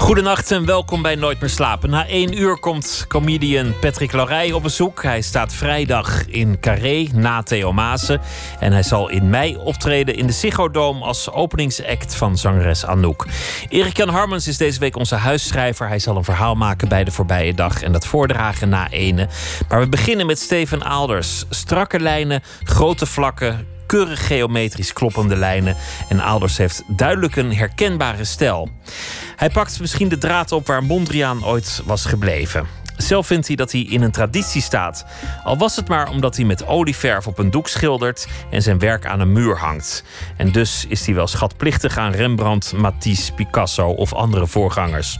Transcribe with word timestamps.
Goedenacht 0.00 0.50
en 0.50 0.64
welkom 0.64 1.02
bij 1.02 1.14
Nooit 1.14 1.40
meer 1.40 1.50
slapen. 1.50 1.90
Na 1.90 2.06
één 2.06 2.38
uur 2.38 2.58
komt 2.58 3.04
comedian 3.08 3.74
Patrick 3.80 4.12
Larij 4.12 4.52
op 4.52 4.62
bezoek. 4.62 5.02
Hij 5.02 5.20
staat 5.20 5.54
vrijdag 5.54 6.26
in 6.26 6.60
Carré 6.60 7.08
na 7.14 7.42
Theo 7.42 7.72
Maassen. 7.72 8.20
En 8.58 8.72
hij 8.72 8.82
zal 8.82 9.08
in 9.08 9.30
mei 9.30 9.56
optreden 9.56 10.14
in 10.14 10.26
de 10.26 10.32
Ziggo 10.32 10.68
als 11.00 11.30
openingsact 11.30 12.14
van 12.14 12.38
zangeres 12.38 12.86
Anouk. 12.86 13.26
Erik 13.68 13.96
Jan 13.96 14.08
Harmens 14.08 14.46
is 14.46 14.56
deze 14.56 14.80
week 14.80 14.96
onze 14.96 15.14
huisschrijver. 15.14 15.88
Hij 15.88 15.98
zal 15.98 16.16
een 16.16 16.24
verhaal 16.24 16.54
maken 16.54 16.88
bij 16.88 17.04
de 17.04 17.10
voorbije 17.10 17.54
dag 17.54 17.82
en 17.82 17.92
dat 17.92 18.06
voordragen 18.06 18.68
na 18.68 18.90
ene. 18.90 19.28
Maar 19.68 19.80
we 19.80 19.88
beginnen 19.88 20.26
met 20.26 20.38
Steven 20.38 20.84
Aalders. 20.84 21.44
Strakke 21.50 22.00
lijnen, 22.00 22.42
grote 22.64 23.06
vlakken, 23.06 23.66
keurig 23.90 24.26
geometrisch 24.26 24.92
kloppende 24.92 25.36
lijnen. 25.36 25.76
En 26.08 26.22
Aalders 26.22 26.56
heeft 26.56 26.82
duidelijk 26.86 27.36
een 27.36 27.54
herkenbare 27.54 28.24
stijl. 28.24 28.70
Hij 29.36 29.50
pakt 29.50 29.80
misschien 29.80 30.08
de 30.08 30.18
draad 30.18 30.52
op 30.52 30.66
waar 30.66 30.84
Mondriaan 30.84 31.44
ooit 31.44 31.82
was 31.84 32.04
gebleven. 32.04 32.66
Zelf 32.96 33.26
vindt 33.26 33.46
hij 33.46 33.56
dat 33.56 33.72
hij 33.72 33.80
in 33.80 34.02
een 34.02 34.10
traditie 34.10 34.62
staat. 34.62 35.04
Al 35.44 35.58
was 35.58 35.76
het 35.76 35.88
maar 35.88 36.10
omdat 36.10 36.36
hij 36.36 36.44
met 36.44 36.66
olieverf 36.66 37.26
op 37.26 37.38
een 37.38 37.50
doek 37.50 37.68
schildert 37.68 38.26
en 38.50 38.62
zijn 38.62 38.78
werk 38.78 39.06
aan 39.06 39.20
een 39.20 39.32
muur 39.32 39.58
hangt. 39.58 40.04
En 40.36 40.52
dus 40.52 40.84
is 40.88 41.06
hij 41.06 41.14
wel 41.14 41.26
schatplichtig 41.26 41.98
aan 41.98 42.12
Rembrandt, 42.12 42.72
Matisse, 42.72 43.32
Picasso 43.32 43.88
of 43.88 44.12
andere 44.12 44.46
voorgangers. 44.46 45.18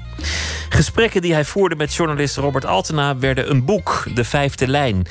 Gesprekken 0.69 1.23
die 1.23 1.33
hij 1.33 1.45
voerde 1.45 1.77
met 1.77 1.95
journalist 1.95 2.37
Robert 2.37 2.65
Altena 2.65 3.19
werden 3.19 3.51
een 3.51 3.65
boek, 3.65 4.07
De 4.15 4.25
Vijfde 4.25 4.69
Lijn. 4.69 5.07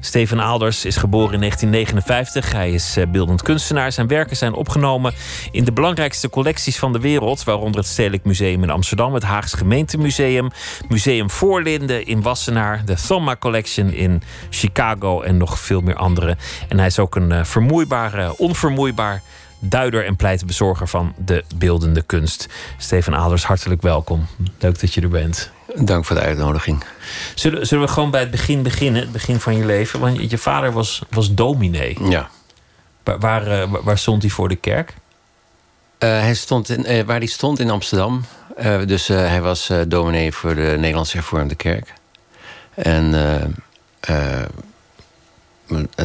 Steven 0.00 0.40
Aalders 0.40 0.84
is 0.84 0.96
geboren 0.96 1.32
in 1.32 1.40
1959. 1.40 2.52
Hij 2.52 2.72
is 2.72 2.96
eh, 2.96 3.06
beeldend 3.06 3.42
kunstenaar. 3.42 3.92
Zijn 3.92 4.06
werken 4.06 4.36
zijn 4.36 4.52
opgenomen 4.52 5.14
in 5.50 5.64
de 5.64 5.72
belangrijkste 5.72 6.30
collecties 6.30 6.78
van 6.78 6.92
de 6.92 7.00
wereld, 7.00 7.44
waaronder 7.44 7.80
het 7.80 7.88
Stedelijk 7.88 8.24
Museum 8.24 8.62
in 8.62 8.70
Amsterdam, 8.70 9.14
het 9.14 9.22
Haags 9.22 9.52
Gemeentemuseum, 9.52 10.50
Museum 10.88 11.30
Voorlinden 11.30 12.06
in 12.06 12.22
Wassenaar, 12.22 12.84
de 12.84 12.94
Thoma 13.06 13.36
Collection 13.36 13.92
in 13.92 14.22
Chicago 14.50 15.22
en 15.22 15.36
nog 15.36 15.58
veel 15.58 15.80
meer 15.80 15.96
andere. 15.96 16.36
En 16.68 16.78
hij 16.78 16.86
is 16.86 16.98
ook 16.98 17.16
een 17.16 17.32
eh, 17.32 17.44
vermoeibare, 17.44 18.38
onvermoeibaar 18.38 19.22
duider 19.68 20.04
en 20.04 20.16
pleitbezorger 20.16 20.88
van 20.88 21.14
de 21.16 21.44
beeldende 21.56 22.02
kunst. 22.02 22.48
Steven 22.78 23.14
Aalders, 23.14 23.44
hartelijk 23.44 23.82
welkom. 23.82 24.26
Leuk 24.58 24.80
dat 24.80 24.94
je 24.94 25.00
er 25.00 25.08
bent. 25.08 25.50
Dank 25.76 26.04
voor 26.04 26.16
de 26.16 26.22
uitnodiging. 26.22 26.84
Zullen, 27.34 27.66
zullen 27.66 27.86
we 27.86 27.92
gewoon 27.92 28.10
bij 28.10 28.20
het 28.20 28.30
begin 28.30 28.62
beginnen, 28.62 29.00
het 29.00 29.12
begin 29.12 29.40
van 29.40 29.56
je 29.56 29.64
leven? 29.64 30.00
Want 30.00 30.30
je 30.30 30.38
vader 30.38 30.72
was, 30.72 31.02
was 31.10 31.34
dominee. 31.34 31.96
Ja. 32.08 32.28
Waar, 33.02 33.18
waar, 33.18 33.46
eh, 33.46 33.68
waar 33.82 33.98
stond 33.98 34.22
hij 34.22 34.30
voor 34.30 34.48
de 34.48 34.56
kerk? 34.56 34.94
Uh, 35.98 36.10
hij 36.10 36.34
stond 36.34 36.68
in, 36.68 36.92
uh, 36.92 37.02
waar 37.02 37.18
hij 37.18 37.26
stond 37.26 37.58
in 37.58 37.70
Amsterdam. 37.70 38.24
Uh, 38.58 38.86
dus 38.86 39.08
hij 39.08 39.42
was 39.42 39.70
dominee 39.88 40.32
voor 40.32 40.54
de 40.54 40.74
Nederlandse 40.78 41.16
Hervormde 41.16 41.54
Kerk. 41.54 41.92
En 42.74 43.14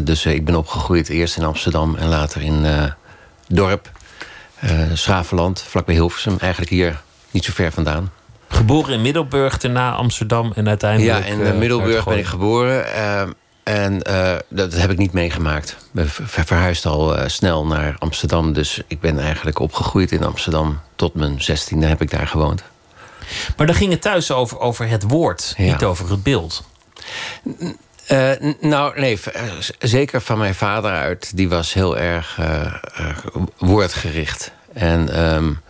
dus 0.04 0.26
ik 0.26 0.46
ben 0.46 0.56
opgegroeid 0.56 1.10
eerst 1.10 1.38
in 1.38 1.44
Amsterdam 1.44 1.96
en 1.96 2.08
later 2.08 2.42
in 2.42 2.66
dorp. 3.50 3.92
Schravenland, 4.94 5.62
vlakbij 5.62 5.96
Hilversum. 5.96 6.36
Eigenlijk 6.40 6.72
hier 6.72 7.02
niet 7.32 7.44
zo 7.44 7.52
ver 7.54 7.72
vandaan. 7.72 8.12
Geboren 8.48 8.94
in 8.94 9.02
Middelburg, 9.02 9.58
daarna 9.58 9.94
Amsterdam 9.94 10.52
en 10.56 10.68
uiteindelijk... 10.68 11.28
Ja, 11.28 11.32
in 11.32 11.58
Middelburg 11.58 12.06
ben 12.06 12.18
ik 12.18 12.26
geboren. 12.26 12.86
En 13.64 14.02
uh, 14.10 14.36
dat 14.50 14.74
heb 14.74 14.92
ik 14.92 14.98
niet 14.98 15.14
meegemaakt. 15.14 15.78
Ben 15.92 16.10
verhuisd 16.10 16.86
al 16.86 17.18
uh, 17.18 17.28
snel 17.28 17.66
naar 17.66 17.96
Amsterdam. 17.98 18.54
Dus 18.54 18.82
ik 18.88 19.00
ben 19.00 19.20
eigenlijk 19.20 19.60
opgegroeid 19.60 20.12
in 20.12 20.24
Amsterdam. 20.24 20.80
Tot 20.96 21.14
mijn 21.14 21.42
zestiende 21.42 21.86
heb 21.86 22.02
ik 22.02 22.10
daar 22.10 22.28
gewoond. 22.28 22.64
Maar 23.58 23.66
dan 23.66 23.76
ging 23.76 23.92
het 23.92 24.02
thuis 24.02 24.32
over, 24.32 24.60
over 24.60 24.88
het 24.88 25.04
woord, 25.04 25.54
ja. 25.58 25.64
niet 25.64 25.84
over 25.84 26.10
het 26.10 26.24
beeld. 26.24 26.64
Uh, 28.12 28.32
nou, 28.60 29.00
nee, 29.00 29.20
zeker 29.80 30.22
van 30.22 30.38
mijn 30.38 30.56
vader 30.56 30.92
uit. 30.92 31.38
Die 31.38 31.50
was 31.50 31.74
heel 31.74 31.98
erg 31.98 32.40
woordgericht. 33.58 34.52
En 34.74 35.24
um, 35.24 35.62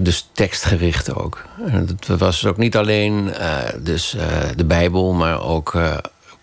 dus 0.00 0.28
tekstgericht 0.32 1.14
ook. 1.14 1.44
Het 1.60 2.06
was 2.06 2.46
ook 2.46 2.56
niet 2.56 2.76
alleen 2.76 3.32
dus, 3.78 4.16
de 4.56 4.64
Bijbel, 4.64 5.12
maar 5.12 5.42
ook 5.42 5.76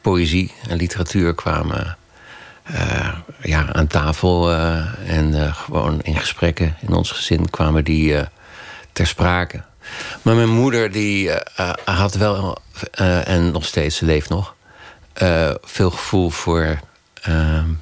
poëzie 0.02 0.52
en 0.68 0.78
literatuur 0.78 1.36
kwamen 1.36 1.98
ja, 3.42 3.74
aan 3.74 3.88
tafel. 3.88 4.52
en 5.06 5.54
gewoon 5.54 6.02
in 6.02 6.18
gesprekken 6.18 6.76
in 6.82 6.94
ons 6.94 7.12
gezin 7.12 7.50
kwamen 7.50 7.84
die 7.84 8.16
ter 8.94 9.08
sprake. 9.08 9.62
Maar 10.22 10.36
mijn 10.36 10.50
moeder 10.50 10.92
die 10.92 11.32
had 11.86 12.14
wel, 12.14 12.58
en 13.24 13.52
nog 13.52 13.66
steeds, 13.66 13.96
ze 13.96 14.06
leeft 14.06 14.30
nog, 14.30 14.56
veel 15.62 15.90
gevoel 15.92 16.30
voor 16.30 16.80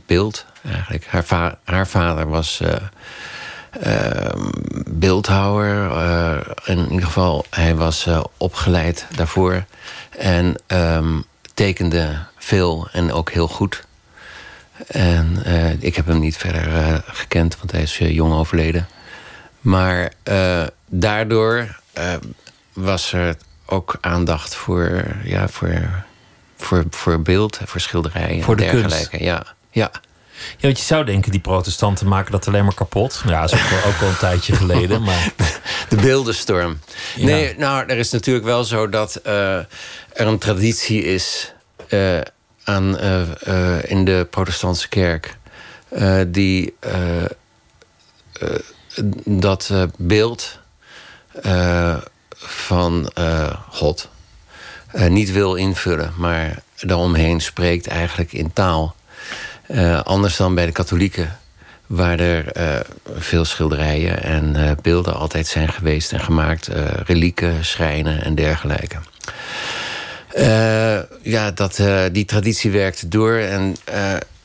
beeld 0.06 0.46
eigenlijk. 0.72 1.06
Haar, 1.06 1.56
haar 1.63 1.88
vader 1.88 2.28
was 2.28 2.62
uh, 2.62 2.75
beeldhouwer. 4.88 5.91
In 6.66 6.91
ieder 6.91 7.06
geval, 7.06 7.46
hij 7.50 7.75
was 7.75 8.07
opgeleid 8.38 9.06
daarvoor. 9.16 9.63
En 10.17 10.56
um, 10.67 11.25
tekende 11.53 12.17
veel 12.38 12.88
en 12.91 13.12
ook 13.12 13.31
heel 13.31 13.47
goed. 13.47 13.85
En 14.88 15.44
ik 15.79 15.96
heb 15.96 16.06
hem 16.06 16.19
niet 16.19 16.38
verder 16.38 17.01
gekend, 17.07 17.57
want 17.57 17.72
hij 17.72 17.81
is 17.81 17.97
jong 17.97 18.34
overleden. 18.34 18.88
Maar 19.62 20.12
daardoor 20.85 21.75
was 22.74 23.13
er 23.13 23.35
ook 23.66 23.97
aandacht 24.02 24.56
voor, 24.56 25.03
ja, 25.24 25.47
voor, 25.47 26.03
voor, 26.58 26.84
voor 26.90 27.22
beeld, 27.22 27.59
voor 27.66 27.81
schilderijen 27.81 28.44
voor 28.44 28.56
de 28.56 28.66
en 28.66 28.72
dergelijke. 28.72 29.09
Kunst. 29.09 29.24
Ja, 29.24 29.46
ja. 29.72 29.91
Ja, 30.58 30.62
want 30.62 30.78
je 30.78 30.85
zou 30.85 31.06
denken, 31.06 31.31
die 31.31 31.40
protestanten 31.40 32.08
maken 32.08 32.31
dat 32.31 32.47
alleen 32.47 32.63
maar 32.63 32.74
kapot. 32.74 33.22
Ja, 33.25 33.41
dat 33.41 33.53
is 33.53 33.59
ook, 33.63 33.69
wel, 33.69 33.84
ook 33.84 34.02
al 34.02 34.08
een 34.08 34.18
tijdje 34.18 34.56
geleden. 34.56 35.03
Maar... 35.03 35.31
De 35.90 35.96
beeldenstorm. 35.96 36.80
Ja. 37.16 37.25
Nee, 37.25 37.56
nou, 37.58 37.85
er 37.88 37.97
is 37.97 38.12
natuurlijk 38.12 38.46
wel 38.46 38.64
zo 38.64 38.90
dat 38.90 39.19
uh, 39.25 39.56
er 39.58 39.68
een 40.14 40.38
traditie 40.38 41.03
is... 41.03 41.53
Uh, 41.90 42.19
aan, 42.64 42.97
uh, 43.47 43.84
in 43.84 44.06
de 44.06 44.28
protestantse 44.29 44.88
kerk... 44.88 45.38
die 46.28 46.75
dat 49.25 49.72
beeld 49.97 50.59
van 52.38 53.12
God 53.70 54.09
niet 55.08 55.31
wil 55.31 55.56
invullen... 55.56 56.14
maar 56.18 56.59
daaromheen 56.80 57.42
spreekt 57.42 57.88
eigenlijk 57.88 58.34
in 58.34 58.53
taal... 58.53 58.96
Uh, 59.68 60.02
anders 60.02 60.38
dan 60.38 60.56
bij 60.56 60.66
de 60.66 60.72
katholieken, 60.72 61.38
waar 61.88 62.20
er 62.20 62.58
uh, 62.58 62.80
veel 63.18 63.46
schilderijen 63.46 64.24
en 64.24 64.53
uh, 64.58 64.72
beelden 64.81 65.16
altijd 65.16 65.47
zijn 65.47 65.70
geweest 65.70 66.12
en 66.12 66.20
gemaakt, 66.20 66.70
relieken, 67.06 67.66
schrijnen 67.66 68.24
en 68.24 68.36
dergelijke. 68.36 68.97
ja, 71.22 71.52
dat, 71.52 71.81
die 72.12 72.26
traditie 72.26 72.72
werkte 72.72 73.08
door 73.08 73.36
en 73.36 73.76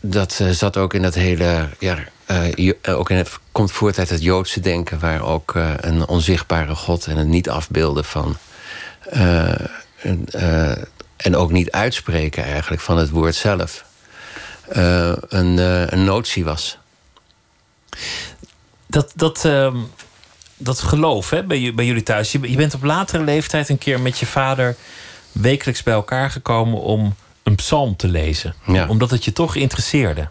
dat 0.03 0.41
zat 0.51 0.77
ook 0.77 0.95
in 0.95 1.03
dat 1.03 1.15
hele. 1.15 1.69
Ja, 1.79 1.99
ook 2.89 3.11
in 3.11 3.17
het, 3.17 3.39
komt 3.53 3.73
voort 3.73 3.99
uit 3.99 4.11
het 4.11 4.23
Joodse 4.23 4.61
denken, 4.61 4.99
waar 4.99 5.23
ook 5.23 5.55
een 5.77 6.09
onzichtbare 6.09 6.75
God 6.75 7.07
en 7.07 7.17
het 7.17 7.27
niet 7.27 7.49
afbeelden 7.51 8.05
van. 8.05 8.37
en 11.17 11.37
ook 11.37 11.51
niet 11.51 11.71
uitspreken 11.71 12.45
eigenlijk 12.45 12.83
van 12.83 12.97
het 12.97 13.11
woord 13.11 13.35
zelf 13.35 13.85
een, 15.29 15.59
een 15.93 16.05
notie 16.05 16.45
was. 16.45 16.79
Dat, 18.87 19.13
dat, 19.15 19.45
uh, 19.45 19.75
dat 20.57 20.81
geloof 20.81 21.31
hè, 21.31 21.43
bij, 21.43 21.73
bij 21.75 21.85
jullie 21.85 22.03
thuis. 22.03 22.33
Je 22.33 22.57
bent 22.57 22.75
op 22.75 22.83
latere 22.83 23.25
leeftijd 23.25 23.69
een 23.69 23.79
keer 23.79 24.01
met 24.01 24.19
je 24.19 24.27
vader 24.27 24.77
wekelijks 25.33 25.83
bij 25.83 25.95
elkaar 25.95 26.31
gekomen 26.31 26.81
om 26.81 27.15
een 27.43 27.55
psalm 27.55 27.97
te 27.97 28.09
lezen. 28.09 28.55
Ja. 28.67 28.87
Omdat 28.89 29.11
het 29.11 29.25
je 29.25 29.33
toch 29.33 29.55
interesseerde. 29.55 30.29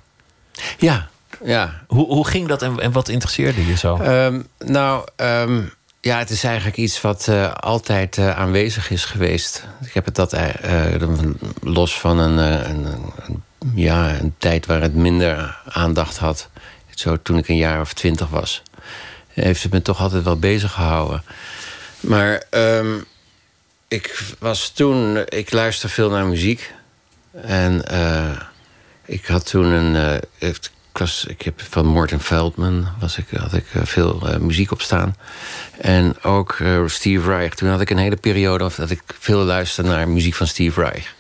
Ja, 0.78 1.10
ja. 1.44 1.82
Hoe, 1.88 2.06
hoe 2.06 2.28
ging 2.28 2.48
dat 2.48 2.62
en, 2.62 2.80
en 2.80 2.92
wat 2.92 3.08
interesseerde 3.08 3.66
je 3.66 3.78
zo? 3.78 4.02
Um, 4.02 4.48
nou, 4.58 5.08
um, 5.16 5.74
ja, 6.02 6.18
het 6.18 6.30
is 6.30 6.44
eigenlijk 6.44 6.78
iets 6.78 7.02
wat 7.02 7.28
uh, 7.30 7.54
altijd 7.54 8.18
uh, 8.18 8.38
aanwezig 8.38 8.90
is 8.90 9.06
geweest. 9.06 9.68
Ik 9.86 9.94
heb 9.94 10.06
het 10.06 10.16
dat 10.16 10.34
uh, 10.34 10.48
los 11.62 12.00
van 12.00 12.18
een, 12.18 12.38
een, 12.38 12.86
een 12.86 13.44
ja, 13.76 14.20
een 14.20 14.34
tijd 14.38 14.66
waar 14.66 14.82
het 14.82 14.96
minder 14.96 15.58
aandacht 15.66 16.18
had. 16.18 16.50
Zo 16.96 17.18
toen 17.22 17.38
ik 17.38 17.48
een 17.48 17.58
jaar 17.58 17.82
of 17.82 17.94
twintig 17.94 18.30
was. 18.30 18.64
heeft 19.28 19.64
het 19.64 19.72
me 19.72 19.82
toch 19.82 20.00
altijd 20.00 20.24
wel 20.24 20.40
bezig 20.40 20.72
gehouden. 20.72 21.24
Maar 22.00 22.44
ehm, 22.50 22.98
ik 23.88 24.24
was 24.40 24.70
toen... 24.70 25.24
Ik 25.28 25.52
luister 25.52 25.90
veel 25.90 26.10
naar 26.10 26.26
muziek. 26.26 26.74
En 27.34 27.84
uh, 27.92 28.32
ik 29.06 29.26
had 29.26 29.46
toen 29.46 29.66
een... 29.66 30.22
Uh, 30.40 30.54
ik, 31.28 31.42
heb 31.42 31.62
van 31.62 31.86
Morten 31.86 32.20
Feldman 32.20 32.88
was 33.00 33.18
ik, 33.18 33.26
had 33.38 33.54
ik 33.54 33.66
veel 33.84 34.30
uh, 34.30 34.38
muziek 34.38 34.72
op 34.72 34.82
staan. 34.82 35.16
En 35.78 36.24
ook 36.24 36.58
Steve 36.86 37.30
Reich. 37.30 37.54
Toen 37.54 37.70
had 37.70 37.82
ik 37.82 37.90
een 37.90 37.98
hele 37.98 38.16
periode 38.16 38.70
dat 38.76 38.90
ik 38.90 39.02
veel 39.20 39.44
luisterde 39.44 39.90
naar 39.90 40.10
muziek 40.10 40.36
van 40.36 40.48
Steve 40.48 40.82
Reich. 40.82 41.14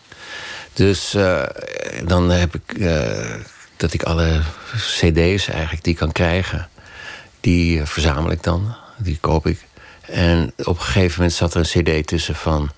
Dus 0.74 1.18
dan 2.06 2.30
heb 2.30 2.56
ik 2.56 2.80
dat 3.78 3.94
ik 3.94 4.04
alle 4.04 4.42
cd's 4.76 5.48
eigenlijk 5.48 5.84
die 5.84 5.94
ik 5.94 6.00
kan 6.00 6.12
krijgen... 6.12 6.70
die 7.40 7.86
verzamel 7.86 8.32
ik 8.32 8.44
dan, 8.44 8.76
die 8.98 9.18
koop 9.22 9.48
ik. 9.48 9.66
En 10.02 10.54
op 10.58 10.78
een 10.78 10.84
gegeven 10.84 11.16
moment 11.16 11.34
zat 11.34 11.54
er 11.54 11.60
een 11.60 11.84
cd 12.02 12.08
tussen 12.08 12.36
van 12.36 12.72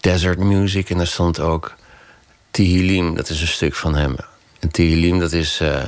Desert 0.00 0.38
Music... 0.38 0.90
en 0.90 0.96
daar 0.96 1.06
stond 1.06 1.40
ook 1.40 1.74
Tihilim, 2.56 3.14
dat 3.14 3.28
is 3.28 3.40
een 3.40 3.46
stuk 3.46 3.74
van 3.74 3.94
hem. 3.94 4.16
En 4.60 4.70
Tihilim, 4.70 5.18
dat 5.18 5.32
is 5.32 5.60
uh, 5.60 5.82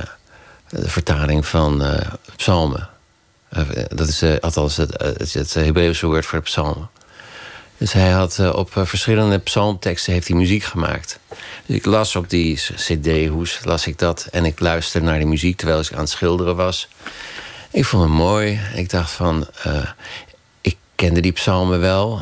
de 0.69 0.89
vertaling 0.89 1.45
van 1.45 1.81
uh, 1.81 1.97
psalmen. 2.35 2.89
Uh, 3.57 3.61
dat 3.87 4.07
is 4.07 4.23
althans 4.41 4.77
het, 4.77 5.01
het, 5.01 5.33
het 5.33 5.53
Hebreeuwse 5.53 6.05
woord 6.05 6.25
voor 6.25 6.41
psalmen. 6.41 6.89
Dus 7.77 7.93
hij 7.93 8.09
had 8.09 8.53
op 8.53 8.71
verschillende 8.73 9.37
psalmteksten 9.37 10.13
heeft 10.13 10.27
hij 10.27 10.37
muziek 10.37 10.63
gemaakt. 10.63 11.19
Dus 11.65 11.75
ik 11.75 11.85
las 11.85 12.15
op 12.15 12.29
die 12.29 12.59
cd-hoes, 12.75 13.59
las 13.63 13.87
ik 13.87 13.97
dat. 13.97 14.27
En 14.31 14.45
ik 14.45 14.59
luisterde 14.59 15.07
naar 15.07 15.17
die 15.17 15.27
muziek 15.27 15.57
terwijl 15.57 15.79
ik 15.79 15.93
aan 15.93 15.99
het 15.99 16.09
schilderen 16.09 16.55
was. 16.55 16.87
Ik 17.71 17.85
vond 17.85 18.03
het 18.03 18.11
mooi. 18.11 18.59
Ik 18.75 18.89
dacht 18.89 19.11
van... 19.11 19.47
ik 20.61 20.77
kende 20.95 21.19
die 21.19 21.31
psalmen 21.31 21.79
wel. 21.79 22.21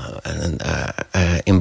in 1.44 1.60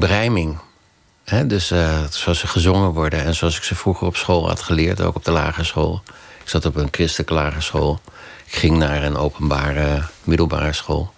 dus 1.45 1.67
zoals 2.09 2.39
ze 2.39 2.47
gezongen 2.47 2.91
worden. 2.91 3.23
En 3.23 3.35
zoals 3.35 3.57
ik 3.57 3.63
ze 3.63 3.75
vroeger 3.75 4.07
op 4.07 4.15
school 4.15 4.47
had 4.47 4.61
geleerd. 4.61 5.01
Ook 5.01 5.15
op 5.15 5.25
de 5.25 5.31
lagere 5.31 5.65
school. 5.65 6.01
Ik 6.43 6.49
zat 6.49 6.65
op 6.65 6.75
een 6.75 6.87
christelijke 6.91 7.33
lagere 7.33 7.61
school. 7.61 7.99
Ik 8.45 8.55
ging 8.55 8.77
naar 8.77 9.03
een 9.03 9.17
openbare 9.17 10.03
middelbare 10.23 10.73
school. 10.73 11.13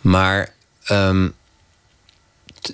Maar... 0.00 0.48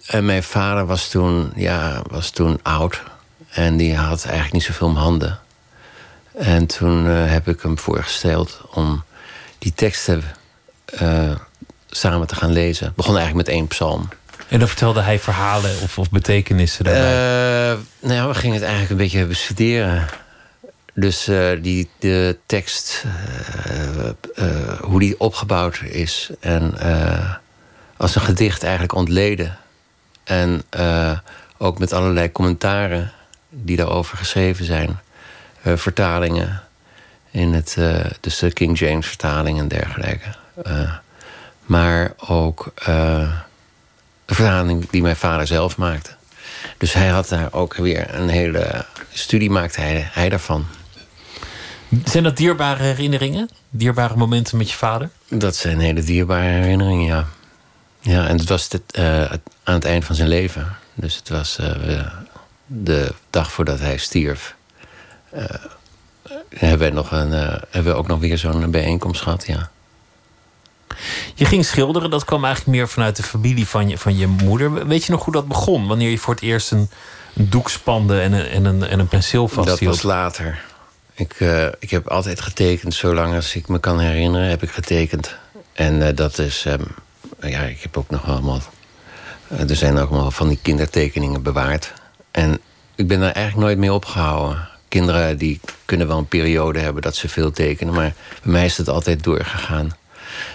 En 0.07 0.25
mijn 0.25 0.43
vader 0.43 0.87
was 0.87 1.09
toen, 1.09 1.53
ja, 1.57 2.03
was 2.11 2.31
toen 2.31 2.59
oud. 2.63 3.03
En 3.51 3.77
die 3.77 3.97
had 3.97 4.25
eigenlijk 4.25 4.53
niet 4.53 4.63
zoveel 4.63 4.87
om 4.87 4.97
handen. 4.97 5.39
En 6.33 6.67
toen 6.67 7.07
uh, 7.07 7.31
heb 7.31 7.49
ik 7.49 7.61
hem 7.61 7.79
voorgesteld 7.79 8.61
om 8.71 9.05
die 9.59 9.73
teksten 9.75 10.23
samen 11.89 12.27
te 12.27 12.35
gaan 12.35 12.53
lezen. 12.53 12.87
Het 12.87 12.95
begon 12.95 13.17
eigenlijk 13.17 13.47
met 13.47 13.57
één 13.57 13.67
psalm. 13.67 14.09
En 14.49 14.59
dan 14.59 14.69
vertelde 14.69 15.01
hij 15.01 15.19
verhalen 15.19 15.71
of, 15.83 15.99
of 15.99 16.11
betekenissen 16.11 16.85
daarbij? 16.85 17.73
Uh, 17.73 17.79
nou 18.01 18.29
we 18.29 18.35
gingen 18.35 18.55
het 18.55 18.65
eigenlijk 18.65 18.91
een 18.91 18.97
beetje 18.97 19.27
bestuderen. 19.27 20.07
Dus 20.95 21.31
die, 21.61 21.91
de 21.99 22.39
tekst, 22.47 23.05
hoe 24.81 24.99
die 24.99 25.21
opgebouwd 25.21 25.81
is. 25.83 26.31
En 26.41 26.75
als 27.97 28.15
een 28.15 28.21
gedicht 28.21 28.63
eigenlijk 28.63 28.95
ontleden. 28.95 29.59
En 30.25 30.63
ook 31.59 31.79
met 31.79 31.93
allerlei 31.93 32.33
commentaren 32.33 33.13
die 33.49 33.77
daarover 33.77 34.17
geschreven 34.17 34.65
zijn. 34.65 34.99
Vertalingen 35.63 36.63
in 37.31 37.53
het, 37.53 37.77
dus 38.21 38.39
de 38.39 38.53
King 38.53 38.79
James 38.79 39.07
vertaling 39.07 39.59
en 39.59 39.69
dergelijke. 39.69 40.35
maar 41.67 42.13
ook 42.27 42.73
de 44.25 44.35
vertaling 44.35 44.91
die 44.91 45.03
mijn 45.03 45.17
vader 45.17 45.47
zelf 45.47 45.77
maakte. 45.77 46.11
Dus 46.79 46.93
hij 46.93 47.09
had 47.09 47.29
daar 47.29 47.53
ook 47.53 47.75
weer 47.75 48.15
een 48.15 48.29
hele 48.29 48.85
studie 49.13 49.51
maakte 49.51 49.81
hij, 49.81 50.09
hij 50.13 50.29
daarvan. 50.29 50.67
Zijn 52.05 52.23
dat 52.23 52.37
dierbare 52.37 52.83
herinneringen? 52.83 53.49
Dierbare 53.71 54.17
momenten 54.17 54.59
met 54.59 54.71
je 54.71 54.77
vader? 54.77 55.11
Dat 55.29 55.57
zijn 55.57 55.79
hele 55.79 56.03
dierbare 56.03 56.47
herinneringen, 56.47 57.07
ja. 57.07 57.27
Ja, 58.01 58.27
en 58.27 58.39
het 58.39 58.49
was 58.49 58.69
dit, 58.69 58.83
uh, 58.99 59.25
aan 59.63 59.75
het 59.75 59.85
eind 59.85 60.05
van 60.05 60.15
zijn 60.15 60.29
leven. 60.29 60.77
Dus 60.95 61.17
het 61.17 61.29
was 61.29 61.59
uh, 61.61 62.07
de 62.67 63.13
dag 63.31 63.53
voordat 63.53 63.81
hij 63.81 63.97
stierf. 63.97 64.55
Uh, 65.35 65.45
hebben, 66.49 66.89
we 66.89 66.95
nog 66.95 67.11
een, 67.11 67.31
hebben 67.71 67.93
we 67.93 67.99
ook 67.99 68.07
nog 68.07 68.21
weer 68.21 68.39
zo'n 68.39 68.71
bijeenkomst 68.71 69.23
gehad, 69.23 69.47
ja. 69.47 69.71
Je 71.35 71.45
ging 71.45 71.65
schilderen, 71.65 72.11
dat 72.11 72.25
kwam 72.25 72.45
eigenlijk 72.45 72.77
meer 72.77 72.89
vanuit 72.89 73.17
de 73.17 73.23
familie 73.23 73.67
van 73.67 73.89
je, 73.89 73.99
van 73.99 74.17
je 74.17 74.27
moeder. 74.27 74.87
Weet 74.87 75.05
je 75.05 75.13
nog 75.13 75.25
hoe 75.25 75.33
dat 75.33 75.49
begon? 75.49 75.87
Wanneer 75.87 76.11
je 76.11 76.19
voor 76.19 76.35
het 76.35 76.43
eerst 76.43 76.71
een, 76.71 76.91
een 77.35 77.51
doek 77.51 77.71
spande 77.71 78.21
en 78.21 78.33
een, 78.33 78.47
en, 78.47 78.65
een, 78.65 78.83
en 78.83 78.99
een 78.99 79.09
penseel 79.09 79.49
vasthield? 79.49 79.79
Dat 79.79 79.89
was 79.89 80.03
later. 80.03 80.63
Ik, 81.15 81.37
ik 81.79 81.91
heb 81.91 82.09
altijd 82.09 82.41
getekend, 82.41 82.95
zolang 82.95 83.35
als 83.35 83.55
ik 83.55 83.69
me 83.69 83.79
kan 83.79 84.01
herinneren, 84.01 84.49
heb 84.49 84.63
ik 84.63 84.71
getekend. 84.71 85.37
En 85.73 86.15
dat 86.15 86.39
is 86.39 86.65
um, 86.65 86.87
ja, 87.41 87.61
ik 87.61 87.83
heb 87.83 87.97
ook 87.97 88.11
nog 88.11 88.27
allemaal... 88.27 88.61
Eh, 89.49 89.71
er 89.71 89.77
zijn 89.77 89.99
ook 89.99 90.11
allemaal 90.11 90.31
van 90.31 90.49
die 90.49 90.59
kindertekeningen 90.63 91.43
bewaard. 91.43 91.93
En 92.31 92.61
ik 92.95 93.09
ben 93.09 93.21
daar 93.21 93.33
eigenlijk 93.33 93.67
nooit 93.67 93.79
mee 93.79 93.93
opgehouden. 93.93 94.69
Kinderen 94.89 95.39
die 95.39 95.61
kunnen 95.85 96.07
wel 96.07 96.19
een 96.19 96.29
periode 96.29 96.79
hebben 96.79 97.03
dat 97.03 97.17
ze 97.17 97.29
veel 97.29 97.51
tekenen... 97.51 97.95
maar 97.95 98.15
bij 98.43 98.53
mij 98.53 98.65
is 98.65 98.77
het 98.77 98.89
altijd 98.89 99.23
doorgegaan. 99.25 99.97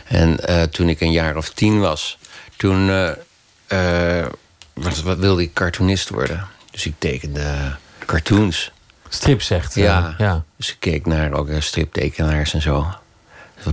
En 0.07 0.39
uh, 0.50 0.62
toen 0.62 0.89
ik 0.89 1.01
een 1.01 1.12
jaar 1.12 1.38
of 1.38 1.50
tien 1.50 1.80
was... 1.80 2.18
toen 2.56 2.88
uh, 2.88 4.25
was, 4.74 5.01
wat 5.01 5.18
wilde 5.18 5.41
ik 5.41 5.53
cartoonist 5.53 6.09
worden. 6.09 6.47
Dus 6.71 6.86
ik 6.86 6.94
tekende 6.97 7.75
cartoons. 8.06 8.71
Strip 9.09 9.41
zegt. 9.41 9.75
Ja, 9.75 10.15
ja. 10.18 10.44
Dus 10.57 10.69
ik 10.69 10.75
keek 10.80 11.06
naar 11.06 11.33
ook 11.33 11.50
striptekenaars 11.59 12.53
en 12.53 12.62
zo. 12.62 12.88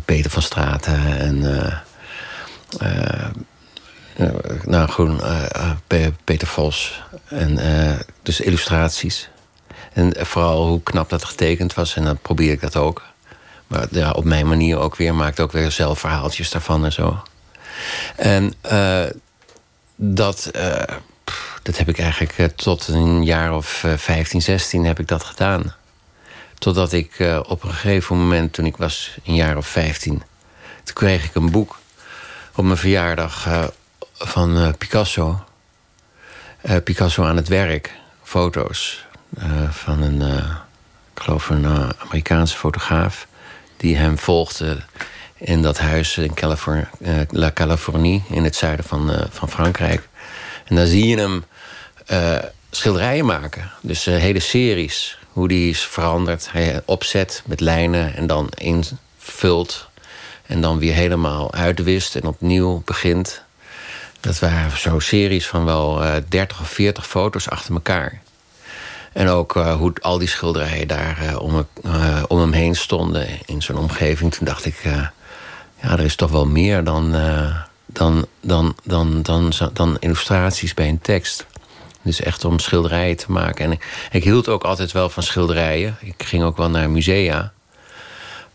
Peter 0.04 0.30
van 0.30 0.42
Straten 0.42 1.18
en... 1.18 1.36
Uh, 2.82 3.28
nou, 4.64 4.88
gewoon 4.90 5.20
uh, 5.20 6.06
Peter 6.24 6.46
Vos. 6.48 7.02
En 7.28 7.58
dus 8.22 8.40
illustraties. 8.40 9.28
En 9.92 10.26
vooral 10.26 10.66
hoe 10.66 10.82
knap 10.82 11.08
dat 11.08 11.24
getekend 11.24 11.74
was. 11.74 11.96
En 11.96 12.04
dan 12.04 12.18
probeer 12.18 12.52
ik 12.52 12.60
dat 12.60 12.76
ook. 12.76 13.02
Maar 13.66 14.14
op 14.14 14.24
mijn 14.24 14.48
manier 14.48 14.78
ook 14.78 14.96
weer. 14.96 15.14
Maakte 15.14 15.42
ook 15.42 15.52
weer 15.52 15.70
zelf 15.70 15.98
verhaaltjes 15.98 16.50
daarvan 16.50 16.84
en 16.84 16.92
zo. 16.92 17.22
En 18.16 18.54
dat, 19.96 20.50
dat 21.62 21.78
heb 21.78 21.88
ik 21.88 21.98
eigenlijk 21.98 22.56
tot 22.56 22.88
een 22.88 23.24
jaar 23.24 23.54
of 23.54 23.84
15, 23.96 24.42
16 24.42 24.84
heb 24.84 24.98
ik 24.98 25.08
dat 25.08 25.24
gedaan. 25.24 25.74
Totdat 26.58 26.92
ik 26.92 27.40
op 27.46 27.62
een 27.62 27.70
gegeven 27.72 28.16
moment, 28.16 28.52
toen 28.52 28.66
ik 28.66 28.76
was 28.76 29.18
een 29.24 29.34
jaar 29.34 29.56
of 29.56 29.66
15... 29.66 30.22
toen 30.84 30.94
kreeg 30.94 31.24
ik 31.24 31.34
een 31.34 31.50
boek 31.50 31.78
op 32.54 32.64
mijn 32.64 32.76
verjaardag 32.76 33.48
van 34.14 34.74
Picasso. 34.78 35.44
Picasso 36.84 37.24
aan 37.24 37.36
het 37.36 37.48
werk. 37.48 37.92
Foto's 38.22 39.04
van 39.70 40.02
een, 40.02 40.20
ik 41.14 41.22
geloof 41.22 41.48
een 41.48 41.66
Amerikaanse 41.98 42.56
fotograaf... 42.56 43.26
die 43.76 43.96
hem 43.96 44.18
volgde 44.18 44.78
in 45.38 45.62
dat 45.62 45.78
huis 45.78 46.18
in 46.18 46.34
Californie, 46.34 46.86
La 47.30 47.52
Californie... 47.52 48.22
in 48.30 48.44
het 48.44 48.56
zuiden 48.56 48.84
van, 48.84 49.26
van 49.30 49.48
Frankrijk. 49.48 50.08
En 50.64 50.76
dan 50.76 50.86
zie 50.86 51.06
je 51.06 51.16
hem 51.16 51.44
schilderijen 52.70 53.24
maken. 53.24 53.70
Dus 53.80 54.04
hele 54.04 54.40
series. 54.40 55.18
Hoe 55.32 55.48
die 55.48 55.70
is 55.70 55.80
veranderd. 55.80 56.52
Hij 56.52 56.82
opzet 56.84 57.42
met 57.46 57.60
lijnen 57.60 58.16
en 58.16 58.26
dan 58.26 58.48
invult 58.54 59.88
en 60.46 60.60
dan 60.60 60.78
weer 60.78 60.94
helemaal 60.94 61.52
uitwist 61.52 62.14
en 62.14 62.24
opnieuw 62.24 62.82
begint. 62.84 63.42
Dat 64.20 64.38
waren 64.38 64.78
zo 64.78 64.98
series 64.98 65.46
van 65.46 65.64
wel 65.64 66.02
uh, 66.02 66.14
30 66.28 66.60
of 66.60 66.68
40 66.68 67.06
foto's 67.06 67.48
achter 67.48 67.74
elkaar. 67.74 68.22
En 69.16 69.28
ook 69.28 69.56
uh, 69.56 69.74
hoe 69.74 69.92
al 70.00 70.18
die 70.18 70.28
schilderijen 70.28 70.88
daar 70.88 71.18
uh, 71.22 71.40
om, 71.40 71.66
uh, 71.86 72.22
om, 72.28 72.38
hem 72.38 72.52
heen 72.52 72.74
stonden 72.74 73.28
in 73.46 73.62
zo'n 73.62 73.78
omgeving. 73.78 74.34
Toen 74.34 74.46
dacht 74.46 74.64
ik, 74.64 74.82
ja, 74.82 75.12
er 75.80 76.00
is 76.00 76.16
toch 76.16 76.30
wel 76.30 76.46
meer 76.46 76.84
dan, 76.84 77.12
dan, 77.86 78.26
dan, 78.40 78.76
dan, 78.84 79.22
dan, 79.22 79.52
dan, 79.72 79.96
illustraties 80.00 80.74
bij 80.74 80.88
een 80.88 81.00
tekst. 81.00 81.46
Dus 82.02 82.20
echt 82.20 82.44
om 82.44 82.58
schilderijen 82.58 83.16
te 83.16 83.32
maken. 83.32 83.64
En 83.64 83.78
ik, 84.10 84.24
hield 84.24 84.48
ook 84.48 84.64
altijd 84.64 84.92
wel 84.92 85.08
van 85.08 85.22
schilderijen. 85.22 85.96
Ik 86.00 86.22
ging 86.22 86.42
ook 86.42 86.56
wel 86.56 86.70
naar 86.70 86.90
musea. 86.90 87.52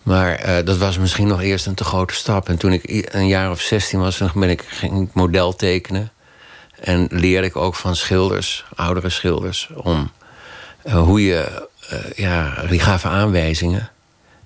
Maar 0.04 0.64
dat 0.66 0.78
was 0.78 0.98
misschien 0.98 1.28
nog 1.28 1.42
eerst 1.42 1.66
een 1.66 1.76
te 1.76 1.84
grote 1.84 2.14
stap. 2.14 2.50
En 2.50 2.58
toen 2.58 2.74
ik 2.74 3.10
een 3.14 3.28
jaar 3.28 3.52
of 3.52 3.62
16 3.62 4.00
was, 4.00 4.22
ben 4.34 4.50
ik, 4.50 4.66
ging 4.68 5.02
ik 5.08 5.14
model 5.14 5.56
tekenen. 5.56 6.12
En 6.80 7.08
leerde 7.10 7.48
ik 7.48 7.56
ook 7.56 7.76
van 7.76 7.96
schilders, 7.96 8.66
oudere 8.76 9.10
schilders, 9.10 9.70
om 9.76 10.12
hoe 10.90 11.26
je. 11.26 11.70
Uh, 11.94 12.00
ja, 12.16 12.64
die 12.70 12.80
gaven 12.80 13.10
aanwijzingen. 13.10 13.90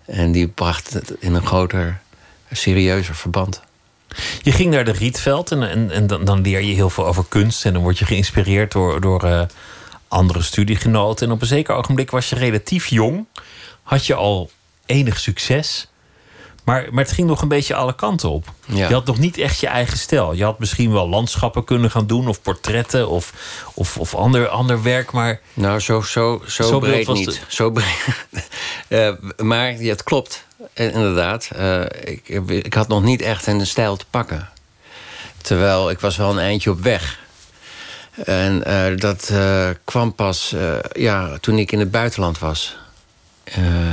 En 0.05 0.31
die 0.31 0.47
brachten 0.47 0.99
het 0.99 1.13
in 1.19 1.33
een 1.33 1.45
groter 1.45 1.99
serieuzer 2.51 3.15
verband. 3.15 3.61
Je 4.41 4.51
ging 4.51 4.71
naar 4.71 4.85
de 4.85 4.91
Rietveld 4.91 5.51
en, 5.51 5.69
en, 5.69 5.91
en 5.91 6.07
dan, 6.07 6.25
dan, 6.25 6.41
leer 6.41 6.61
je 6.61 6.73
heel 6.73 6.89
veel 6.89 7.07
over 7.07 7.25
kunst. 7.29 7.65
En 7.65 7.73
dan 7.73 7.81
word 7.81 7.99
je 7.99 8.05
geïnspireerd 8.05 8.71
door, 8.71 9.01
door 9.01 9.25
uh, 9.25 9.41
andere 10.07 10.41
studiegenoten. 10.41 11.27
En 11.27 11.33
op 11.33 11.41
een 11.41 11.47
zeker 11.47 11.75
ogenblik 11.75 12.11
was 12.11 12.29
je 12.29 12.35
relatief 12.35 12.87
jong. 12.87 13.25
Had 13.83 14.05
je 14.05 14.13
al 14.13 14.51
enig 14.85 15.19
succes. 15.19 15.87
Maar, 16.65 16.87
maar 16.91 17.03
het 17.03 17.13
ging 17.13 17.27
nog 17.27 17.41
een 17.41 17.47
beetje 17.47 17.75
alle 17.75 17.95
kanten 17.95 18.29
op. 18.29 18.53
Ja. 18.65 18.87
Je 18.87 18.93
had 18.93 19.05
nog 19.05 19.17
niet 19.17 19.37
echt 19.37 19.59
je 19.59 19.67
eigen 19.67 19.97
stijl. 19.97 20.33
Je 20.33 20.43
had 20.43 20.59
misschien 20.59 20.91
wel 20.91 21.09
landschappen 21.09 21.63
kunnen 21.63 21.91
gaan 21.91 22.07
doen, 22.07 22.27
of 22.27 22.41
portretten, 22.41 23.09
of, 23.09 23.33
of, 23.73 23.97
of 23.97 24.15
ander, 24.15 24.47
ander 24.47 24.83
werk. 24.83 25.11
Maar 25.11 25.39
nou, 25.53 25.79
zo, 25.79 26.01
zo, 26.01 26.41
zo, 26.47 26.63
zo 26.63 26.79
breed 26.79 27.07
niet. 27.07 27.25
De... 27.25 27.37
Zo 27.47 27.71
breed. 27.71 28.05
uh, 28.87 29.11
maar 29.47 29.81
ja, 29.81 29.89
het 29.89 30.03
klopt, 30.03 30.45
inderdaad. 30.73 31.49
Uh, 31.55 31.81
ik, 32.03 32.27
ik 32.47 32.73
had 32.73 32.87
nog 32.87 33.03
niet 33.03 33.21
echt 33.21 33.47
een 33.47 33.67
stijl 33.67 33.97
te 33.97 34.05
pakken. 34.09 34.49
Terwijl 35.41 35.89
ik 35.89 35.99
was 35.99 36.17
wel 36.17 36.29
een 36.31 36.39
eindje 36.39 36.69
op 36.71 36.81
weg. 36.81 37.19
En 38.25 38.63
uh, 38.67 38.97
dat 38.97 39.33
kwam 39.83 40.15
pas 40.15 40.55
ja, 40.91 41.37
toen 41.37 41.57
ik 41.57 41.71
in 41.71 41.79
het 41.79 41.91
buitenland 41.91 42.39
was. 42.39 42.77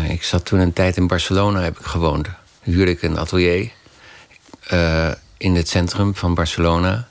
ik 0.08 0.22
zat 0.22 0.44
toen 0.44 0.58
een 0.58 0.72
tijd 0.72 0.96
in 0.96 1.06
Barcelona, 1.06 1.60
heb 1.60 1.78
ik 1.78 1.86
gewoond 1.86 2.28
huurde 2.62 2.90
ik 2.90 3.02
een 3.02 3.18
atelier 3.18 3.70
uh, 4.72 5.10
in 5.36 5.54
het 5.54 5.68
centrum 5.68 6.14
van 6.14 6.34
Barcelona. 6.34 7.06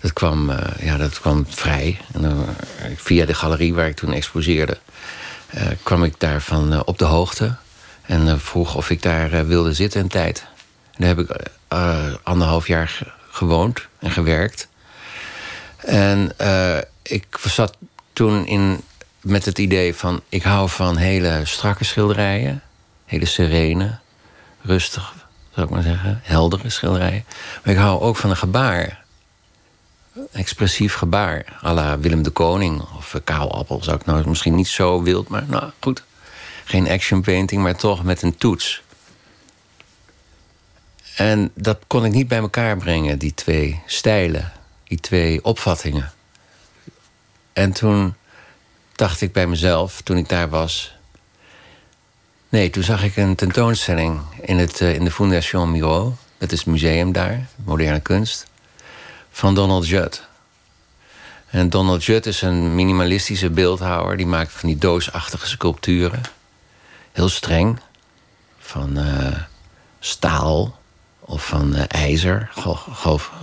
Dat 0.00 0.12
kwam, 0.12 0.50
uh, 0.50 0.58
ja, 0.80 0.96
dat 0.96 1.20
kwam 1.20 1.46
vrij. 1.48 2.00
En 2.12 2.22
dan, 2.22 2.46
via 2.96 3.26
de 3.26 3.34
galerie 3.34 3.74
waar 3.74 3.88
ik 3.88 3.96
toen 3.96 4.12
exposeerde, 4.12 4.78
kwam 5.82 6.04
ik 6.04 6.20
daarvan 6.20 6.84
op 6.84 6.98
de 6.98 7.04
hoogte. 7.04 7.56
En 8.02 8.40
vroeg 8.40 8.74
of 8.74 8.90
ik 8.90 9.02
daar 9.02 9.46
wilde 9.46 9.72
zitten 9.72 10.00
een 10.00 10.08
tijd. 10.08 10.44
Daar 10.96 11.08
heb 11.08 11.18
ik 11.18 11.50
anderhalf 12.22 12.66
jaar 12.66 13.14
gewoond 13.30 13.86
en 13.98 14.10
gewerkt. 14.10 14.68
En 15.76 16.32
ik 17.02 17.24
zat 17.44 17.76
toen 18.12 18.46
in, 18.46 18.80
met 19.20 19.44
het 19.44 19.58
idee 19.58 19.94
van... 19.94 20.20
ik 20.28 20.42
hou 20.42 20.68
van 20.68 20.96
hele 20.96 21.40
strakke 21.44 21.84
schilderijen, 21.84 22.62
hele 23.04 23.26
serene 23.26 23.98
rustig, 24.64 25.14
zou 25.54 25.66
ik 25.66 25.72
maar 25.72 25.82
zeggen. 25.82 26.20
Heldere 26.22 26.70
schilderijen. 26.70 27.24
Maar 27.64 27.74
ik 27.74 27.80
hou 27.80 28.00
ook 28.00 28.16
van 28.16 28.30
een 28.30 28.36
gebaar. 28.36 29.04
Expressief 30.32 30.94
gebaar. 30.94 31.58
à 31.64 31.72
la 31.72 31.98
Willem 31.98 32.22
de 32.22 32.30
Koning 32.30 32.80
of 32.96 33.20
Kaalappel. 33.24 33.82
Zou 33.82 33.96
ik 33.96 34.06
nou 34.06 34.28
misschien 34.28 34.54
niet 34.54 34.68
zo 34.68 35.02
wild, 35.02 35.28
maar 35.28 35.44
nou 35.46 35.70
goed. 35.80 36.04
Geen 36.64 36.88
action 36.88 37.22
painting, 37.22 37.62
maar 37.62 37.76
toch 37.76 38.04
met 38.04 38.22
een 38.22 38.36
toets. 38.36 38.82
En 41.16 41.50
dat 41.54 41.78
kon 41.86 42.04
ik 42.04 42.12
niet 42.12 42.28
bij 42.28 42.38
elkaar 42.38 42.76
brengen, 42.76 43.18
die 43.18 43.34
twee 43.34 43.82
stijlen. 43.86 44.52
Die 44.84 45.00
twee 45.00 45.44
opvattingen. 45.44 46.12
En 47.52 47.72
toen 47.72 48.14
dacht 48.92 49.20
ik 49.20 49.32
bij 49.32 49.46
mezelf, 49.46 50.00
toen 50.00 50.16
ik 50.16 50.28
daar 50.28 50.48
was... 50.48 50.93
Nee, 52.54 52.70
toen 52.70 52.82
zag 52.82 53.04
ik 53.04 53.16
een 53.16 53.34
tentoonstelling 53.34 54.20
in, 54.40 54.58
het, 54.58 54.80
uh, 54.80 54.94
in 54.94 55.04
de 55.04 55.10
Fondation 55.10 55.70
Miro. 55.70 56.16
Dat 56.38 56.52
is 56.52 56.58
het 56.58 56.66
museum 56.66 57.12
daar, 57.12 57.46
moderne 57.64 58.00
kunst. 58.00 58.46
Van 59.30 59.54
Donald 59.54 59.88
Judd. 59.88 60.22
En 61.46 61.70
Donald 61.70 62.04
Judd 62.04 62.26
is 62.26 62.42
een 62.42 62.74
minimalistische 62.74 63.50
beeldhouwer. 63.50 64.16
Die 64.16 64.26
maakt 64.26 64.52
van 64.52 64.68
die 64.68 64.78
doosachtige 64.78 65.46
sculpturen. 65.46 66.20
Heel 67.12 67.28
streng. 67.28 67.78
Van 68.58 68.98
uh, 68.98 69.38
staal 70.00 70.78
of 71.20 71.46
van 71.46 71.76
uh, 71.76 71.82
ijzer. 71.88 72.50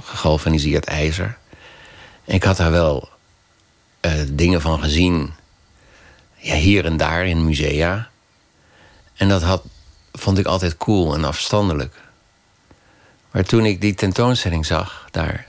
Gegalvaniseerd 0.03 0.86
ijzer. 0.86 1.38
Ik 2.24 2.44
had 2.44 2.58
daar 2.58 2.72
wel 2.72 3.10
dingen 4.27 4.62
van 4.62 4.80
gezien. 4.80 5.34
Ja, 6.36 6.56
hier 6.56 6.86
en 6.86 6.98
daar 6.98 7.25
in 7.25 7.46
musea. 7.46 8.11
En 9.22 9.30
dat 9.30 9.42
had, 9.42 9.63
vond 10.12 10.38
ik 10.38 10.46
altijd 10.46 10.78
cool 10.78 11.13
en 11.13 11.24
afstandelijk. 11.24 11.96
Maar 13.32 13.44
toen 13.44 13.66
ik 13.66 13.82
die 13.82 13.94
tentoonstelling 13.94 14.66
zag, 14.66 15.08
daar, 15.12 15.48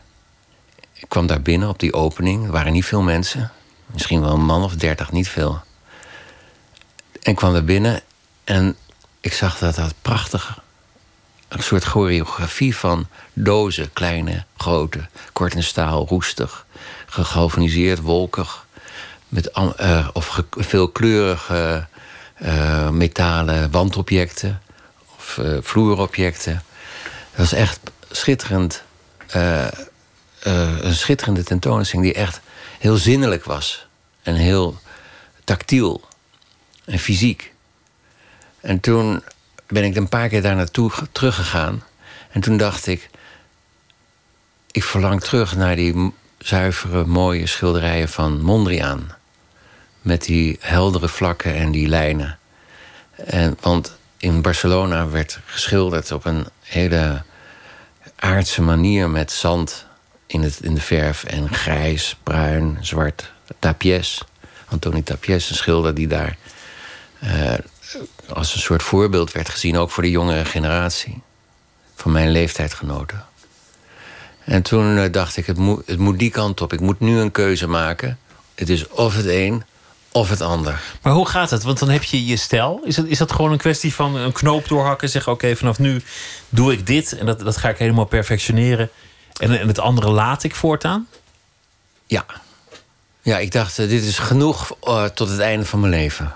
ik 0.93 1.09
kwam 1.09 1.27
daar 1.27 1.43
binnen 1.43 1.69
op 1.69 1.79
die 1.79 1.95
opening. 1.95 2.45
Er 2.45 2.53
waren 2.53 2.73
niet 2.73 2.85
veel 2.85 3.03
mensen. 3.03 3.53
Misschien 3.87 4.21
wel 4.21 4.33
een 4.33 4.45
man 4.45 4.63
of 4.63 4.75
dertig, 4.75 5.13
niet 5.13 5.29
veel. 5.29 5.61
En 7.23 7.35
kwam 7.35 7.53
daar 7.53 7.65
binnen 7.65 8.01
en 8.45 8.77
ik 9.21 9.33
zag 9.33 9.59
dat 9.59 9.75
dat 9.75 9.95
prachtig... 10.03 10.61
een 11.49 11.63
soort 11.63 11.85
choreografie 11.85 12.77
van 12.77 13.07
dozen, 13.33 13.93
kleine, 13.93 14.45
grote... 14.57 15.09
kort 15.33 15.55
en 15.55 15.65
staal, 15.65 16.07
roestig, 16.07 16.67
gegalvaniseerd, 17.07 18.01
wolkig... 18.01 18.67
Met, 19.29 19.51
uh, 19.81 20.09
of 20.13 20.27
ge, 20.27 20.45
veelkleurige 20.51 21.87
uh, 22.45 22.91
metalen 22.91 23.71
wandobjecten 23.71 24.63
of 25.17 25.39
uh, 25.41 25.59
vloerobjecten. 25.61 26.63
Dat 27.31 27.37
was 27.37 27.53
echt 27.53 27.81
schitterend. 28.11 28.83
Uh, 29.37 29.67
een 30.81 30.95
schitterende 30.95 31.43
tentoonstelling 31.43 32.13
die 32.13 32.23
echt 32.23 32.41
heel 32.79 32.97
zinnelijk 32.97 33.45
was. 33.45 33.87
En 34.23 34.35
heel 34.35 34.79
tactiel. 35.45 36.05
En 36.85 36.99
fysiek. 36.99 37.53
En 38.61 38.81
toen 38.81 39.23
ben 39.67 39.85
ik 39.85 39.97
een 39.97 40.09
paar 40.09 40.29
keer 40.29 40.43
daar 40.43 40.57
naartoe 40.57 40.91
teruggegaan. 41.13 41.83
En 42.31 42.41
toen 42.41 42.57
dacht 42.57 42.87
ik... 42.87 43.11
Ik 44.71 44.85
verlang 44.85 45.21
terug 45.21 45.57
naar 45.57 45.77
die 45.77 46.13
zuivere, 46.39 47.05
mooie 47.05 47.47
schilderijen 47.47 48.09
van 48.09 48.41
Mondriaan 48.41 49.15
met 50.03 50.25
die 50.25 50.57
heldere 50.61 51.09
vlakken 51.09 51.55
en 51.55 51.71
die 51.71 51.89
lijnen. 51.89 52.39
En, 53.17 53.57
want 53.61 53.97
in 54.17 54.43
Barcelona 54.43 55.09
werd 55.09 55.39
geschilderd 55.45 56.13
op 56.13 56.25
een 56.25 56.47
hele 56.63 57.23
aardse 58.17 58.63
manier 58.63 59.11
met 59.11 59.33
zand 59.33 59.87
in, 60.27 60.43
het, 60.43 60.61
in 60.61 60.75
de 60.75 60.81
verf 60.81 61.25
en 61.25 61.55
grijs, 61.55 62.17
bruin, 62.23 62.79
zwart. 62.81 63.33
Tapies, 63.59 64.23
Antoni 64.69 65.03
Tapies, 65.03 65.51
een 65.51 65.57
schilder 65.57 65.95
die 65.95 66.07
daar 66.07 66.37
uh, 67.25 67.55
als 68.29 68.55
een 68.55 68.61
soort 68.61 68.83
voorbeeld 68.83 69.33
werd 69.33 69.49
gezien, 69.49 69.79
ook 69.79 69.91
voor 69.91 70.03
de 70.03 70.11
jongere 70.11 70.45
generatie 70.45 71.23
van 71.95 72.13
mijn 72.13 72.31
leeftijdgenoten. 72.31 73.25
En 74.45 74.63
toen 74.63 74.97
uh, 74.97 75.05
dacht 75.11 75.37
ik, 75.37 75.47
het 75.47 75.57
moet, 75.57 75.87
het 75.87 75.99
moet 75.99 76.19
die 76.19 76.31
kant 76.31 76.61
op. 76.61 76.73
Ik 76.73 76.81
moet 76.81 77.01
nu 77.01 77.19
een 77.19 77.31
keuze 77.31 77.69
maken. 77.69 78.19
Het 78.55 78.69
is 78.69 78.89
of 78.89 79.17
het 79.17 79.27
een 79.27 79.65
of 80.13 80.29
het 80.29 80.41
ander. 80.41 80.81
Maar 81.03 81.13
hoe 81.13 81.29
gaat 81.29 81.51
het? 81.51 81.63
Want 81.63 81.79
dan 81.79 81.89
heb 81.89 82.03
je 82.03 82.27
je 82.27 82.37
stijl. 82.37 82.81
Is, 82.85 82.97
het, 82.97 83.07
is 83.07 83.19
dat 83.19 83.33
gewoon 83.33 83.53
een 83.53 83.59
kwestie 83.59 83.95
van 83.95 84.17
een 84.17 84.33
knoop 84.33 84.69
doorhakken... 84.69 85.07
en 85.07 85.13
zeggen, 85.13 85.33
oké, 85.33 85.57
vanaf 85.57 85.79
nu 85.79 86.03
doe 86.49 86.73
ik 86.73 86.87
dit... 86.87 87.19
en 87.19 87.27
dat, 87.27 87.41
dat 87.41 87.57
ga 87.57 87.69
ik 87.69 87.79
helemaal 87.79 88.05
perfectioneren... 88.05 88.91
en, 89.41 89.61
en 89.61 89.69
het 89.69 89.79
andere 89.79 90.11
laat 90.11 90.45
ik 90.45 90.55
voortaan? 90.55 91.09
Ja. 92.07 92.25
Ja, 93.23 93.39
ik 93.39 93.53
dacht, 93.53 93.79
uh, 93.79 93.89
dit 93.89 94.03
is 94.05 94.19
genoeg 94.19 94.77
uh, 94.85 95.05
tot 95.05 95.29
het 95.29 95.39
einde 95.39 95.67
van 95.67 95.81
mijn 95.81 95.93
leven. 95.93 96.33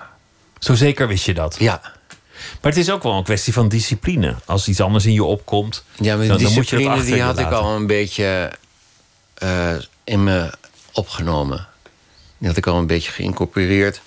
Zo 0.59 0.75
zeker 0.75 1.09
wist 1.09 1.25
je 1.25 1.35
dat? 1.35 1.56
Ja. 1.59 1.80
Maar 2.61 2.73
het 2.73 2.76
is 2.76 2.90
ook 2.90 3.02
wel 3.02 3.12
een 3.12 3.25
kwestie 3.25 3.52
van 3.52 3.68
discipline. 3.68 4.35
Als 4.45 4.68
iets 4.68 4.80
anders 4.80 5.06
in 5.06 5.12
je 5.12 5.25
opkomt... 5.25 5.85
Ja, 5.95 6.16
maar 6.16 6.26
dan, 6.26 6.38
discipline 6.38 6.83
dan 6.83 6.97
moet 6.97 7.06
je 7.06 7.12
die 7.12 7.23
had 7.23 7.37
laten. 7.37 7.52
ik 7.52 7.59
al 7.59 7.75
een 7.75 7.87
beetje 7.87 8.52
uh, 9.42 9.75
in 10.04 10.25
me 10.25 10.52
opgenomen. 10.92 11.68
Die 12.38 12.49
had 12.49 12.57
ik 12.57 12.66
al 12.66 12.78
een 12.78 12.87
beetje 12.87 13.12
geïncorporeerd 13.12 14.00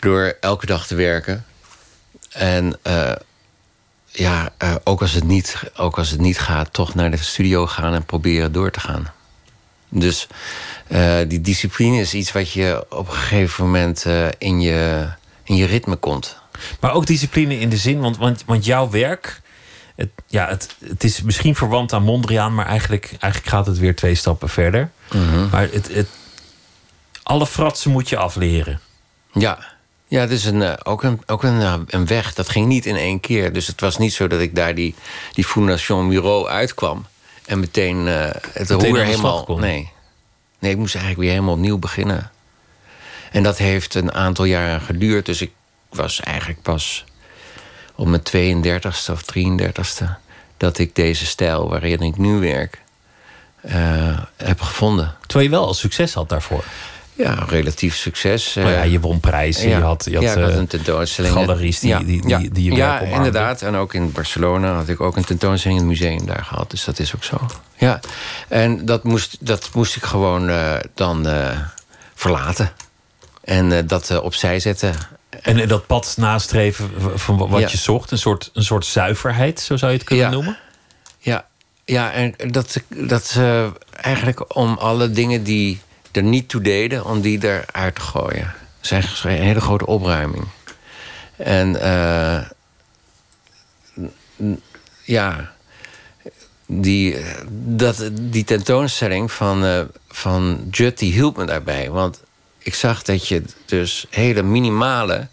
door 0.00 0.36
elke 0.40 0.66
dag 0.66 0.86
te 0.86 0.94
werken. 0.94 1.44
En 2.32 2.78
uh, 2.86 3.12
ja, 4.06 4.52
uh, 4.62 4.74
ook, 4.84 5.00
als 5.00 5.12
het 5.12 5.24
niet, 5.24 5.62
ook 5.76 5.98
als 5.98 6.10
het 6.10 6.20
niet 6.20 6.38
gaat, 6.38 6.72
toch 6.72 6.94
naar 6.94 7.10
de 7.10 7.16
studio 7.16 7.66
gaan 7.66 7.94
en 7.94 8.04
proberen 8.04 8.52
door 8.52 8.70
te 8.70 8.80
gaan. 8.80 9.12
Dus 9.88 10.26
uh, 10.88 11.18
die 11.28 11.40
discipline 11.40 12.00
is 12.00 12.14
iets 12.14 12.32
wat 12.32 12.52
je 12.52 12.86
op 12.90 13.08
een 13.08 13.14
gegeven 13.14 13.64
moment 13.64 14.06
in, 14.38 14.60
je, 14.60 15.08
in 15.44 15.56
je 15.56 15.66
ritme 15.66 15.96
komt. 15.96 16.38
Maar 16.80 16.92
ook 16.92 17.06
discipline 17.06 17.58
in 17.58 17.68
de 17.68 17.76
zin, 17.76 18.00
want, 18.00 18.16
want, 18.16 18.42
want 18.46 18.64
jouw 18.64 18.90
werk. 18.90 19.40
Het, 19.96 20.10
ja, 20.26 20.48
het, 20.48 20.76
het 20.84 21.04
is 21.04 21.22
misschien 21.22 21.54
verwant 21.54 21.92
aan 21.92 22.02
Mondriaan, 22.02 22.54
maar 22.54 22.66
eigenlijk, 22.66 23.10
eigenlijk 23.18 23.52
gaat 23.52 23.66
het 23.66 23.78
weer 23.78 23.96
twee 23.96 24.14
stappen 24.14 24.48
verder. 24.48 24.90
Mm 25.12 25.28
-hmm. 25.28 25.48
Maar 25.50 25.68
het, 25.72 25.88
het, 25.92 26.08
alle 27.26 27.46
fratsen 27.46 27.90
moet 27.90 28.08
je 28.08 28.16
afleren. 28.16 28.80
Ja, 29.32 29.58
ja 30.06 30.20
het 30.20 30.30
is 30.30 30.44
een, 30.44 30.60
uh, 30.60 30.72
ook, 30.82 31.02
een, 31.02 31.22
ook 31.26 31.42
een, 31.42 31.60
uh, 31.60 31.74
een 31.86 32.06
weg. 32.06 32.34
Dat 32.34 32.48
ging 32.48 32.66
niet 32.66 32.86
in 32.86 32.96
één 32.96 33.20
keer. 33.20 33.52
Dus 33.52 33.66
het 33.66 33.80
was 33.80 33.98
niet 33.98 34.12
zo 34.12 34.26
dat 34.26 34.40
ik 34.40 34.54
daar 34.54 34.74
die, 34.74 34.94
die 35.32 35.44
Fondation 35.44 36.08
Bureau 36.08 36.48
uitkwam. 36.48 37.06
En 37.44 37.60
meteen 37.60 38.06
uh, 38.06 38.24
het 38.52 38.68
meteen 38.68 38.78
roer 38.78 38.98
helemaal... 38.98 39.58
Nee. 39.58 39.92
nee, 40.58 40.70
ik 40.70 40.76
moest 40.76 40.94
eigenlijk 40.94 41.24
weer 41.24 41.32
helemaal 41.32 41.54
opnieuw 41.54 41.78
beginnen. 41.78 42.30
En 43.30 43.42
dat 43.42 43.58
heeft 43.58 43.94
een 43.94 44.12
aantal 44.12 44.44
jaren 44.44 44.80
geduurd. 44.80 45.26
Dus 45.26 45.40
ik 45.40 45.52
was 45.88 46.20
eigenlijk 46.20 46.62
pas 46.62 47.04
op 47.94 48.06
mijn 48.06 48.62
32e 48.62 49.10
of 49.10 49.22
33e... 49.38 50.04
dat 50.56 50.78
ik 50.78 50.94
deze 50.94 51.26
stijl 51.26 51.68
waarin 51.68 52.00
ik 52.00 52.16
nu 52.16 52.38
werk 52.38 52.80
eh, 53.60 54.18
heb 54.36 54.60
gevonden. 54.60 55.16
Terwijl 55.20 55.50
je 55.50 55.56
wel 55.56 55.66
al 55.66 55.74
succes 55.74 56.14
had 56.14 56.28
daarvoor. 56.28 56.64
Ja, 57.16 57.44
relatief 57.48 57.96
succes. 57.96 58.54
Nou 58.54 58.70
ja, 58.70 58.82
je 58.82 59.00
won 59.00 59.20
prijzen, 59.20 59.68
ja. 59.68 59.76
je 59.76 59.82
had, 59.82 60.04
je 60.04 60.14
had, 60.14 60.22
ja, 60.22 60.40
had 60.40 60.50
eh, 60.50 60.56
een 60.56 60.66
tentoonstelling. 60.66 61.34
galeries 61.34 61.80
die, 61.80 61.90
ja, 61.90 61.98
die, 61.98 62.50
die, 62.50 62.70
je 62.70 62.76
ja 62.76 63.00
inderdaad. 63.00 63.62
En 63.62 63.74
ook 63.74 63.94
in 63.94 64.12
Barcelona 64.12 64.74
had 64.74 64.88
ik 64.88 65.00
ook 65.00 65.16
een 65.16 65.24
tentoonstelling 65.24 65.80
in 65.80 65.86
het 65.88 65.98
museum 65.98 66.26
daar 66.26 66.44
gehad. 66.44 66.70
Dus 66.70 66.84
dat 66.84 66.98
is 66.98 67.14
ook 67.14 67.24
zo. 67.24 67.40
Ja, 67.76 68.00
en 68.48 68.86
dat 68.86 69.04
moest, 69.04 69.36
dat 69.46 69.68
moest 69.74 69.96
ik 69.96 70.02
gewoon 70.04 70.48
eh, 70.48 70.74
dan 70.94 71.26
eh, 71.28 71.58
verlaten. 72.14 72.72
En 73.44 73.72
eh, 73.72 73.78
dat 73.86 74.10
eh, 74.10 74.22
opzij 74.22 74.60
zetten. 74.60 74.94
En 75.42 75.58
eh, 75.58 75.68
dat 75.68 75.86
pad 75.86 76.14
nastreven 76.16 76.90
van 77.14 77.48
wat 77.48 77.70
je 77.70 77.76
zocht, 77.76 78.10
een 78.10 78.18
soort, 78.18 78.50
een 78.52 78.64
soort 78.64 78.86
zuiverheid, 78.86 79.60
zo 79.60 79.76
zou 79.76 79.92
je 79.92 79.98
het 79.98 80.06
kunnen 80.06 80.30
noemen. 80.30 80.58
Ja, 81.18 81.46
ja 81.84 82.12
en 82.12 82.34
dat, 82.50 82.80
dat 82.88 83.34
eh, 83.38 83.66
eigenlijk 84.00 84.56
om 84.56 84.76
alle 84.78 85.10
dingen 85.10 85.42
die 85.42 85.80
er 86.16 86.22
niet 86.22 86.48
toe 86.48 86.60
deden, 86.60 87.04
om 87.04 87.20
die 87.20 87.44
eruit 87.44 87.94
te 87.94 88.00
gooien. 88.00 88.54
Eigenlijk 88.90 89.38
een 89.38 89.46
hele 89.46 89.60
grote 89.60 89.86
opruiming. 89.86 90.44
En 91.36 91.80
eh, 91.80 92.42
ja, 95.04 95.52
die, 96.66 97.16
eh, 97.16 97.34
dat, 97.50 98.10
die 98.12 98.44
tentoonstelling 98.44 99.32
van, 99.32 99.64
eh, 99.64 99.80
van 100.08 100.66
Judd, 100.70 100.98
die 100.98 101.12
hielp 101.12 101.36
me 101.36 101.44
daarbij. 101.44 101.90
Want 101.90 102.22
ik 102.58 102.74
zag 102.74 103.02
dat 103.02 103.28
je 103.28 103.42
dus 103.64 104.06
hele 104.10 104.42
minimale 104.42 105.28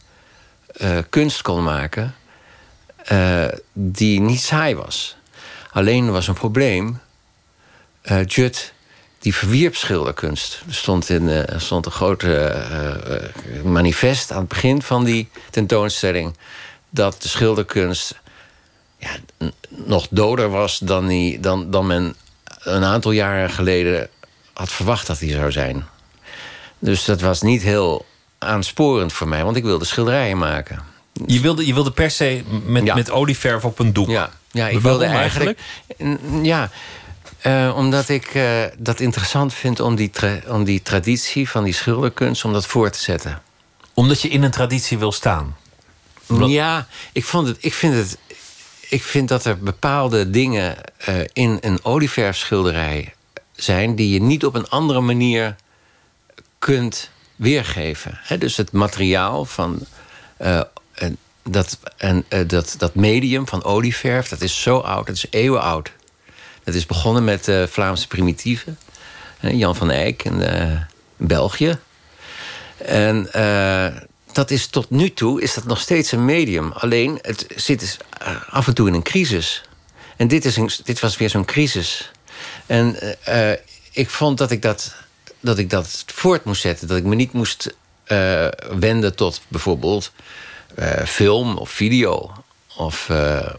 kunst 1.10 1.42
kon 1.42 1.64
maken... 1.64 2.16
die 3.74 4.20
niet 4.20 4.40
saai 4.42 4.76
was. 4.76 5.16
Alleen 5.72 6.12
was 6.12 6.28
een 6.28 6.34
probleem. 6.34 7.00
Judd, 8.26 8.73
die 9.24 9.36
verwierp 9.36 9.76
schilderkunst. 9.76 10.62
Er 10.68 10.74
stond, 10.74 11.10
in, 11.10 11.30
eh, 11.30 11.50
er 11.54 11.62
stond 11.62 11.86
een 11.86 11.92
grote 11.92 12.36
eh, 12.38 13.16
eh, 13.16 13.64
manifest 13.64 14.32
aan 14.32 14.40
het 14.40 14.48
begin 14.48 14.82
van 14.82 15.04
die 15.04 15.30
tentoonstelling... 15.50 16.36
dat 16.90 17.22
de 17.22 17.28
schilderkunst 17.28 18.20
ja, 18.98 19.10
nog 19.70 20.08
doder 20.10 20.50
was 20.50 20.80
dan, 20.80 21.08
die, 21.08 21.40
dan, 21.40 21.72
dan 21.72 21.88
men 21.88 22.16
een 22.60 22.84
aantal 22.84 23.12
jaren 23.12 23.50
geleden 23.50 24.10
had 24.54 24.72
verwacht 24.72 25.08
dat 25.08 25.20
hij 25.20 25.30
zou 25.30 25.52
zijn. 25.52 25.86
Dus 26.80 27.06
dat 27.06 27.22
was 27.22 27.42
niet 27.42 27.62
heel 27.62 28.06
aansporend 28.38 29.14
voor 29.14 29.28
mij, 29.28 29.44
want 29.44 29.56
ik 29.56 29.64
wilde 29.64 29.86
schilderijen 29.86 30.38
maken. 30.38 30.80
Je 31.26 31.40
wilde, 31.40 31.66
je 31.66 31.74
wilde 31.74 31.92
per 31.92 32.12
se 32.12 32.44
met, 32.66 32.84
Ja. 32.84 32.96
met 32.96 33.12
olieverf 33.12 33.66
op 33.66 33.80
een 33.80 33.94
doek. 33.94 34.10
Ja, 34.10 34.30
ja 34.52 34.68
ik 34.68 34.80
wilde 34.80 35.06
eigenlijk. 35.06 35.60
N- 36.04 36.40
Ja, 36.42 36.70
eh, 37.44 37.74
omdat 37.76 38.10
ik 38.10 38.26
eh, 38.26 38.64
dat 38.78 39.00
interessant 39.00 39.54
vind 39.54 39.80
om 39.80 39.96
die, 39.96 40.12
om 40.48 40.64
die 40.64 40.82
traditie 40.82 41.50
van 41.50 41.64
die 41.64 41.74
schilderkunst 41.74 42.46
om 42.46 42.54
dat 42.54 42.66
voor 42.66 42.90
te 42.90 43.00
zetten. 43.00 43.42
Omdat 43.94 44.22
je 44.22 44.28
in 44.30 44.44
een 44.44 44.52
traditie 44.52 44.98
wil 44.98 45.12
staan. 45.12 45.58
Omdat- 46.28 46.50
Ja, 46.50 46.88
ik, 47.12 47.26
vond 47.26 47.48
het, 47.48 47.58
ik, 47.60 47.74
vind 47.74 47.94
het, 47.96 48.18
ik 48.90 49.04
vind 49.04 49.28
dat 49.28 49.46
er 49.46 49.58
bepaalde 49.60 50.30
dingen 50.30 50.76
eh, 50.98 51.16
in 51.34 51.58
een 51.62 51.80
olieverfschilderij 51.86 53.14
zijn 53.56 53.96
die 53.96 54.10
je 54.14 54.22
niet 54.22 54.46
op 54.46 54.56
een 54.56 54.70
andere 54.70 55.02
manier 55.02 55.56
kunt 56.60 57.10
weergeven. 57.36 58.20
Dus 58.40 58.58
het 58.58 58.72
materiaal 58.72 59.46
van 59.46 59.80
en 60.94 61.18
dat, 61.44 61.80
en, 61.98 62.26
dat, 62.48 62.76
dat 62.78 62.96
medium 62.96 63.48
van 63.48 63.64
olieverf, 63.64 64.28
dat 64.30 64.42
is 64.42 64.62
zo 64.62 64.78
oud, 64.78 65.08
dat 65.08 65.16
is 65.16 65.26
eeuwenoud. 65.30 65.92
Dat 66.64 66.74
is 66.74 66.86
begonnen 66.86 67.24
met 67.24 67.46
de 67.46 67.68
Vlaamse 67.70 68.08
primitieven. 68.08 68.78
Jan 69.40 69.76
van 69.76 69.92
Eyck 69.92 70.24
in, 70.24 70.42
eh, 70.42 70.82
België. 71.18 71.78
En 72.78 73.34
eh, 73.34 74.02
dat 74.32 74.52
is 74.52 74.68
tot 74.68 74.90
nu 74.90 75.14
toe 75.14 75.42
is 75.42 75.54
dat 75.54 75.66
nog 75.66 75.80
steeds 75.80 76.12
een 76.12 76.26
medium. 76.26 76.72
Alleen 76.72 77.20
het 77.22 77.46
zit 77.56 77.80
dus, 77.80 77.98
eh, 78.20 78.36
af 78.50 78.68
en 78.68 78.74
toe 78.74 78.88
in 78.88 78.94
een 78.94 79.04
crisis. 79.04 79.64
En 80.18 80.28
dit, 80.28 80.46
is 80.46 80.58
een, 80.58 80.70
dit 80.84 81.00
was 81.00 81.18
weer 81.18 81.30
zo'n 81.30 81.46
crisis. 81.46 82.12
En 82.66 83.00
eh, 83.00 83.52
eh, 83.52 83.60
ik 83.92 84.10
vond 84.10 84.38
dat 84.38 84.52
ik 84.52 84.62
dat, 84.62 84.96
dat 85.40 85.58
ik 85.58 85.70
dat 85.70 86.04
voort 86.08 86.44
moest 86.44 86.62
zetten. 86.62 86.88
Dat 86.88 86.98
ik 86.98 87.04
me 87.04 87.16
niet 87.16 87.34
moest 87.34 87.76
eh, 88.04 88.48
wenden 88.80 89.16
tot 89.16 89.42
bijvoorbeeld 89.48 90.12
eh, 90.76 91.06
film 91.06 91.58
of 91.58 91.70
video. 91.70 92.32
Of 92.76 93.10
eh, 93.10 93.38
eh, 93.38 93.54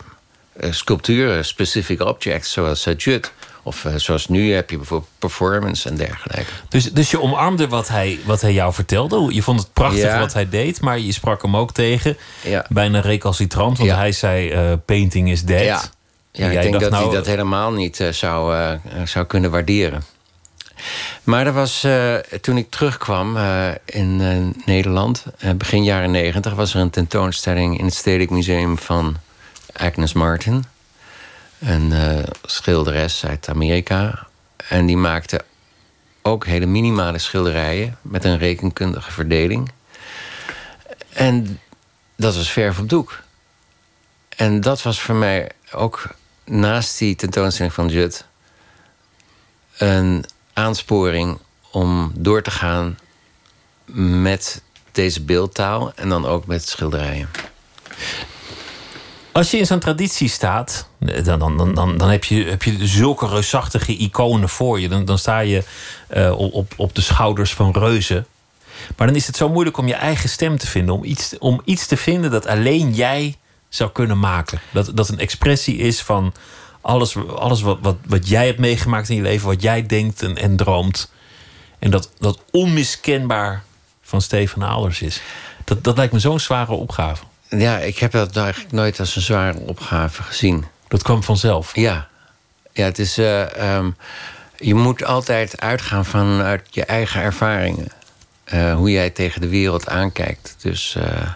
sculpturen, 0.70 1.44
specific 1.44 2.00
objects, 2.00 2.52
zoals 2.52 2.86
Judd. 2.96 3.32
Of 3.62 3.84
eh, 3.84 3.94
zoals 3.96 4.28
nu 4.28 4.52
heb 4.52 4.70
je 4.70 4.76
bijvoorbeeld 4.76 5.10
performance 5.18 5.88
en 5.88 5.96
dergelijke. 5.96 6.50
Dus, 6.68 6.92
dus 6.92 7.10
je 7.10 7.20
omarmde 7.20 7.68
wat 7.68 7.88
hij, 7.88 8.18
wat 8.24 8.40
hij 8.40 8.52
jou 8.52 8.72
vertelde. 8.72 9.34
Je 9.34 9.42
vond 9.42 9.60
het 9.60 9.72
prachtig 9.72 10.00
Ja. 10.02 10.18
wat 10.18 10.32
hij 10.32 10.48
deed, 10.48 10.80
maar 10.80 10.98
je 10.98 11.12
sprak 11.12 11.42
hem 11.42 11.56
ook 11.56 11.72
tegen. 11.72 12.16
Ja. 12.42 12.66
Bijna 12.68 13.00
recalcitrant, 13.00 13.78
want 13.78 13.90
Ja. 13.90 13.96
hij 13.96 14.12
zei: 14.12 14.50
eh, 14.50 14.72
painting 14.84 15.30
is 15.30 15.42
dead. 15.42 15.92
Ja, 16.32 16.50
ik 16.50 16.60
denk 16.62 16.80
dat 16.80 16.90
nou, 16.90 17.04
hij 17.04 17.14
dat 17.14 17.26
helemaal 17.26 17.72
niet 17.72 18.00
eh, 18.00 18.08
zou, 18.08 18.54
eh, 18.56 18.72
zou 19.04 19.24
kunnen 19.26 19.50
waarderen. 19.50 20.04
Maar 21.24 21.46
er 21.46 21.52
was, 21.52 21.84
eh, 21.84 22.14
toen 22.40 22.56
ik 22.56 22.70
terugkwam 22.70 23.36
eh, 23.36 23.68
in 23.84 24.20
eh, 24.20 24.64
Nederland, 24.66 25.24
eh, 25.38 25.50
begin 25.52 25.84
jaren 25.84 26.10
negentig... 26.10 26.54
was 26.54 26.74
er 26.74 26.80
een 26.80 26.90
tentoonstelling 26.90 27.78
in 27.78 27.84
het 27.84 27.94
Stedelijk 27.94 28.30
Museum 28.30 28.78
van 28.78 29.16
Agnes 29.76 30.12
Martin. 30.12 30.64
Een 31.58 31.92
eh, 31.92 32.24
schilderes 32.42 33.26
uit 33.26 33.48
Amerika. 33.48 34.26
En 34.68 34.86
die 34.86 34.96
maakte 34.96 35.44
ook 36.22 36.46
hele 36.46 36.66
minimale 36.66 37.18
schilderijen... 37.18 37.98
met 38.02 38.24
een 38.24 38.38
rekenkundige 38.38 39.12
verdeling. 39.12 39.70
En 41.08 41.60
dat 42.16 42.36
was 42.36 42.50
verf 42.50 42.78
op 42.78 42.88
doek. 42.88 43.22
En 44.36 44.60
dat 44.60 44.82
was 44.82 45.00
voor 45.00 45.14
mij 45.14 45.50
ook 45.72 46.14
naast 46.44 46.98
die 46.98 47.16
tentoonstelling 47.16 47.74
van 47.74 47.88
Judd 47.88 48.24
een 49.76 50.24
aansporing 50.52 51.38
om 51.70 52.12
door 52.14 52.42
te 52.42 52.50
gaan 52.50 52.98
met 54.20 54.62
deze 54.92 55.22
beeldtaal 55.22 55.92
en 55.94 56.08
dan 56.08 56.26
ook 56.26 56.46
met 56.46 56.68
schilderijen. 56.68 57.30
Als 59.34 59.50
je 59.50 59.58
in 59.58 59.66
zo'n 59.66 59.78
traditie 59.78 60.28
staat, 60.28 60.88
dan, 60.98 61.38
dan, 61.38 61.74
dan, 61.74 61.98
dan, 61.98 62.10
heb, 62.10 62.24
je, 62.24 62.44
heb 62.44 62.62
je 62.62 62.86
zulke 62.86 63.28
reusachtige 63.28 63.96
iconen 63.96 64.48
voor 64.48 64.80
je. 64.80 64.88
Dan, 64.88 65.04
dan 65.04 65.18
sta 65.18 65.38
je 65.38 65.64
eh, 66.08 66.38
op, 66.38 66.72
op 66.76 66.94
de 66.94 67.00
schouders 67.00 67.54
van 67.54 67.72
reuzen. 67.72 68.26
Maar 68.96 69.06
dan 69.06 69.16
is 69.16 69.26
het 69.26 69.36
zo 69.36 69.48
moeilijk 69.48 69.76
om 69.76 69.86
je 69.86 69.94
eigen 69.94 70.28
stem 70.28 70.58
te 70.58 70.66
vinden. 70.66 70.94
Om 70.94 71.04
iets, 71.04 71.38
om 71.38 71.60
iets 71.64 71.86
te 71.86 71.96
vinden 71.96 72.30
dat 72.30 72.46
alleen 72.46 72.92
jij 72.92 73.36
zou 73.68 73.90
kunnen 73.90 74.18
maken. 74.18 74.60
Dat, 74.72 74.90
dat 74.94 75.08
een 75.08 75.18
expressie 75.18 75.76
is 75.76 76.02
van 76.02 76.32
alles, 76.80 77.16
alles 77.28 77.62
wat, 77.62 77.78
wat, 77.80 77.96
wat 78.06 78.28
jij 78.28 78.46
hebt 78.46 78.58
meegemaakt 78.58 79.08
in 79.08 79.16
je 79.16 79.22
leven. 79.22 79.46
Wat 79.46 79.62
jij 79.62 79.86
denkt 79.86 80.22
en, 80.22 80.36
en 80.36 80.56
droomt. 80.56 81.12
En 81.78 81.90
dat, 81.90 82.10
dat 82.18 82.38
onmiskenbaar 82.50 83.62
van 84.02 84.22
Steven 84.22 84.62
Alders 84.62 85.02
is. 85.02 85.20
Dat, 85.64 85.84
dat 85.84 85.96
lijkt 85.96 86.12
me 86.12 86.18
zo'n 86.18 86.40
zware 86.40 86.72
opgave. 86.72 87.24
Ja, 87.58 87.78
ik 87.78 87.98
heb 87.98 88.12
dat 88.12 88.36
eigenlijk 88.36 88.72
nooit 88.72 89.00
als 89.00 89.16
een 89.16 89.22
zware 89.22 89.58
opgave 89.58 90.22
gezien. 90.22 90.64
Dat 90.88 91.02
kwam 91.02 91.22
vanzelf. 91.22 91.76
Ja, 91.76 92.08
ja 92.72 92.84
het 92.84 92.98
is. 92.98 93.18
eh, 93.18 93.56
ehm, 93.76 93.90
je 94.56 94.74
moet 94.74 95.04
altijd 95.04 95.60
uitgaan 95.60 96.04
vanuit 96.04 96.66
je 96.70 96.84
eigen 96.84 97.20
ervaringen. 97.20 97.88
Eh, 98.44 98.74
hoe 98.74 98.90
jij 98.90 99.10
tegen 99.10 99.40
de 99.40 99.48
wereld 99.48 99.88
aankijkt. 99.88 100.54
Dus 100.58 100.94
eh, 100.94 101.30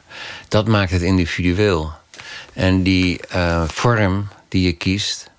dat 0.48 0.66
maakt 0.66 0.90
het 0.90 1.02
individueel. 1.02 1.92
En 2.52 2.82
die 2.82 3.20
vorm 3.66 4.28
die 4.48 4.62
je 4.62 4.72
kiest. 4.72 5.30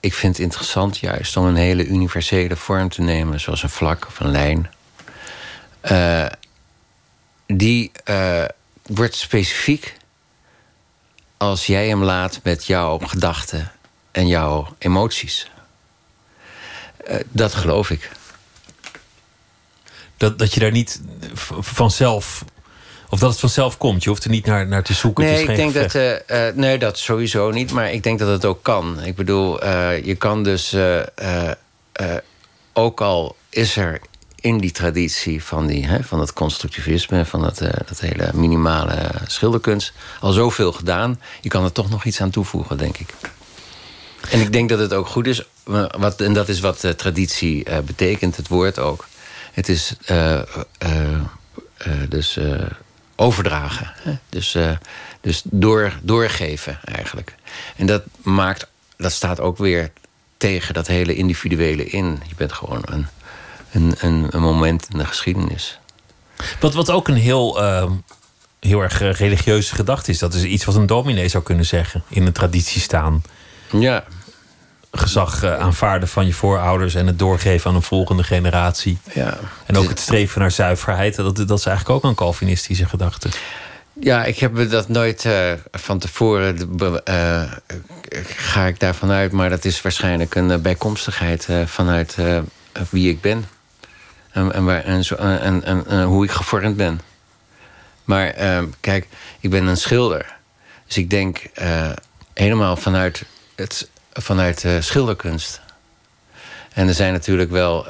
ik 0.00 0.14
vind 0.14 0.36
het 0.36 0.44
interessant 0.44 0.98
juist 0.98 1.36
om 1.36 1.44
een 1.44 1.56
hele 1.56 1.86
universele 1.86 2.56
vorm 2.56 2.88
te 2.88 3.02
nemen, 3.02 3.40
zoals 3.40 3.62
een 3.62 3.68
vlak 3.68 4.06
of 4.06 4.20
een 4.20 4.30
lijn. 4.30 4.70
Die 7.46 7.92
wordt 8.86 9.14
specifiek 9.14 9.96
als 11.36 11.66
jij 11.66 11.88
hem 11.88 12.02
laat 12.02 12.40
met 12.42 12.66
jouw 12.66 12.98
gedachten 12.98 13.72
en 14.12 14.26
jouw 14.26 14.76
emoties. 14.78 15.50
Eh, 16.96 17.16
dat 17.30 17.54
geloof 17.54 17.90
ik. 17.90 18.10
Dat, 20.16 20.38
dat 20.38 20.54
je 20.54 20.60
daar 20.60 20.70
niet 20.70 21.00
vanzelf. 21.60 22.44
Of 23.08 23.18
dat 23.18 23.30
het 23.30 23.40
vanzelf 23.40 23.76
komt. 23.76 24.02
Je 24.02 24.08
hoeft 24.08 24.24
er 24.24 24.30
niet 24.30 24.46
naar, 24.46 24.66
naar 24.66 24.82
te 24.82 24.94
zoeken. 24.94 25.24
Nee, 25.24 25.42
ik 25.42 25.56
denk 25.56 25.74
dat, 25.74 25.94
eh, 25.94 26.48
eh, 26.48 26.54
nee, 26.54 26.78
dat 26.78 26.98
sowieso 26.98 27.50
niet. 27.50 27.72
Maar 27.72 27.92
ik 27.92 28.02
denk 28.02 28.18
dat 28.18 28.28
het 28.28 28.44
ook 28.44 28.62
kan. 28.62 29.02
Ik 29.02 29.16
bedoel, 29.16 29.66
je 30.04 30.14
kan 30.18 30.42
dus 30.42 30.76
ook 32.72 33.00
al 33.00 33.36
is 33.50 33.76
er 33.76 34.00
in 34.44 34.58
die 34.58 34.70
traditie 34.70 35.44
van, 35.44 35.66
die, 35.66 35.86
hè, 35.86 36.02
van 36.02 36.20
het 36.20 36.32
constructivisme, 36.32 37.24
van 37.24 37.40
dat, 37.40 37.60
eh, 37.60 37.68
dat 37.86 38.00
hele 38.00 38.30
minimale 38.34 39.10
schilderkunst, 39.26 39.92
al 40.20 40.32
zoveel 40.32 40.72
gedaan. 40.72 41.20
Je 41.40 41.48
kan 41.48 41.64
er 41.64 41.72
toch 41.72 41.90
nog 41.90 42.04
iets 42.04 42.20
aan 42.20 42.30
toevoegen, 42.30 42.76
denk 42.76 42.98
ik. 42.98 43.14
En 44.30 44.40
ik 44.40 44.52
denk 44.52 44.68
dat 44.68 44.78
het 44.78 44.92
ook 44.92 45.06
goed 45.06 45.26
is, 45.26 45.42
wat, 45.98 46.20
en 46.20 46.32
dat 46.32 46.48
is 46.48 46.60
wat 46.60 46.94
traditie 46.96 47.66
betekent, 47.84 48.36
het 48.36 48.48
woord 48.48 48.78
ook. 48.78 49.06
Het 49.52 49.68
is 49.68 49.94
dus 52.08 52.38
overdragen. 53.16 53.92
Hè? 53.94 54.14
Dus, 54.28 54.56
dus 55.20 55.42
door, 55.44 55.92
doorgeven 56.02 56.78
eigenlijk. 56.84 57.34
En 57.76 57.86
dat 57.86 58.02
maakt, 58.22 58.66
dat 58.96 59.12
staat 59.12 59.40
ook 59.40 59.58
weer 59.58 59.90
tegen 60.36 60.74
dat 60.74 60.86
hele 60.86 61.14
individuele 61.14 61.84
in. 61.84 62.20
Je 62.28 62.34
bent 62.36 62.52
gewoon 62.52 62.82
een, 62.84 63.06
een, 63.74 63.94
een, 63.98 64.26
een 64.30 64.42
moment 64.42 64.88
in 64.92 64.98
de 64.98 65.04
geschiedenis. 65.04 65.78
Wat, 66.60 66.74
wat 66.74 66.90
ook 66.90 67.08
een 67.08 67.16
heel, 67.16 67.62
uh, 67.62 67.90
heel 68.60 68.80
erg 68.80 69.00
eh, 69.00 69.12
religieuze 69.12 69.74
gedachte 69.74 70.10
is. 70.10 70.18
Dat 70.18 70.34
is 70.34 70.42
iets 70.42 70.64
wat 70.64 70.74
een 70.74 70.86
dominee 70.86 71.28
zou 71.28 71.44
kunnen 71.44 71.66
zeggen. 71.66 72.02
In 72.08 72.26
een 72.26 72.32
traditie 72.32 72.80
staan. 72.80 73.22
Ja. 73.70 74.04
Gezag 74.92 75.44
uh, 75.44 75.58
aanvaarden 75.58 76.08
van 76.08 76.26
je 76.26 76.32
voorouders 76.32 76.94
en 76.94 77.06
het 77.06 77.18
doorgeven 77.18 77.70
aan 77.70 77.76
een 77.76 77.82
volgende 77.82 78.22
generatie. 78.22 78.98
Ja. 79.14 79.38
En 79.66 79.76
ook 79.76 79.88
het 79.88 80.00
streven 80.00 80.40
naar 80.40 80.50
zuiverheid. 80.50 81.16
Dat, 81.16 81.36
dat 81.36 81.58
is 81.58 81.66
eigenlijk 81.66 81.96
ook 81.96 82.10
een 82.10 82.16
Calvinistische 82.16 82.86
gedachte. 82.86 83.28
Ja, 84.00 84.24
ik 84.24 84.38
heb 84.38 84.70
dat 84.70 84.88
nooit 84.88 85.24
uh, 85.24 85.52
van 85.72 85.98
tevoren. 85.98 86.76
Uh, 87.08 87.42
ga 88.36 88.66
ik 88.66 88.80
daarvan 88.80 89.10
uit, 89.10 89.32
maar 89.32 89.50
dat 89.50 89.64
is 89.64 89.82
waarschijnlijk 89.82 90.34
een 90.34 90.62
bijkomstigheid 90.62 91.48
vanuit 91.64 92.16
wie 92.90 93.10
ik 93.10 93.20
ben. 93.20 93.44
En, 94.34 94.52
en, 94.52 94.64
waar, 94.64 94.84
en, 94.84 95.04
zo, 95.04 95.14
en, 95.14 95.64
en, 95.64 96.02
hoe 96.02 96.24
ik 96.24 96.30
gevormd 96.30 96.76
ben. 96.76 97.00
Maar 98.04 98.28
ehm, 98.28 98.66
kijk, 98.80 99.06
ik 99.40 99.50
ben 99.50 99.66
een 99.66 99.76
schilder. 99.76 100.36
Dus 100.86 100.96
ik 100.96 101.10
denk 101.10 101.42
helemaal 102.34 102.76
vanuit, 102.76 103.24
het, 103.54 103.88
vanuit 104.12 104.66
schilderkunst. 104.80 105.60
En 106.72 106.88
er 106.88 106.94
zijn 106.94 107.12
natuurlijk 107.12 107.50
wel 107.50 107.86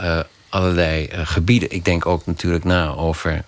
allerlei 0.48 1.10
gebieden. 1.12 1.70
Ik 1.70 1.84
denk 1.84 2.06
ook 2.06 2.26
natuurlijk 2.26 2.64
na 2.64 2.88
over 2.88 3.44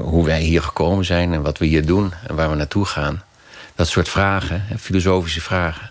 hoe 0.00 0.24
wij 0.24 0.40
hier 0.40 0.62
gekomen 0.62 1.04
zijn 1.04 1.32
en 1.32 1.42
wat 1.42 1.58
we 1.58 1.66
hier 1.66 1.86
doen 1.86 2.12
en 2.26 2.34
waar 2.34 2.50
we 2.50 2.56
naartoe 2.56 2.84
gaan. 2.84 3.22
Dat 3.74 3.88
soort 3.88 4.08
vragen, 4.08 4.66
filosofische 4.78 5.40
vragen. 5.40 5.90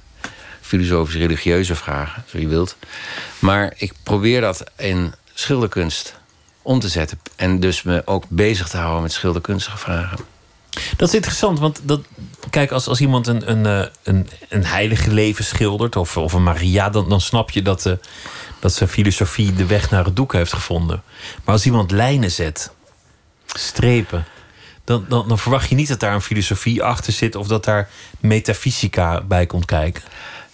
Filosofische, 0.61 1.19
religieuze 1.19 1.75
vragen, 1.75 2.23
zo 2.27 2.37
je 2.37 2.47
wilt. 2.47 2.77
Maar 3.39 3.73
ik 3.75 3.93
probeer 4.03 4.41
dat 4.41 4.63
in 4.75 5.13
schilderkunst 5.39 6.19
om 6.61 6.79
te 6.79 6.87
zetten. 6.87 7.19
En 7.35 7.59
dus 7.59 7.83
me 7.83 8.01
ook 8.05 8.23
bezig 8.27 8.67
te 8.67 8.77
houden 8.77 9.01
met 9.01 9.11
schilderkunstige 9.11 9.77
vragen. 9.77 10.17
Dat 10.97 11.07
is 11.07 11.13
interessant, 11.13 11.59
want 11.59 11.79
dat, 11.83 12.01
kijk, 12.49 12.71
als, 12.71 12.87
als 12.87 13.01
iemand 13.01 13.27
een, 13.27 13.51
een, 13.51 13.65
eh, 13.65 13.89
een, 14.03 14.29
een 14.49 14.65
heilige 14.65 15.11
leven 15.11 15.43
schildert, 15.43 15.95
of, 15.95 16.17
of 16.17 16.33
een 16.33 16.43
Maria, 16.43 16.89
dan, 16.89 17.09
dan 17.09 17.21
snap 17.21 17.49
je 17.49 17.61
dat, 17.61 17.81
de, 17.81 17.99
dat 18.59 18.73
zijn 18.73 18.89
filosofie 18.89 19.53
de 19.53 19.65
weg 19.65 19.89
naar 19.89 20.05
het 20.05 20.15
doek 20.15 20.33
heeft 20.33 20.53
gevonden. 20.53 21.03
Maar 21.43 21.53
als 21.53 21.65
iemand 21.65 21.91
lijnen 21.91 22.31
zet, 22.31 22.71
strepen. 23.45 24.25
Dan, 24.83 25.05
dan, 25.09 25.27
dan, 25.27 25.39
verwacht 25.39 25.69
je 25.69 25.75
niet 25.75 25.87
dat 25.87 25.99
daar 25.99 26.13
een 26.13 26.21
filosofie 26.21 26.83
achter 26.83 27.13
zit 27.13 27.35
of 27.35 27.47
dat 27.47 27.63
daar 27.63 27.89
metafysica 28.19 29.21
bij 29.21 29.45
komt 29.45 29.65
kijken. 29.65 30.03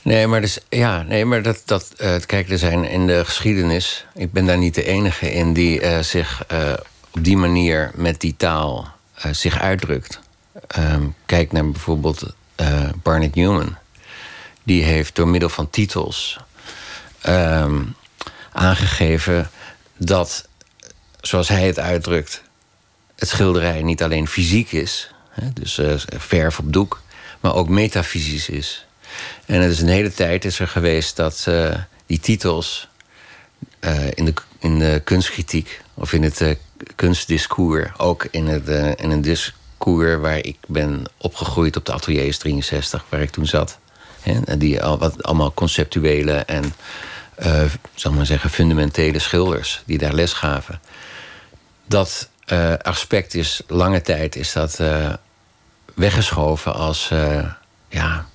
Nee, 0.04 0.28
maar, 0.28 0.42
dus, 0.42 0.58
ja, 0.70 1.02
nee, 1.02 1.26
maar 1.26 1.42
dat, 1.42 1.62
dat 1.66 1.92
uh, 1.98 2.16
kijk, 2.26 2.50
er 2.50 2.58
zijn 2.58 2.84
in 2.84 3.08
de 3.08 3.26
geschiedenis. 3.26 4.06
Ik 4.14 4.32
ben 4.32 4.46
daar 4.46 4.58
niet 4.58 4.76
de 4.76 4.84
enige 4.84 5.32
in 5.32 5.54
die 5.54 5.82
uh, 5.82 6.00
zich 6.00 6.44
uh, 6.52 6.74
op 7.12 7.24
die 7.24 7.38
manier 7.38 7.92
met 7.96 8.22
die 8.22 8.36
taal 8.38 8.92
zich 9.32 9.60
uitdrukt. 9.60 10.20
Um, 10.78 11.16
kijk 11.26 11.52
naar 11.52 11.70
bijvoorbeeld 11.70 12.34
Barnett 13.04 13.36
Newman. 13.36 13.78
Die 14.64 14.84
heeft 14.84 15.16
door 15.16 15.28
middel 15.28 15.50
van 15.50 15.70
titels 15.70 16.40
um, 17.28 17.96
aangegeven 18.52 19.50
dat, 19.98 20.48
zoals 21.22 21.48
hij 21.48 21.68
het 21.68 21.80
uitdrukt, 21.80 22.42
het 23.16 23.30
schilderij 23.30 23.82
niet 23.82 24.04
alleen 24.04 24.28
fysiek 24.28 24.72
is, 24.72 25.12
hè, 25.30 25.54
dus 25.54 25.80
verf 26.06 26.60
op 26.60 26.74
doek, 26.74 27.02
maar 27.40 27.56
ook 27.56 27.70
metafysisch 27.70 28.50
is. 28.50 28.86
En 29.46 29.62
het 29.62 29.72
is 29.72 29.82
een 29.82 29.88
hele 29.88 30.14
tijd 30.14 30.46
is 30.46 30.60
er 30.60 30.68
geweest 30.68 31.16
dat 31.16 31.46
uh, 31.50 31.76
die 32.06 32.20
titels 32.20 32.88
uh, 33.82 34.08
in, 34.14 34.26
de, 34.26 34.34
in 34.60 34.80
de 34.80 35.02
kunstkritiek 35.04 35.82
of 35.94 36.14
in 36.14 36.24
het 36.24 36.58
kunstdiscours, 36.96 37.90
ook 37.98 38.28
in, 38.32 38.48
het, 38.48 38.68
in 39.00 39.12
een 39.12 39.22
discours 39.22 40.20
waar 40.20 40.38
ik 40.38 40.58
ben 40.68 41.04
opgegroeid 41.18 41.76
op 41.76 41.86
de 41.86 41.94
Ateliers 41.94 42.38
63, 42.38 43.06
waar 43.10 43.22
ik 43.22 43.30
toen 43.30 43.46
zat. 43.46 43.78
Hè, 44.22 44.58
die 44.58 44.84
al, 44.84 44.98
wat, 44.98 45.24
allemaal 45.24 45.54
conceptuele 45.54 46.34
en, 46.34 46.74
zal 47.96 48.12
maar 48.12 48.26
zeggen, 48.26 48.50
fundamentele 48.50 49.20
schilders 49.20 49.82
die 49.86 49.98
daar 49.98 50.14
les 50.14 50.34
gaven. 50.34 50.82
Dat 51.86 52.30
aspect 52.82 53.34
is 53.34 53.62
lange 53.68 54.02
tijd 54.02 54.36
is 54.36 54.54
dat 54.54 54.80
weggeschoven 55.94 56.74
als 56.74 57.12
ja, 57.90 58.28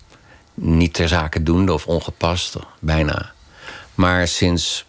niet 0.60 0.94
ter 0.94 1.08
zake 1.08 1.42
doende 1.42 1.72
of 1.72 1.86
ongepast, 1.86 2.56
bijna. 2.80 3.30
Maar 3.94 4.28
sinds 4.28 4.86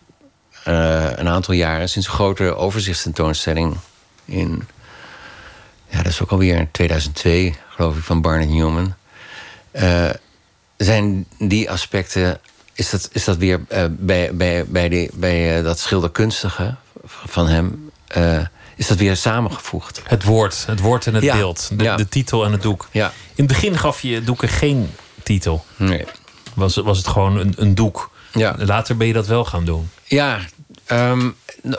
een 0.63 1.27
aantal 1.27 1.53
jaren, 1.53 1.89
sinds 1.89 2.07
een 2.07 2.13
grote 2.13 2.55
overzichtstentoonstelling 2.55 3.77
in, 4.25 4.67
ja, 5.87 5.97
dat 5.97 6.11
is 6.11 6.21
ook 6.21 6.31
alweer 6.31 6.55
in 6.55 6.71
2002, 6.71 7.55
geloof 7.69 7.97
ik, 7.97 8.03
van 8.03 8.21
Barnett 8.21 8.49
Newman, 8.51 8.95
zijn 10.77 11.25
die 11.37 11.69
aspecten, 11.69 12.39
is 12.73 12.89
dat, 12.89 13.09
is 13.11 13.23
dat 13.23 13.37
weer 13.37 13.63
bij, 13.89 14.35
bij, 14.35 14.65
bij, 14.65 14.89
die, 14.89 15.09
bij 15.13 15.61
dat 15.61 15.79
schilderkunstige 15.79 16.75
van 17.05 17.47
hem 17.47 17.91
is 18.79 18.87
dat 18.87 18.97
weer 18.97 19.15
samengevoegd. 19.15 20.01
Het 20.03 20.23
woord, 20.23 20.65
het 20.65 20.79
woord 20.79 21.07
en 21.07 21.13
het 21.13 21.31
beeld. 21.31 21.69
De, 21.73 21.95
de, 21.95 22.09
titel 22.09 22.45
en 22.45 22.51
het 22.51 22.61
doek. 22.61 22.87
Ja. 22.91 23.07
In 23.07 23.43
het 23.43 23.47
begin 23.47 23.77
gaf 23.77 24.01
je 24.01 24.23
doeken 24.23 24.49
geen 24.49 24.89
titel. 25.29 25.65
Nee. 25.75 26.05
Was, 26.53 26.75
was 26.75 26.97
het 26.97 27.07
gewoon 27.07 27.37
een, 27.37 27.53
een 27.57 27.75
doek. 27.75 28.11
Ja. 28.33 28.55
Later 28.57 28.97
ben 28.97 29.07
je 29.07 29.13
dat 29.13 29.27
wel 29.27 29.45
gaan 29.45 29.65
doen. 29.65 29.89
Ja, 30.05 30.39
um, 30.87 31.35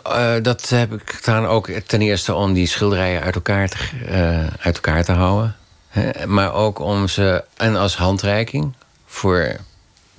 uh, 0.06 0.34
dat 0.42 0.68
heb 0.68 0.92
ik 0.92 1.12
gedaan 1.12 1.46
ook 1.46 1.70
ten 1.70 2.00
eerste 2.00 2.34
om 2.34 2.52
die 2.52 2.66
schilderijen 2.66 3.22
uit 3.22 3.34
elkaar 3.34 3.68
te, 3.68 3.76
uh, 4.08 4.46
uit 4.60 4.74
elkaar 4.74 5.04
te 5.04 5.12
houden. 5.12 5.56
He, 5.88 6.26
maar 6.26 6.54
ook 6.54 6.78
om 6.78 7.08
ze, 7.08 7.44
en 7.56 7.76
als 7.76 7.96
handreiking 7.96 8.74
voor 9.06 9.56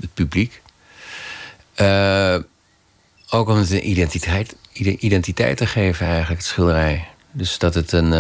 het 0.01 0.13
publiek. 0.13 0.61
Uh, 1.75 2.35
ook 3.29 3.49
om 3.49 3.57
het 3.57 3.71
een 3.71 3.89
identiteit 3.89 4.55
identiteit 4.73 5.57
te 5.57 5.65
geven, 5.65 6.05
eigenlijk, 6.05 6.41
het 6.41 6.49
schilderij. 6.49 7.07
Dus 7.31 7.57
dat 7.57 7.73
het 7.73 7.91
een, 7.91 8.13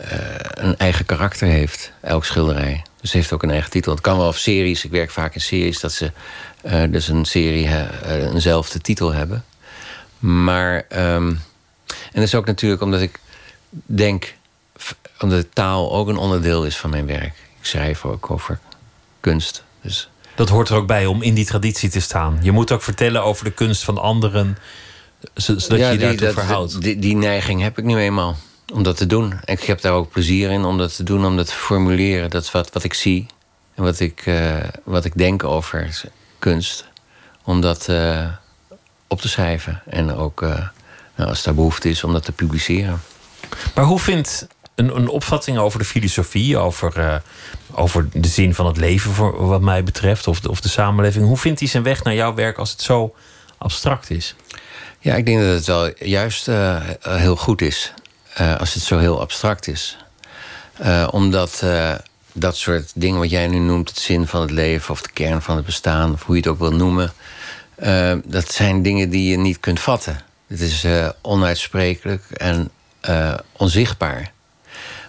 uh, 0.00 0.12
uh, 0.12 0.16
een 0.54 0.78
eigen 0.78 1.04
karakter 1.04 1.48
heeft, 1.48 1.92
elk 2.00 2.24
schilderij. 2.24 2.82
Dus 3.00 3.10
het 3.10 3.12
heeft 3.12 3.32
ook 3.32 3.42
een 3.42 3.50
eigen 3.50 3.70
titel. 3.70 3.92
Het 3.92 4.00
kan 4.00 4.18
wel 4.18 4.28
of 4.28 4.38
series, 4.38 4.84
ik 4.84 4.90
werk 4.90 5.10
vaak 5.10 5.34
in 5.34 5.40
series, 5.40 5.80
dat 5.80 5.92
ze 5.92 6.12
uh, 6.64 6.82
dus 6.90 7.08
een 7.08 7.24
serie 7.24 7.68
eenzelfde 8.06 8.80
titel 8.80 9.12
hebben. 9.12 9.44
Maar, 10.18 10.74
um, 10.74 11.28
en 11.88 12.12
dat 12.12 12.22
is 12.22 12.34
ook 12.34 12.46
natuurlijk 12.46 12.82
omdat 12.82 13.00
ik 13.00 13.20
denk, 13.86 14.34
omdat 15.20 15.46
taal 15.52 15.92
ook 15.92 16.08
een 16.08 16.16
onderdeel 16.16 16.64
is 16.64 16.76
van 16.76 16.90
mijn 16.90 17.06
werk. 17.06 17.34
Ik 17.60 17.66
schrijf 17.66 18.04
ook 18.04 18.30
over 18.30 18.58
kunst. 19.20 19.64
Dus. 19.80 20.10
Dat 20.34 20.48
hoort 20.48 20.68
er 20.68 20.76
ook 20.76 20.86
bij 20.86 21.06
om 21.06 21.22
in 21.22 21.34
die 21.34 21.46
traditie 21.46 21.88
te 21.88 22.00
staan. 22.00 22.38
Je 22.42 22.52
moet 22.52 22.72
ook 22.72 22.82
vertellen 22.82 23.22
over 23.22 23.44
de 23.44 23.52
kunst 23.52 23.84
van 23.84 23.98
anderen 23.98 24.56
zodat 25.34 25.78
ja, 25.78 25.90
je 25.90 25.92
je 25.92 25.98
daartoe 25.98 26.32
verhoudt. 26.32 26.80
Die, 26.80 26.98
die, 26.98 27.16
neiging 27.16 27.62
heb 27.62 27.78
ik 27.78 27.84
nu 27.84 27.96
eenmaal 27.96 28.36
om 28.72 28.82
dat 28.82 28.96
te 28.96 29.06
doen. 29.06 29.32
En 29.44 29.54
ik 29.54 29.62
heb 29.62 29.80
daar 29.80 29.92
ook 29.92 30.10
plezier 30.10 30.50
in 30.50 30.64
om 30.64 30.78
dat 30.78 30.96
te 30.96 31.02
doen, 31.02 31.24
om 31.24 31.36
dat 31.36 31.46
te 31.46 31.54
formuleren. 31.54 32.30
Dat 32.30 32.42
is 32.42 32.50
wat, 32.50 32.72
wat 32.72 32.84
ik 32.84 32.94
zie 32.94 33.26
en 33.74 33.82
wat 33.82 34.00
ik, 34.00 34.26
uh, 34.26 34.56
wat 34.84 35.04
ik 35.04 35.18
denk 35.18 35.44
over 35.44 36.00
kunst. 36.38 36.90
Om 37.42 37.60
dat 37.60 37.88
uh, 37.88 38.26
op 39.08 39.20
te 39.20 39.28
schrijven. 39.28 39.82
En 39.86 40.14
ook, 40.14 40.42
uh, 40.42 40.68
nou, 41.14 41.28
als 41.28 41.42
daar 41.42 41.54
behoefte 41.54 41.88
is, 41.88 42.04
om 42.04 42.12
dat 42.12 42.24
te 42.24 42.32
publiceren. 42.32 43.02
Maar 43.74 43.84
hoe 43.84 43.98
vindt 43.98 44.46
een, 44.74 44.96
een 44.96 45.08
opvatting 45.08 45.58
over 45.58 45.78
de 45.78 45.84
filosofie, 45.84 46.58
over, 46.58 47.22
over 47.72 48.08
de 48.12 48.28
zin 48.28 48.54
van 48.54 48.66
het 48.66 48.76
leven, 48.76 49.12
voor 49.12 49.46
wat 49.46 49.60
mij 49.60 49.84
betreft, 49.84 50.26
of 50.26 50.40
de, 50.40 50.50
of 50.50 50.60
de 50.60 50.68
samenleving, 50.68 51.26
hoe 51.26 51.36
vindt 51.36 51.60
hij 51.60 51.68
zijn 51.68 51.82
weg 51.82 52.02
naar 52.02 52.14
jouw 52.14 52.34
werk 52.34 52.58
als 52.58 52.70
het 52.70 52.82
zo 52.82 53.14
abstract 53.58 54.10
is? 54.10 54.34
Ja, 54.98 55.14
ik 55.14 55.26
denk 55.26 55.40
dat 55.40 55.54
het 55.54 55.66
wel 55.66 55.90
juist 55.98 56.46
heel 57.00 57.36
goed 57.36 57.60
is. 57.60 57.92
Uh, 58.40 58.56
als 58.56 58.74
het 58.74 58.82
zo 58.82 58.98
heel 58.98 59.20
abstract 59.20 59.66
is. 59.66 59.96
Uh, 60.82 61.08
omdat 61.10 61.64
dat 62.32 62.56
soort 62.56 62.92
dingen 62.94 63.20
wat 63.20 63.30
jij 63.30 63.46
nu 63.46 63.58
noemt, 63.58 63.88
het 63.88 63.98
zin 63.98 64.26
van 64.26 64.40
het 64.40 64.50
leven 64.50 64.90
of 64.90 65.02
de 65.02 65.10
kern 65.12 65.42
van 65.42 65.56
het 65.56 65.64
bestaan, 65.64 66.12
of 66.12 66.22
hoe 66.22 66.34
je 66.34 66.40
het 66.40 66.50
ook 66.50 66.58
wil 66.58 66.72
noemen, 66.72 67.12
dat 68.24 68.52
zijn 68.52 68.82
dingen 68.82 69.10
die 69.10 69.30
je 69.30 69.36
niet 69.36 69.60
kunt 69.60 69.80
vatten. 69.80 70.20
Het 70.46 70.60
is 70.60 70.86
onuitsprekelijk 71.22 72.22
en 72.30 72.70
onzichtbaar. 73.52 74.32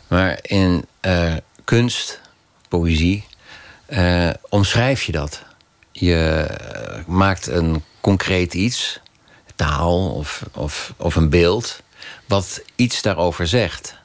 Maar 0.08 0.40
in 0.42 0.86
kunst, 1.64 2.20
poëzie, 2.68 3.26
omschrijf 4.50 5.04
je 5.04 5.12
dat. 5.12 5.44
je 5.92 6.48
maakt 7.08 7.48
een 7.48 7.84
concreet 8.02 8.54
iets, 8.54 9.00
taal 9.56 10.10
of, 10.10 10.44
of, 10.54 10.94
of 10.98 11.16
een 11.16 11.30
beeld, 11.30 11.82
wat 12.26 12.62
iets 12.76 13.02
daarover 13.02 13.48
zegt. 13.48 13.96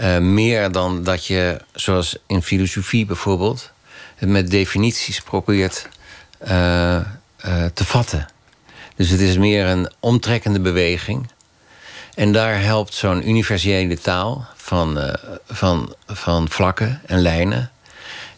Uh, 0.00 0.18
meer 0.18 0.72
dan 0.72 1.02
dat 1.02 1.26
je, 1.26 1.60
zoals 1.72 2.16
in 2.26 2.42
filosofie 2.42 3.06
bijvoorbeeld, 3.06 3.70
het 4.14 4.28
met 4.28 4.50
definities 4.50 5.20
probeert 5.20 5.88
uh, 6.44 6.50
uh, 6.50 7.04
te 7.74 7.84
vatten. 7.84 8.28
Dus 8.96 9.10
het 9.10 9.20
is 9.20 9.36
meer 9.36 9.66
een 9.66 9.90
omtrekkende 10.00 10.60
beweging. 10.60 11.30
En 12.14 12.32
daar 12.32 12.60
helpt 12.60 12.94
zo'n 12.94 13.28
universele 13.28 13.98
taal 13.98 14.46
van, 14.54 15.16
van, 15.48 15.94
van 16.06 16.48
vlakken 16.48 17.00
en 17.06 17.20
lijnen, 17.20 17.70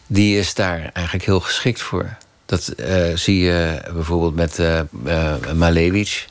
die 0.07 0.39
is 0.39 0.53
daar 0.53 0.89
eigenlijk 0.93 1.25
heel 1.25 1.39
geschikt 1.39 1.81
voor. 1.81 2.17
Dat 2.45 2.73
zie 3.15 3.39
je 3.39 3.81
bijvoorbeeld 3.93 4.35
met 4.35 4.59
Malevich. 5.55 6.25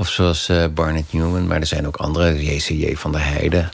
Of 0.00 0.08
zoals 0.08 0.50
Barnett 0.74 1.12
Newman, 1.12 1.46
maar 1.46 1.60
er 1.60 1.66
zijn 1.66 1.86
ook 1.86 1.96
andere, 1.96 2.44
J.C.J. 2.44 2.96
van 2.96 3.12
der 3.12 3.24
Heijden. 3.24 3.70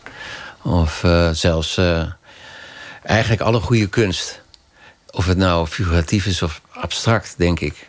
Of 0.62 1.02
uh, 1.02 1.30
zelfs 1.30 1.78
uh, 1.78 2.02
eigenlijk 3.02 3.40
alle 3.40 3.60
goede 3.60 3.86
kunst. 3.86 4.40
Of 5.10 5.26
het 5.26 5.36
nou 5.36 5.66
figuratief 5.66 6.26
is 6.26 6.42
of 6.42 6.60
abstract, 6.70 7.34
denk 7.36 7.60
ik. 7.60 7.88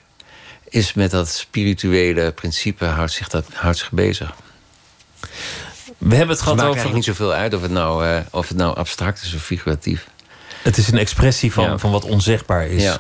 Is 0.70 0.94
met 0.94 1.12
dat 1.12 1.30
spirituele 1.30 2.32
principe 2.32 2.86
houdt 2.86 3.12
zich, 3.12 3.28
dat, 3.28 3.46
houdt 3.54 3.78
zich 3.78 3.92
bezig. 3.92 4.34
We 5.98 6.16
hebben 6.16 6.36
het 6.36 6.42
gehad 6.42 6.60
het 6.60 6.68
over. 6.68 6.84
Het 6.84 6.94
niet 6.94 7.04
zoveel 7.04 7.34
uit 7.34 7.54
of 7.54 7.62
het, 7.62 7.72
nou, 7.72 8.08
uh, 8.08 8.20
of 8.32 8.48
het 8.48 8.58
nou 8.58 8.76
abstract 8.76 9.22
is 9.22 9.34
of 9.34 9.42
figuratief. 9.42 10.08
Het 10.62 10.78
is 10.78 10.92
een 10.92 10.98
expressie 10.98 11.54
van, 11.54 11.64
ja. 11.64 11.78
van 11.78 11.92
wat 11.92 12.04
onzegbaar 12.04 12.68
is. 12.68 12.84
Ja. 12.84 13.00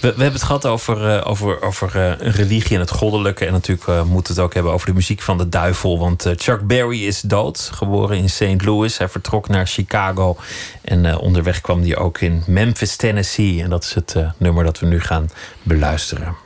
We, 0.00 0.06
hebben 0.06 0.32
het 0.32 0.42
gehad 0.42 0.66
over, 0.66 1.16
uh, 1.16 1.30
over, 1.30 1.62
over 1.62 1.96
uh, 1.96 2.34
religie 2.34 2.74
en 2.74 2.80
het 2.80 2.90
goddelijke. 2.90 3.46
En 3.46 3.52
natuurlijk 3.52 3.88
uh, 3.88 4.02
moeten 4.02 4.34
we 4.34 4.40
het 4.40 4.48
ook 4.48 4.54
hebben 4.54 4.72
over 4.72 4.86
de 4.86 4.94
muziek 4.94 5.22
van 5.22 5.38
de 5.38 5.48
duivel. 5.48 5.98
Want 5.98 6.32
Chuck 6.36 6.66
Berry 6.66 7.06
is 7.06 7.20
dood, 7.20 7.70
geboren 7.74 8.16
in 8.16 8.30
St. 8.30 8.64
Louis. 8.64 8.98
Hij 8.98 9.08
vertrok 9.08 9.48
naar 9.48 9.66
Chicago. 9.66 10.36
En 10.82 11.18
onderweg 11.18 11.60
kwam 11.60 11.82
hij 11.82 11.96
ook 11.96 12.20
in 12.20 12.42
Memphis, 12.46 12.96
Tennessee. 12.96 13.62
En 13.62 13.70
dat 13.70 13.84
is 13.84 13.94
het 13.94 14.16
nummer 14.36 14.64
dat 14.64 14.78
we 14.78 14.86
nu 14.86 15.00
gaan 15.00 15.30
beluisteren. 15.62 16.36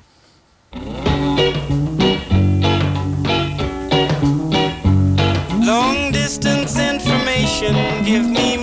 Long 5.61 6.13
distance 6.13 6.93
information, 6.93 7.75
give 8.05 8.29
me 8.29 8.56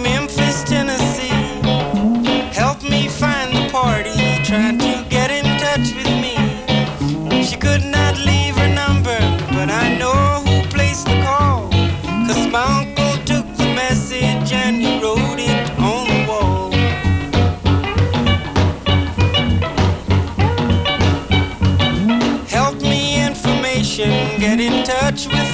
touch 24.85 25.27
with 25.27 25.52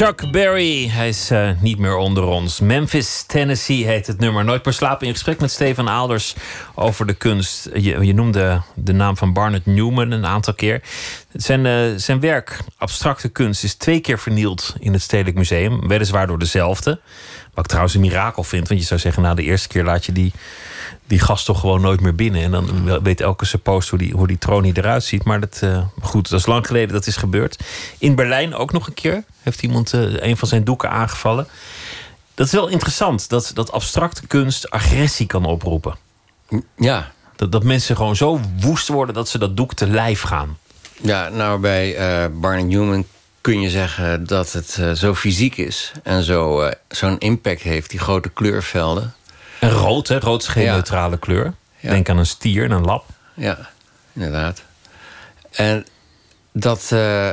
Chuck 0.00 0.30
Berry, 0.30 0.88
hij 0.88 1.08
is 1.08 1.30
uh, 1.30 1.50
niet 1.60 1.78
meer 1.78 1.96
onder 1.96 2.24
ons. 2.24 2.60
Memphis, 2.60 3.24
Tennessee 3.26 3.86
heet 3.86 4.06
het 4.06 4.18
nummer. 4.18 4.44
Nooit 4.44 4.64
meer 4.64 4.74
slapen. 4.74 5.06
In 5.06 5.12
gesprek 5.12 5.40
met 5.40 5.50
Stefan 5.50 5.88
Aalders 5.88 6.34
over 6.74 7.06
de 7.06 7.14
kunst. 7.14 7.68
Je, 7.74 8.12
noemde 8.14 8.62
de 8.74 8.92
naam 8.92 9.16
van 9.16 9.32
Barnett 9.32 9.66
Newman 9.66 10.10
een 10.10 10.26
aantal 10.26 10.54
keer. 10.54 10.82
Zijn, 11.32 11.64
uh, 11.64 11.96
zijn 11.96 12.20
werk, 12.20 12.58
abstracte 12.76 13.28
kunst, 13.28 13.64
is 13.64 13.74
twee 13.74 14.00
keer 14.00 14.18
vernield 14.18 14.74
in 14.78 14.92
het 14.92 15.02
Stedelijk 15.02 15.36
Museum. 15.36 15.88
Weliswaar 15.88 16.26
door 16.26 16.38
dezelfde. 16.38 17.00
Wat 17.54 17.64
ik 17.64 17.66
trouwens 17.66 17.94
een 17.94 18.00
mirakel 18.00 18.44
vind. 18.44 18.68
Want 18.68 18.80
je 18.80 18.86
zou 18.86 19.00
zeggen, 19.00 19.22
na 19.22 19.34
de 19.34 19.42
eerste 19.42 19.68
keer 19.68 19.84
laat 19.84 20.06
je 20.06 20.12
die, 20.12 20.32
die 21.06 21.18
gast 21.18 21.44
toch 21.44 21.60
gewoon 21.60 21.80
nooit 21.80 22.00
meer 22.00 22.14
binnen. 22.14 22.42
En 22.42 22.50
dan 22.50 23.02
weet 23.02 23.20
elke 23.20 23.44
suppost 23.44 23.88
hoe 23.88 23.98
die, 23.98 24.12
hoe 24.12 24.26
die 24.26 24.38
tronie 24.38 24.76
eruit 24.76 25.04
ziet. 25.04 25.24
Maar 25.24 25.40
dat, 25.40 25.60
uh, 25.64 25.82
goed, 26.00 26.30
dat 26.30 26.40
is 26.40 26.46
lang 26.46 26.66
geleden 26.66 26.92
dat 26.94 27.06
is 27.06 27.16
gebeurd. 27.16 27.58
In 27.98 28.14
Berlijn 28.14 28.54
ook 28.54 28.72
nog 28.72 28.86
een 28.86 28.94
keer 28.94 29.24
heeft 29.42 29.62
iemand 29.62 29.92
uh, 29.92 30.22
een 30.22 30.36
van 30.36 30.48
zijn 30.48 30.64
doeken 30.64 30.90
aangevallen. 30.90 31.46
Dat 32.34 32.46
is 32.46 32.52
wel 32.52 32.68
interessant, 32.68 33.28
dat, 33.28 33.50
dat 33.54 33.72
abstracte 33.72 34.26
kunst 34.26 34.70
agressie 34.70 35.26
kan 35.26 35.44
oproepen. 35.44 35.96
Ja. 36.76 37.12
Dat, 37.36 37.52
dat 37.52 37.64
mensen 37.64 37.96
gewoon 37.96 38.16
zo 38.16 38.40
woest 38.60 38.88
worden 38.88 39.14
dat 39.14 39.28
ze 39.28 39.38
dat 39.38 39.56
doek 39.56 39.74
te 39.74 39.86
lijf 39.86 40.20
gaan. 40.20 40.58
Ja, 41.02 41.28
nou 41.28 41.60
bij 41.60 41.98
uh, 41.98 42.40
Barney 42.40 42.62
Newman 42.62 43.04
kun 43.40 43.60
je 43.60 43.70
zeggen 43.70 44.26
dat 44.26 44.52
het 44.52 44.76
uh, 44.80 44.92
zo 44.92 45.14
fysiek 45.14 45.56
is... 45.56 45.92
en 46.02 46.22
zo, 46.22 46.64
uh, 46.64 46.70
zo'n 46.88 47.18
impact 47.18 47.62
heeft, 47.62 47.90
die 47.90 47.98
grote 47.98 48.28
kleurvelden. 48.28 49.14
En 49.60 49.70
rood, 49.70 50.08
hè? 50.08 50.18
Rood 50.18 50.42
is 50.42 50.48
geen 50.48 50.64
ja. 50.64 50.72
neutrale 50.72 51.18
kleur. 51.18 51.54
Ja. 51.76 51.90
Denk 51.90 52.08
aan 52.08 52.18
een 52.18 52.26
stier 52.26 52.64
en 52.64 52.70
een 52.70 52.84
lap. 52.84 53.04
Ja, 53.34 53.58
inderdaad. 54.12 54.62
En 55.50 55.86
dat, 56.52 56.90
uh, 56.92 57.30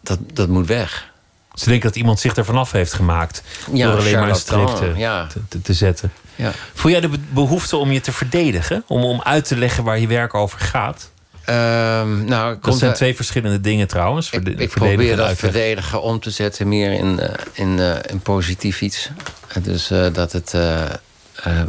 dat, 0.00 0.18
dat 0.32 0.48
moet 0.48 0.66
weg. 0.66 1.11
Ze 1.54 1.64
denken 1.68 1.88
dat 1.88 1.96
iemand 1.96 2.20
zich 2.20 2.36
er 2.36 2.44
vanaf 2.44 2.72
heeft 2.72 2.92
gemaakt. 2.92 3.42
Ja, 3.72 3.86
door 3.90 3.98
alleen 3.98 4.18
maar 4.18 4.28
een 4.28 4.34
streep 4.34 4.68
te, 4.68 4.92
ja. 4.96 5.26
te, 5.26 5.40
te- 5.48 5.62
te 5.62 5.72
zetten. 5.74 6.12
Ja. 6.36 6.52
Voel 6.74 6.90
jij 6.90 7.00
de 7.00 7.08
be- 7.08 7.18
behoefte 7.30 7.76
om 7.76 7.92
je 7.92 8.00
te 8.00 8.12
verdedigen? 8.12 8.84
Om, 8.86 9.04
om 9.04 9.20
uit 9.22 9.44
te 9.44 9.56
leggen 9.56 9.84
waar 9.84 9.98
je 9.98 10.06
werk 10.06 10.34
over 10.34 10.58
gaat? 10.58 11.10
Ehm, 11.44 12.24
nou, 12.24 12.48
Dat 12.52 12.60
komt 12.60 12.78
zijn 12.78 12.92
twee 12.94 13.16
verschillende 13.16 13.60
dingen 13.60 13.86
trouwens. 13.88 14.30
Ik, 14.30 14.48
ik 14.48 14.70
probeer 14.70 15.16
dat 15.16 15.26
verdedigen 15.38 16.02
om 16.02 16.20
te 16.20 16.30
zetten 16.30 16.68
meer 16.68 16.92
in, 16.92 17.20
eh, 17.20 17.28
in, 17.52 17.78
eh, 17.80 17.94
in 18.10 18.20
positief 18.20 18.80
iets. 18.80 19.08
Dus 19.62 19.90
eh, 19.90 20.06
dat 20.12 20.32
het. 20.32 20.54
eh, 20.54 20.84
eh, 20.84 21.60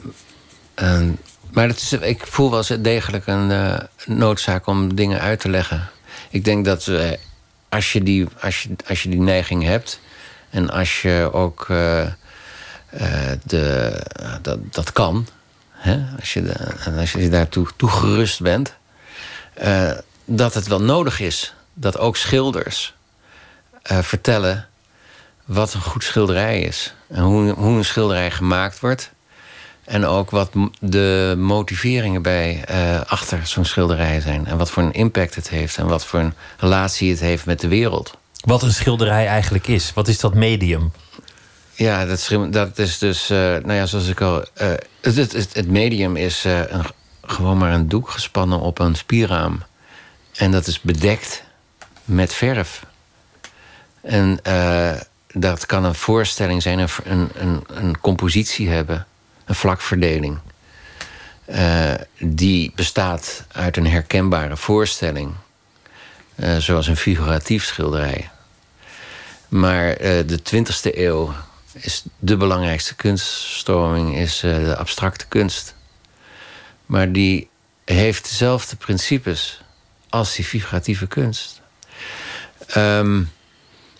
een- 0.76 1.18
maar 1.52 1.68
het 1.68 1.78
is, 1.82 1.92
ik 1.94 2.28
voel 2.28 2.52
wel 2.52 2.64
degelijk 2.80 3.28
een 3.28 3.78
noodzaak 4.06 4.68
om 4.68 4.96
dingen 4.96 5.20
uit 5.20 5.40
te 5.40 5.50
leggen. 5.50 5.90
Ik 6.30 6.46
denk 6.46 6.66
dat 6.66 6.88
eh, 6.88 7.12
als, 7.74 7.94
je 7.94 8.04
die, 8.04 8.28
als, 8.42 8.64
je, 8.64 8.70
als 8.88 9.04
je 9.04 9.10
die 9.10 9.20
neiging 9.20 9.64
hebt. 9.64 10.00
en 10.50 10.70
als 10.70 11.02
je 11.02 11.30
ook. 11.34 11.66
eh, 11.70 12.02
eh, 12.04 12.12
de, 13.44 14.00
dat, 14.42 14.74
dat 14.74 14.92
kan. 14.92 15.28
Hè? 15.72 16.04
Als, 16.20 16.34
je 16.34 16.42
de, 16.44 16.56
als 17.00 17.12
je 17.12 17.30
daartoe 17.30 17.68
toegerust 17.76 18.42
bent. 18.42 18.74
eh, 19.54 19.92
dat 20.26 20.54
het 20.54 20.68
wel 20.68 20.82
nodig 20.82 21.20
is 21.20 21.54
dat 21.74 21.98
ook 21.98 22.18
schilders 22.18 22.94
vertellen 23.84 24.68
wat 25.46 25.74
een 25.74 25.82
goed 25.82 26.04
schilderij 26.04 26.62
is. 26.62 26.94
En 27.08 27.22
hoe, 27.24 27.52
hoe 27.52 27.78
een 27.78 27.86
schilderij 27.86 28.32
gemaakt 28.32 28.80
wordt. 28.80 29.12
En 29.86 30.06
ook 30.06 30.30
wat 30.30 30.52
de 30.80 31.36
motiveringen 31.38 32.22
bij 32.22 32.64
eh, 32.66 33.02
achter 33.02 33.48
zo'n 33.48 33.66
schilderij 33.66 34.20
zijn. 34.20 34.46
En 34.46 34.58
wat 34.58 34.72
voor 34.72 34.84
een 34.84 34.94
impact 34.94 35.36
het 35.36 35.50
heeft. 35.50 35.78
En 35.78 35.88
wat 35.88 36.06
voor 36.06 36.20
een 36.20 36.34
relatie 36.58 37.10
het 37.10 37.20
heeft 37.20 37.46
met 37.46 37.60
de 37.60 37.68
wereld. 37.68 38.18
Wat 38.46 38.62
een 38.64 38.74
schilderij 38.74 39.28
eigenlijk 39.28 39.68
is. 39.68 39.94
Wat 39.94 40.08
is 40.08 40.20
dat 40.20 40.34
medium? 40.34 40.92
Ja, 41.74 42.06
dat 42.06 42.18
is, 42.18 42.38
dat 42.50 42.78
is 42.80 42.98
dus, 42.98 43.30
eh, 43.30 43.38
nou 43.38 43.74
ja, 43.74 43.86
zoals 43.86 44.08
ik 44.08 44.22
al. 44.22 44.46
eh, 44.54 44.72
het, 45.02 45.32
het, 45.54 45.68
medium 45.68 46.16
is 46.16 46.44
een, 46.44 46.84
gewoon 47.22 47.58
maar 47.58 47.74
een 47.74 47.88
doek 47.88 48.10
gespannen 48.10 48.60
op 48.60 48.80
een 48.80 48.96
spierraam. 48.96 49.64
En 50.34 50.52
dat 50.52 50.68
is 50.68 50.82
bedekt 50.82 51.44
met 52.06 52.34
verf. 52.34 52.86
En 54.02 54.40
dat 55.34 55.66
kan 55.66 55.84
een 55.84 55.96
voorstelling 55.96 56.62
zijn, 56.62 56.80
een, 56.80 57.30
een, 57.34 57.64
een 57.68 58.00
compositie 58.00 58.70
hebben, 58.70 59.06
een 59.46 59.56
vlakverdeling. 59.56 60.40
Eh, 61.46 61.94
die 62.20 62.72
bestaat 62.76 63.46
uit 63.52 63.78
een 63.78 63.88
herkenbare 63.88 64.58
voorstelling, 64.58 65.34
eh, 66.36 66.58
zoals 66.58 66.88
een 66.88 66.98
figuratief 66.98 67.66
schilderij. 67.66 68.30
Maar 69.48 69.90
eh, 69.90 70.28
de 70.28 70.42
20e 70.42 70.98
eeuw 70.98 71.34
is 71.74 72.04
de 72.20 72.38
belangrijkste 72.38 72.96
kunststroming 72.96 74.18
is 74.18 74.40
de 74.40 74.76
abstracte 74.78 75.26
kunst. 75.28 75.76
Maar 76.86 77.12
die 77.12 77.50
heeft 77.86 78.30
dezelfde 78.30 78.76
principes 78.76 79.62
als 80.10 80.36
die 80.36 80.46
figuratieve 80.46 81.08
kunst. 81.08 81.62
Ehm, 82.68 83.24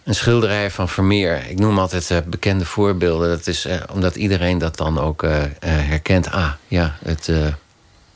een 0.04 0.16
schilderij 0.16 0.72
van 0.72 0.90
Vermeer. 0.90 1.50
Ik 1.50 1.60
noem 1.60 1.80
altijd 1.80 2.12
eh, 2.12 2.18
bekende 2.26 2.66
voorbeelden. 2.66 3.30
Dat 3.30 3.48
is 3.48 3.66
eh, 3.66 3.78
omdat 3.92 4.16
iedereen 4.16 4.58
dat 4.58 4.78
dan 4.78 5.00
ook 5.00 5.24
eh, 5.24 5.42
herkent. 5.66 6.32
Ah, 6.32 6.52
ja, 6.68 6.96
het 7.04 7.32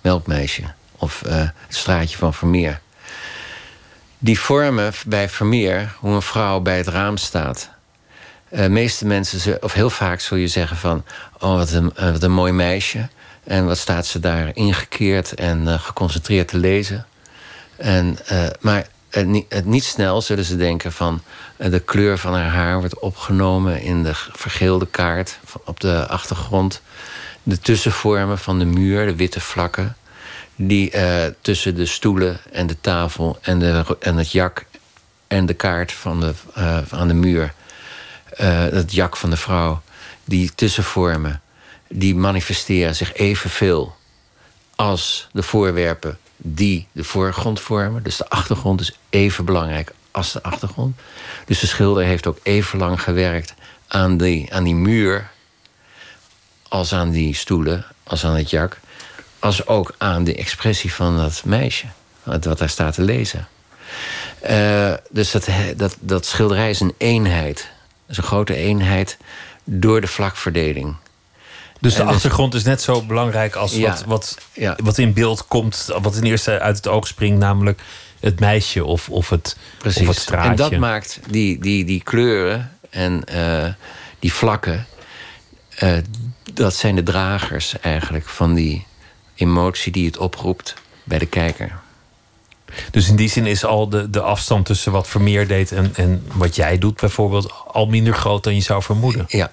melkmeisje. 0.02 0.64
Of 0.98 1.24
het 1.28 1.54
straatje 1.68 2.18
van 2.18 2.34
Vermeer. 2.34 2.80
Die 4.18 4.40
vormen 4.40 4.94
bij 5.06 5.30
Vermeer, 5.30 5.96
hoe 6.00 6.16
een 6.16 6.22
vrouw 6.22 6.60
bij 6.60 6.78
het 6.78 6.88
raam 6.88 7.18
staat. 7.18 7.70
De 8.50 8.70
meeste 8.70 9.06
mensen, 9.06 9.64
of 9.64 9.74
heel 9.74 9.90
vaak 9.90 10.20
zul 10.20 10.38
je 10.38 10.48
zeggen 10.48 10.78
van... 10.78 11.04
oh, 11.40 11.56
wat 11.56 11.72
een, 11.72 11.94
wat 11.96 12.24
een 12.24 12.32
mooi 12.32 12.52
meisje. 12.52 13.08
En 13.44 13.66
wat 13.66 13.78
staat 13.78 14.06
ze 14.06 14.20
daar 14.20 14.50
ingekeerd 14.54 15.34
en 15.34 15.80
geconcentreerd 15.80 16.48
te 16.48 16.58
lezen. 16.58 17.06
En, 17.76 18.18
maar 18.60 18.88
eh, 19.10 19.26
niet, 19.26 19.46
eh, 19.50 19.64
niet 19.64 19.84
snel 19.84 20.22
zullen 20.22 20.44
ze 20.44 20.56
denken 20.56 20.92
van... 20.92 21.22
eh, 21.58 21.72
de 21.72 21.80
kleur 21.80 22.18
van 22.18 22.34
haar 22.34 22.50
haar 22.50 22.80
wordt 22.80 23.00
opgenomen 23.00 23.82
in 23.82 24.04
de 24.04 24.12
vergeelde 24.14 24.88
kaart... 24.88 25.40
op 25.64 25.80
de 25.80 26.08
achtergrond. 26.08 26.82
De 27.44 27.60
tussenvormen 27.60 28.38
van 28.38 28.60
de 28.60 28.66
muur, 28.66 29.06
de 29.06 29.16
witte 29.16 29.40
vlakken... 29.40 29.96
die 30.56 30.92
eh, 30.92 31.32
tussen 31.42 31.76
de 31.76 31.86
stoelen 31.86 32.40
en 32.52 32.68
de 32.68 32.82
tafel 32.82 33.38
en, 33.42 33.60
de, 33.60 33.98
en 34.00 34.18
het 34.18 34.32
jak... 34.32 34.66
en 35.28 35.46
de 35.46 35.54
kaart 35.54 35.92
van 35.92 36.20
de, 36.20 36.34
eh, 36.54 36.78
aan 36.90 37.08
de 37.08 37.14
muur... 37.14 37.54
eh, 38.30 38.60
het 38.60 38.94
jak 38.94 39.18
van 39.18 39.30
de 39.30 39.38
vrouw... 39.38 39.82
die 40.26 40.52
tussenvormen, 40.56 41.42
die 41.90 42.16
manifesteren 42.16 42.96
zich 42.96 43.14
evenveel 43.14 43.96
als 44.76 45.28
de 45.32 45.44
voorwerpen 45.44 46.18
die 46.38 46.88
de 46.92 47.04
voorgrond 47.04 47.60
vormen. 47.60 48.04
Dus 48.04 48.18
de 48.18 48.30
achtergrond 48.30 48.82
is 48.82 48.98
even 49.10 49.46
belangrijk 49.46 49.94
als 50.12 50.32
de 50.32 50.44
achtergrond. 50.44 51.00
Dus 51.46 51.60
de 51.60 51.68
schilder 51.68 52.04
heeft 52.04 52.28
ook 52.28 52.40
even 52.44 52.80
lang 52.80 53.02
gewerkt 53.02 53.54
aan 53.88 54.18
die, 54.18 54.54
aan 54.54 54.64
die 54.64 54.76
muur... 54.76 55.30
als 56.70 56.94
aan 56.94 57.12
die 57.12 57.36
stoelen, 57.36 57.86
als 58.04 58.26
aan 58.26 58.36
het 58.36 58.50
jak... 58.50 58.80
als 59.40 59.68
ook 59.68 59.96
aan 59.98 60.24
de 60.24 60.36
expressie 60.36 60.94
van 60.94 61.18
dat 61.18 61.42
meisje, 61.46 61.86
wat 62.24 62.58
daar 62.58 62.70
staat 62.70 62.94
te 62.94 63.02
lezen. 63.02 63.48
Eh, 64.40 64.94
dus 65.10 65.32
dat, 65.32 65.48
dat, 65.76 65.98
dat 66.00 66.26
schilderij 66.26 66.70
is 66.70 66.80
een 66.80 66.96
eenheid. 66.98 67.70
Een 68.08 68.24
grote 68.24 68.56
eenheid 68.56 69.18
door 69.64 70.02
de 70.02 70.08
vlakverdeling. 70.08 70.96
Dus 71.80 71.94
de 71.94 72.00
En 72.00 72.06
dus- 72.06 72.16
achtergrond 72.16 72.54
is 72.54 72.64
net 72.64 72.82
zo 72.82 73.02
belangrijk 73.02 73.56
als 73.56 73.74
Ja. 73.76 73.90
wat, 73.90 74.04
wat, 74.06 74.38
Ja. 74.54 74.78
wat 74.84 74.98
in 74.98 75.14
beeld 75.14 75.48
komt. 75.48 75.88
Wat 76.02 76.14
ten 76.14 76.24
eerste 76.24 76.60
uit 76.60 76.76
het 76.78 76.88
oog 76.88 77.08
springt, 77.08 77.40
namelijk 77.40 77.82
het 78.20 78.40
meisje 78.40 78.86
of, 78.86 79.10
of, 79.10 79.30
het, 79.30 79.58
of 79.86 79.94
het 79.96 80.18
straatje. 80.18 80.50
En 80.50 80.56
dat 80.56 80.72
maakt 80.80 81.20
die, 81.30 81.60
die, 81.60 81.86
die 81.86 82.04
kleuren 82.04 82.72
en 82.90 83.24
eh, 83.26 83.74
die 84.20 84.34
vlakken... 84.34 84.86
eh, 85.76 85.98
dat 86.54 86.76
zijn 86.76 86.96
de 86.96 87.04
dragers 87.04 87.80
eigenlijk 87.80 88.28
van 88.30 88.54
die 88.54 88.86
emotie 89.36 89.92
die 89.92 90.06
het 90.06 90.18
oproept 90.18 90.74
bij 91.04 91.20
de 91.20 91.26
kijker. 91.26 91.80
Dus 92.92 93.10
in 93.10 93.16
die 93.16 93.30
zin 93.30 93.46
is 93.46 93.66
al 93.66 93.90
de, 93.90 94.10
de 94.10 94.22
afstand 94.22 94.66
tussen 94.66 94.92
wat 94.92 95.08
Vermeer 95.08 95.48
deed 95.48 95.72
en, 95.72 95.92
en 95.96 96.26
wat 96.34 96.56
jij 96.56 96.78
doet 96.78 97.00
bijvoorbeeld 97.00 97.54
al 97.68 97.86
minder 97.86 98.14
groot 98.14 98.44
dan 98.44 98.56
je 98.56 98.62
zou 98.62 98.84
vermoeden. 98.84 99.26
Ja. 99.28 99.50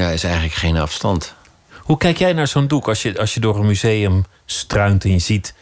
Ja, 0.00 0.10
is 0.10 0.24
eigenlijk 0.24 0.54
geen 0.54 0.76
afstand. 0.76 1.34
Hoe 1.78 1.96
kijk 1.96 2.18
jij 2.18 2.32
naar 2.32 2.46
zo'n 2.46 2.66
doek 2.66 2.88
als 2.88 3.02
je, 3.02 3.18
als 3.18 3.34
je 3.34 3.40
door 3.40 3.58
een 3.58 3.66
museum 3.66 4.24
struint 4.44 5.04
en 5.04 5.10
je 5.10 5.18
ziet 5.18 5.54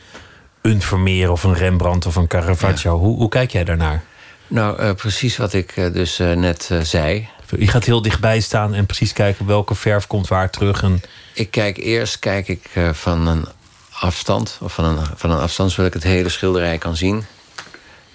een 0.63 0.83
Vermeer 0.83 1.31
of 1.31 1.43
een 1.43 1.55
Rembrandt 1.55 2.07
of 2.07 2.17
een 2.17 2.27
Caravaggio? 2.27 2.99
Hoe, 2.99 3.17
hoe 3.17 3.29
kijk 3.29 3.51
jij 3.51 3.65
daarnaar? 3.65 4.03
Nou, 4.47 4.79
eh, 4.79 4.95
precies 4.95 5.37
wat 5.37 5.53
ik 5.53 5.77
eh, 5.77 5.93
dus 5.93 6.19
eh, 6.19 6.33
net 6.33 6.71
zei. 6.83 7.29
Je 7.59 7.69
gaat 7.69 7.85
heel 7.85 8.03
dichtbij 8.03 8.41
staan 8.41 8.75
en 8.75 8.87
precies 8.87 9.13
kijken 9.13 9.47
welke 9.47 9.75
verf 9.75 10.07
komt 10.07 10.29
waar 10.29 10.51
terug. 10.51 10.83
En 10.83 11.01
Ik 11.35 11.51
kijk 11.51 11.77
eerst 11.77 12.19
kijk 12.19 12.49
ik, 12.49 12.71
van 12.93 13.27
een 13.27 13.47
afstand, 13.93 14.59
of 14.63 14.73
van 14.75 14.85
een, 14.85 15.07
van 15.15 15.31
een 15.31 15.39
afstand, 15.39 15.71
zodat 15.71 15.87
ik 15.87 16.03
het 16.03 16.13
hele 16.13 16.29
schilderij 16.29 16.79
kan 16.79 16.97
zien. 16.97 17.25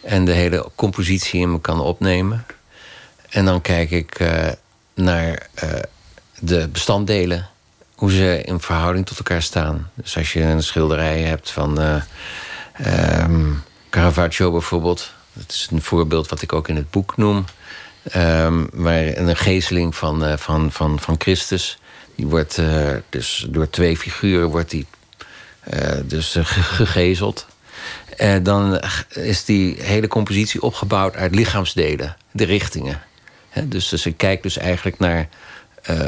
En 0.01 0.25
de 0.25 0.31
hele 0.31 0.69
compositie 0.75 1.41
in 1.41 1.51
me 1.51 1.61
kan 1.61 1.79
opnemen. 1.79 2.45
En 3.29 3.45
dan 3.45 3.61
kijk 3.61 3.91
ik 3.91 4.19
naar 4.93 5.49
de 6.45 6.67
bestanddelen, 6.67 7.49
hoe 7.95 8.11
ze 8.11 8.41
in 8.45 8.59
verhouding 8.59 9.05
tot 9.05 9.17
elkaar 9.17 9.41
staan. 9.41 9.91
Dus 9.93 10.17
als 10.17 10.33
je 10.33 10.41
een 10.41 10.63
schilderij 10.63 11.21
hebt 11.21 11.51
van 11.51 11.81
uh, 11.81 13.25
Caravaggio 13.89 14.51
bijvoorbeeld, 14.51 15.11
dat 15.33 15.51
is 15.51 15.67
een 15.71 15.81
voorbeeld 15.81 16.29
wat 16.29 16.41
ik 16.41 16.53
ook 16.53 16.67
in 16.67 16.75
het 16.75 16.91
boek 16.91 17.17
noem. 17.17 17.45
Um, 18.15 18.69
waar 18.73 19.17
een 19.17 19.35
geesteling 19.35 19.95
van, 19.95 20.39
van, 20.39 20.71
van, 20.71 20.99
van 20.99 21.15
Christus. 21.17 21.77
Die 22.15 22.27
wordt 22.27 22.61
dus 23.09 23.45
door 23.49 23.69
twee 23.69 23.97
figuren 23.97 24.47
wordt 24.47 24.69
die, 24.69 24.85
dus 26.03 26.37
gegezeld. 26.41 27.45
Dan 28.41 28.81
is 29.09 29.45
die 29.45 29.75
hele 29.81 30.07
compositie 30.07 30.61
opgebouwd 30.61 31.15
uit 31.15 31.35
lichaamsdelen, 31.35 32.15
de 32.31 32.43
richtingen. 32.43 33.01
Dus, 33.63 33.89
dus 33.89 34.05
ik 34.05 34.17
kijk 34.17 34.43
dus 34.43 34.57
eigenlijk 34.57 34.99
naar 34.99 35.27
uh, 35.89 36.07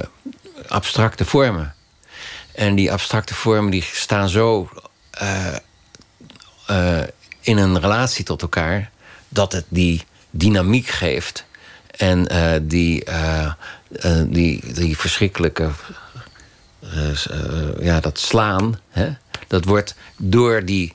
abstracte 0.68 1.26
vormen. 1.26 1.76
En 2.52 2.76
die 2.76 2.92
abstracte 2.92 3.34
vormen 3.34 3.72
die 3.72 3.82
staan 3.82 4.30
zo 4.30 4.70
uh, 5.22 7.02
in 7.42 7.58
een 7.58 7.80
relatie 7.80 8.26
tot 8.26 8.42
elkaar 8.42 8.90
dat 9.30 9.52
het 9.52 9.66
die 9.68 10.04
dynamiek 10.30 10.88
geeft 10.88 11.46
en 11.92 12.24
die, 12.68 13.04
die, 14.28 14.74
die 14.74 14.98
verschrikkelijke 14.98 15.70
ja, 17.80 18.00
dat 18.00 18.20
slaan, 18.20 18.80
hè, 18.90 19.14
dat 19.48 19.66
wordt 19.66 19.96
door 20.18 20.66
die 20.66 20.94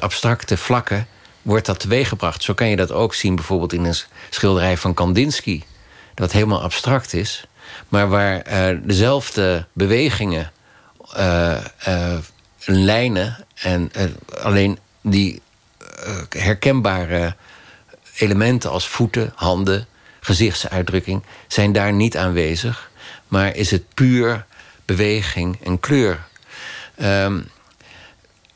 abstracte 0.00 0.56
vlakken 0.56 1.06
wordt 1.42 1.66
dat 1.66 1.80
teweeggebracht. 1.80 2.42
Zo 2.42 2.54
kan 2.54 2.68
je 2.68 2.76
dat 2.76 2.92
ook 2.92 3.14
zien 3.14 3.34
bijvoorbeeld 3.34 3.72
in 3.72 3.84
een 3.84 3.96
schilderij 4.30 4.76
van 4.76 4.94
Kandinsky. 4.94 5.62
Dat 6.14 6.32
helemaal 6.32 6.62
abstract 6.62 7.12
is. 7.12 7.46
Maar 7.88 8.08
waar 8.08 8.42
uh, 8.48 8.78
dezelfde 8.82 9.66
bewegingen, 9.72 10.52
uh, 11.16 11.58
lijnen... 12.64 13.36
en 13.54 13.90
alleen 14.42 14.78
die 15.00 15.42
herkenbare 16.28 17.36
elementen 18.16 18.70
als 18.70 18.88
voeten, 18.88 19.32
handen, 19.34 19.86
gezichtsuitdrukking... 20.20 21.22
zijn 21.48 21.72
daar 21.72 21.92
niet 21.92 22.16
aanwezig. 22.16 22.90
Maar 23.28 23.56
is 23.56 23.70
het 23.70 23.94
puur 23.94 24.44
beweging 24.84 25.58
en 25.64 25.80
kleur. 25.80 26.24
Um, 27.02 27.48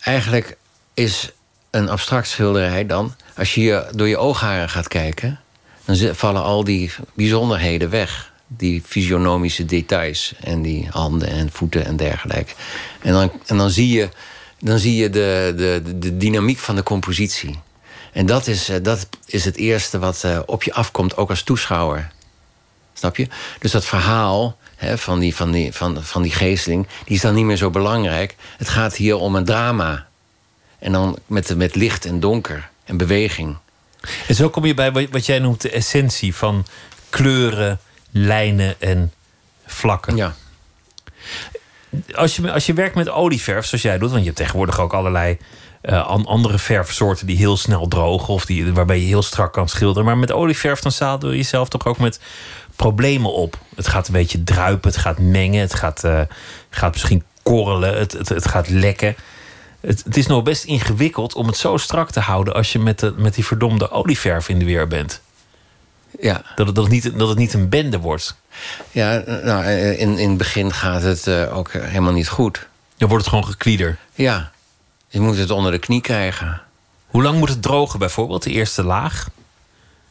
eigenlijk 0.01 0.57
is 0.95 1.31
een 1.71 1.89
abstract 1.89 2.29
schilderij 2.29 2.87
dan... 2.87 3.15
als 3.37 3.55
je 3.55 3.89
door 3.95 4.09
je 4.09 4.19
oogharen 4.19 4.69
gaat 4.69 4.89
kijken... 4.89 5.41
dan 5.89 6.15
vallen 6.15 6.43
al 6.43 6.65
die 6.65 6.91
bijzonderheden 7.15 7.91
weg. 7.91 8.33
Die 8.47 8.83
fysionomische 8.87 9.65
details 9.65 10.35
en 10.41 10.63
die 10.63 10.89
handen 10.91 11.29
en 11.29 11.51
voeten 11.53 11.85
en 11.85 11.97
dergelijke. 11.97 12.53
En 13.03 13.13
dan, 13.13 13.33
en 13.47 13.57
dan 13.57 13.71
zie 13.71 13.89
je, 13.89 14.09
dan 14.59 14.79
zie 14.79 14.97
je 14.97 15.11
de, 15.11 15.53
de, 15.57 15.99
de 15.99 16.17
dynamiek 16.17 16.59
van 16.59 16.75
de 16.75 16.83
compositie. 16.83 17.59
En 18.13 18.27
dat 18.27 18.47
is, 18.47 18.69
eh, 18.69 18.77
dat 18.83 19.09
is 19.27 19.45
het 19.45 19.57
eerste 19.57 19.99
wat 19.99 20.25
eh, 20.25 20.39
op 20.47 20.63
je 20.63 20.73
afkomt, 20.73 21.17
ook 21.17 21.31
als 21.31 21.43
toeschouwer. 21.43 22.11
Snap 22.93 23.17
je? 23.17 23.27
Dus 23.59 23.71
dat 23.71 23.85
verhaal 23.85 24.57
hè, 24.77 24.99
van, 24.99 25.19
die, 25.19 25.35
van, 25.35 25.51
die, 25.51 25.73
van, 25.73 26.05
van 26.05 26.23
die 26.23 26.33
geesteling... 26.33 26.87
die 27.05 27.17
is 27.17 27.23
dan 27.23 27.35
niet 27.35 27.45
meer 27.45 27.57
zo 27.57 27.71
belangrijk. 27.71 28.37
Het 28.57 28.69
gaat 28.69 28.97
hier 28.97 29.17
om 29.17 29.37
een 29.37 29.45
drama. 29.45 30.07
En 30.79 30.93
dan 30.93 31.19
met, 31.27 31.57
met 31.57 31.75
licht 31.75 32.05
en 32.05 32.21
donker 32.21 32.69
en 32.85 32.97
beweging. 32.97 33.57
En 34.29 34.35
zo 34.35 34.49
kom 34.49 34.65
je 34.65 34.75
bij 34.75 35.09
wat 35.11 35.27
jij 35.27 35.39
noemt 35.39 35.61
de 35.61 35.71
essentie 35.71 36.35
van 36.35 36.67
kleuren, 37.11 37.81
lijnen 38.11 38.81
en 38.81 39.13
vlakken. 39.67 40.17
Ja. 40.17 40.35
Als 42.15 42.37
je, 42.37 42.53
als 42.53 42.67
je 42.67 42.73
werkt 42.73 42.95
met 42.95 43.09
olieverf, 43.09 43.67
zoals 43.67 43.85
jij 43.85 43.99
doet, 43.99 44.09
want 44.09 44.21
je 44.21 44.27
hebt 44.27 44.39
tegenwoordig 44.39 44.81
ook 44.81 44.93
allerlei 44.93 45.39
uh, 45.83 46.07
andere 46.25 46.59
verfsoorten 46.59 47.27
die 47.27 47.37
heel 47.37 47.57
snel 47.57 47.89
drogen 47.89 48.35
of 48.35 48.45
die, 48.45 48.73
waarbij 48.73 48.99
je 48.99 49.07
heel 49.07 49.23
strak 49.23 49.53
kan 49.53 49.69
schilderen. 49.69 50.05
Maar 50.05 50.19
met 50.19 50.33
olieverf 50.33 50.81
dan 50.81 50.93
zadel 50.93 51.31
je 51.31 51.37
jezelf 51.37 51.69
toch 51.69 51.87
ook 51.87 51.99
met 51.99 52.21
problemen 52.77 53.33
op. 53.33 53.59
Het 53.75 53.89
gaat 53.89 54.07
een 54.07 54.13
beetje 54.13 54.45
druipen, 54.45 54.91
het 54.91 55.01
gaat 55.01 55.19
mengen, 55.19 55.61
het 55.61 55.75
gaat, 55.75 56.05
uh, 56.05 56.21
gaat 56.71 56.93
misschien 56.93 57.25
korrelen, 57.43 57.99
het, 57.99 58.13
het, 58.13 58.29
het 58.29 58.49
gaat 58.49 58.69
lekken. 58.69 59.17
Het, 59.89 60.05
het, 60.05 60.17
is 60.17 60.27
nog 60.27 60.43
best 60.43 60.65
ingewikkeld 60.65 61.35
om 61.35 61.47
het 61.47 61.57
zo 61.57 61.77
strak 61.77 62.11
te 62.11 62.21
houden 62.21 62.55
als 62.55 62.73
je 62.73 62.79
met, 62.79 62.99
de, 62.99 63.15
met 63.17 63.35
die 63.35 63.45
verdomde 63.45 63.91
olieverf 63.91 64.49
in 64.49 64.59
de 64.59 64.65
weer 64.65 64.87
bent. 64.87 65.21
Ja. 66.21 66.43
Dat, 66.57 66.67
het, 66.67 66.75
dat, 66.75 66.85
het 66.85 66.93
niet, 66.93 67.19
dat 67.19 67.29
het 67.29 67.39
niet 67.39 67.55
een 67.55 67.69
bende 67.69 67.99
wordt. 67.99 68.37
Ja, 68.91 69.23
nou, 69.43 69.65
in, 69.71 70.19
in 70.19 70.29
het 70.29 70.39
begin 70.39 70.73
gaat 70.73 71.03
het 71.03 71.27
uh, 71.27 71.57
ook 71.57 71.73
helemaal 71.73 72.13
niet 72.13 72.29
goed. 72.29 72.67
Dan 72.97 73.09
wordt 73.09 73.25
het 73.25 73.35
gewoon 73.35 73.51
geklieder. 73.51 73.99
Ja, 74.15 74.53
je 75.09 75.21
moet 75.21 75.37
het 75.37 75.51
onder 75.51 75.73
de 75.73 75.79
knie 75.79 76.01
krijgen. 76.01 76.61
Hoe 77.07 77.23
lang 77.23 77.39
moet 77.39 77.49
het 77.49 77.63
drogen 77.63 77.99
bijvoorbeeld, 77.99 78.43
de 78.43 78.51
eerste 78.51 78.85
laag? 78.85 79.29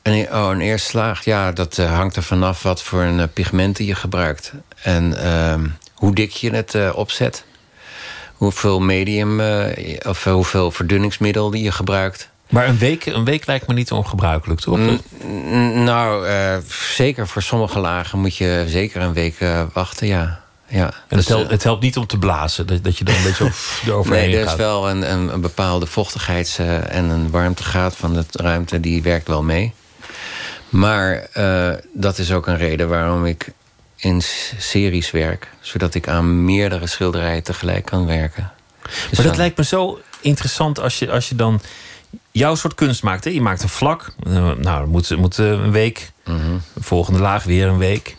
Een, 0.01 0.34
oh, 0.34 0.49
een 0.51 0.61
eerste 0.61 0.97
laag, 0.97 1.23
ja, 1.23 1.51
dat 1.51 1.78
uh, 1.78 1.95
hangt 1.95 2.15
er 2.15 2.23
vanaf 2.23 2.63
wat 2.63 2.84
voor 2.84 3.01
een 3.01 3.19
uh, 3.19 3.25
pigmenten 3.34 3.86
je 3.86 3.95
gebruikt. 3.95 4.53
En 4.82 5.11
uh, 5.11 5.55
hoe 5.93 6.15
dik 6.15 6.32
je 6.32 6.49
het 6.51 6.93
opzet. 6.93 7.45
Hoeveel 8.38 8.79
medium 8.79 9.41
of 10.07 10.23
hoeveel 10.23 10.71
verdunningsmiddel 10.71 11.49
die 11.49 11.63
je 11.63 11.71
gebruikt. 11.71 12.29
Maar 12.49 12.67
een 12.67 12.77
week, 12.77 13.05
een 13.05 13.25
week 13.25 13.45
lijkt 13.45 13.67
me 13.67 13.73
niet 13.73 13.91
ongebruikelijk, 13.91 14.59
toch? 14.59 14.77
Mm, 14.77 15.83
nou, 15.83 16.27
zeker 16.93 17.27
voor 17.27 17.41
sommige 17.41 17.79
lagen 17.79 18.19
moet 18.19 18.35
je 18.35 18.63
zeker 18.67 19.01
een 19.01 19.13
week 19.13 19.35
wachten, 19.73 20.07
ja. 20.07 20.45
Ja, 20.69 20.85
en 20.85 20.93
het, 21.07 21.17
dus, 21.17 21.27
helpt, 21.27 21.51
het, 21.51 21.63
helpt, 21.63 21.81
niet 21.81 21.97
om 21.97 22.07
te 22.07 22.17
blazen, 22.17 22.67
dat, 22.67 22.83
dat 22.83 22.97
je 22.97 23.03
dan 23.03 23.15
een 23.15 23.23
beetje 23.23 23.51
eroverheen 23.85 24.29
nee, 24.29 24.39
er 24.39 24.45
is 24.45 24.55
wel 24.55 24.89
een, 24.89 25.11
een, 25.11 25.33
een 25.33 25.41
bepaalde 25.41 25.85
vochtigheids- 25.85 26.57
en 26.57 27.09
een 27.09 27.29
warmtegraad 27.29 27.95
van 27.95 28.13
de 28.13 28.25
ruimte... 28.31 28.79
die 28.79 29.01
werkt 29.01 29.27
wel 29.27 29.43
mee. 29.43 29.73
Maar 30.69 31.29
dat 31.93 32.17
is 32.17 32.31
ook 32.31 32.47
een 32.47 32.57
reden 32.57 32.89
waarom 32.89 33.25
ik 33.25 33.51
in 33.97 34.21
series 34.57 35.11
werk. 35.11 35.49
Zodat 35.59 35.93
ik 35.93 36.07
aan 36.07 36.45
meerdere 36.45 36.87
schilderijen 36.87 37.43
tegelijk 37.43 37.85
kan 37.85 38.05
werken. 38.05 38.51
Dus 39.09 39.17
maar 39.17 39.27
dat 39.27 39.37
lijkt 39.37 39.57
me 39.57 39.63
zo 39.63 39.99
interessant 40.21 40.79
als 40.79 40.99
je, 40.99 41.11
als 41.11 41.29
je 41.29 41.35
dan 41.35 41.61
jouw 42.31 42.55
soort 42.55 42.75
kunst 42.75 43.03
maakt. 43.03 43.23
Hè? 43.23 43.29
Je 43.29 43.41
maakt 43.41 43.63
een 43.63 43.69
vlak. 43.69 44.13
Nou, 44.23 44.61
dan 44.61 44.89
moet, 44.89 45.17
moet 45.17 45.37
een 45.37 45.71
week. 45.71 46.11
Mm 46.25 46.39
-hmm. 46.39 46.61
Volgende 46.79 47.19
laag 47.19 47.43
weer 47.43 47.67
een 47.67 47.77
week. 47.77 48.15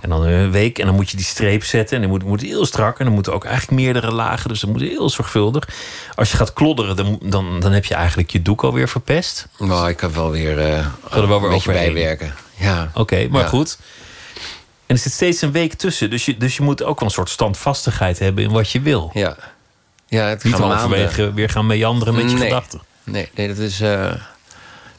En 0.00 0.08
dan 0.08 0.22
een 0.22 0.50
week. 0.50 0.78
En 0.78 0.86
dan 0.86 0.94
moet 0.94 1.10
je 1.10 1.16
die 1.16 1.26
streep 1.26 1.64
zetten. 1.64 1.96
En 1.96 2.02
dan 2.02 2.10
moet, 2.10 2.24
moet 2.24 2.40
heel 2.40 2.66
strak. 2.66 2.98
En 2.98 3.04
dan 3.04 3.14
moeten 3.14 3.32
ook 3.32 3.44
eigenlijk 3.44 3.82
meerdere 3.82 4.12
lagen. 4.12 4.48
Dus 4.48 4.60
dan 4.60 4.70
moet 4.70 4.80
heel 4.80 5.10
zorgvuldig. 5.10 5.68
Als 6.14 6.30
je 6.30 6.36
gaat 6.36 6.52
klodderen, 6.52 6.96
dan, 6.96 7.20
dan, 7.22 7.60
dan 7.60 7.72
heb 7.72 7.84
je 7.84 7.94
eigenlijk 7.94 8.30
je 8.30 8.42
doek 8.42 8.62
alweer 8.62 8.88
verpest. 8.88 9.48
Nou, 9.58 9.88
ik 9.88 9.96
kan 9.96 10.12
wel 10.12 10.30
weer, 10.30 10.58
uh, 10.58 10.78
er 11.10 11.28
wel 11.28 11.40
weer 11.40 11.50
over 11.50 11.72
bijwerken. 11.72 12.34
Ja. 12.56 12.82
Oké, 12.90 13.00
okay, 13.00 13.26
maar 13.26 13.42
ja. 13.42 13.48
goed. 13.48 13.78
En 14.92 14.98
er 14.98 15.04
zit 15.04 15.12
steeds 15.12 15.42
een 15.42 15.52
week 15.52 15.74
tussen. 15.74 16.10
Dus 16.10 16.24
je, 16.24 16.36
dus 16.36 16.56
je 16.56 16.62
moet 16.62 16.82
ook 16.82 17.00
wel 17.00 17.08
een 17.08 17.14
soort 17.14 17.28
standvastigheid 17.28 18.18
hebben 18.18 18.44
in 18.44 18.50
wat 18.50 18.70
je 18.70 18.80
wil. 18.80 19.10
Ja. 19.14 19.36
ja 20.06 20.24
het 20.24 20.44
Niet 20.44 20.54
halverwege 20.54 21.32
weer 21.32 21.48
gaan 21.48 21.66
meanderen 21.66 22.14
met 22.14 22.30
je 22.30 22.36
gedachten. 22.36 22.80
Nee, 23.04 23.28
nee 23.34 23.48
dat, 23.48 23.58
is, 23.58 23.80
uh, 23.80 24.10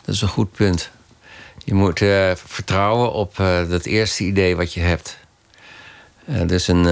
dat 0.01 0.15
is 0.15 0.21
een 0.21 0.27
goed 0.27 0.51
punt. 0.51 0.89
Je 1.65 1.73
moet 1.73 2.01
uh, 2.01 2.31
vertrouwen 2.35 3.11
op 3.11 3.37
uh, 3.37 3.69
dat 3.69 3.85
eerste 3.85 4.23
idee 4.23 4.55
wat 4.55 4.73
je 4.73 4.79
hebt. 4.79 5.17
Dat 6.25 6.51
is 6.51 6.67
een 6.67 6.87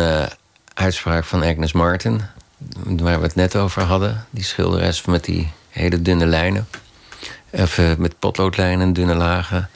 uitspraak 0.74 1.24
van 1.24 1.44
Agnes 1.44 1.72
Martin, 1.72 2.22
waar 2.84 3.18
we 3.18 3.26
het 3.26 3.36
net 3.36 3.56
over 3.56 3.82
hadden. 3.82 4.26
Die 4.30 4.44
schilderes 4.44 5.06
met 5.06 5.24
die 5.24 5.52
hele 5.70 6.02
dunne 6.02 6.26
lijnen. 6.26 6.68
Of 7.52 7.80
met 7.98 8.20
potloodlijnen 8.20 8.88
en 8.88 8.94
dunne 8.94 9.16
lagen. 9.16 9.70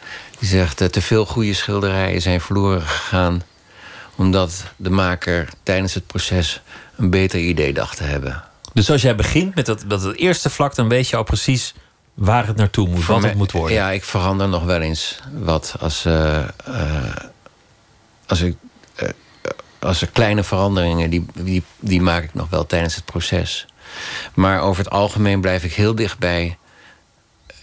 Die 0.46 0.54
zegt: 0.54 0.94
te 0.94 1.02
veel 1.02 1.26
goede 1.26 1.54
schilderijen 1.54 2.22
zijn 2.22 2.42
verloren 2.42 2.82
gegaan. 2.82 3.44
omdat 4.16 4.64
de 4.76 4.90
maker 4.90 5.50
tijdens 5.64 5.94
het 5.94 6.08
proces 6.08 6.62
een 6.98 7.10
beter 7.10 7.40
idee 7.40 7.74
dacht 7.74 7.98
te 7.98 8.04
hebben. 8.04 8.44
Dus 8.74 8.92
als 8.92 9.02
jij 9.02 9.16
begint 9.16 9.56
met 9.56 9.66
dat, 9.66 9.84
dat 9.88 10.02
het 10.02 10.18
eerste 10.18 10.50
vlak, 10.50 10.76
dan 10.76 10.88
weet 10.88 11.10
je 11.10 11.16
al 11.16 11.24
precies 11.24 11.74
waar 12.14 12.48
het 12.48 12.56
naartoe 12.56 12.88
moet, 12.88 13.06
wat 13.06 13.24
het 13.24 13.36
moet 13.36 13.52
worden. 13.52 13.76
Ja, 13.76 13.92
ik 13.92 14.04
verander 14.04 14.50
nog 14.50 14.64
wel 14.64 14.82
eens 14.82 15.20
wat. 15.34 15.76
Als, 15.80 16.06
uh, 16.06 16.44
uh, 16.68 17.16
als, 18.26 18.42
ik, 18.42 18.56
uh, 19.04 19.10
als 19.80 20.02
er 20.02 20.08
kleine 20.08 20.44
veranderingen, 20.44 21.10
die, 21.10 21.26
die, 21.34 21.64
die 21.80 22.02
maak 22.02 22.24
ik 22.24 22.34
nog 22.34 22.50
wel 22.50 22.66
tijdens 22.66 22.96
het 22.96 23.06
proces. 23.06 23.66
Maar 24.34 24.62
over 24.62 24.84
het 24.84 24.94
algemeen 24.94 25.42
blijf 25.42 25.64
ik 25.64 25.74
heel 25.74 25.96
dicht 25.96 26.18
bij 26.18 26.58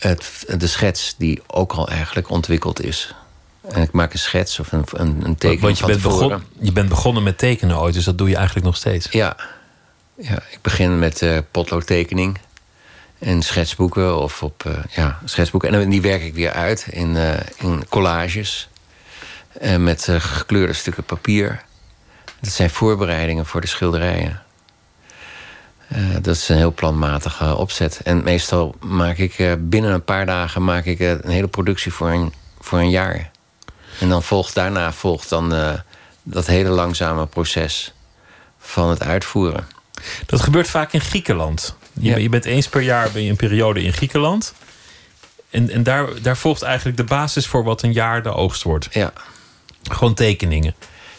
het, 0.08 0.44
de 0.58 0.66
schets 0.66 1.14
die 1.18 1.42
ook 1.46 1.72
al 1.72 1.88
eigenlijk 1.88 2.30
ontwikkeld 2.30 2.84
is. 2.84 3.14
En 3.68 3.82
ik 3.82 3.92
maak 3.92 4.12
een 4.12 4.18
schets 4.18 4.58
of 4.58 4.72
een, 4.72 4.84
een, 4.92 5.20
een 5.24 5.36
tekening 5.36 5.60
Want 5.60 5.78
je 5.78 5.86
bent, 5.86 6.02
begon, 6.02 6.42
je 6.58 6.72
bent 6.72 6.88
begonnen 6.88 7.22
met 7.22 7.38
tekenen 7.38 7.78
ooit, 7.78 7.94
dus 7.94 8.04
dat 8.04 8.18
doe 8.18 8.28
je 8.28 8.36
eigenlijk 8.36 8.66
nog 8.66 8.76
steeds. 8.76 9.06
Ja, 9.10 9.36
Ja, 10.14 10.42
ik 10.50 10.58
begin 10.60 10.98
met 10.98 11.20
uh, 11.20 11.38
potloodtekening 11.50 12.38
en 13.18 13.42
schetsboeken 13.42 14.18
of 14.18 14.42
op 14.42 14.64
uh, 14.66 14.72
ja, 14.90 15.18
schetsboeken. 15.24 15.74
En 15.74 15.88
die 15.88 16.02
werk 16.02 16.22
ik 16.22 16.34
weer 16.34 16.52
uit 16.52 16.86
in, 16.90 17.14
uh, 17.14 17.34
in 17.56 17.88
collages. 17.88 18.68
En 19.52 19.84
met 19.84 20.08
gekleurde 20.18 20.72
stukken 20.72 21.04
papier. 21.04 21.62
Dat 22.40 22.52
zijn 22.52 22.70
voorbereidingen 22.70 23.46
voor 23.46 23.60
de 23.60 23.66
schilderijen. 23.66 24.42
Dat 26.20 26.36
is 26.36 26.48
een 26.48 26.56
heel 26.56 26.72
planmatige 26.72 27.56
opzet. 27.56 28.00
En 28.04 28.22
meestal 28.22 28.74
maak 28.80 29.16
ik 29.16 29.56
binnen 29.58 29.92
een 29.92 30.04
paar 30.04 30.26
dagen 30.26 30.64
maak 30.64 30.84
ik, 30.84 31.00
een 31.00 31.30
hele 31.30 31.48
productie 31.48 31.92
voor 31.92 32.10
een, 32.10 32.32
voor 32.60 32.78
een 32.78 32.90
jaar. 32.90 33.30
En 34.00 34.08
dan 34.08 34.22
volgt 34.22 34.54
daarna 34.54 34.92
volgt 34.92 35.28
dan 35.28 35.54
dat 36.22 36.46
hele 36.46 36.68
langzame 36.68 37.26
proces 37.26 37.92
van 38.58 38.90
het 38.90 39.02
uitvoeren. 39.02 39.66
Dat 40.26 40.40
gebeurt 40.40 40.68
vaak 40.68 40.92
in 40.92 41.00
Griekenland. 41.00 41.76
Je, 41.92 42.22
je, 42.22 42.28
bent 42.28 42.44
eens 42.44 42.68
per 42.68 42.80
jaar 42.80 43.10
ben 43.10 43.22
je 43.22 43.30
een 43.30 43.36
periode 43.36 43.82
in 43.82 43.92
Griekenland. 43.92 44.54
En, 45.50 45.70
en 45.70 45.82
daar, 45.82 46.22
daar 46.22 46.36
volgt 46.36 46.62
eigenlijk 46.62 46.96
de 46.96 47.04
basis 47.04 47.46
voor 47.46 47.64
wat 47.64 47.82
een 47.82 47.92
jaar 47.92 48.22
de 48.22 48.32
oogst 48.32 48.62
wordt. 48.62 48.88
Ja. 48.90 49.12
Gewoon 49.82 50.14
tekeningen. 50.14 50.74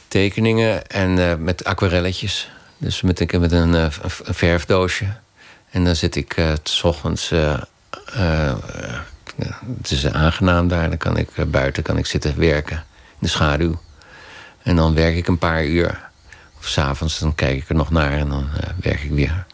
Tekeningen 0.07 0.87
en 0.87 1.43
met 1.43 1.63
aquarelletjes. 1.63 2.51
Dus 2.83 3.01
met, 3.01 3.39
met 3.39 3.51
een, 3.51 3.73
uh, 3.73 3.85
een 4.23 4.33
verfdoosje. 4.33 5.05
En 5.69 5.83
dan 5.83 5.95
zit 5.95 6.15
ik 6.15 6.37
uh, 6.37 6.51
s 6.63 6.83
ochtends. 6.83 7.29
het 9.77 9.91
is 9.91 10.07
aangenaam 10.07 10.67
daar. 10.67 10.89
Dan 10.89 10.97
kan 10.97 11.17
ik 11.17 11.29
buiten 11.51 11.83
kan 11.83 11.97
ik 11.97 12.05
zitten 12.05 12.39
werken. 12.39 12.77
In 13.09 13.19
de 13.19 13.27
schaduw. 13.27 13.81
En 14.63 14.75
dan 14.75 14.93
werk 14.93 15.15
ik 15.15 15.27
een 15.27 15.37
paar 15.37 15.65
uur. 15.65 16.09
Of 16.59 16.67
s'avonds 16.67 17.19
dan 17.19 17.35
kijk 17.35 17.57
ik 17.57 17.69
er 17.69 17.75
nog 17.75 17.91
naar 17.91 18.11
en 18.11 18.29
dan 18.29 18.49
werk, 18.81 19.03
ik 19.03 19.11
weer, 19.11 19.45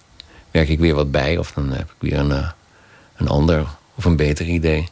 werk 0.51 0.69
ik 0.69 0.79
weer 0.79 0.95
wat 0.95 1.11
bij. 1.11 1.37
Of 1.37 1.51
dan 1.51 1.71
heb 1.71 1.89
ik 1.89 2.09
weer 2.09 2.19
een, 2.19 2.51
een 3.15 3.27
ander 3.27 3.65
of 3.95 4.05
een 4.05 4.15
beter 4.15 4.45
idee. 4.45 4.87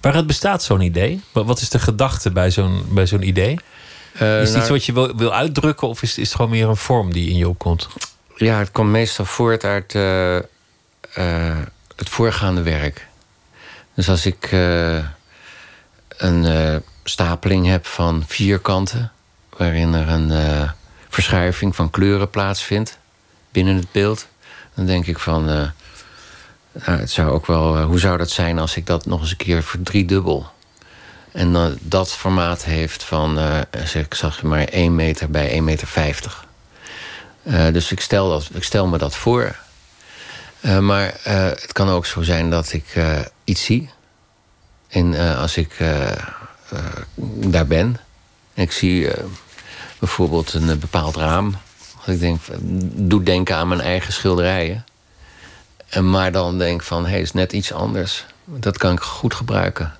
Waaruit 0.00 0.26
bestaat 0.26 0.62
zo'n 0.62 0.80
idee? 0.80 1.20
Wat 1.32 1.60
is 1.60 1.68
de 1.68 1.78
gedachte 1.78 2.30
bij 2.30 2.50
zo'n 2.50 2.84
bij 2.88 3.06
zo'n 3.06 3.28
idee? 3.28 3.58
Uh, 4.20 4.40
is 4.40 4.48
het 4.48 4.58
iets 4.58 4.68
wat 4.68 4.84
je 4.84 4.92
wil, 4.92 5.16
wil 5.16 5.34
uitdrukken 5.34 5.88
of 5.88 6.02
is, 6.02 6.18
is 6.18 6.26
het 6.26 6.36
gewoon 6.36 6.50
meer 6.50 6.68
een 6.68 6.76
vorm 6.76 7.12
die 7.12 7.30
in 7.30 7.36
je 7.36 7.48
opkomt? 7.48 7.88
Ja, 8.36 8.58
het 8.58 8.70
komt 8.70 8.90
meestal 8.90 9.24
voort 9.24 9.64
uit 9.64 9.92
het 11.96 12.08
voorgaande 12.08 12.62
werk. 12.62 13.06
Dus 13.94 14.08
als 14.08 14.26
ik 14.26 14.48
een 16.16 16.82
stapeling 17.04 17.66
heb 17.66 17.86
van 17.86 18.24
vierkanten 18.26 19.12
waarin 19.56 19.94
er 19.94 20.08
een 20.08 20.70
verschuiving 21.08 21.76
van 21.76 21.90
kleuren 21.90 22.30
plaatsvindt 22.30 22.98
binnen 23.52 23.76
het 23.76 23.92
beeld. 23.92 24.26
Dan 24.74 24.86
denk 24.86 25.06
ik 25.06 25.18
van, 25.18 25.44
nou, 25.44 25.70
het 26.80 27.10
zou 27.10 27.30
ook 27.30 27.46
wel, 27.46 27.82
hoe 27.82 27.98
zou 27.98 28.18
dat 28.18 28.30
zijn 28.30 28.58
als 28.58 28.76
ik 28.76 28.86
dat 28.86 29.06
nog 29.06 29.20
eens 29.20 29.30
een 29.30 29.36
keer 29.36 29.62
verdriedubbel? 29.62 30.46
En 31.32 31.54
uh, 31.54 31.66
dat 31.80 32.12
formaat 32.12 32.64
heeft 32.64 33.04
van, 33.04 33.38
zeg, 33.84 34.04
ik 34.04 34.42
maar 34.42 34.64
1 34.64 34.94
meter 34.94 35.30
bij 35.30 35.50
1 35.50 35.64
meter 35.64 35.86
50. 35.86 36.44
dus 37.72 37.92
ik 37.92 38.00
stel, 38.00 38.28
dat, 38.28 38.48
ik 38.52 38.64
stel 38.64 38.86
me 38.86 38.98
dat 38.98 39.16
voor. 39.16 39.56
maar 40.80 41.14
het 41.22 41.72
kan 41.72 41.88
ook 41.88 42.06
zo 42.06 42.22
zijn 42.22 42.50
dat 42.50 42.72
ik 42.72 42.84
iets 43.44 43.64
zie. 43.64 43.90
En 44.88 45.36
als 45.36 45.56
ik 45.56 45.76
daar 47.24 47.66
ben, 47.66 48.00
en 48.54 48.62
ik 48.62 48.72
zie 48.72 49.10
bijvoorbeeld 49.98 50.54
een 50.54 50.70
eh, 50.70 50.76
bepaald 50.76 51.16
raam. 51.16 51.54
Ik 52.06 52.20
denk, 52.20 52.40
doe 52.94 53.22
denken 53.22 53.56
aan 53.56 53.68
mijn 53.68 53.80
eigen 53.80 54.12
schilderijen. 54.12 54.84
En 55.88 56.10
maar 56.10 56.32
dan 56.32 56.58
denk 56.58 56.82
van, 56.82 57.04
hé, 57.04 57.10
hey, 57.10 57.20
is 57.20 57.32
net 57.32 57.52
iets 57.52 57.72
anders. 57.72 58.24
Dat 58.44 58.78
kan 58.78 58.92
ik 58.92 59.00
goed 59.00 59.34
gebruiken. 59.34 59.96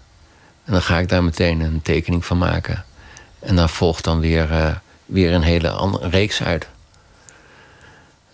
En 0.68 0.74
dan 0.74 0.82
ga 0.82 0.98
ik 0.98 1.08
daar 1.08 1.24
meteen 1.24 1.60
een 1.60 1.82
tekening 1.82 2.24
van 2.24 2.38
maken. 2.38 2.84
En 3.38 3.56
dan 3.56 3.68
volgt 3.68 4.04
dan 4.04 4.20
weer, 4.20 4.50
uh, 4.50 4.74
weer 5.06 5.32
een 5.32 5.42
hele 5.42 5.70
andere 5.70 6.08
reeks 6.08 6.42
uit. 6.42 6.66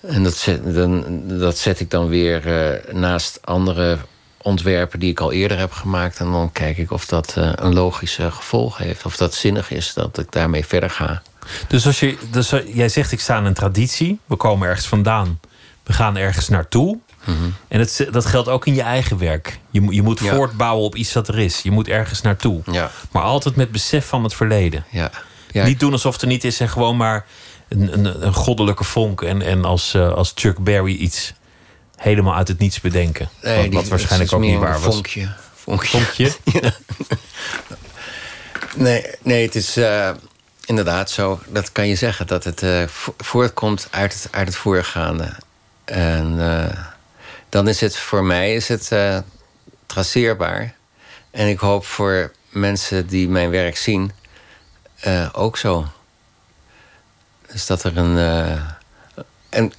En 0.00 0.22
dat 0.22 0.36
zet, 0.36 0.74
dan, 0.74 1.22
dat 1.38 1.58
zet 1.58 1.80
ik 1.80 1.90
dan 1.90 2.08
weer 2.08 2.46
uh, 2.46 2.94
naast 2.94 3.38
andere 3.46 3.98
ontwerpen 4.42 4.98
die 5.00 5.10
ik 5.10 5.20
al 5.20 5.32
eerder 5.32 5.58
heb 5.58 5.72
gemaakt. 5.72 6.18
En 6.18 6.30
dan 6.30 6.52
kijk 6.52 6.78
ik 6.78 6.90
of 6.90 7.06
dat 7.06 7.34
uh, 7.38 7.52
een 7.54 7.74
logische 7.74 8.30
gevolg 8.30 8.78
heeft. 8.78 9.04
Of 9.04 9.16
dat 9.16 9.34
zinnig 9.34 9.70
is 9.70 9.94
dat 9.94 10.18
ik 10.18 10.32
daarmee 10.32 10.66
verder 10.66 10.90
ga. 10.90 11.22
Dus, 11.68 11.86
als 11.86 12.00
je, 12.00 12.18
dus 12.30 12.52
jij 12.66 12.88
zegt, 12.88 13.12
ik 13.12 13.20
sta 13.20 13.38
in 13.38 13.44
een 13.44 13.54
traditie. 13.54 14.18
We 14.26 14.36
komen 14.36 14.68
ergens 14.68 14.86
vandaan. 14.86 15.40
We 15.82 15.92
gaan 15.92 16.16
ergens 16.16 16.48
naartoe. 16.48 16.98
Mm 17.24 17.36
-hmm. 17.36 17.54
En 17.68 17.80
het, 17.80 18.08
dat 18.10 18.26
geldt 18.26 18.48
ook 18.48 18.66
in 18.66 18.74
je 18.74 18.82
eigen 18.82 19.18
werk. 19.18 19.58
Je, 19.70 19.86
je 19.90 20.02
moet 20.02 20.20
ja. 20.20 20.34
voortbouwen 20.34 20.84
op 20.84 20.96
iets 20.96 21.12
dat 21.12 21.28
er 21.28 21.38
is. 21.38 21.60
Je 21.60 21.70
moet 21.70 21.88
ergens 21.88 22.20
naartoe. 22.20 22.62
Ja. 22.70 22.90
Maar 23.10 23.22
altijd 23.22 23.56
met 23.56 23.72
besef 23.72 24.06
van 24.06 24.22
het 24.22 24.34
verleden. 24.34 24.84
Ja. 24.90 25.10
Niet 25.52 25.80
doen 25.80 25.92
alsof 25.92 26.20
er 26.20 26.26
niet 26.26 26.44
is 26.44 26.60
en 26.60 26.68
gewoon 26.68 26.96
maar 26.96 27.26
een, 27.68 27.92
een, 27.92 28.26
een 28.26 28.34
goddelijke 28.34 28.84
vonk. 28.84 29.22
En, 29.22 29.42
en 29.42 29.64
als, 29.64 29.94
uh, 29.94 30.12
als 30.12 30.32
Chuck 30.34 30.58
Berry 30.58 30.94
iets 30.94 31.32
helemaal 31.96 32.34
uit 32.34 32.48
het 32.48 32.58
niets 32.58 32.80
bedenken. 32.80 33.28
Nee, 33.42 33.70
wat, 33.70 33.88
waarschijnlijk 33.88 34.32
ook 34.32 34.40
niet 34.40 34.58
waar 34.58 34.80
was. 34.80 34.94
Vonkje. 34.94 35.28
Vonkje. 35.54 35.98
vonkje? 35.98 36.32
nee, 38.76 39.04
nee, 39.22 39.44
het 39.44 39.54
is... 39.54 39.76
Uh, 39.76 40.10
inderdaad 40.66 41.10
zo. 41.10 41.40
Dat 41.48 41.72
kan 41.72 41.88
je 41.88 41.94
zeggen, 41.94 42.26
dat 42.26 42.44
het 42.44 42.62
uh, 42.62 42.82
voortkomt 43.18 43.88
uit 43.90 44.12
het, 44.12 44.28
uit 44.30 44.46
het 44.46 44.56
voorgaande. 44.56 45.32
En 45.84 46.34
uh, 46.38 46.64
dan 47.54 47.68
is 47.68 47.80
het 47.80 47.96
voor 47.96 48.24
mij 48.24 48.54
is 48.54 48.68
het, 48.68 48.90
uh, 48.92 49.18
traceerbaar. 49.86 50.74
En 51.30 51.48
ik 51.48 51.58
hoop 51.58 51.86
voor 51.86 52.32
mensen 52.48 53.06
die 53.06 53.28
mijn 53.28 53.50
werk 53.50 53.76
zien 53.76 54.12
ook 55.32 55.56
zo. 55.56 55.86
Dus 57.52 57.66
dat 57.66 57.84
er 57.84 57.96
een. 57.96 58.16
en 59.48 59.72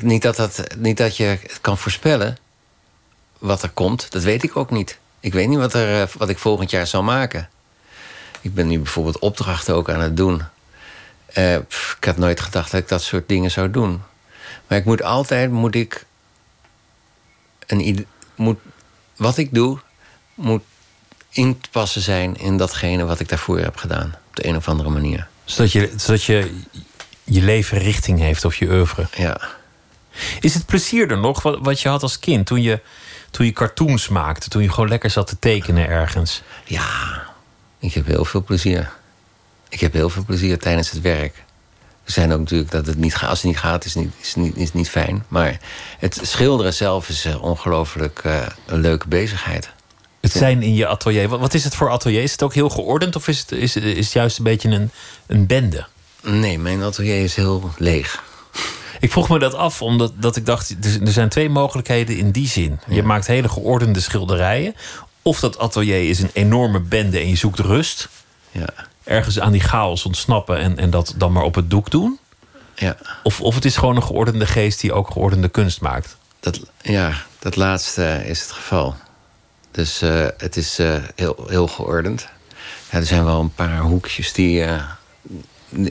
niet 0.00 0.22
dat, 0.22 0.36
dat, 0.36 0.64
niet 0.76 0.96
dat 0.96 1.16
je 1.16 1.38
kan 1.60 1.78
voorspellen 1.78 2.36
wat 3.38 3.62
er 3.62 3.70
komt, 3.70 4.10
dat 4.10 4.22
weet 4.22 4.42
ik 4.42 4.56
ook 4.56 4.70
niet. 4.70 4.98
Ik 5.20 5.32
weet 5.32 5.48
niet 5.48 5.58
wat, 5.58 5.74
er, 5.74 6.10
wat 6.18 6.28
ik 6.28 6.38
volgend 6.38 6.70
jaar 6.70 6.86
zal 6.86 7.02
maken. 7.02 7.48
Ik 8.40 8.54
ben 8.54 8.66
nu 8.66 8.78
bijvoorbeeld 8.78 9.18
opdrachten 9.18 9.74
ook 9.74 9.90
aan 9.90 10.00
het 10.00 10.16
doen. 10.16 10.42
Ik 11.98 12.04
had 12.04 12.16
nooit 12.16 12.40
gedacht 12.40 12.70
dat 12.70 12.80
ik 12.80 12.88
dat 12.88 13.02
soort 13.02 13.28
dingen 13.28 13.50
zou 13.50 13.70
doen. 13.70 14.02
Maar 14.66 14.78
ik 14.78 14.84
moet 14.84 15.02
altijd, 15.02 15.50
moet 15.50 15.74
ik... 15.74 16.04
Een, 17.66 18.06
moet, 18.34 18.58
wat 19.16 19.36
ik 19.36 19.54
doe, 19.54 19.78
moet 20.34 20.62
in 21.30 21.60
te 21.60 21.68
passen 21.70 22.02
zijn 22.02 22.36
in 22.36 22.56
datgene 22.56 23.04
wat 23.04 23.20
ik 23.20 23.28
daarvoor 23.28 23.58
heb 23.58 23.76
gedaan. 23.76 24.14
Op 24.28 24.36
de 24.36 24.46
een 24.46 24.56
of 24.56 24.68
andere 24.68 24.90
manier. 24.90 25.28
Zodat 25.44 25.72
je, 25.72 25.92
zodat 25.96 26.24
je, 26.24 26.60
je 27.24 27.42
leven 27.42 27.78
richting 27.78 28.18
heeft 28.18 28.44
of 28.44 28.56
je 28.56 28.70
oeuvre. 28.70 29.08
Ja. 29.16 29.40
Is 30.40 30.54
het 30.54 30.66
plezier 30.66 31.10
er 31.10 31.18
nog 31.18 31.42
wat, 31.42 31.58
wat 31.60 31.80
je 31.80 31.88
had 31.88 32.02
als 32.02 32.18
kind 32.18 32.46
toen 32.46 32.62
je, 32.62 32.80
toen 33.30 33.46
je 33.46 33.52
cartoons 33.52 34.08
maakte? 34.08 34.48
Toen 34.48 34.62
je 34.62 34.70
gewoon 34.70 34.88
lekker 34.88 35.10
zat 35.10 35.26
te 35.26 35.38
tekenen 35.38 35.88
ergens? 35.88 36.42
Ja, 36.64 37.22
ik 37.78 37.94
heb 37.94 38.06
heel 38.06 38.24
veel 38.24 38.42
plezier. 38.42 38.92
Ik 39.68 39.80
heb 39.80 39.92
heel 39.92 40.10
veel 40.10 40.24
plezier 40.24 40.58
tijdens 40.58 40.90
het 40.90 41.00
werk. 41.00 41.42
Er 42.04 42.12
zijn 42.12 42.32
ook 42.32 42.38
natuurlijk 42.38 42.70
dat 42.70 42.86
het 42.86 42.98
niet 42.98 43.14
gaat. 43.14 43.28
Als 43.28 43.38
het 43.38 43.46
niet 43.46 43.58
gaat, 43.58 43.84
is 43.84 43.94
niet, 43.94 44.12
is 44.20 44.34
niet, 44.34 44.56
is 44.56 44.72
niet 44.72 44.90
fijn. 44.90 45.24
Maar 45.28 45.60
het 45.98 46.20
schilderen 46.22 46.74
zelf 46.74 47.08
is 47.08 47.26
uh, 47.26 47.42
ongelooflijk 47.42 48.22
uh, 48.26 48.46
een 48.66 48.80
leuke 48.80 49.08
bezigheid. 49.08 49.70
Het 50.20 50.32
zijn 50.32 50.62
in 50.62 50.74
je 50.74 50.86
atelier. 50.86 51.28
Wat, 51.28 51.40
wat, 51.40 51.54
is 51.54 51.64
het 51.64 51.74
voor 51.74 51.90
atelier? 51.90 52.22
Is 52.22 52.32
het 52.32 52.42
ook 52.42 52.54
heel 52.54 52.68
geordend 52.68 53.16
of 53.16 53.28
is 53.28 53.40
het, 53.40 53.52
is, 53.52 53.76
is 53.76 54.04
het 54.04 54.12
juist 54.12 54.38
een 54.38 54.44
beetje 54.44 54.68
een, 54.68 54.90
een 55.26 55.46
bende? 55.46 55.86
Nee, 56.22 56.58
mijn 56.58 56.82
atelier 56.82 57.22
is 57.22 57.34
heel 57.34 57.70
leeg. 57.78 58.22
Ik 59.00 59.12
vroeg 59.12 59.28
me 59.28 59.38
dat 59.38 59.54
af, 59.54 59.82
omdat 59.82 60.12
dat 60.16 60.36
ik 60.36 60.46
dacht... 60.46 60.76
er 61.04 61.12
zijn 61.12 61.28
twee 61.28 61.48
mogelijkheden 61.48 62.16
in 62.16 62.30
die 62.30 62.48
zin. 62.48 62.80
Je 62.88 63.02
maakt 63.02 63.26
hele 63.26 63.48
geordende 63.48 64.00
schilderijen... 64.00 64.74
Of 65.26 65.40
dat 65.40 65.58
atelier 65.58 66.08
is 66.08 66.20
een 66.20 66.30
enorme 66.32 66.80
bende 66.80 67.18
en 67.18 67.28
je 67.28 67.36
zoekt 67.36 67.58
rust. 67.58 68.08
Ja. 68.50 68.68
Ergens 69.04 69.40
aan 69.40 69.52
die 69.52 69.60
chaos 69.60 70.04
ontsnappen 70.04 70.58
en, 70.58 70.78
en 70.78 70.90
dat 70.90 71.14
dan 71.16 71.32
maar 71.32 71.42
op 71.42 71.54
het 71.54 71.70
doek 71.70 71.90
doen. 71.90 72.18
Ja. 72.74 72.96
Of, 73.22 73.40
of 73.40 73.54
het 73.54 73.64
is 73.64 73.76
gewoon 73.76 73.96
een 73.96 74.02
geordende 74.02 74.46
geest 74.46 74.80
die 74.80 74.92
ook 74.92 75.10
geordende 75.10 75.48
kunst 75.48 75.80
maakt. 75.80 76.16
Dat, 76.40 76.60
ja, 76.82 77.12
dat 77.38 77.56
laatste 77.56 78.22
is 78.26 78.40
het 78.40 78.50
geval. 78.50 78.94
Dus 79.70 80.02
uh, 80.02 80.26
het 80.38 80.56
is 80.56 80.80
uh, 80.80 80.94
heel, 81.14 81.44
heel 81.48 81.66
geordend. 81.66 82.28
Ja, 82.90 82.98
er 82.98 83.06
zijn 83.06 83.24
wel 83.24 83.40
een 83.40 83.54
paar 83.54 83.78
hoekjes 83.78 84.32
die, 84.32 84.64
uh, 84.64 84.82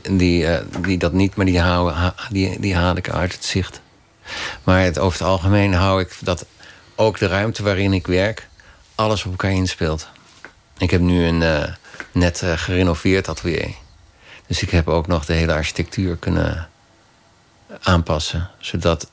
die, 0.09 0.47
die 0.81 0.97
dat 0.97 1.13
niet, 1.13 1.35
maar 1.35 1.45
die, 1.45 1.59
houden, 1.59 2.13
die, 2.29 2.59
die 2.59 2.75
haal 2.75 2.95
ik 2.95 3.09
uit 3.09 3.33
het 3.33 3.45
zicht. 3.45 3.81
Maar 4.63 4.81
het, 4.81 4.99
over 4.99 5.19
het 5.19 5.27
algemeen 5.27 5.73
hou 5.73 6.01
ik 6.01 6.17
dat 6.21 6.45
ook 6.95 7.17
de 7.17 7.27
ruimte 7.27 7.63
waarin 7.63 7.93
ik 7.93 8.07
werk 8.07 8.47
alles 8.95 9.25
op 9.25 9.31
elkaar 9.31 9.51
inspeelt. 9.51 10.07
Ik 10.77 10.91
heb 10.91 11.01
nu 11.01 11.25
een 11.25 11.41
net 12.13 12.41
uh, 12.41 12.51
gerenoveerd 12.57 13.29
atelier. 13.29 13.69
Dus 14.47 14.61
ik 14.61 14.69
heb 14.69 14.87
ook 14.87 15.07
nog 15.07 15.25
de 15.25 15.33
hele 15.33 15.53
architectuur 15.53 16.15
kunnen 16.15 16.69
aanpassen. 17.81 18.49
Zodat 18.59 19.09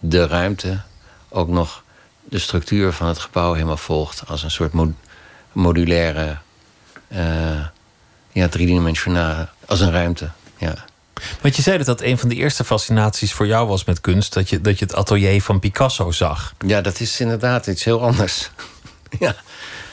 de 0.00 0.26
ruimte 0.26 0.80
ook 1.28 1.48
nog 1.48 1.82
de 2.24 2.38
structuur 2.38 2.92
van 2.92 3.06
het 3.06 3.18
gebouw 3.18 3.52
helemaal 3.52 3.76
volgt. 3.76 4.22
Als 4.26 4.42
een 4.42 4.50
soort 4.50 4.72
mo- 4.72 4.94
modulaire, 5.52 6.36
eh, 7.08 7.64
ja, 8.32 8.48
driedimensionale, 8.48 9.48
als 9.66 9.80
een 9.80 9.90
ruimte. 9.90 10.30
Ja. 10.56 10.74
Want 11.40 11.56
je 11.56 11.62
zei 11.62 11.76
dat 11.76 11.86
dat 11.86 12.00
een 12.00 12.18
van 12.18 12.28
de 12.28 12.34
eerste 12.34 12.64
fascinaties 12.64 13.32
voor 13.32 13.46
jou 13.46 13.68
was 13.68 13.84
met 13.84 14.00
kunst. 14.00 14.32
Dat 14.32 14.48
je, 14.48 14.60
dat 14.60 14.78
je 14.78 14.84
het 14.84 14.94
atelier 14.94 15.42
van 15.42 15.58
Picasso 15.58 16.10
zag. 16.10 16.54
ja, 16.66 16.80
dat 16.80 17.00
is 17.00 17.20
inderdaad 17.20 17.66
iets 17.66 17.84
heel 17.84 18.02
anders. 18.02 18.50
ja. 19.18 19.34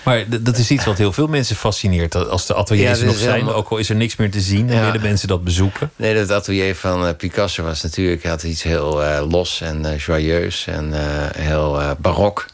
Maar 0.03 0.23
dat 0.41 0.57
is 0.57 0.71
iets 0.71 0.85
wat 0.85 0.97
heel 0.97 1.13
veel 1.13 1.27
mensen 1.27 1.55
fascineert. 1.55 2.15
Als 2.15 2.45
de 2.45 2.53
ateliers 2.53 2.95
Ja, 2.97 3.01
er 3.05 3.05
nog 3.11 3.17
zijn, 3.17 3.33
helemaal- 3.33 3.53
ook 3.55 3.69
al 3.69 3.77
is 3.77 3.89
er 3.89 3.95
niks 3.95 4.15
meer 4.15 4.31
te 4.31 4.41
zien... 4.41 4.69
en 4.69 4.75
Ja. 4.75 4.85
willen 4.85 5.01
mensen 5.01 5.27
dat 5.27 5.43
bezoeken. 5.43 5.91
Nee, 5.95 6.15
dat 6.15 6.31
atelier 6.31 6.75
van 6.75 7.07
eh, 7.07 7.15
Picasso 7.17 7.63
was 7.63 7.81
natuurlijk 7.83 8.23
had 8.25 8.43
iets 8.43 8.63
heel 8.63 9.03
eh, 9.03 9.29
los 9.29 9.61
en 9.61 9.85
eh, 9.85 9.97
joyeus 9.99 10.67
en 10.67 10.91
heel 11.37 11.95
barok. 11.99 12.45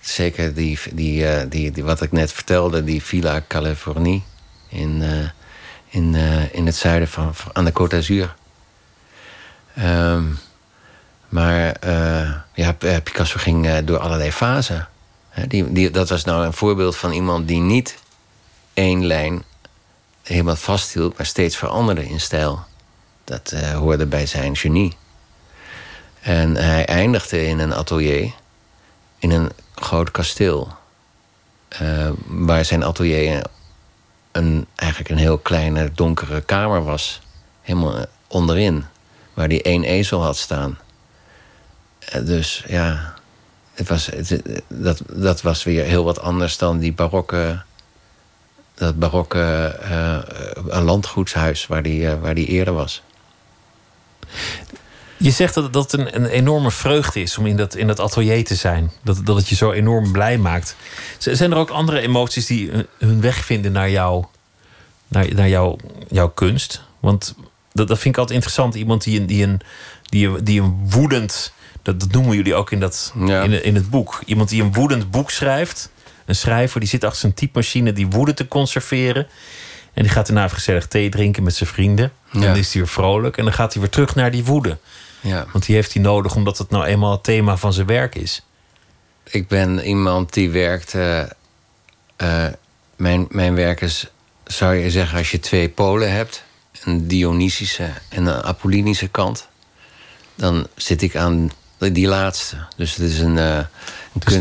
Zeker 0.00 0.54
die, 0.54 0.78
die, 0.92 1.48
die, 1.48 1.70
die, 1.70 1.84
wat 1.84 2.02
ik 2.02 2.12
net 2.12 2.32
vertelde, 2.32 2.84
die 2.84 3.02
Villa 3.02 3.42
Californie 3.48 4.22
in, 4.68 5.02
in, 5.88 6.14
in 6.52 6.66
het 6.66 6.76
zuiden 6.76 7.08
van, 7.08 7.34
van- 7.34 7.50
aan 7.54 7.64
de 7.64 7.72
Côte 7.72 7.88
d'Azur. 7.88 8.34
Ehm, 9.74 10.22
maar 11.28 11.74
ja, 12.54 12.72
Picasso 13.02 13.38
ging 13.38 13.78
door 13.84 13.98
allerlei 13.98 14.32
fasen. 14.32 14.88
Die, 15.48 15.90
dat 15.90 16.08
was 16.08 16.24
nou 16.24 16.44
een 16.44 16.52
voorbeeld 16.52 16.96
van 16.96 17.12
iemand 17.12 17.48
die 17.48 17.60
niet 17.60 17.98
één 18.74 19.06
lijn 19.06 19.44
helemaal 20.22 20.56
vasthield, 20.56 21.16
maar 21.16 21.26
steeds 21.26 21.56
veranderde 21.56 22.08
in 22.08 22.20
stijl. 22.20 22.64
Dat 23.24 23.52
eh, 23.52 23.72
hoorde 23.72 24.06
bij 24.06 24.26
zijn 24.26 24.56
genie. 24.56 24.96
En 26.20 26.56
hij 26.56 26.86
eindigde 26.86 27.46
in 27.46 27.58
een 27.58 27.74
atelier, 27.74 28.32
in 29.18 29.30
een 29.30 29.50
groot 29.74 30.10
kasteel. 30.10 30.68
eh, 31.68 32.10
waar 32.26 32.64
zijn 32.64 32.84
atelier 32.84 33.44
een, 34.32 34.66
eigenlijk 34.74 35.10
een 35.10 35.18
heel 35.18 35.38
kleine 35.38 35.90
donkere 35.94 36.40
kamer 36.40 36.84
was. 36.84 37.20
Helemaal 37.62 37.96
eh, 37.96 38.02
onderin, 38.26 38.84
waar 39.34 39.48
hij 39.48 39.62
één 39.62 39.84
ezel 39.84 40.22
had 40.22 40.36
staan. 40.36 40.78
Dus 42.22 42.64
ja, 42.66 43.13
het 43.74 43.88
was, 43.88 44.10
dat, 44.68 45.02
dat 45.12 45.42
was 45.42 45.64
weer 45.64 45.84
heel 45.84 46.04
wat 46.04 46.20
anders 46.20 46.58
dan 46.58 46.78
die 46.78 46.92
barokke 46.92 47.62
dat 48.74 48.98
barokke 48.98 49.78
eh, 49.82 50.16
eh, 50.16 50.84
landgoedshuis 50.84 51.66
waar 51.66 51.82
die, 51.82 52.08
eh, 52.08 52.20
waar 52.20 52.34
die 52.34 52.46
eerder 52.46 52.74
was. 52.74 53.02
Je 55.16 55.30
zegt 55.30 55.54
dat, 55.54 55.72
dat 55.72 55.92
een, 55.92 56.16
een 56.16 56.26
enorme 56.26 56.70
vreugde 56.70 57.20
is 57.20 57.38
om 57.38 57.46
in 57.46 57.56
dat, 57.56 57.74
in 57.74 57.86
dat 57.86 58.00
atelier 58.00 58.44
te 58.44 58.54
zijn. 58.54 58.90
Dat, 59.02 59.20
dat 59.26 59.36
het 59.36 59.48
je 59.48 59.54
zo 59.54 59.72
enorm 59.72 60.12
blij 60.12 60.38
maakt. 60.38 60.76
Zijn 61.18 61.52
er 61.52 61.58
ook 61.58 61.70
andere 61.70 62.00
emoties 62.00 62.46
die 62.46 62.70
hun- 62.70 62.86
hun 62.98 63.20
weg 63.20 63.44
vinden 63.44 63.72
naar, 63.72 63.90
jou, 63.90 64.24
naar, 65.08 65.34
naar 65.34 65.48
jou, 65.48 65.78
jouw 66.08 66.28
kunst? 66.28 66.82
Want 67.00 67.34
dat, 67.72 67.88
dat 67.88 67.98
vind 67.98 68.14
ik 68.14 68.20
altijd 68.20 68.36
interessant. 68.36 68.74
Iemand 68.74 69.06
een, 69.06 69.26
die 69.26 69.42
een, 69.42 69.60
die 70.02 70.28
een, 70.28 70.44
die 70.44 70.62
een 70.62 70.90
woedend... 70.90 71.52
Dat, 71.84 72.00
dat 72.00 72.10
noemen 72.12 72.36
jullie 72.36 72.54
ook 72.54 72.70
in, 72.72 72.80
dat, 72.80 73.12
Ja. 73.26 73.42
in, 73.42 73.64
in 73.64 73.74
het 73.74 73.90
boek. 73.90 74.22
Iemand 74.26 74.48
die 74.48 74.62
een 74.62 74.72
woedend 74.72 75.10
boek 75.10 75.30
schrijft. 75.30 75.90
Een 76.24 76.34
schrijver 76.34 76.80
die 76.80 76.88
zit 76.88 77.04
achter 77.04 77.20
zijn 77.20 77.34
typemachine 77.34 77.92
die 77.92 78.06
woede 78.06 78.34
te 78.34 78.48
conserveren. 78.48 79.26
En 79.92 80.02
die 80.02 80.12
gaat 80.12 80.26
daarna 80.26 80.48
gezellig 80.48 80.86
thee 80.88 81.08
drinken 81.08 81.42
met 81.42 81.54
zijn 81.54 81.68
vrienden. 81.70 82.12
En 82.32 82.40
Ja. 82.40 82.46
dan 82.46 82.56
is 82.56 82.72
hij 82.72 82.82
weer 82.82 82.90
vrolijk. 82.90 83.36
En 83.36 83.44
dan 83.44 83.52
gaat 83.52 83.72
hij 83.72 83.82
weer 83.82 83.90
terug 83.90 84.14
naar 84.14 84.30
die 84.30 84.44
woede. 84.44 84.78
Ja. 85.20 85.46
Want 85.52 85.66
die 85.66 85.74
heeft 85.74 85.92
hij 85.94 86.02
nodig 86.02 86.34
omdat 86.34 86.58
het 86.58 86.70
nou 86.70 86.84
eenmaal 86.84 87.12
het 87.12 87.22
thema 87.24 87.56
van 87.56 87.72
zijn 87.72 87.86
werk 87.86 88.14
is. 88.14 88.42
Ik 89.24 89.48
ben 89.48 89.78
iemand 89.86 90.32
die 90.32 90.50
werkt. 90.50 90.94
eh, 90.94 91.20
eh, 92.16 92.52
mijn, 92.96 93.26
mijn 93.28 93.54
werk 93.54 93.80
is, 93.80 94.06
zou 94.44 94.74
je 94.74 94.90
zeggen, 94.90 95.18
als 95.18 95.30
je 95.30 95.40
twee 95.40 95.68
polen 95.68 96.12
hebt: 96.12 96.42
een 96.84 97.08
Dionysische 97.08 97.88
en 98.08 98.26
een 98.26 98.42
Apollinische 98.42 99.08
kant. 99.08 99.48
Dan 100.34 100.66
zit 100.76 101.02
ik 101.02 101.16
aan 101.16 101.50
die 101.92 102.08
laatste. 102.08 102.56
Dus 102.76 102.94
het 102.94 103.10
is 103.10 103.18
een, 103.18 103.38
eh 103.38 103.58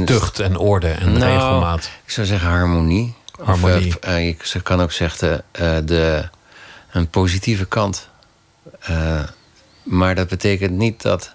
tucht 0.05 0.39
en 0.39 0.57
orde 0.57 0.87
en 0.87 1.11
Nou, 1.11 1.31
regelmaat. 1.31 1.89
Ik 2.05 2.11
zou 2.11 2.27
zeggen 2.27 2.49
harmonie. 2.49 3.15
Harmonie. 3.43 3.87
Of, 3.87 3.95
eh, 3.95 4.29
eh, 4.29 4.35
je 4.53 4.61
kan 4.61 4.81
ook 4.81 4.91
zeggen 4.91 5.43
de, 5.85 6.29
een 6.91 7.09
positieve 7.09 7.65
kant. 7.65 8.09
Maar 9.83 10.15
dat 10.15 10.27
betekent 10.27 10.71
niet 10.71 11.01
dat, 11.01 11.33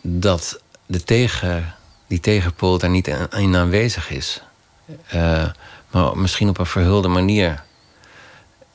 dat 0.00 0.60
de 0.86 1.04
tegen, 1.04 1.74
die 2.06 2.20
tegenpool 2.20 2.78
daar 2.78 2.90
niet 2.90 3.08
in, 3.30 3.56
aanwezig 3.56 4.10
is. 4.10 4.42
Maar 5.90 6.16
misschien 6.16 6.48
op 6.48 6.58
een 6.58 6.66
verhulde 6.66 7.08
manier. 7.08 7.62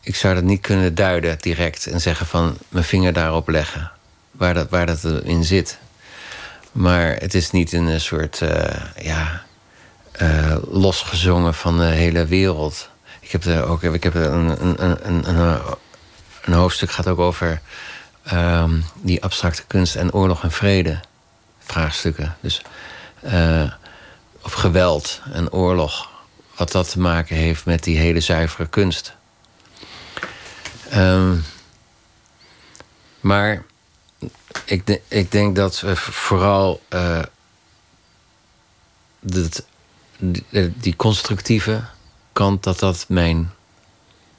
Ik 0.01 0.15
zou 0.15 0.35
dat 0.35 0.43
niet 0.43 0.61
kunnen 0.61 0.95
duiden 0.95 1.37
direct 1.39 1.87
en 1.87 2.01
zeggen 2.01 2.25
van 2.25 2.57
mijn 2.69 2.85
vinger 2.85 3.13
daarop 3.13 3.49
leggen. 3.49 3.91
Waar 4.37 4.53
dat, 4.53 4.69
waar 4.69 4.85
dat 4.85 5.03
in 5.03 5.43
zit. 5.43 5.77
Maar 6.71 7.15
het 7.15 7.33
is 7.33 7.51
niet 7.51 7.73
een 7.73 8.01
soort, 8.01 8.41
eh, 8.41 8.81
ja, 9.01 9.43
eh, 10.11 10.55
losgezongen 10.69 11.53
van 11.53 11.77
de 11.77 11.85
hele 11.85 12.25
wereld. 12.25 12.89
Ik 13.19 13.31
heb 13.31 13.43
er 13.43 13.63
ook 13.65 13.83
ik 13.83 14.03
heb 14.03 14.15
een, 14.15 14.65
een, 14.83 15.07
een, 15.07 15.29
een, 16.43 16.53
hoofdstuk 16.53 16.91
gaat 16.91 17.07
ook 17.07 17.19
over 17.19 17.61
ehm, 18.23 18.79
die 19.01 19.23
abstracte 19.23 19.63
kunst 19.67 19.95
en 19.95 20.13
oorlog 20.13 20.43
en 20.43 20.51
vrede 20.51 20.99
vraagstukken. 21.59 22.35
Dus, 22.39 22.61
eh, 23.21 23.71
of 24.41 24.53
geweld 24.53 25.21
en 25.33 25.51
oorlog. 25.51 26.09
Wat 26.55 26.71
dat 26.71 26.89
te 26.89 26.99
maken 26.99 27.35
heeft 27.35 27.65
met 27.65 27.83
die 27.83 27.97
hele 27.97 28.19
zuivere 28.19 28.67
kunst. 28.67 29.15
Ehm, 30.89 31.35
maar 33.19 33.63
ik, 34.65 34.85
de- 34.87 35.01
ik 35.07 35.31
denk 35.31 35.55
dat 35.55 35.79
we 35.79 35.95
vooral 35.95 36.81
eh, 36.89 37.21
dat, 39.19 39.65
die, 40.17 40.45
die 40.77 40.95
constructieve 40.95 41.81
kant, 42.33 42.63
dat 42.63 42.79
dat 42.79 43.05
mijn, 43.07 43.51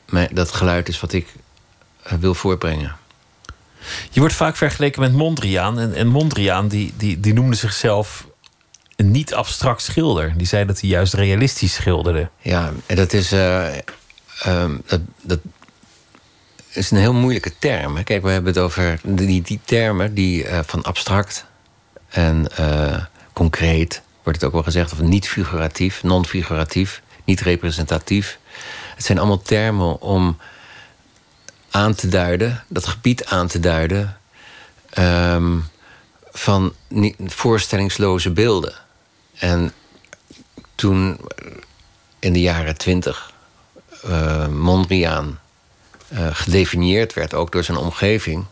mijn 0.08 0.28
dat 0.32 0.52
geluid 0.52 0.88
is 0.88 1.00
wat 1.00 1.12
ik 1.12 1.34
eh, 2.02 2.12
wil 2.18 2.34
voortbrengen. 2.34 2.96
Je 4.10 4.20
wordt 4.20 4.34
vaak 4.34 4.56
vergeleken 4.56 5.00
met 5.00 5.12
Mondriaan. 5.12 5.78
En, 5.78 5.94
en 5.94 6.06
Mondriaan 6.06 6.68
die, 6.68 6.94
die, 6.96 7.20
die 7.20 7.32
noemde 7.32 7.56
zichzelf 7.56 8.26
een 8.96 9.10
niet-abstract 9.10 9.82
schilder. 9.82 10.34
Die 10.36 10.46
zei 10.46 10.64
dat 10.64 10.80
hij 10.80 10.90
juist 10.90 11.14
realistisch 11.14 11.74
schilderde. 11.74 12.30
Ja, 12.40 12.72
en 12.86 12.96
dat 12.96 13.12
is, 13.12 13.32
eh, 13.32 13.76
ehm, 14.42 14.76
dat, 14.86 15.00
dat 15.22 15.38
is 16.78 16.90
een 16.90 16.96
heel 16.96 17.12
moeilijke 17.12 17.52
term. 17.58 18.04
Kijk, 18.04 18.22
we 18.22 18.30
hebben 18.30 18.52
het 18.54 18.62
over 18.62 19.00
die, 19.02 19.42
die 19.42 19.60
termen 19.64 20.14
die, 20.14 20.44
eh, 20.44 20.58
van 20.66 20.82
abstract 20.82 21.44
en 22.08 22.56
eh, 22.56 23.04
concreet, 23.32 24.02
wordt 24.22 24.38
het 24.38 24.48
ook 24.48 24.54
wel 24.54 24.62
gezegd, 24.62 24.92
of 24.92 25.00
niet 25.00 25.28
figuratief, 25.28 26.02
non-figuratief, 26.02 27.02
niet 27.24 27.40
representatief. 27.40 28.38
Het 28.94 29.04
zijn 29.04 29.18
allemaal 29.18 29.42
termen 29.42 30.00
om 30.00 30.38
aan 31.70 31.94
te 31.94 32.08
duiden, 32.08 32.64
dat 32.68 32.86
gebied 32.86 33.26
aan 33.26 33.46
te 33.46 33.60
duiden 33.60 34.16
ehm, 34.90 35.56
van 36.30 36.72
voorstellingsloze 37.26 38.30
beelden. 38.30 38.74
En 39.34 39.72
toen 40.74 41.20
in 42.18 42.32
de 42.32 42.40
jaren 42.40 42.76
twintig 42.76 43.32
eh, 44.02 44.46
Mondriaan 44.46 45.26
eh, 45.28 45.47
gedefinieerd 46.14 47.14
werd, 47.14 47.34
ook 47.34 47.52
door 47.52 47.64
zijn 47.64 47.78
omgeving. 47.78 48.44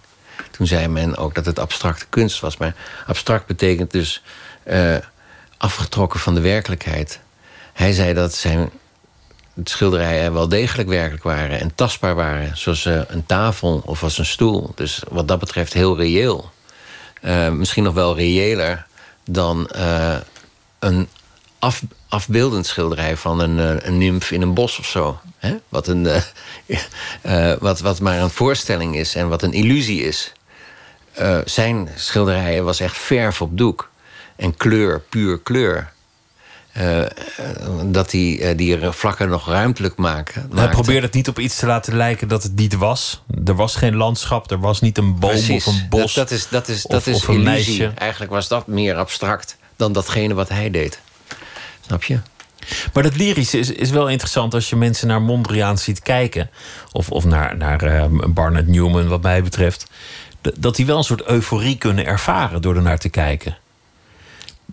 Toen 0.50 0.66
zei 0.66 0.88
men 0.88 1.16
ook 1.16 1.34
dat 1.34 1.46
het 1.46 1.58
abstracte 1.58 2.06
kunst 2.08 2.40
was. 2.40 2.56
Maar 2.56 2.74
abstract 3.06 3.46
betekent 3.46 3.90
dus 3.90 4.22
eh, 4.62 4.96
afgetrokken 5.56 6.20
van 6.20 6.34
de 6.34 6.40
werkelijkheid. 6.40 7.20
Hij 7.72 7.92
zei 7.92 8.14
dat 8.14 8.34
zijn 8.34 8.70
schilderijen 9.64 10.32
wel 10.32 10.48
degelijk 10.48 10.88
werkelijk 10.88 11.22
waren 11.24 11.60
en 11.60 11.74
tastbaar 11.74 12.14
waren. 12.14 12.56
Zoals 12.56 12.84
eh, 12.84 13.00
een 13.06 13.26
tafel 13.26 13.82
of 13.84 14.02
als 14.02 14.18
een 14.18 14.26
stoel. 14.26 14.72
Dus 14.74 15.02
wat 15.08 15.28
dat 15.28 15.38
betreft 15.38 15.72
heel 15.72 15.96
reëel. 15.96 16.50
Eh, 17.20 17.48
misschien 17.50 17.82
nog 17.82 17.94
wel 17.94 18.16
reëler 18.16 18.86
dan 19.24 19.68
eh, 19.68 20.16
een 20.78 21.08
af, 21.58 21.82
afbeeldend 22.16 22.66
schilderij 22.66 23.16
van 23.16 23.40
een, 23.40 23.58
eh, 23.58 23.86
een 23.88 23.98
nymf 23.98 24.30
in 24.30 24.42
een 24.42 24.54
bos 24.54 24.78
of 24.78 24.86
zo. 24.86 25.20
Hè? 25.38 25.56
Wat, 25.68 25.86
een, 25.86 26.06
eh, 26.06 26.22
eh, 27.52 27.58
wat, 27.60 27.80
wat 27.80 28.00
maar 28.00 28.18
een 28.18 28.30
voorstelling 28.30 28.96
is 28.96 29.14
en 29.14 29.28
wat 29.28 29.42
een 29.42 29.52
illusie 29.52 30.02
is. 30.02 30.32
Zijn 31.44 31.88
schilderijen 31.94 32.64
was 32.64 32.80
echt 32.80 32.98
verf 32.98 33.42
op 33.42 33.58
doek. 33.58 33.90
En 34.36 34.56
kleur, 34.56 35.00
puur 35.00 35.38
kleur. 35.40 35.92
dat 37.84 38.10
die, 38.10 38.54
die 38.54 38.90
vlakken 38.90 39.28
nog 39.28 39.48
ruimtelijk 39.48 39.96
maken. 39.96 40.50
Hij 40.54 40.68
probeerde 40.68 41.06
het 41.06 41.14
niet 41.14 41.28
op 41.28 41.38
iets 41.38 41.56
te 41.56 41.66
laten 41.66 41.96
lijken 41.96 42.28
dat 42.28 42.42
het 42.42 42.54
niet 42.54 42.74
was. 42.76 43.22
Er 43.44 43.54
was 43.54 43.76
geen 43.76 43.96
landschap, 43.96 44.50
er 44.50 44.60
was 44.60 44.80
niet 44.80 44.98
een 44.98 45.18
boom 45.18 45.30
Precies. 45.30 45.66
of 45.66 45.74
een 45.74 45.86
bos. 45.88 46.14
Dat, 46.14 46.28
dat 46.28 46.38
is, 46.38 46.48
dat 46.48 46.68
is, 46.68 46.82
of- 46.82 46.90
dat 46.90 47.06
is 47.06 47.22
illusie. 47.22 47.44
meisje. 47.44 47.92
Eigenlijk 47.94 48.32
was 48.32 48.48
dat 48.48 48.66
meer 48.66 48.96
abstract 48.96 49.56
dan 49.76 49.92
datgene 49.92 50.34
wat 50.34 50.48
hij 50.48 50.70
deed. 50.70 51.00
Snap 51.86 52.02
je? 52.04 52.18
Maar 52.92 53.02
dat 53.02 53.16
lyrische 53.16 53.58
is, 53.58 53.70
is 53.72 53.90
wel 53.90 54.08
interessant 54.08 54.54
als 54.54 54.70
je 54.70 54.76
mensen 54.76 55.08
naar 55.08 55.22
Mondriaan 55.22 55.78
ziet 55.78 56.00
kijken. 56.02 56.50
Of, 56.92 57.10
of 57.10 57.24
naar, 57.24 57.56
naar 57.56 57.82
eh, 57.82 58.04
Barnett 58.28 58.66
Newman, 58.68 59.08
wat 59.08 59.22
mij 59.22 59.42
betreft. 59.42 59.86
Dat 60.58 60.76
die 60.76 60.86
wel 60.86 60.98
een 60.98 61.04
soort 61.04 61.24
euforie 61.24 61.78
kunnen 61.78 62.06
ervaren 62.06 62.62
door 62.62 62.76
er 62.76 62.82
naar 62.82 62.98
te 62.98 63.08
kijken. 63.08 63.56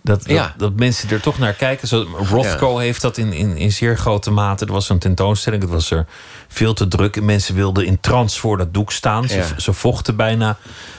Dat, 0.02 0.18
dat, 0.22 0.30
Ja. 0.30 0.54
dat 0.56 0.76
mensen 0.76 1.10
er 1.10 1.20
toch 1.20 1.38
naar 1.38 1.52
kijken. 1.52 1.88
Zo, 1.88 2.06
Rothko 2.30 2.78
heeft 2.78 3.00
dat 3.00 3.16
in, 3.18 3.32
in, 3.32 3.56
in 3.56 3.72
zeer 3.72 3.96
grote 3.96 4.30
mate. 4.30 4.64
Er 4.64 4.72
was 4.72 4.88
een 4.88 4.98
tentoonstelling, 4.98 5.62
het 5.62 5.70
was 5.70 5.90
er 5.90 6.06
veel 6.48 6.74
te 6.74 6.88
druk. 6.88 7.16
En 7.16 7.24
mensen 7.24 7.54
wilden 7.54 7.86
in 7.86 8.00
trance 8.00 8.40
voor 8.40 8.56
dat 8.56 8.74
doek 8.74 8.92
staan. 8.92 9.28
Ze, 9.28 9.44
ze 9.56 9.72
vochten 9.72 10.16
bijna 10.16 10.56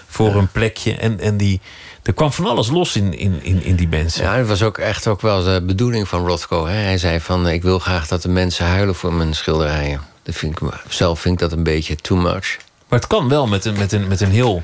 voor 0.07 0.35
een 0.35 0.47
plekje. 0.51 0.95
En, 0.95 1.19
en 1.19 1.37
die, 1.37 1.61
er 2.05 2.13
kwam 2.13 2.31
van 2.33 2.45
alles 2.45 2.67
los 2.69 2.95
in, 2.95 3.17
in, 3.17 3.39
in, 3.43 3.63
in 3.63 3.75
die 3.75 3.87
mensen. 3.87 4.23
Ja, 4.23 4.35
het 4.35 4.47
was 4.47 4.63
ook 4.63 4.77
echt 4.77 5.07
ook 5.07 5.21
wel 5.21 5.43
de 5.43 5.61
bedoeling 5.65 6.07
van 6.07 6.27
Rothko. 6.27 6.65
Hè? 6.65 6.73
Hij 6.75 6.97
zei 6.97 7.19
van, 7.19 7.47
ik 7.49 7.61
wil 7.61 7.79
graag 7.79 8.07
dat 8.07 8.21
de 8.21 8.29
mensen 8.29 8.65
huilen 8.65 8.95
voor 8.95 9.13
mijn 9.13 9.33
schilderijen. 9.35 10.01
Dat 10.23 10.35
vind 10.35 10.61
ik, 10.61 10.67
zelf 10.89 11.19
vind 11.19 11.33
ik 11.33 11.39
dat 11.49 11.57
een 11.57 11.63
beetje 11.63 11.95
too 11.95 12.17
much. 12.17 12.57
Maar 12.89 12.99
het 12.99 13.07
kan 13.07 13.29
wel 13.29 13.47
met 13.47 13.65
een, 13.65 13.77
met 13.77 13.91
een, 13.91 14.07
met 14.07 14.21
een 14.21 14.31
heel. 14.31 14.63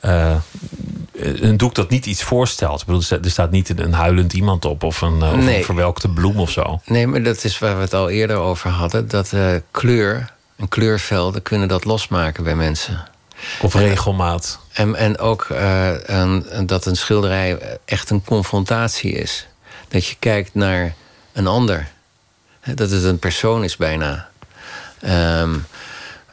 eh, 0.00 0.34
een 1.20 1.56
doek 1.56 1.74
dat 1.74 1.90
niet 1.90 2.06
iets 2.06 2.22
voorstelt. 2.22 2.80
Ik 2.80 2.86
bedoel, 2.86 3.02
er 3.22 3.30
staat- 3.30 3.50
niet 3.50 3.78
een 3.80 3.92
huilend 3.92 4.32
iemand 4.32 4.64
op 4.64 4.82
of 4.82 5.00
een, 5.00 5.22
eh, 5.22 5.32
of 5.32 5.44
Nee. 5.44 5.58
een 5.58 5.64
verwelkte 5.64 6.08
bloem 6.08 6.36
of 6.40 6.50
zo. 6.50 6.80
Nee, 6.84 7.06
maar 7.06 7.22
dat 7.22 7.44
is 7.44 7.58
waar 7.58 7.74
we 7.76 7.80
het 7.82 7.94
al 7.94 8.08
eerder 8.10 8.36
over 8.36 8.70
hadden. 8.70 9.08
Dat 9.08 9.32
eh, 9.32 9.46
kleur 9.70 10.32
en 10.56 10.68
kleurvelden 10.68 11.42
kunnen 11.42 11.68
dat 11.68 11.84
losmaken 11.84 12.44
bij 12.44 12.54
mensen. 12.56 13.04
Of 13.60 13.74
regelmaat. 13.74 14.58
En, 14.72 14.94
en 14.94 15.18
ook 15.18 15.44
eh, 15.44 16.36
dat 16.66 16.86
een 16.86 16.96
schilderij 16.96 17.78
echt 17.84 18.10
een 18.10 18.24
confrontatie 18.24 19.12
is. 19.12 19.46
Dat 19.88 20.06
je 20.06 20.16
kijkt 20.18 20.54
naar 20.54 20.94
een 21.32 21.46
ander. 21.46 21.88
Dat 22.74 22.90
het 22.90 23.04
een 23.04 23.18
persoon 23.18 23.64
is 23.64 23.76
bijna. 23.76 24.28
Ehm, 25.00 25.54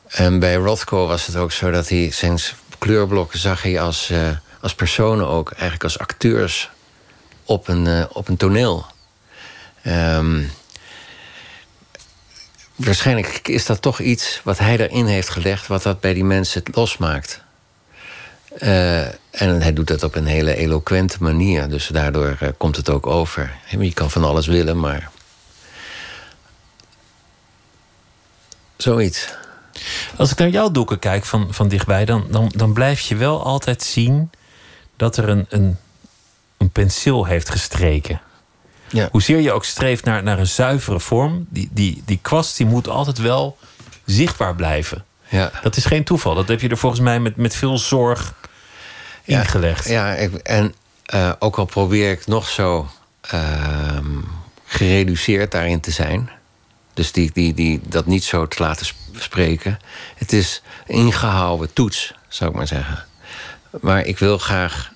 en 0.07 0.39
bij 0.39 0.55
Rothko 0.55 1.07
was 1.07 1.25
het 1.25 1.35
ook 1.35 1.51
zo 1.51 1.71
dat 1.71 1.89
hij 1.89 2.11
zijn 2.11 2.39
kleurblokken 2.77 3.39
zag 3.39 3.61
hij 3.61 3.81
als, 3.81 4.09
eh, 4.09 4.29
als 4.61 4.75
personen 4.75 5.27
ook, 5.27 5.51
eigenlijk 5.51 5.83
als 5.83 5.99
acteurs 5.99 6.69
op 7.45 7.67
een, 7.67 7.87
eh, 7.87 8.03
op 8.09 8.27
een 8.27 8.37
toneel. 8.37 8.85
Ehm, 9.81 10.41
waarschijnlijk 12.83 13.47
is 13.47 13.65
dat 13.65 13.81
toch 13.81 13.99
iets 13.99 14.41
wat 14.43 14.57
hij 14.57 14.77
erin 14.77 15.05
heeft 15.05 15.29
gelegd, 15.29 15.67
wat 15.67 15.83
dat 15.83 15.99
bij 15.99 16.13
die 16.13 16.23
mensen 16.23 16.63
losmaakt. 16.71 17.41
Eh, 18.57 19.05
en 19.31 19.61
hij 19.61 19.73
doet 19.73 19.87
dat 19.87 20.03
op 20.03 20.15
een 20.15 20.25
hele 20.25 20.55
eloquente 20.55 21.17
manier. 21.19 21.69
Dus 21.69 21.87
daardoor 21.87 22.37
eh, 22.39 22.49
komt 22.57 22.75
het 22.75 22.89
ook 22.89 23.07
over. 23.07 23.55
Je 23.79 23.93
kan 23.93 24.11
van 24.11 24.23
alles 24.23 24.47
willen, 24.47 24.79
maar. 24.79 25.11
Zoiets. 28.77 29.27
Als 30.15 30.31
ik 30.31 30.37
naar 30.37 30.49
jouw 30.49 30.71
doeken 30.71 30.99
kijk 30.99 31.25
van, 31.25 31.53
van 31.53 31.67
dichtbij, 31.67 32.05
dan, 32.05 32.27
dan, 32.29 32.51
dan 32.55 32.73
blijf 32.73 32.99
je 32.99 33.15
wel 33.15 33.43
altijd 33.43 33.83
zien 33.83 34.31
dat 34.97 35.17
er 35.17 35.29
een, 35.29 35.45
een, 35.49 35.77
een 36.57 36.69
penseel 36.69 37.25
heeft 37.25 37.49
gestreken. 37.49 38.21
Ja. 38.93 39.09
Hoezeer 39.11 39.39
je 39.39 39.51
ook 39.51 39.65
streeft 39.65 40.03
naar, 40.05 40.23
naar 40.23 40.39
een 40.39 40.47
zuivere 40.47 40.99
vorm, 40.99 41.45
die, 41.49 41.69
die, 41.71 42.01
die 42.05 42.19
kwast 42.21 42.57
die 42.57 42.65
moet 42.65 42.87
altijd 42.87 43.17
wel 43.17 43.57
zichtbaar 44.05 44.55
blijven. 44.55 45.05
Ja. 45.27 45.51
Dat 45.61 45.75
is 45.77 45.85
geen 45.85 46.03
toeval. 46.03 46.35
Dat 46.35 46.47
heb 46.47 46.61
je 46.61 46.69
er 46.69 46.77
volgens 46.77 47.01
mij 47.01 47.19
met, 47.19 47.35
met 47.35 47.55
veel 47.55 47.77
zorg 47.77 48.33
Ja, 49.23 49.39
ingelegd. 49.39 49.87
Ja, 49.87 50.13
ik, 50.13 50.33
en 50.35 50.73
eh, 51.05 51.31
ook 51.39 51.57
al 51.57 51.65
probeer 51.65 52.11
ik 52.11 52.27
nog 52.27 52.49
zo 52.49 52.89
ehm, 53.21 54.17
gereduceerd 54.65 55.51
daarin 55.51 55.79
te 55.79 55.91
zijn. 55.91 56.29
Dus 56.93 57.11
die, 57.11 57.31
die, 57.33 57.53
die, 57.53 57.81
dat 57.85 58.05
niet 58.05 58.23
zo 58.23 58.47
te 58.47 58.63
laten 58.63 58.85
sp- 58.85 58.97
spreken. 59.17 59.79
Het 60.15 60.33
is 60.33 60.61
ingehouden 60.87 61.73
toets, 61.73 62.13
zou 62.27 62.49
ik 62.49 62.55
maar 62.55 62.67
zeggen. 62.67 63.05
Maar 63.81 64.05
ik 64.05 64.19
wil 64.19 64.37
graag 64.37 64.91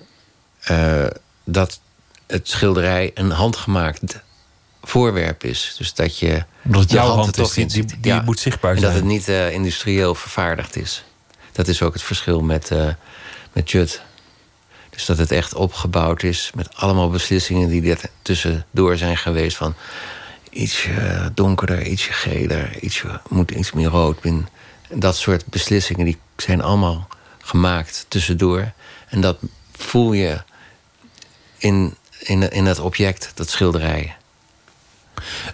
eh, 0.60 1.04
dat 1.44 1.80
het 2.28 2.48
schilderij 2.48 3.10
een 3.14 3.30
handgemaakt 3.30 4.20
voorwerp 4.82 5.44
is. 5.44 5.74
Dus 5.78 5.94
dat 5.94 6.18
je 6.18 6.44
Omdat 6.64 6.90
jouw 6.90 7.06
hand 7.06 7.18
hand 7.20 7.32
toch 7.34 7.54
die, 7.54 8.22
moet 8.22 8.40
zichtbaar 8.40 8.72
En 8.74 8.78
zijn. 8.78 8.92
dat 8.92 9.00
het 9.00 9.10
niet 9.10 9.28
eh, 9.28 9.52
industrieel 9.52 10.14
vervaardigd 10.14 10.76
is. 10.76 11.04
Dat 11.52 11.68
is 11.68 11.82
ook 11.82 11.92
het 11.92 12.02
verschil 12.02 12.40
met, 12.40 12.70
eh 12.70 12.88
met 13.52 13.70
Jut. 13.70 14.02
Dus 14.90 15.06
dat 15.06 15.18
het 15.18 15.30
echt 15.30 15.54
opgebouwd 15.54 16.22
is 16.22 16.50
met 16.54 16.76
allemaal 16.76 17.10
beslissingen 17.10 17.68
die 17.68 17.90
er 17.90 18.00
tussendoor 18.22 18.96
zijn 18.96 19.16
geweest. 19.16 19.56
Van 19.56 19.74
ietsje 20.50 21.30
donkerder, 21.34 21.86
ietsje 21.86 22.12
geler, 22.12 22.78
ietsje, 22.80 23.20
moet 23.28 23.50
iets 23.50 23.72
meer 23.72 23.88
rood. 23.88 24.24
in. 24.24 24.48
En 24.88 24.98
dat 25.00 25.16
soort 25.16 25.46
beslissingen 25.46 26.04
die 26.04 26.18
zijn 26.36 26.62
allemaal 26.62 27.08
gemaakt 27.38 28.06
tussendoor. 28.08 28.72
En 29.08 29.20
dat 29.20 29.38
voel 29.72 30.12
je 30.12 30.42
in, 31.58 31.96
in, 32.18 32.50
in 32.50 32.64
dat 32.64 32.78
object, 32.78 33.30
dat 33.34 33.50
schilderij. 33.50 34.16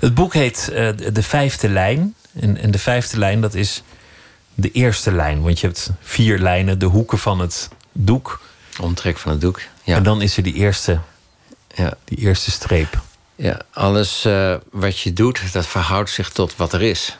Het 0.00 0.14
boek 0.14 0.34
heet 0.34 0.68
eh, 0.68 0.96
De 0.96 1.12
de 1.12 1.22
Vijfde 1.22 1.68
Lijn. 1.68 2.14
En, 2.40 2.56
en 2.56 2.70
de 2.70 2.78
vijfde 2.78 3.18
lijn, 3.18 3.40
dat 3.40 3.54
is 3.54 3.82
de 4.54 4.70
eerste 4.70 5.12
lijn. 5.12 5.42
Want 5.42 5.60
je 5.60 5.66
hebt 5.66 5.90
vier 6.00 6.38
lijnen, 6.38 6.78
de 6.78 6.86
hoeken 6.86 7.18
van 7.18 7.38
het 7.38 7.68
doek. 7.92 8.40
Omtrek 8.80 9.18
van 9.18 9.30
het 9.30 9.40
doek. 9.40 9.60
Ja. 9.82 9.96
En 9.96 10.02
dan 10.02 10.22
is 10.22 10.36
er 10.36 10.42
die 10.42 10.54
eerste, 10.54 11.00
ja. 11.74 11.96
die 12.04 12.18
eerste 12.18 12.50
streep. 12.50 13.02
Ja, 13.36 13.60
alles 13.70 14.24
eh, 14.24 14.54
wat 14.70 14.98
je 14.98 15.12
doet, 15.12 15.52
dat 15.52 15.66
verhoudt 15.66 16.10
zich 16.10 16.30
tot 16.30 16.56
wat 16.56 16.72
er 16.72 16.82
is. 16.82 17.16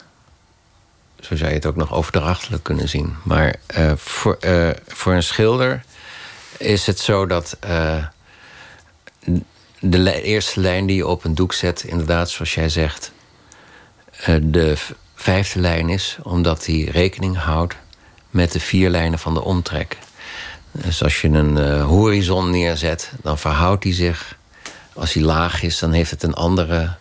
Zo 1.21 1.37
zou 1.37 1.49
je 1.49 1.55
het 1.57 1.67
ook 1.67 1.77
nog 1.77 1.93
overdrachtelijk 1.93 2.63
kunnen 2.63 2.89
zien. 2.89 3.17
Maar 3.23 3.55
eh, 3.67 3.93
voor, 3.97 4.39
voor 4.87 5.15
een 5.15 5.23
schilder 5.23 5.85
is 6.59 6.87
het 6.87 6.99
zo 6.99 7.27
dat 7.27 7.57
de 9.81 10.22
eerste 10.22 10.61
lijn 10.61 10.87
die 10.87 10.97
je 10.97 11.07
op 11.07 11.25
een 11.25 11.35
doek 11.35 11.53
zet, 11.53 11.83
inderdaad, 11.83 12.31
zoals 12.31 12.55
jij 12.55 12.68
zegt, 12.68 13.12
eh, 14.11 14.35
de 14.43 14.77
vijfde 15.14 15.61
lijn 15.61 15.89
is, 15.89 16.18
omdat 16.22 16.64
die 16.64 16.91
rekening 16.91 17.37
houdt 17.37 17.75
met 18.31 18.53
de 18.53 18.61
vier 18.61 18.91
lijnen 18.91 19.18
van 19.18 19.35
de 19.35 19.43
omtrek. 19.43 19.99
Dus 20.72 21.03
als 21.03 21.20
je 21.20 21.29
een 21.29 21.59
eh, 21.59 21.85
horizon 21.87 22.51
neerzet, 22.51 23.12
dan 23.22 23.39
verhoudt 23.39 23.83
die 23.83 23.95
zich 23.95 24.37
als 24.93 25.12
hij 25.12 25.22
laag 25.22 25.62
is, 25.62 25.79
dan 25.79 25.93
heeft 25.93 26.11
het 26.11 26.22
een 26.22 26.35
andere 26.35 26.95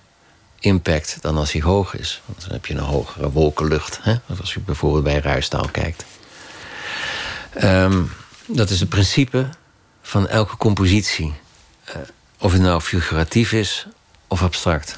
impact 0.60 1.18
dan 1.22 1.38
als 1.38 1.52
hij 1.52 1.62
hoog 1.62 1.96
is. 1.96 2.22
Want 2.26 2.42
dan 2.42 2.52
heb 2.52 2.66
je 2.66 2.74
een 2.74 2.80
hogere 2.80 3.32
wolkenlucht. 3.32 4.00
Hè? 4.02 4.16
Als 4.40 4.54
je 4.54 4.60
bijvoorbeeld 4.60 5.04
bij 5.04 5.20
Ruistaal 5.20 5.68
kijkt. 5.72 6.06
Ehm, 7.54 8.02
dat 8.48 8.70
is 8.70 8.80
het 8.80 8.90
principe 8.90 9.48
van 10.02 10.28
elke 10.28 10.58
compositie. 10.58 11.34
Eh, 11.94 12.00
of 12.40 12.52
het 12.52 12.62
nou 12.62 12.82
figuratief 12.82 13.52
is 13.52 13.88
of 14.28 14.42
abstract. 14.44 14.98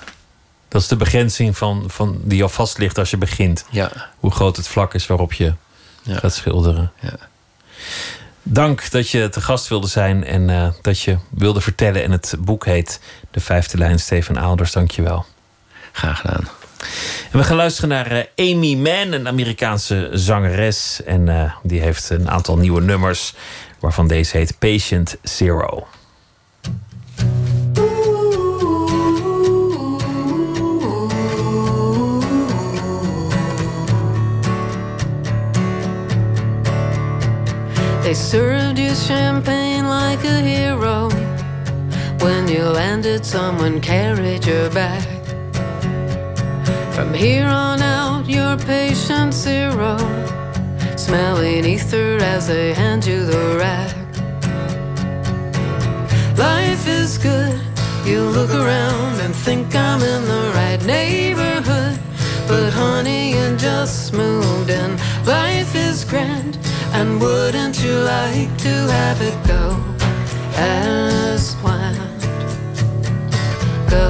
Dat 0.68 0.82
is 0.82 0.88
de 0.88 0.96
begrenzing 0.96 1.58
van, 1.58 1.84
van 1.88 2.20
die 2.24 2.44
al 2.44 2.50
vast 2.50 2.78
ligt 2.78 2.98
als 2.98 3.10
je 3.10 3.18
begint. 3.18 3.66
Ja. 3.70 3.92
Hoe 4.20 4.32
groot 4.32 4.56
het 4.58 4.68
vlak 4.68 4.94
is 4.94 5.08
waarop 5.08 5.34
je 5.34 5.54
Ja. 6.02 6.18
gaat 6.18 6.34
schilderen. 6.34 6.92
Ja. 7.00 7.14
Dank 8.44 8.92
dat 8.92 9.10
je 9.10 9.30
te 9.30 9.42
gast 9.42 9.68
wilde 9.68 9.88
zijn 9.88 10.24
en 10.24 10.50
eh, 10.50 10.68
dat 10.82 11.00
je 11.02 11.18
wilde 11.30 11.62
vertellen. 11.62 12.04
En 12.04 12.12
het 12.12 12.36
boek 12.40 12.66
heet 12.66 13.00
De 13.32 13.40
Vijfde 13.40 13.78
Lijn, 13.78 14.00
Steven 14.00 14.40
Aalders. 14.40 14.72
Dank 14.72 14.92
je 14.92 15.02
wel. 15.02 15.26
Graag 15.92 16.20
gedaan. 16.20 16.48
En 17.32 17.38
we 17.40 17.44
gaan 17.44 17.56
luisteren 17.56 17.90
naar 17.90 18.12
eh, 18.12 18.52
Amy 18.54 18.76
Mann, 18.76 19.12
een 19.14 19.28
Amerikaanse 19.28 20.10
zangeres. 20.14 21.04
En 21.04 21.54
die 21.64 21.82
heeft 21.82 22.10
een 22.10 22.30
aantal 22.30 22.58
nieuwe 22.58 22.82
nummers, 22.82 23.34
waarvan 23.80 24.08
deze 24.08 24.38
heet 24.38 24.60
Patient 24.60 25.16
Zero. 25.24 25.88
They 38.06 38.14
served 38.14 38.78
you 38.78 38.94
champagne 38.94 39.88
like 39.88 40.24
a 40.24 40.40
hero. 40.40 41.10
When 42.20 42.48
you 42.48 42.62
landed, 42.62 43.26
someone 43.26 43.82
carried 43.82 44.46
your 44.46 44.70
bag. 44.70 45.08
From 46.94 47.16
here 47.16 47.48
on 47.48 47.82
out, 47.82 48.30
you're 48.30 48.58
patient 48.58 49.34
zero. 49.34 49.98
Smelling 50.96 51.66
ether 51.66 52.18
as 52.22 52.46
they 52.46 52.76
hand 52.76 53.08
you 53.08 53.26
the 53.26 53.58
rag. 53.58 53.96
Life 56.38 56.88
is 56.88 57.18
good, 57.18 57.60
You 58.06 58.22
look 58.22 58.52
around 58.52 59.20
and 59.20 59.34
think 59.34 59.74
I'm 59.74 60.04
in 60.04 60.26
the 60.26 60.52
right 60.54 60.86
neighborhood. 60.86 61.98
But 62.48 62.72
honey, 62.72 63.32
you 63.32 63.58
just 63.58 64.14
moved 64.14 64.70
in. 64.70 64.96
Life 65.26 65.74
is 65.74 66.06
grand, 66.06 66.60
and 66.98 67.20
wouldn't 67.20 67.84
you 67.84 67.94
like 68.00 68.58
to 68.58 68.74
have 69.00 69.22
it 69.22 69.38
go 69.46 69.64
as 70.56 71.54
planned? 71.56 72.22
Go 73.90 74.08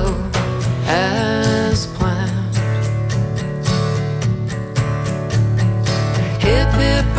as 0.85 1.87
planned. 1.97 2.55
Hip 6.45 6.71
hip 6.83 7.14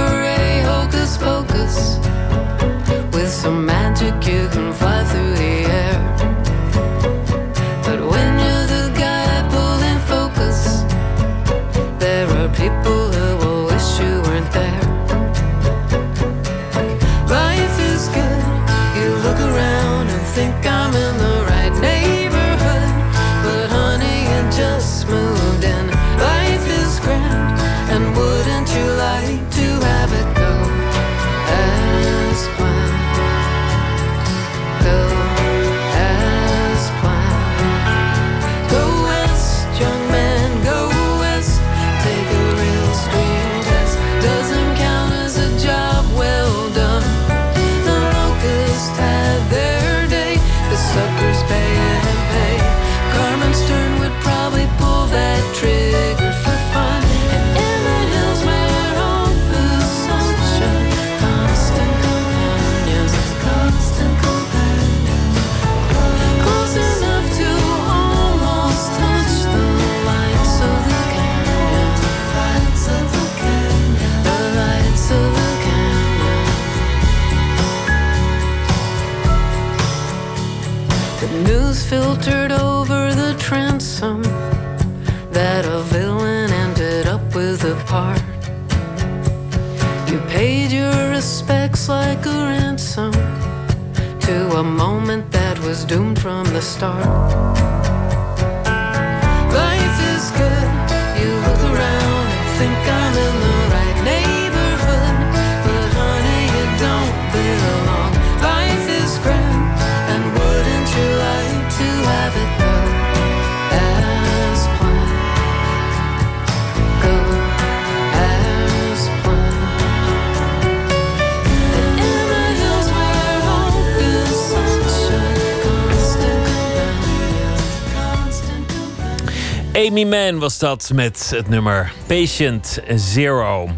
Amy 129.96 130.04
Mann 130.04 130.38
was 130.38 130.58
dat 130.58 130.90
met 130.94 131.30
het 131.30 131.48
nummer 131.48 131.92
Patient 132.06 132.80
Zero. 132.94 133.68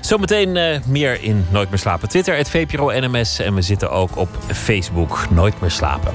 Zometeen 0.00 0.56
eh, 0.56 0.80
meer 0.86 1.22
in 1.22 1.46
Nooit 1.50 1.68
meer 1.70 1.78
slapen. 1.78 2.08
Twitter, 2.08 2.36
het 2.36 2.50
VPRO 2.50 2.90
NMS. 2.90 3.38
En 3.38 3.54
we 3.54 3.62
zitten 3.62 3.90
ook 3.90 4.16
op 4.16 4.28
Facebook. 4.52 5.30
Nooit 5.30 5.60
meer 5.60 5.70
slapen. 5.70 6.12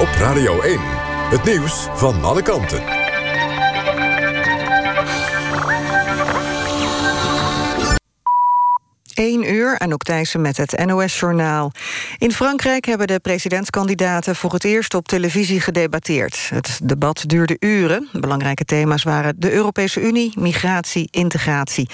Op 0.00 0.08
Radio 0.18 0.60
1. 0.60 0.78
Het 1.30 1.44
nieuws 1.44 1.86
van 1.94 2.24
alle 2.24 2.42
kanten. 2.42 2.82
1 9.16 9.52
uur, 9.52 9.78
Anouk 9.78 10.02
Thijssen 10.02 10.40
met 10.40 10.56
het 10.56 10.84
NOS-journaal. 10.86 11.72
In 12.18 12.32
Frankrijk 12.32 12.84
hebben 12.84 13.06
de 13.06 13.20
presidentskandidaten 13.20 14.36
voor 14.36 14.52
het 14.52 14.64
eerst 14.64 14.94
op 14.94 15.08
televisie 15.08 15.60
gedebatteerd. 15.60 16.48
Het 16.48 16.80
debat 16.82 17.24
duurde 17.26 17.56
uren. 17.58 18.08
Belangrijke 18.12 18.64
thema's 18.64 19.02
waren 19.02 19.34
de 19.38 19.52
Europese 19.52 20.00
Unie, 20.00 20.32
migratie, 20.38 21.08
integratie. 21.10 21.88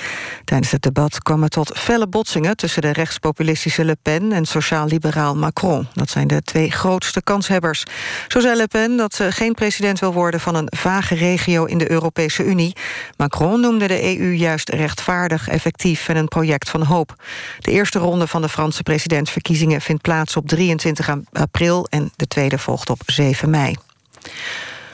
Tijdens 0.45 0.71
het 0.71 0.83
debat 0.83 1.23
kwam 1.23 1.43
het 1.43 1.53
tot 1.53 1.79
felle 1.79 2.09
botsingen... 2.09 2.57
tussen 2.57 2.83
de 2.83 2.93
rechtspopulistische 2.93 3.85
Le 3.85 3.97
Pen 4.03 4.33
en 4.33 4.45
sociaal-liberaal 4.45 5.37
Macron. 5.37 5.87
Dat 5.95 6.11
zijn 6.11 6.27
de 6.27 6.43
twee 6.43 6.71
grootste 6.71 7.23
kanshebbers. 7.23 7.85
Zo 8.29 8.41
zei 8.41 8.57
Le 8.57 8.67
Pen 8.67 8.97
dat 8.97 9.15
ze 9.15 9.33
geen 9.33 9.55
president 9.55 10.01
wil 10.01 10.13
worden... 10.13 10.41
van 10.41 10.55
een 10.55 10.69
vage 10.77 11.15
regio 11.15 11.65
in 11.65 11.79
de 11.79 11.91
Europese 11.91 12.45
Unie. 12.45 12.77
Macron 13.17 13.61
noemde 13.61 13.87
de 13.87 14.19
EU 14.19 14.33
juist 14.33 14.69
rechtvaardig, 14.69 15.49
effectief... 15.49 16.09
en 16.09 16.17
een 16.17 16.29
project 16.29 16.71
van 16.71 16.83
hoop. 16.83 17.15
De 17.59 17.71
eerste 17.71 17.99
ronde 17.99 18.27
van 18.27 18.43
de 18.43 18.49
Franse 18.49 18.83
presidentsverkiezingen 18.83 19.81
vindt 19.81 20.03
plaats 20.03 20.11
op 20.35 20.49
23 20.49 21.09
april 21.33 21.87
en 21.91 22.13
de 22.17 22.27
tweede 22.27 22.59
volgt 22.59 22.91
op 22.91 23.01
7 23.07 23.51
mei. 23.51 23.77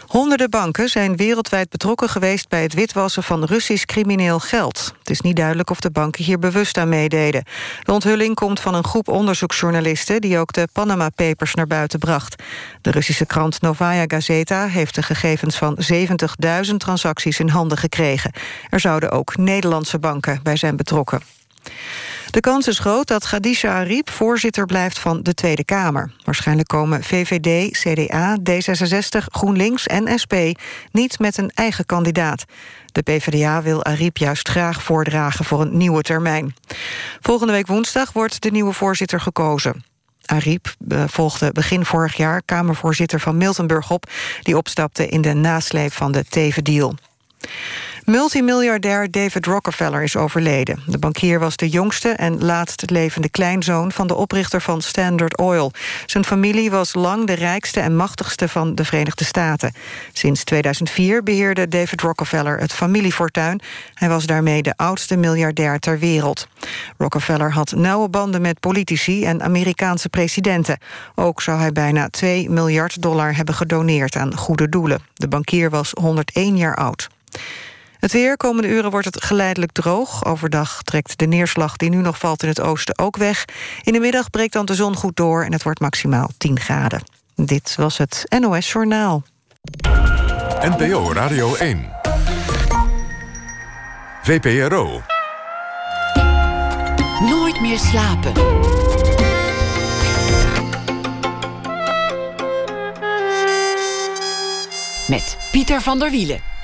Honderden 0.08 0.50
banken 0.50 0.88
zijn 0.88 1.16
wereldwijd 1.16 1.70
betrokken 1.70 2.08
geweest 2.08 2.48
bij 2.48 2.62
het 2.62 2.74
witwassen 2.74 3.22
van 3.22 3.44
Russisch 3.44 3.84
crimineel 3.84 4.38
geld. 4.38 4.94
Het 4.98 5.10
is 5.10 5.20
niet 5.20 5.36
duidelijk 5.36 5.70
of 5.70 5.80
de 5.80 5.90
banken 5.90 6.24
hier 6.24 6.38
bewust 6.38 6.78
aan 6.78 6.88
meededen. 6.88 7.44
De 7.82 7.92
onthulling 7.92 8.34
komt 8.34 8.60
van 8.60 8.74
een 8.74 8.84
groep 8.84 9.08
onderzoeksjournalisten 9.08 10.20
die 10.20 10.38
ook 10.38 10.52
de 10.52 10.68
Panama 10.72 11.08
Papers 11.08 11.54
naar 11.54 11.66
buiten 11.66 11.98
bracht. 11.98 12.42
De 12.80 12.90
Russische 12.90 13.26
krant 13.26 13.60
Novaya 13.60 14.04
Gazeta 14.06 14.66
heeft 14.66 14.94
de 14.94 15.02
gegevens 15.02 15.56
van 15.56 15.78
70.000 16.68 16.74
transacties 16.76 17.40
in 17.40 17.48
handen 17.48 17.78
gekregen. 17.78 18.32
Er 18.70 18.80
zouden 18.80 19.10
ook 19.10 19.36
Nederlandse 19.36 19.98
banken 19.98 20.40
bij 20.42 20.56
zijn 20.56 20.76
betrokken. 20.76 21.22
De 22.30 22.40
kans 22.40 22.66
is 22.66 22.78
groot 22.78 23.06
dat 23.06 23.26
Khadija 23.26 23.74
Ariep 23.74 24.10
voorzitter 24.10 24.66
blijft 24.66 24.98
van 24.98 25.22
de 25.22 25.34
Tweede 25.34 25.64
Kamer. 25.64 26.10
Waarschijnlijk 26.24 26.68
komen 26.68 27.02
VVD, 27.02 27.78
CDA, 27.78 28.38
D66, 28.50 29.24
GroenLinks 29.32 29.86
en 29.86 30.18
SP 30.22 30.34
niet 30.92 31.18
met 31.18 31.38
een 31.38 31.50
eigen 31.54 31.86
kandidaat. 31.86 32.44
De 32.92 33.02
PvdA 33.02 33.62
wil 33.62 33.84
Ariep 33.84 34.16
juist 34.16 34.48
graag 34.48 34.82
voordragen 34.82 35.44
voor 35.44 35.60
een 35.60 35.76
nieuwe 35.76 36.02
termijn. 36.02 36.54
Volgende 37.20 37.52
week 37.52 37.66
woensdag 37.66 38.12
wordt 38.12 38.42
de 38.42 38.50
nieuwe 38.50 38.72
voorzitter 38.72 39.20
gekozen. 39.20 39.84
Ariep 40.24 40.74
volgde 41.06 41.52
begin 41.52 41.84
vorig 41.84 42.16
jaar 42.16 42.42
Kamervoorzitter 42.44 43.20
van 43.20 43.36
Miltenburg 43.36 43.90
op... 43.90 44.10
die 44.42 44.56
opstapte 44.56 45.08
in 45.08 45.20
de 45.20 45.34
nasleep 45.34 45.92
van 45.92 46.12
de 46.12 46.24
Teven-deal. 46.24 46.94
Multimiljardair 48.08 49.10
David 49.10 49.46
Rockefeller 49.46 50.02
is 50.02 50.16
overleden. 50.16 50.82
De 50.86 50.98
bankier 50.98 51.38
was 51.38 51.56
de 51.56 51.68
jongste 51.68 52.08
en 52.08 52.44
laatst 52.44 52.90
levende 52.90 53.28
kleinzoon... 53.28 53.92
van 53.92 54.06
de 54.06 54.14
oprichter 54.14 54.60
van 54.60 54.80
Standard 54.82 55.38
Oil. 55.38 55.72
Zijn 56.06 56.24
familie 56.24 56.70
was 56.70 56.94
lang 56.94 57.26
de 57.26 57.32
rijkste 57.32 57.80
en 57.80 57.96
machtigste 57.96 58.48
van 58.48 58.74
de 58.74 58.84
Verenigde 58.84 59.24
Staten. 59.24 59.72
Sinds 60.12 60.44
2004 60.44 61.22
beheerde 61.22 61.68
David 61.68 62.00
Rockefeller 62.00 62.58
het 62.58 62.72
familiefortuin. 62.72 63.60
Hij 63.94 64.08
was 64.08 64.26
daarmee 64.26 64.62
de 64.62 64.76
oudste 64.76 65.16
miljardair 65.16 65.78
ter 65.78 65.98
wereld. 65.98 66.48
Rockefeller 66.96 67.52
had 67.52 67.72
nauwe 67.72 68.08
banden 68.08 68.40
met 68.40 68.60
politici 68.60 69.24
en 69.24 69.42
Amerikaanse 69.42 70.08
presidenten. 70.08 70.78
Ook 71.14 71.42
zou 71.42 71.58
hij 71.58 71.72
bijna 71.72 72.08
2 72.08 72.50
miljard 72.50 73.02
dollar 73.02 73.36
hebben 73.36 73.54
gedoneerd 73.54 74.16
aan 74.16 74.36
goede 74.36 74.68
doelen. 74.68 75.00
De 75.14 75.28
bankier 75.28 75.70
was 75.70 75.90
101 76.00 76.56
jaar 76.56 76.76
oud. 76.76 77.08
Het 77.98 78.12
weer, 78.12 78.36
komende 78.36 78.68
uren 78.68 78.90
wordt 78.90 79.06
het 79.06 79.24
geleidelijk 79.24 79.72
droog. 79.72 80.24
Overdag 80.24 80.82
trekt 80.82 81.18
de 81.18 81.26
neerslag 81.26 81.76
die 81.76 81.90
nu 81.90 81.96
nog 81.96 82.18
valt 82.18 82.42
in 82.42 82.48
het 82.48 82.60
oosten 82.60 82.98
ook 82.98 83.16
weg. 83.16 83.44
In 83.82 83.92
de 83.92 83.98
middag 83.98 84.30
breekt 84.30 84.52
dan 84.52 84.64
de 84.64 84.74
zon 84.74 84.96
goed 84.96 85.16
door 85.16 85.44
en 85.44 85.52
het 85.52 85.62
wordt 85.62 85.80
maximaal 85.80 86.30
10 86.38 86.60
graden. 86.60 87.02
Dit 87.34 87.74
was 87.76 87.98
het 87.98 88.26
NOS 88.40 88.72
Journaal. 88.72 89.22
NPO 90.60 91.12
Radio 91.12 91.54
1. 91.54 91.90
VPRO. 94.22 95.02
Nooit 97.20 97.60
meer 97.60 97.78
slapen. 97.78 98.32
Met 105.08 105.36
Pieter 105.50 105.80
van 105.80 105.98
der 105.98 106.10
Wielen. 106.10 106.57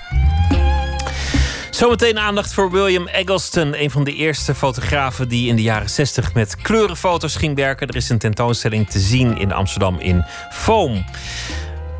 Zometeen 1.75 2.19
aandacht 2.19 2.55
voor 2.55 2.71
William 2.71 3.07
Eggleston, 3.07 3.81
een 3.83 3.91
van 3.91 4.05
de 4.05 4.15
eerste 4.15 4.55
fotografen 4.55 5.29
die 5.29 5.49
in 5.49 5.57
de 5.57 5.63
jaren 5.63 5.91
60 5.91 6.35
met 6.35 6.57
kleurenfoto's 6.57 7.37
ging 7.37 7.57
werken. 7.57 7.89
Er 7.89 7.97
is 7.97 8.09
een 8.09 8.19
tentoonstelling 8.19 8.91
te 8.91 8.99
zien 8.99 9.39
in 9.39 9.53
Amsterdam 9.53 9.99
in 9.99 10.25
Foam. 10.53 11.05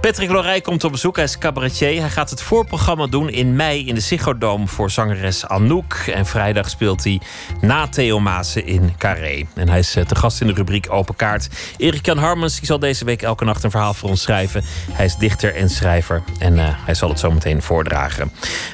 Patrick 0.05 0.31
Lorij 0.31 0.61
komt 0.61 0.85
op 0.85 0.91
bezoek. 0.93 1.17
Hij 1.17 1.25
is 1.25 1.39
cabaretier. 1.39 2.01
Hij 2.01 2.11
gaat 2.11 2.31
het 2.31 2.43
voorprogramma 2.43 3.07
doen 3.07 3.29
in 3.29 3.57
mei 3.57 3.87
in 3.87 3.95
de 3.95 4.01
Ziggo 4.01 4.63
voor 4.65 4.91
zangeres 4.91 5.47
Anouk. 5.47 5.95
En 5.95 6.27
vrijdag 6.27 6.71
speelt 6.71 7.05
hij 7.05 7.21
na 7.61 7.89
Theo 7.89 8.21
Maassen 8.21 8.67
in 8.67 8.95
Carré. 8.99 9.47
En 9.55 9.69
hij 9.69 9.79
is 9.79 9.97
eh, 9.97 10.05
te 10.05 10.15
gast 10.15 10.41
in 10.41 10.47
de 10.47 10.53
rubriek 10.53 10.93
Open 10.93 11.17
Kaart. 11.17 11.49
Erik-Jan 11.77 12.19
Harmens 12.19 12.57
die 12.57 12.67
zal 12.67 12.79
deze 12.79 13.05
week 13.05 13.23
elke 13.23 13.45
nacht 13.45 13.65
een 13.65 13.71
verhaal 13.71 13.95
voor 13.95 14.09
ons 14.09 14.23
schrijven. 14.23 14.65
Hij 14.91 15.05
is 15.05 15.17
dichter 15.17 15.55
en 15.55 15.71
schrijver. 15.71 16.23
En 16.39 16.55
uh, 16.55 16.69
hij 16.69 16.95
zal 16.95 17.09
het 17.09 17.19
zo 17.19 17.31
meteen 17.31 17.63
voordragen. 17.63 18.33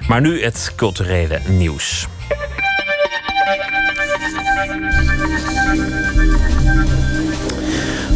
Maar 0.08 0.20
nu 0.20 0.42
het 0.42 0.72
culturele 0.76 1.40
nieuws. 1.48 2.08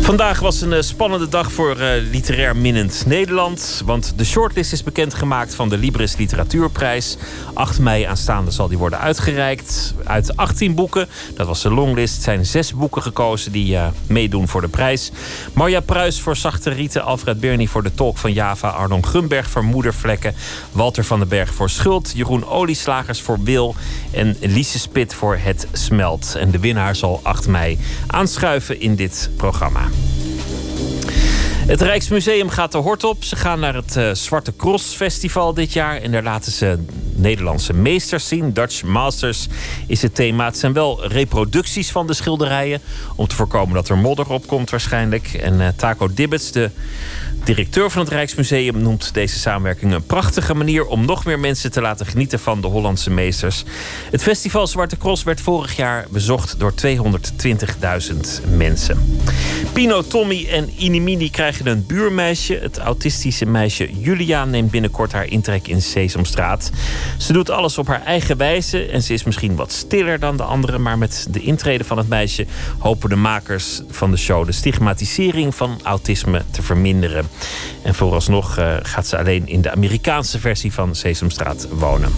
Vandaag 0.05 0.40
was 0.40 0.61
een 0.61 0.72
eh, 0.72 0.82
spannende 0.82 1.28
dag 1.28 1.52
voor 1.52 1.80
uh, 1.80 1.88
literair 2.11 2.57
minnend 2.57 3.02
Nederland. 3.07 3.82
Want 3.84 4.12
de 4.16 4.24
shortlist 4.24 4.72
is 4.72 4.82
bekendgemaakt 4.82 5.55
van 5.55 5.68
de 5.68 5.78
Libris 5.78 6.16
Literatuurprijs. 6.16 7.16
8 7.55 7.78
mei 7.78 8.05
aanstaande 8.05 8.50
zal 8.50 8.68
die 8.68 8.78
worden 8.78 8.98
uitgereikt. 8.98 9.94
Uit 10.05 10.36
18 10.36 10.74
boeken, 10.74 11.09
dat 11.34 11.46
was 11.46 11.62
de 11.62 11.70
longlist, 11.70 12.22
zijn 12.22 12.46
zes 12.46 12.74
boeken 12.74 13.02
gekozen 13.02 13.52
die 13.52 13.72
uh, 13.72 13.86
meedoen 14.07 14.48
voor 14.48 14.61
de 14.61 14.68
prijs. 14.68 15.11
Marja 15.52 15.80
Pruis 15.80 16.20
voor 16.20 16.36
Zachte 16.36 16.70
Rieten, 16.70 17.02
Alfred 17.02 17.40
Bernie 17.40 17.70
voor 17.70 17.82
De 17.82 17.94
Tolk 17.94 18.18
van 18.18 18.32
Java, 18.32 18.68
Arnon 18.68 19.05
Grunberg 19.05 19.50
voor 19.50 19.64
Moedervlekken, 19.64 20.34
Walter 20.72 21.05
van 21.05 21.18
den 21.18 21.28
Berg 21.28 21.55
voor 21.55 21.70
Schuld, 21.70 22.12
Jeroen 22.14 22.46
Olieslagers 22.46 23.20
voor 23.20 23.38
Wil 23.42 23.74
en 24.11 24.36
Lise 24.40 24.78
Spit 24.78 25.14
voor 25.14 25.36
Het 25.36 25.66
Smelt. 25.72 26.34
En 26.34 26.50
de 26.50 26.59
winnaar 26.59 26.96
zal 26.96 27.20
8 27.22 27.46
mei 27.46 27.78
aanschuiven 28.07 28.80
in 28.80 28.94
dit 28.94 29.30
programma. 29.36 29.93
Yeah. 29.95 30.23
Het 31.66 31.80
Rijksmuseum 31.80 32.48
gaat 32.48 32.72
de 32.72 32.78
hort 32.78 33.04
op. 33.04 33.24
Ze 33.24 33.36
gaan 33.36 33.60
naar 33.60 33.74
het 33.74 33.96
uh, 33.96 34.10
Zwarte 34.12 34.56
Cross 34.56 34.94
Festival 34.94 35.54
dit 35.54 35.72
jaar. 35.72 35.96
En 35.96 36.12
daar 36.12 36.22
laten 36.22 36.52
ze 36.52 36.78
Nederlandse 37.14 37.72
meesters 37.72 38.28
zien. 38.28 38.52
Dutch 38.52 38.82
Masters 38.82 39.46
is 39.86 40.02
het 40.02 40.14
thema. 40.14 40.44
Het 40.44 40.58
zijn 40.58 40.72
wel 40.72 41.06
reproducties 41.06 41.90
van 41.90 42.06
de 42.06 42.14
schilderijen. 42.14 42.80
Om 43.16 43.26
te 43.26 43.34
voorkomen 43.34 43.74
dat 43.74 43.88
er 43.88 43.98
modder 43.98 44.30
op 44.30 44.46
komt 44.46 44.70
waarschijnlijk. 44.70 45.32
En 45.32 45.60
uh, 45.60 45.68
Taco 45.76 46.08
Dibbets, 46.14 46.50
de 46.52 46.70
directeur 47.44 47.90
van 47.90 48.02
het 48.02 48.10
Rijksmuseum, 48.10 48.78
noemt 48.82 49.14
deze 49.14 49.38
samenwerking 49.38 49.92
een 49.92 50.06
prachtige 50.06 50.54
manier 50.54 50.86
om 50.86 51.04
nog 51.04 51.24
meer 51.24 51.38
mensen 51.38 51.72
te 51.72 51.80
laten 51.80 52.06
genieten 52.06 52.38
van 52.38 52.60
de 52.60 52.66
Hollandse 52.66 53.10
meesters. 53.10 53.64
Het 54.10 54.22
festival 54.22 54.66
Zwarte 54.66 54.96
Cross 54.96 55.22
werd 55.22 55.40
vorig 55.40 55.76
jaar 55.76 56.06
bezocht 56.10 56.58
door 56.58 56.74
220.000 56.86 56.96
mensen. 58.56 59.18
Pino, 59.72 60.02
Tommy 60.02 60.46
en 60.50 60.70
Inimini 60.76 61.30
krijgen 61.30 61.53
een 61.62 61.86
buurmeisje. 61.86 62.59
Het 62.62 62.78
autistische 62.78 63.46
meisje 63.46 64.00
Julia 64.00 64.44
neemt 64.44 64.70
binnenkort 64.70 65.12
haar 65.12 65.26
intrek 65.26 65.68
in 65.68 65.82
Sesamstraat. 65.82 66.70
Ze 67.18 67.32
doet 67.32 67.50
alles 67.50 67.78
op 67.78 67.86
haar 67.86 68.02
eigen 68.02 68.36
wijze 68.36 68.86
en 68.86 69.02
ze 69.02 69.12
is 69.12 69.24
misschien 69.24 69.57
wat 69.57 69.72
stiller 69.72 70.18
dan 70.18 70.36
de 70.36 70.42
anderen, 70.42 70.82
maar 70.82 70.98
met 70.98 71.26
de 71.30 71.40
intrede 71.40 71.84
van 71.84 71.98
het 71.98 72.09
meisje 72.09 72.46
hopen 72.78 73.09
de 73.09 73.16
makers 73.16 73.82
van 73.88 74.11
de 74.11 74.16
show 74.16 74.46
de 74.46 74.52
stigmatisering 74.52 75.55
van 75.55 75.78
autisme 75.82 76.42
te 76.50 76.62
verminderen. 76.62 77.28
En 77.82 77.94
vooralsnog 77.94 78.59
uh, 78.59 78.76
gaat 78.82 79.07
ze 79.07 79.18
alleen 79.18 79.46
in 79.48 79.61
de 79.61 79.70
Amerikaanse 79.70 80.40
versie 80.40 80.72
van 80.72 80.94
Sesamstraat 80.94 81.68
wonen. 81.70 82.12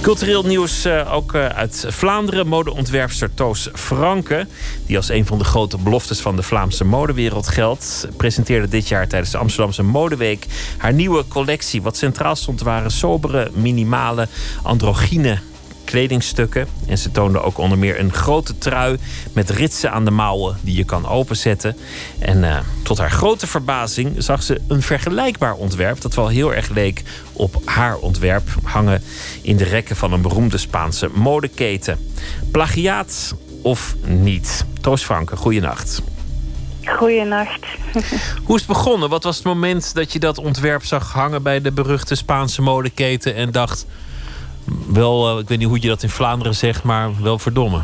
Cultureel 0.00 0.42
nieuws 0.42 0.86
uh, 0.86 1.14
ook 1.14 1.34
uh, 1.34 1.46
uit 1.46 1.84
Vlaanderen. 1.88 2.46
Modeontwerpster 2.46 3.34
Toos 3.34 3.68
Franke, 3.74 4.46
die 4.86 4.96
als 4.96 5.08
een 5.08 5.26
van 5.26 5.38
de 5.38 5.44
grote 5.44 5.78
beloftes 5.78 6.20
van 6.20 6.36
de 6.36 6.42
Vlaamse 6.42 6.84
modewereld 6.84 7.48
geldt, 7.48 8.08
presenteerde 8.16 8.68
dit 8.68 8.88
jaar 8.88 9.08
tijdens 9.08 9.30
de 9.30 9.38
Amsterdamse 9.38 9.82
Modeweek 9.82 10.46
haar 10.76 10.92
nieuwe 10.92 11.24
collectie. 11.28 11.82
Wat 11.82 11.96
centraal 11.96 12.36
stond 12.36 12.60
waren 12.60 12.90
sobere, 12.90 13.50
minimale, 13.54 14.28
androgyne 14.62 15.38
kledingstukken. 15.90 16.66
En 16.86 16.98
ze 16.98 17.10
toonde 17.10 17.42
ook 17.42 17.58
onder 17.58 17.78
meer 17.78 18.00
een 18.00 18.12
grote 18.12 18.58
trui 18.58 18.98
met 19.32 19.50
ritsen 19.50 19.92
aan 19.92 20.04
de 20.04 20.10
mouwen 20.10 20.56
die 20.60 20.76
je 20.76 20.84
kan 20.84 21.08
openzetten. 21.08 21.76
En 22.18 22.42
uh, 22.42 22.58
tot 22.82 22.98
haar 22.98 23.10
grote 23.10 23.46
verbazing 23.46 24.14
zag 24.18 24.42
ze 24.42 24.60
een 24.68 24.82
vergelijkbaar 24.82 25.54
ontwerp 25.54 26.00
dat 26.00 26.14
wel 26.14 26.28
heel 26.28 26.54
erg 26.54 26.68
leek 26.68 27.02
op 27.32 27.62
haar 27.64 27.96
ontwerp 27.96 28.48
hangen 28.62 29.02
in 29.42 29.56
de 29.56 29.64
rekken 29.64 29.96
van 29.96 30.12
een 30.12 30.22
beroemde 30.22 30.58
Spaanse 30.58 31.08
modeketen. 31.14 31.98
Plagiaat 32.52 33.34
of 33.62 33.96
niet? 34.06 34.64
Toos 34.80 35.04
Franke, 35.04 35.36
goeienacht. 35.36 36.02
Goeienacht. 36.84 37.66
Hoe 38.46 38.56
is 38.56 38.66
het 38.66 38.66
begonnen? 38.66 39.08
Wat 39.08 39.24
was 39.24 39.36
het 39.36 39.44
moment 39.44 39.94
dat 39.94 40.12
je 40.12 40.18
dat 40.18 40.38
ontwerp 40.38 40.84
zag 40.84 41.12
hangen 41.12 41.42
bij 41.42 41.60
de 41.60 41.72
beruchte 41.72 42.14
Spaanse 42.14 42.62
modeketen 42.62 43.34
en 43.34 43.50
dacht: 43.50 43.86
wel, 44.86 45.34
uh, 45.34 45.40
ik 45.42 45.48
weet 45.48 45.58
niet 45.58 45.68
hoe 45.68 45.80
je 45.80 45.88
dat 45.88 46.02
in 46.02 46.08
Vlaanderen 46.08 46.54
zegt, 46.54 46.82
maar 46.82 47.22
wel 47.22 47.38
verdomme. 47.38 47.82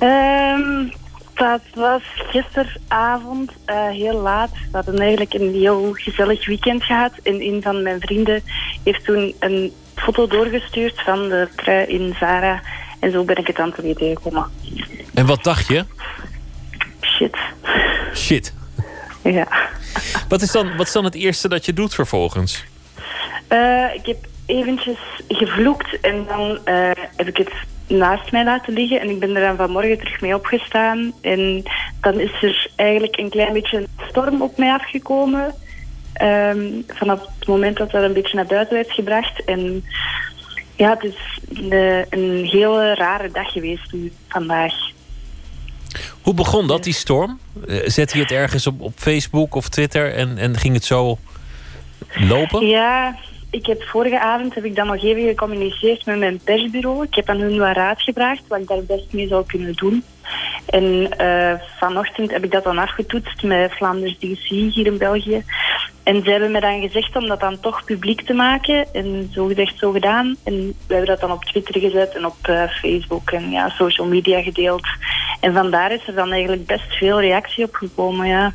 Um, 0.00 0.92
dat 1.34 1.60
was 1.74 2.02
gisteravond, 2.14 3.52
uh, 3.66 3.88
heel 3.88 4.20
laat. 4.20 4.50
We 4.50 4.76
hadden 4.76 4.98
eigenlijk 4.98 5.34
een 5.34 5.54
heel 5.54 5.90
gezellig 5.92 6.46
weekend 6.46 6.84
gehad. 6.84 7.12
En 7.22 7.40
een 7.40 7.62
van 7.62 7.82
mijn 7.82 8.00
vrienden 8.00 8.42
heeft 8.84 9.04
toen 9.04 9.34
een 9.38 9.72
foto 9.94 10.26
doorgestuurd 10.26 11.02
van 11.02 11.28
de 11.28 11.48
trui 11.56 11.86
in 11.86 12.14
Zara. 12.20 12.62
En 13.00 13.10
zo 13.10 13.24
ben 13.24 13.36
ik 13.36 13.46
het 13.46 13.58
aan 13.58 13.72
te 13.72 13.82
weten 13.82 14.06
gekomen. 14.06 14.50
En 15.14 15.26
wat 15.26 15.44
dacht 15.44 15.66
je? 15.66 15.84
Shit. 17.00 17.36
Shit. 18.14 18.54
Ja. 19.22 19.48
Wat 20.28 20.42
is 20.42 20.50
dan, 20.50 20.76
wat 20.76 20.86
is 20.86 20.92
dan 20.92 21.04
het 21.04 21.14
eerste 21.14 21.48
dat 21.48 21.64
je 21.64 21.72
doet 21.72 21.94
vervolgens? 21.94 22.64
Uh, 23.48 23.94
ik 23.94 24.06
heb 24.06 24.26
eventjes 24.52 24.98
gevloekt 25.28 26.00
en 26.00 26.24
dan 26.28 26.50
uh, 26.50 26.90
heb 27.16 27.28
ik 27.28 27.36
het 27.36 27.52
naast 27.86 28.32
mij 28.32 28.44
laten 28.44 28.72
liggen. 28.72 29.00
En 29.00 29.10
ik 29.10 29.18
ben 29.18 29.36
er 29.36 29.46
dan 29.46 29.56
vanmorgen 29.56 29.98
terug 29.98 30.20
mee 30.20 30.34
opgestaan. 30.34 31.12
En 31.20 31.62
dan 32.00 32.20
is 32.20 32.42
er 32.42 32.70
eigenlijk 32.76 33.16
een 33.16 33.30
klein 33.30 33.52
beetje 33.52 33.76
een 33.76 33.88
storm 34.08 34.42
op 34.42 34.56
mij 34.58 34.72
afgekomen. 34.72 35.54
Um, 36.22 36.84
vanaf 36.86 37.20
het 37.38 37.48
moment 37.48 37.76
dat 37.76 37.90
dat 37.90 38.02
een 38.02 38.12
beetje 38.12 38.36
naar 38.36 38.46
buiten 38.46 38.74
werd 38.74 38.92
gebracht. 38.92 39.44
En 39.44 39.84
ja, 40.76 40.90
het 40.90 41.04
is 41.04 41.38
een, 41.58 42.06
een 42.10 42.44
hele 42.44 42.94
rare 42.94 43.30
dag 43.30 43.52
geweest 43.52 43.92
nu, 43.92 44.12
vandaag. 44.28 44.74
Hoe 46.22 46.34
begon 46.34 46.66
dat, 46.66 46.84
die 46.84 46.92
storm? 46.92 47.38
Zette 47.84 48.16
je 48.16 48.22
het 48.22 48.32
ergens 48.32 48.66
op, 48.66 48.80
op 48.80 48.92
Facebook 48.96 49.54
of 49.54 49.68
Twitter 49.68 50.14
en, 50.14 50.38
en 50.38 50.56
ging 50.56 50.74
het 50.74 50.84
zo 50.84 51.18
lopen? 52.14 52.66
Ja, 52.66 53.16
ik 53.52 53.66
heb 53.66 53.82
vorige 53.82 54.20
avond 54.20 54.54
heb 54.54 54.64
ik 54.64 54.76
dan 54.76 54.86
nog 54.86 55.02
even 55.02 55.22
gecommuniceerd 55.22 56.06
met 56.06 56.18
mijn 56.18 56.40
persbureau. 56.44 57.04
Ik 57.04 57.14
heb 57.14 57.28
aan 57.28 57.40
hun 57.40 57.58
wat 57.58 57.76
raad 57.76 58.02
gevraagd 58.02 58.42
wat 58.48 58.60
ik 58.60 58.68
daar 58.68 58.84
best 58.84 59.12
mee 59.12 59.26
zou 59.26 59.46
kunnen 59.46 59.72
doen. 59.72 60.04
En 60.66 61.14
uh, 61.20 61.52
vanochtend 61.78 62.30
heb 62.30 62.44
ik 62.44 62.50
dat 62.50 62.64
dan 62.64 62.78
afgetoetst 62.78 63.42
met 63.42 63.72
Vlaanders 63.72 64.18
DC 64.18 64.48
hier 64.48 64.86
in 64.86 64.98
België. 64.98 65.44
En 66.02 66.22
ze 66.22 66.30
hebben 66.30 66.50
me 66.50 66.60
dan 66.60 66.80
gezegd 66.80 67.16
om 67.16 67.28
dat 67.28 67.40
dan 67.40 67.60
toch 67.60 67.84
publiek 67.84 68.22
te 68.22 68.32
maken. 68.32 68.86
En 68.92 69.30
zo 69.32 69.46
gezegd, 69.46 69.78
zo 69.78 69.90
gedaan. 69.90 70.36
En 70.44 70.54
we 70.86 70.94
hebben 70.94 71.06
dat 71.06 71.20
dan 71.20 71.32
op 71.32 71.44
Twitter 71.44 71.80
gezet 71.80 72.14
en 72.14 72.26
op 72.26 72.48
uh, 72.48 72.62
Facebook 72.68 73.30
en 73.30 73.50
ja, 73.50 73.68
social 73.68 74.06
media 74.06 74.42
gedeeld. 74.42 74.86
En 75.40 75.52
vandaar 75.52 75.92
is 75.92 76.06
er 76.06 76.14
dan 76.14 76.32
eigenlijk 76.32 76.66
best 76.66 76.96
veel 76.96 77.20
reactie 77.20 77.64
op 77.64 77.74
gekomen, 77.74 78.26
ja. 78.26 78.52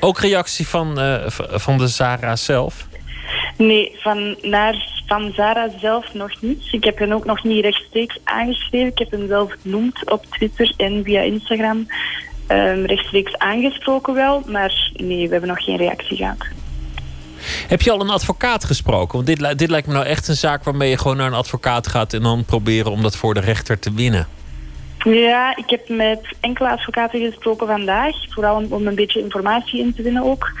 Ook 0.00 0.18
reactie 0.18 0.68
van, 0.68 1.00
uh, 1.00 1.26
van 1.36 1.78
de 1.78 1.88
Zara 1.88 2.36
zelf? 2.36 2.90
Nee, 3.56 3.96
van, 3.98 4.36
naar, 4.42 5.02
van 5.06 5.32
Zara 5.34 5.68
zelf 5.80 6.14
nog 6.14 6.40
niet. 6.40 6.68
Ik 6.70 6.84
heb 6.84 6.98
hen 6.98 7.12
ook 7.12 7.24
nog 7.24 7.44
niet 7.44 7.64
rechtstreeks 7.64 8.18
aangeschreven. 8.24 8.88
Ik 8.88 8.98
heb 8.98 9.10
hem 9.10 9.26
zelf 9.28 9.52
genoemd 9.62 10.10
op 10.10 10.24
Twitter 10.30 10.72
en 10.76 11.04
via 11.04 11.20
Instagram. 11.20 11.86
Um, 12.48 12.86
rechtstreeks 12.86 13.38
aangesproken 13.38 14.14
wel, 14.14 14.42
maar 14.46 14.90
nee, 14.94 15.24
we 15.24 15.30
hebben 15.32 15.48
nog 15.48 15.64
geen 15.64 15.76
reactie 15.76 16.16
gehad. 16.16 16.46
Heb 17.68 17.82
je 17.82 17.90
al 17.90 18.00
een 18.00 18.10
advocaat 18.10 18.64
gesproken? 18.64 19.24
Want 19.24 19.26
dit, 19.26 19.58
dit 19.58 19.70
lijkt 19.70 19.86
me 19.86 19.92
nou 19.92 20.06
echt 20.06 20.28
een 20.28 20.34
zaak 20.34 20.64
waarmee 20.64 20.90
je 20.90 20.98
gewoon 20.98 21.16
naar 21.16 21.26
een 21.26 21.32
advocaat 21.32 21.86
gaat 21.86 22.12
en 22.12 22.22
dan 22.22 22.44
proberen 22.44 22.92
om 22.92 23.02
dat 23.02 23.16
voor 23.16 23.34
de 23.34 23.40
rechter 23.40 23.78
te 23.78 23.92
winnen. 23.94 24.26
Ja, 25.04 25.56
ik 25.56 25.70
heb 25.70 25.88
met 25.88 26.36
enkele 26.40 26.70
advocaten 26.70 27.20
gesproken 27.20 27.66
vandaag. 27.66 28.14
Vooral 28.28 28.56
om, 28.56 28.66
om 28.68 28.86
een 28.86 28.94
beetje 28.94 29.20
informatie 29.20 29.80
in 29.80 29.94
te 29.94 30.02
winnen 30.02 30.22
ook. 30.22 30.52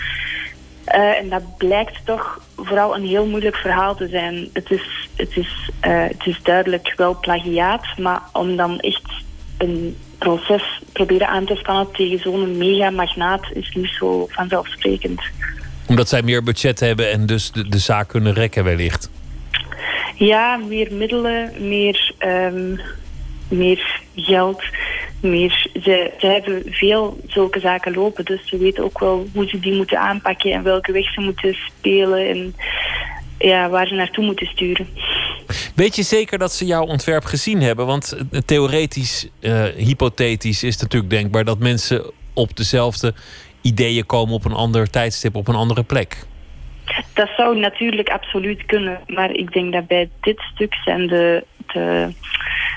Eh, 0.84 1.18
en 1.18 1.28
dat 1.28 1.56
blijkt 1.56 1.96
toch 2.04 2.40
vooral 2.56 2.96
een 2.96 3.06
heel 3.06 3.26
moeilijk 3.26 3.56
verhaal 3.56 3.94
te 3.94 4.08
zijn. 4.08 4.48
Het 4.52 4.70
is, 4.70 5.08
het 5.16 5.36
is, 5.36 5.70
eh, 5.80 6.02
het 6.02 6.26
is 6.26 6.40
duidelijk 6.42 6.92
wel 6.96 7.18
plagiaat, 7.20 7.86
maar 7.98 8.22
om 8.32 8.56
dan 8.56 8.80
echt 8.80 9.10
een 9.58 9.96
proces 10.18 10.82
proberen 10.92 11.28
aan 11.28 11.44
te 11.44 11.54
spannen 11.54 11.92
tegen 11.92 12.18
zo'n 12.18 12.56
mega-magnaat 12.56 13.46
is 13.54 13.74
niet 13.74 13.94
zo 13.98 14.26
vanzelfsprekend. 14.30 15.20
Omdat 15.86 16.08
zij 16.08 16.22
meer 16.22 16.42
budget 16.42 16.80
hebben 16.80 17.10
en 17.10 17.26
dus 17.26 17.52
de, 17.52 17.68
de 17.68 17.78
zaak 17.78 18.08
kunnen 18.08 18.32
rekken 18.32 18.64
wellicht. 18.64 19.10
Ja, 20.14 20.56
meer 20.56 20.92
middelen, 20.92 21.52
meer, 21.68 22.14
ehm, 22.18 22.76
meer 23.52 24.00
geld. 24.16 24.62
Meer, 25.20 25.68
ze, 25.82 26.10
ze 26.18 26.26
hebben 26.26 26.62
veel 26.66 27.20
zulke 27.26 27.60
zaken 27.60 27.94
lopen, 27.94 28.24
dus 28.24 28.40
ze 28.44 28.58
weten 28.58 28.84
ook 28.84 28.98
wel 28.98 29.26
hoe 29.34 29.48
ze 29.48 29.60
die 29.60 29.74
moeten 29.74 29.98
aanpakken 29.98 30.52
en 30.52 30.62
welke 30.62 30.92
weg 30.92 31.12
ze 31.12 31.20
moeten 31.20 31.56
spelen 31.78 32.28
en 32.28 32.54
ja, 33.38 33.68
waar 33.68 33.86
ze 33.86 33.94
naartoe 33.94 34.24
moeten 34.24 34.46
sturen. 34.46 34.88
Weet 35.74 35.96
je 35.96 36.02
zeker 36.02 36.38
dat 36.38 36.52
ze 36.52 36.64
jouw 36.64 36.84
ontwerp 36.84 37.24
gezien 37.24 37.62
hebben? 37.62 37.86
Want 37.86 38.12
eh, 38.12 38.40
theoretisch, 38.44 39.28
eh, 39.40 39.64
hypothetisch 39.64 40.62
is 40.62 40.72
het 40.72 40.82
natuurlijk 40.82 41.10
denkbaar 41.10 41.44
dat 41.44 41.58
mensen 41.58 42.10
op 42.34 42.56
dezelfde 42.56 43.14
ideeën 43.62 44.06
komen 44.06 44.34
op 44.34 44.44
een 44.44 44.52
ander 44.52 44.90
tijdstip, 44.90 45.36
op 45.36 45.48
een 45.48 45.54
andere 45.54 45.82
plek. 45.82 46.26
Dat 47.14 47.28
zou 47.36 47.58
natuurlijk 47.58 48.08
absoluut 48.08 48.66
kunnen, 48.66 49.00
maar 49.06 49.30
ik 49.30 49.52
denk 49.52 49.72
dat 49.72 49.86
bij 49.86 50.10
dit 50.20 50.40
stuk 50.40 50.74
zijn 50.74 51.06
de, 51.06 51.44
de 51.72 52.12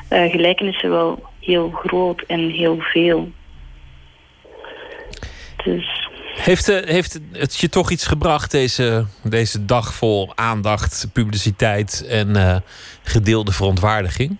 eh, 0.10 0.32
gelijkenissen 0.32 0.90
wel 0.90 1.24
heel 1.40 1.70
groot 1.72 2.22
en 2.22 2.50
heel 2.50 2.78
veel. 2.80 3.32
Dus 5.64 6.10
Heeft, 6.36 6.70
eh, 6.70 6.90
heeft 6.90 7.20
het 7.32 7.58
je 7.58 7.70
toch 7.70 7.92
iets 7.92 8.08
gebracht, 8.08 8.52
deze, 8.52 9.06
deze 9.24 9.66
dag 9.66 9.94
vol 9.94 10.32
aandacht, 10.36 11.10
publiciteit 11.14 12.06
en 12.10 12.36
eh, 12.36 12.56
gedeelde 13.04 13.52
verontwaardiging? 13.52 14.38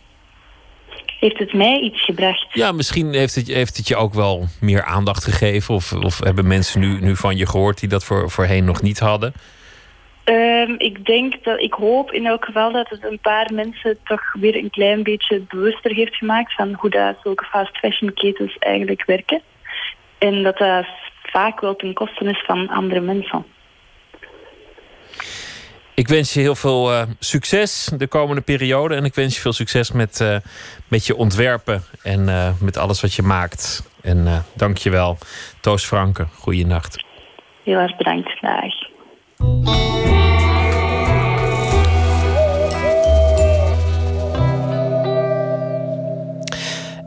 heeft 1.20 1.40
het 1.40 1.54
mij 1.54 1.80
iets 1.80 2.04
gebracht? 2.04 2.46
Ja, 2.54 2.72
misschien 2.72 3.14
heeft 3.14 3.36
het, 3.36 3.48
heeft 3.48 3.78
het 3.78 3.88
je 3.88 3.96
ook 3.96 4.14
wel 4.14 4.48
meer 4.60 4.84
aandacht 4.84 5.24
gegeven. 5.24 5.76
Of, 5.76 5.94
of 5.94 6.20
hebben 6.20 6.48
mensen 6.48 6.80
nu, 6.80 7.00
nu 7.00 7.16
van 7.16 7.38
je 7.38 7.48
gehoord 7.48 7.80
die 7.80 7.90
dat 7.90 8.04
voor, 8.04 8.32
voorheen 8.32 8.66
nog 8.66 8.82
niet 8.82 9.00
hadden? 9.00 9.34
Ehm, 10.26 10.76
ik 10.78 11.06
denk 11.06 11.44
dat 11.44 11.60
ik 11.60 11.74
hoop 11.74 12.12
in 12.12 12.26
elk 12.26 12.46
geval 12.46 12.72
dat 12.72 12.90
het 12.90 13.04
een 13.04 13.20
paar 13.20 13.54
mensen 13.54 13.98
toch 14.04 14.34
weer 14.34 14.56
een 14.56 14.70
klein 14.70 15.04
beetje 15.04 15.42
bewuster 15.50 15.92
heeft 15.92 16.16
gemaakt 16.16 16.54
van 16.54 16.74
hoe 16.74 16.90
dat 16.90 17.16
zulke 17.24 17.46
fast 17.46 17.78
fashion 17.78 18.14
ketens 18.14 18.58
eigenlijk 18.58 19.06
werken. 19.06 19.42
En 20.18 20.44
dat 20.44 20.58
dat 20.58 20.86
vaak 21.24 21.62
wel 21.62 21.76
ten 21.76 21.94
koste 21.94 22.26
is 22.26 22.44
van 22.46 22.70
andere 22.70 23.00
mensen. 23.00 23.46
Ik 25.96 26.08
wens 26.08 26.34
je 26.34 26.40
heel 26.40 26.56
veel 26.56 26.92
eh, 26.92 27.04
succes 27.20 27.92
de 27.98 28.08
komende 28.08 28.42
periode. 28.42 28.96
En 28.96 29.06
ik 29.06 29.16
wens 29.16 29.36
je 29.36 29.42
veel 29.42 29.54
succes 29.54 29.92
met, 29.92 30.22
eh, 30.22 30.38
met 30.88 31.06
je 31.06 31.16
ontwerpen 31.16 31.84
en 32.04 32.30
eh, 32.30 32.50
met 32.62 32.78
alles 32.78 33.02
wat 33.02 33.14
je 33.14 33.22
maakt. 33.22 33.90
En 34.02 34.46
dank 34.56 34.78
je 34.78 34.90
wel. 34.90 35.18
Toos 35.62 35.86
Franke, 35.86 36.28
goeienacht. 36.34 37.04
Heel 37.64 37.78
erg 37.78 37.98
bedankt. 37.98 38.42
Dag. 38.42 40.05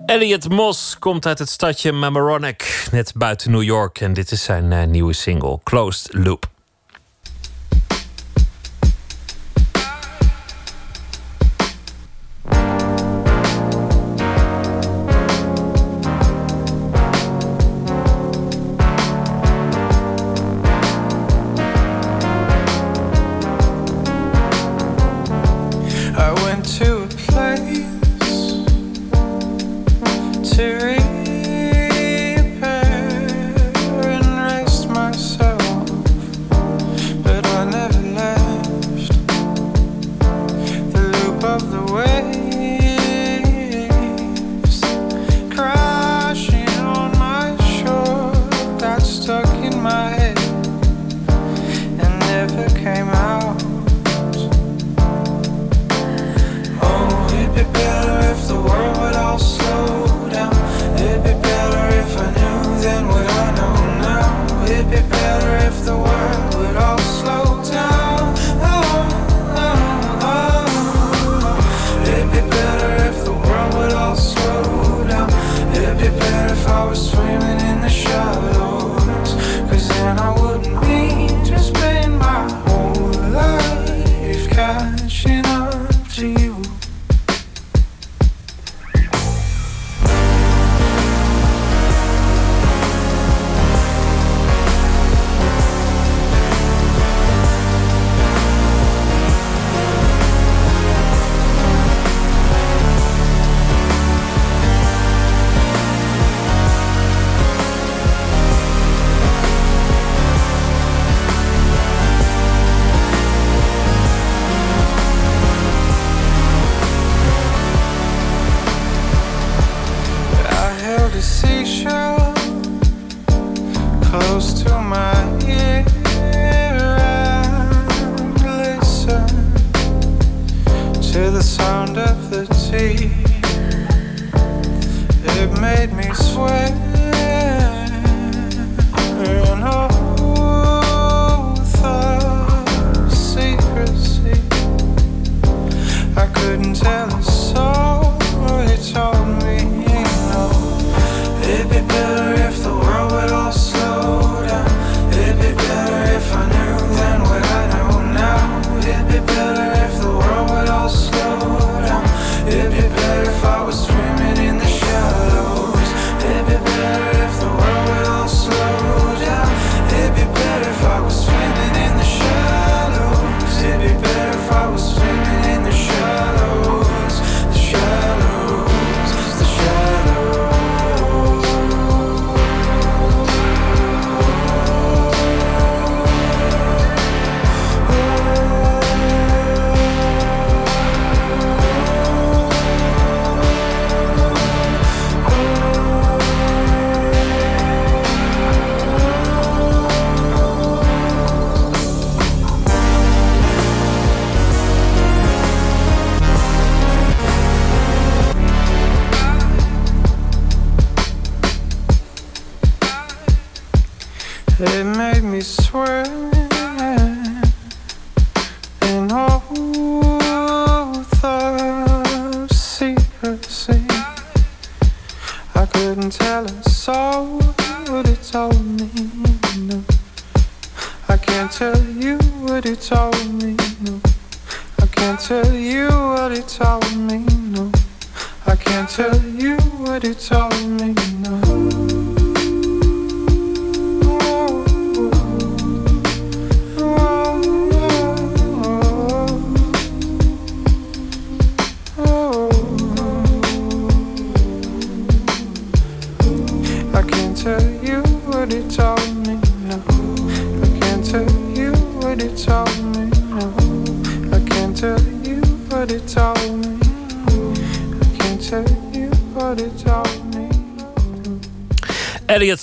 Elliot 0.08 0.48
Moss 0.48 0.98
komt 0.98 1.26
uit 1.26 1.38
het 1.38 1.48
stadje 1.48 1.92
Mamaroneck, 1.92 2.88
net 2.90 3.12
buiten 3.14 3.50
New 3.50 3.62
York. 3.62 4.00
En 4.00 4.12
dit 4.12 4.30
is 4.30 4.42
zijn 4.42 4.72
eh, 4.72 4.86
nieuwe 4.86 5.12
single, 5.12 5.58
Closed 5.62 6.08
Loop. 6.12 6.57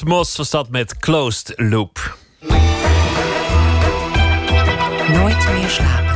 Moss 0.05 0.37
was 0.37 0.49
dat 0.49 0.69
met 0.69 0.97
Closed 0.97 1.53
Loop. 1.55 2.17
Nooit 5.07 5.47
meer 5.53 5.69
slapen. 5.69 6.15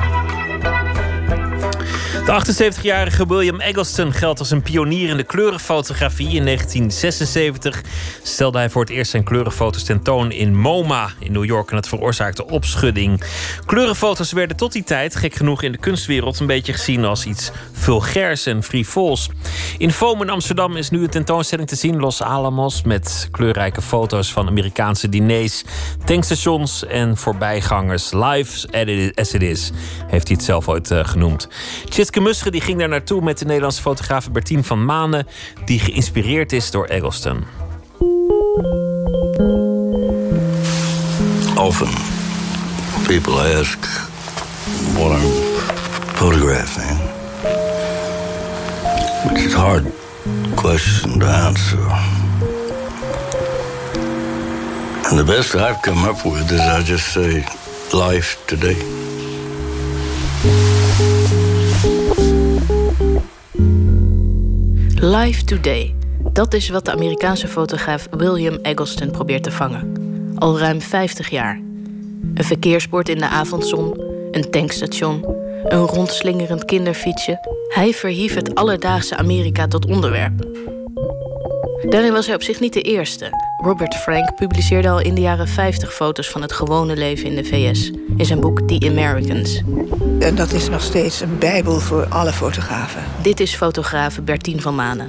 De 2.30 2.72
78-jarige 2.82 3.28
William 3.28 3.60
Eggleston 3.60 4.14
geldt 4.14 4.40
als 4.40 4.52
een 4.52 4.61
pionier 4.61 5.10
in 5.10 5.18
de 5.18 5.24
kleurenfotografie. 5.24 6.36
In 6.36 6.45
1976 6.45 7.82
stelde 8.24 8.57
hij 8.57 8.70
voor 8.70 8.82
het 8.82 8.91
eerst 8.91 9.11
zijn 9.11 9.24
kleurenfoto's 9.24 9.84
tentoon 9.84 10.32
in 10.32 10.57
MoMA 10.57 11.10
in 11.20 11.32
New 11.32 11.45
York 11.45 11.70
en 11.70 11.76
dat 11.76 11.88
veroorzaakte 11.88 12.45
opschudding. 12.48 13.24
Kleurenfoto's 13.66 14.32
werden 14.32 14.57
tot 14.57 14.72
die 14.72 14.84
tijd, 14.84 15.16
gek 15.16 15.34
genoeg 15.34 15.64
in 15.64 15.72
de 15.72 15.78
kunstwereld, 15.78 16.40
een 16.40 16.48
beetje 16.48 16.74
gezien 16.74 17.06
als 17.06 17.26
iets 17.26 17.52
vulgairs 17.72 18.45
en 18.45 18.64
frivols. 18.64 19.30
In 19.80 19.91
Foam 19.91 20.22
in 20.22 20.30
Amsterdam 20.30 20.76
is 20.76 20.89
nu 20.89 21.03
een 21.03 21.10
tentoonstelling 21.10 21.68
te 21.68 21.76
zien, 21.76 21.99
Los 21.99 22.23
Alamos, 22.23 22.81
met 22.81 23.27
kleurrijke 23.31 23.81
foto's 23.81 24.31
van 24.34 24.47
Amerikaanse 24.47 25.10
diners, 25.10 25.64
tankstations 26.06 26.85
en 26.85 27.18
voorbijgangers. 27.18 28.11
Live 28.11 28.68
as 29.15 29.34
it 29.34 29.41
is, 29.41 29.72
heeft 30.07 30.27
hij 30.27 30.35
het 30.38 30.45
zelf 30.45 30.69
ooit 30.69 30.91
eh, 30.91 31.06
genoemd. 31.06 31.47
Musche 32.19 32.51
die 32.51 32.61
ging 32.61 32.80
daar 32.80 32.89
naartoe 32.89 33.22
met 33.22 33.38
de 33.38 33.45
Nederlandse 33.45 33.81
fotograaf 33.81 34.31
Bertien 34.31 34.64
van 34.64 34.85
Manen, 34.85 35.27
die 35.65 35.80
geïnspireerd 35.80 36.53
is 36.53 36.72
door 36.72 36.85
Eggleston. 36.85 37.43
Often 41.56 41.89
people 43.07 43.60
ask 43.60 43.80
what 44.93 45.11
I'm 45.11 45.31
photographing. 46.15 47.09
It's 49.22 49.54
a 49.54 49.60
hard 49.60 49.86
question 50.56 51.20
to 51.20 51.26
answer. 51.26 51.78
And 55.10 55.20
the 55.20 55.26
best 55.26 55.56
I've 55.56 55.82
come 55.82 56.06
up 56.06 56.26
with 56.26 56.52
is 56.52 56.62
I 56.62 56.82
just 56.84 57.12
say 57.12 57.44
life 57.94 58.38
today. 58.48 58.78
Live 65.02 65.44
Today. 65.44 65.96
Dat 66.34 66.54
is 66.54 66.70
wat 66.70 66.86
de 66.86 66.91
Amerikaanse 66.91 67.48
fotograaf 67.48 68.08
William 68.12 68.60
Eggleston 68.62 69.12
probeert 69.12 69.44
te 69.44 69.52
vangen. 69.52 69.94
Al 70.38 70.60
ruim 70.60 70.82
50 70.82 71.30
jaar. 71.30 71.56
Een 72.34 72.44
verkeersbord 72.44 73.10
in 73.10 73.18
de 73.18 73.28
avondzon, 73.28 74.02
een 74.32 74.52
tankstation, 74.52 75.39
een 75.64 75.86
rondslingerend 75.86 76.65
kinderfietsje. 76.65 77.40
Hij 77.68 77.94
verhief 77.94 78.36
het 78.36 78.56
alledaagse 78.56 79.18
Amerika 79.18 79.68
tot 79.68 79.86
onderwerp. 79.86 80.48
Daarin 81.90 82.11
was 82.11 82.26
hij 82.26 82.36
op 82.36 82.44
zich 82.44 82.60
niet 82.60 82.73
de 82.73 82.81
eerste. 82.81 83.30
Robert 83.57 83.95
Frank 83.95 84.36
publiceerde 84.36 84.90
al 84.90 84.99
in 84.99 85.15
de 85.15 85.22
jaren 85.22 85.48
50 85.48 85.94
foto's 85.94 86.30
van 86.30 86.41
het 86.41 86.52
gewone 86.52 86.95
leven 86.95 87.26
in 87.26 87.36
de 87.36 87.44
VS 87.44 87.91
in 88.18 88.26
zijn 88.26 88.40
boek 88.40 88.61
The 88.61 88.88
Americans. 88.90 89.61
En 90.19 90.36
dat 90.36 90.52
is 90.52 90.69
nog 90.69 90.81
steeds 90.81 91.22
een 91.22 91.38
bijbel 91.38 91.80
voor 91.80 92.06
alle 92.06 92.31
fotografen. 92.31 93.03
Dit 93.22 93.40
is 93.40 93.56
fotografe 93.56 94.22
Bertien 94.22 94.61
van 94.61 94.76
Manen. 94.76 95.07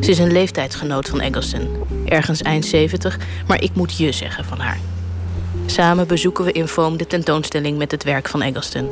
Ze 0.00 0.10
is 0.10 0.18
een 0.18 0.32
leeftijdsgenoot 0.32 1.08
van 1.08 1.20
Eggleston. 1.20 1.68
Ergens 2.04 2.42
eind 2.42 2.64
70, 2.64 3.18
maar 3.46 3.62
ik 3.62 3.74
moet 3.74 3.96
je 3.96 4.12
zeggen 4.12 4.44
van 4.44 4.58
haar. 4.58 4.78
Samen 5.66 6.06
bezoeken 6.06 6.44
we 6.44 6.52
in 6.52 6.68
Foam 6.68 6.96
de 6.96 7.06
tentoonstelling 7.06 7.78
met 7.78 7.90
het 7.90 8.04
werk 8.04 8.28
van 8.28 8.42
Eggleston. 8.42 8.90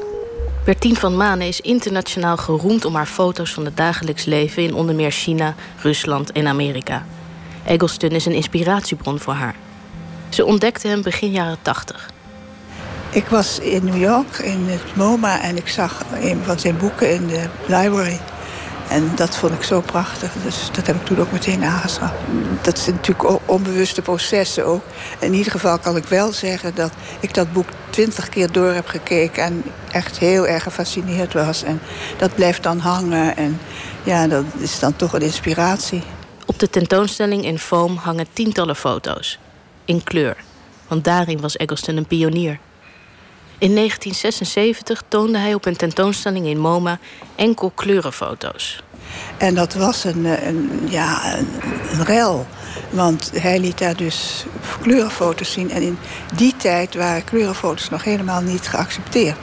Bertien 0.70 0.96
van 0.96 1.16
Manen 1.16 1.46
is 1.46 1.60
internationaal 1.60 2.36
geroemd 2.36 2.84
om 2.84 2.94
haar 2.94 3.06
foto's 3.06 3.52
van 3.52 3.64
het 3.64 3.76
dagelijks 3.76 4.24
leven 4.24 4.62
in 4.62 4.74
onder 4.74 4.94
meer 4.94 5.10
China, 5.10 5.54
Rusland 5.82 6.32
en 6.32 6.46
Amerika. 6.46 7.06
Eggleston 7.64 8.10
is 8.10 8.26
een 8.26 8.32
inspiratiebron 8.32 9.18
voor 9.18 9.32
haar. 9.32 9.54
Ze 10.28 10.44
ontdekte 10.44 10.88
hem 10.88 11.02
begin 11.02 11.30
jaren 11.30 11.58
80. 11.62 12.10
Ik 13.10 13.26
was 13.26 13.58
in 13.58 13.84
New 13.84 14.00
York 14.00 14.38
in 14.38 14.64
het 14.66 14.96
MoMA 14.96 15.40
en 15.40 15.56
ik 15.56 15.68
zag 15.68 16.04
een 16.22 16.40
van 16.44 16.58
zijn 16.58 16.76
boeken 16.76 17.14
in 17.14 17.26
de 17.26 17.48
library. 17.66 18.18
En 18.90 19.12
dat 19.14 19.36
vond 19.36 19.52
ik 19.52 19.62
zo 19.62 19.80
prachtig, 19.80 20.32
dus 20.44 20.68
dat 20.72 20.86
heb 20.86 20.96
ik 20.96 21.04
toen 21.04 21.20
ook 21.20 21.32
meteen 21.32 21.64
aangeschaft. 21.64 22.14
Dat 22.62 22.78
zijn 22.78 22.94
natuurlijk 22.94 23.48
onbewuste 23.48 24.02
processen 24.02 24.66
ook. 24.66 24.82
In 25.18 25.34
ieder 25.34 25.52
geval 25.52 25.78
kan 25.78 25.96
ik 25.96 26.04
wel 26.04 26.32
zeggen 26.32 26.74
dat 26.74 26.92
ik 27.20 27.34
dat 27.34 27.52
boek 27.52 27.68
twintig 27.90 28.28
keer 28.28 28.52
door 28.52 28.72
heb 28.72 28.86
gekeken... 28.86 29.42
en 29.42 29.64
echt 29.92 30.18
heel 30.18 30.46
erg 30.46 30.62
gefascineerd 30.62 31.32
was. 31.32 31.62
En 31.62 31.80
dat 32.16 32.34
blijft 32.34 32.62
dan 32.62 32.78
hangen 32.78 33.36
en 33.36 33.60
ja, 34.02 34.26
dat 34.26 34.44
is 34.58 34.78
dan 34.78 34.96
toch 34.96 35.12
een 35.12 35.22
inspiratie. 35.22 36.02
Op 36.46 36.58
de 36.58 36.70
tentoonstelling 36.70 37.44
in 37.44 37.58
Foam 37.58 37.96
hangen 37.96 38.26
tientallen 38.32 38.76
foto's. 38.76 39.38
In 39.84 40.04
kleur, 40.04 40.36
want 40.88 41.04
daarin 41.04 41.40
was 41.40 41.56
Eggleston 41.56 41.96
een 41.96 42.06
pionier. 42.06 42.58
In 43.60 43.74
1976 43.74 45.02
toonde 45.08 45.38
hij 45.38 45.54
op 45.54 45.66
een 45.66 45.76
tentoonstelling 45.76 46.46
in 46.46 46.58
MoMA 46.58 46.98
enkel 47.36 47.70
kleurenfoto's. 47.74 48.82
En 49.36 49.54
dat 49.54 49.74
was 49.74 50.04
een, 50.04 50.24
een, 50.46 50.80
ja, 50.88 51.38
een, 51.38 52.04
rel. 52.04 52.46
Want 52.90 53.30
hij 53.34 53.58
liet 53.58 53.78
daar 53.78 53.96
dus 53.96 54.44
kleurenfoto's 54.82 55.52
zien. 55.52 55.70
En 55.70 55.82
in 55.82 55.98
die 56.34 56.56
tijd 56.56 56.94
waren 56.94 57.24
kleurenfoto's 57.24 57.88
nog 57.88 58.04
helemaal 58.04 58.40
niet 58.40 58.68
geaccepteerd 58.68 59.36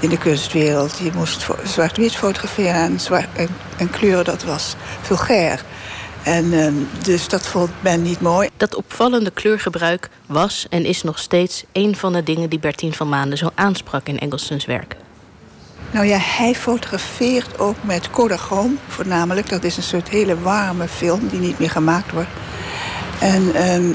in 0.00 0.08
de 0.08 0.18
kunstwereld. 0.18 0.98
Je 0.98 1.10
moest 1.14 1.46
zwart-wit 1.64 2.16
fotograferen 2.16 2.74
en, 2.74 3.00
zwart, 3.00 3.28
kleuren, 3.90 4.24
dat 4.24 4.42
was 4.42 4.74
vulgair. 5.00 5.64
En 6.24 6.52
ehm, 6.52 6.74
dus 7.02 7.28
dat 7.28 7.46
vond 7.46 7.70
men 7.80 8.02
niet 8.02 8.20
mooi. 8.20 8.48
Dat 8.56 8.74
opvallende 8.74 9.30
kleurgebruik 9.30 10.08
was 10.26 10.66
en 10.70 10.84
is 10.84 11.02
nog 11.02 11.18
steeds 11.18 11.64
een 11.72 11.96
van 11.96 12.12
de 12.12 12.22
dingen 12.22 12.50
die 12.50 12.58
Bertien 12.58 12.92
van 12.92 13.08
Maanden 13.08 13.38
zo 13.38 13.50
aansprak 13.54 14.06
in 14.08 14.18
Egglestons 14.18 14.64
werk. 14.64 14.96
Nou 15.90 16.06
ja, 16.06 16.18
hij 16.20 16.54
fotografeert 16.54 17.58
ook 17.58 17.76
met 17.80 18.10
Kodachroom 18.10 18.78
voornamelijk. 18.88 19.48
Dat 19.48 19.64
is 19.64 19.76
een 19.76 19.82
soort 19.82 20.08
hele 20.08 20.40
warme 20.40 20.88
film 20.88 21.28
die 21.28 21.40
niet 21.40 21.58
meer 21.58 21.70
gemaakt 21.70 22.12
wordt. 22.12 22.30
En 23.20 23.54
ehm, 23.54 23.92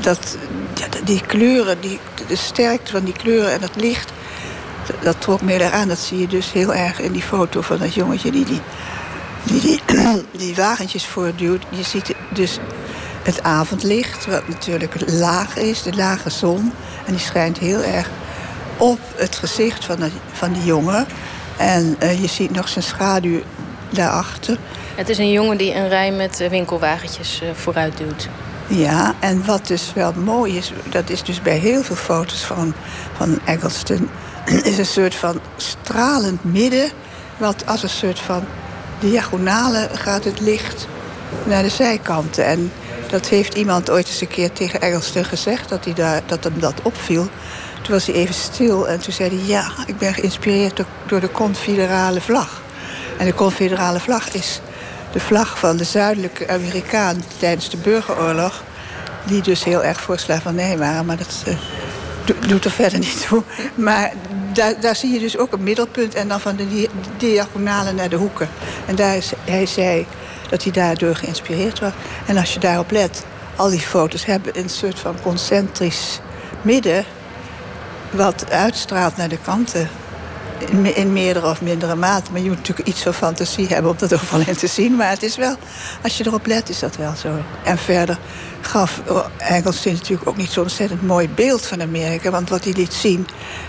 dat, 0.00 0.36
ja, 0.74 0.86
die 1.04 1.20
kleuren, 1.26 1.80
die, 1.80 1.98
de 2.28 2.36
sterkte 2.36 2.92
van 2.92 3.04
die 3.04 3.14
kleuren 3.14 3.52
en 3.52 3.60
dat 3.60 3.76
licht... 3.76 4.12
dat, 4.86 4.96
dat 5.02 5.20
trok 5.20 5.42
me 5.42 5.50
heel 5.50 5.60
erg 5.60 5.72
aan. 5.72 5.88
Dat 5.88 5.98
zie 5.98 6.18
je 6.18 6.26
dus 6.26 6.52
heel 6.52 6.74
erg 6.74 7.00
in 7.00 7.12
die 7.12 7.22
foto 7.22 7.60
van 7.60 7.78
dat 7.78 7.94
jongetje 7.94 8.30
die 8.30 8.44
die, 8.44 8.60
die, 9.44 9.60
die, 9.60 9.80
die 10.46 10.54
wagentjes 10.54 11.06
voortduwt. 11.06 11.62
Je 11.68 11.82
ziet 11.82 12.14
dus 12.28 12.58
het 13.22 13.42
avondlicht, 13.42 14.26
wat 14.26 14.48
natuurlijk 14.48 15.10
laag 15.10 15.56
is, 15.56 15.82
de 15.82 15.94
lage 15.94 16.30
zon. 16.30 16.72
En 17.06 17.12
die 17.12 17.22
schijnt 17.22 17.58
heel 17.58 17.82
erg 17.82 18.10
op 18.76 18.98
het 19.14 19.36
gezicht 19.36 19.84
van, 19.84 19.96
de, 19.96 20.10
van 20.32 20.52
die 20.52 20.64
jongen. 20.64 21.06
En 21.56 21.96
eh, 21.98 22.20
je 22.20 22.26
ziet 22.26 22.50
nog 22.50 22.68
zijn 22.68 22.84
schaduw 22.84 23.40
daarachter. 23.90 24.58
Het 24.94 25.08
is 25.08 25.18
een 25.18 25.30
jongen 25.30 25.56
die 25.56 25.74
een 25.74 25.88
rij 25.88 26.12
met 26.12 26.40
eh, 26.40 26.48
winkelwagentjes 26.48 27.40
eh, 27.42 27.48
vooruit 27.54 27.96
duwt. 27.96 28.28
Ja, 28.66 29.14
en 29.20 29.44
wat 29.44 29.66
dus 29.66 29.92
wel 29.94 30.12
mooi 30.12 30.56
is, 30.56 30.72
dat 30.90 31.10
is 31.10 31.22
dus 31.22 31.42
bij 31.42 31.56
heel 31.56 31.82
veel 31.82 31.96
foto's 31.96 32.44
van, 32.44 32.74
van 33.16 33.38
Eggleston, 33.44 34.08
is 34.64 34.78
een 34.78 34.86
soort 34.86 35.14
van 35.14 35.40
stralend 35.56 36.44
midden, 36.44 36.90
wat 37.36 37.66
als 37.66 37.82
een 37.82 37.88
soort 37.88 38.18
van 38.18 38.44
diagonale 39.02 39.88
gaat 39.92 40.24
het 40.24 40.40
licht 40.40 40.86
naar 41.44 41.62
de 41.62 41.68
zijkanten. 41.68 42.44
En 42.44 42.72
Dat 43.10 43.28
heeft 43.28 43.54
iemand 43.54 43.90
ooit 43.90 44.06
eens 44.06 44.20
een 44.20 44.28
keer 44.28 44.52
tegen 44.52 44.80
Engelston 44.80 45.24
gezegd, 45.24 45.68
dat, 45.68 45.84
hij 45.84 45.94
daar, 45.94 46.22
dat 46.26 46.44
hem 46.44 46.60
dat 46.60 46.74
opviel. 46.82 47.28
Toen 47.82 47.92
was 47.92 48.06
hij 48.06 48.14
even 48.14 48.34
stil 48.34 48.88
en 48.88 49.00
toen 49.00 49.12
zei 49.12 49.28
hij... 49.28 49.46
ja, 49.46 49.72
ik 49.86 49.98
ben 49.98 50.14
geïnspireerd 50.14 50.82
door, 51.06 51.20
de 51.20 51.30
confederale 51.30 52.20
vlag. 52.20 52.62
En 53.18 53.26
de 53.26 53.34
confederale 53.34 54.00
vlag 54.00 54.34
is 54.34 54.60
de 55.12 55.20
vlag 55.20 55.58
van 55.58 55.76
de 55.76 55.84
zuidelijke 55.84 56.48
Amerikaan... 56.48 57.22
tijdens 57.38 57.70
de 57.70 57.76
burgeroorlog, 57.76 58.62
die 59.24 59.42
dus 59.42 59.64
heel 59.64 59.84
erg 59.84 60.00
voor 60.00 60.18
slavernij 60.18 60.78
waren. 60.78 61.06
Maar 61.06 61.16
dat 61.16 61.44
uh, 61.48 61.54
doet 62.48 62.64
er 62.64 62.70
verder 62.70 62.98
niet 62.98 63.26
toe. 63.28 63.42
Maar 63.74 64.12
daar, 64.52 64.80
daar 64.80 64.96
zie 64.96 65.12
je 65.12 65.18
dus 65.18 65.38
ook 65.38 65.52
een 65.52 65.62
middelpunt... 65.62 66.14
en 66.14 66.28
dan 66.28 66.40
van 66.40 66.56
de 66.56 66.88
diagonale 67.16 67.92
naar 67.92 68.08
de 68.08 68.16
hoeken. 68.16 68.48
En 68.86 68.94
daar 68.94 69.16
is, 69.16 69.32
hij 69.44 69.66
zei 69.66 70.06
dat 70.50 70.62
hij 70.62 70.72
daardoor 70.72 71.16
geïnspireerd 71.16 71.78
was. 71.78 71.92
En 72.26 72.36
als 72.36 72.54
je 72.54 72.60
daarop 72.60 72.90
let, 72.90 73.24
al 73.56 73.70
die 73.70 73.80
foto's 73.80 74.24
hebben 74.24 74.58
een 74.58 74.68
soort 74.68 74.98
van 74.98 75.14
concentrisch 75.22 76.20
midden 76.62 77.04
wat 78.10 78.50
uitstraalt 78.50 79.16
naar 79.16 79.28
de 79.28 79.38
kanten. 79.44 79.88
In, 80.70 80.96
in 80.96 81.12
meerdere 81.12 81.50
of 81.50 81.62
mindere 81.62 81.94
mate. 81.94 82.32
Maar 82.32 82.40
je 82.40 82.48
moet 82.48 82.56
natuurlijk 82.56 82.88
iets 82.88 83.02
van 83.02 83.14
fantasie 83.14 83.66
hebben 83.66 83.90
om 83.90 83.96
dat 83.98 84.14
overal 84.14 84.40
in 84.46 84.56
te 84.56 84.66
zien. 84.66 84.96
Maar 84.96 85.10
het 85.10 85.22
is 85.22 85.36
wel, 85.36 85.56
als 86.02 86.18
je 86.18 86.26
erop 86.26 86.46
let, 86.46 86.68
is 86.68 86.78
dat 86.78 86.96
wel 86.96 87.14
zo. 87.16 87.28
En 87.64 87.78
verder 87.78 88.18
gaf 88.60 89.00
Eggleston 89.38 89.92
natuurlijk 89.92 90.28
ook 90.28 90.36
niet 90.36 90.50
zo'n 90.50 90.62
ontzettend 90.62 91.02
mooi 91.02 91.28
beeld 91.28 91.66
van 91.66 91.82
Amerika. 91.82 92.30
Want 92.30 92.48
wat 92.48 92.64
hij 92.64 92.72
liet 92.72 92.92
zien 92.92 93.26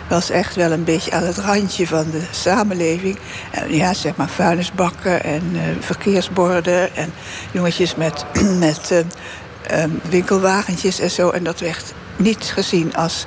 was 0.09 0.29
echt 0.29 0.55
wel 0.55 0.71
een 0.71 0.83
beetje 0.83 1.11
aan 1.11 1.23
het 1.23 1.37
randje 1.37 1.87
van 1.87 2.05
de 2.11 2.21
samenleving. 2.31 3.19
En 3.51 3.75
ja, 3.75 3.93
zeg 3.93 4.15
maar 4.15 4.29
vuilnisbakken 4.29 5.23
en 5.23 5.43
uh, 5.53 5.61
verkeersborden 5.79 6.95
en 6.95 7.13
jongetjes 7.51 7.95
met, 7.95 8.25
met 8.59 8.91
uh, 8.91 9.83
winkelwagentjes 10.09 10.99
en 10.99 11.11
zo. 11.11 11.29
En 11.29 11.43
dat 11.43 11.59
werd 11.59 11.93
niet 12.15 12.43
gezien 12.43 12.95
als 12.95 13.25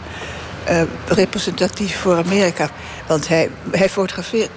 uh, 0.71 0.83
representatief 1.09 1.99
voor 1.99 2.17
Amerika. 2.17 2.71
Want 3.07 3.29
hij, 3.29 3.51
hij 3.71 3.89
fotografeert 3.89 4.51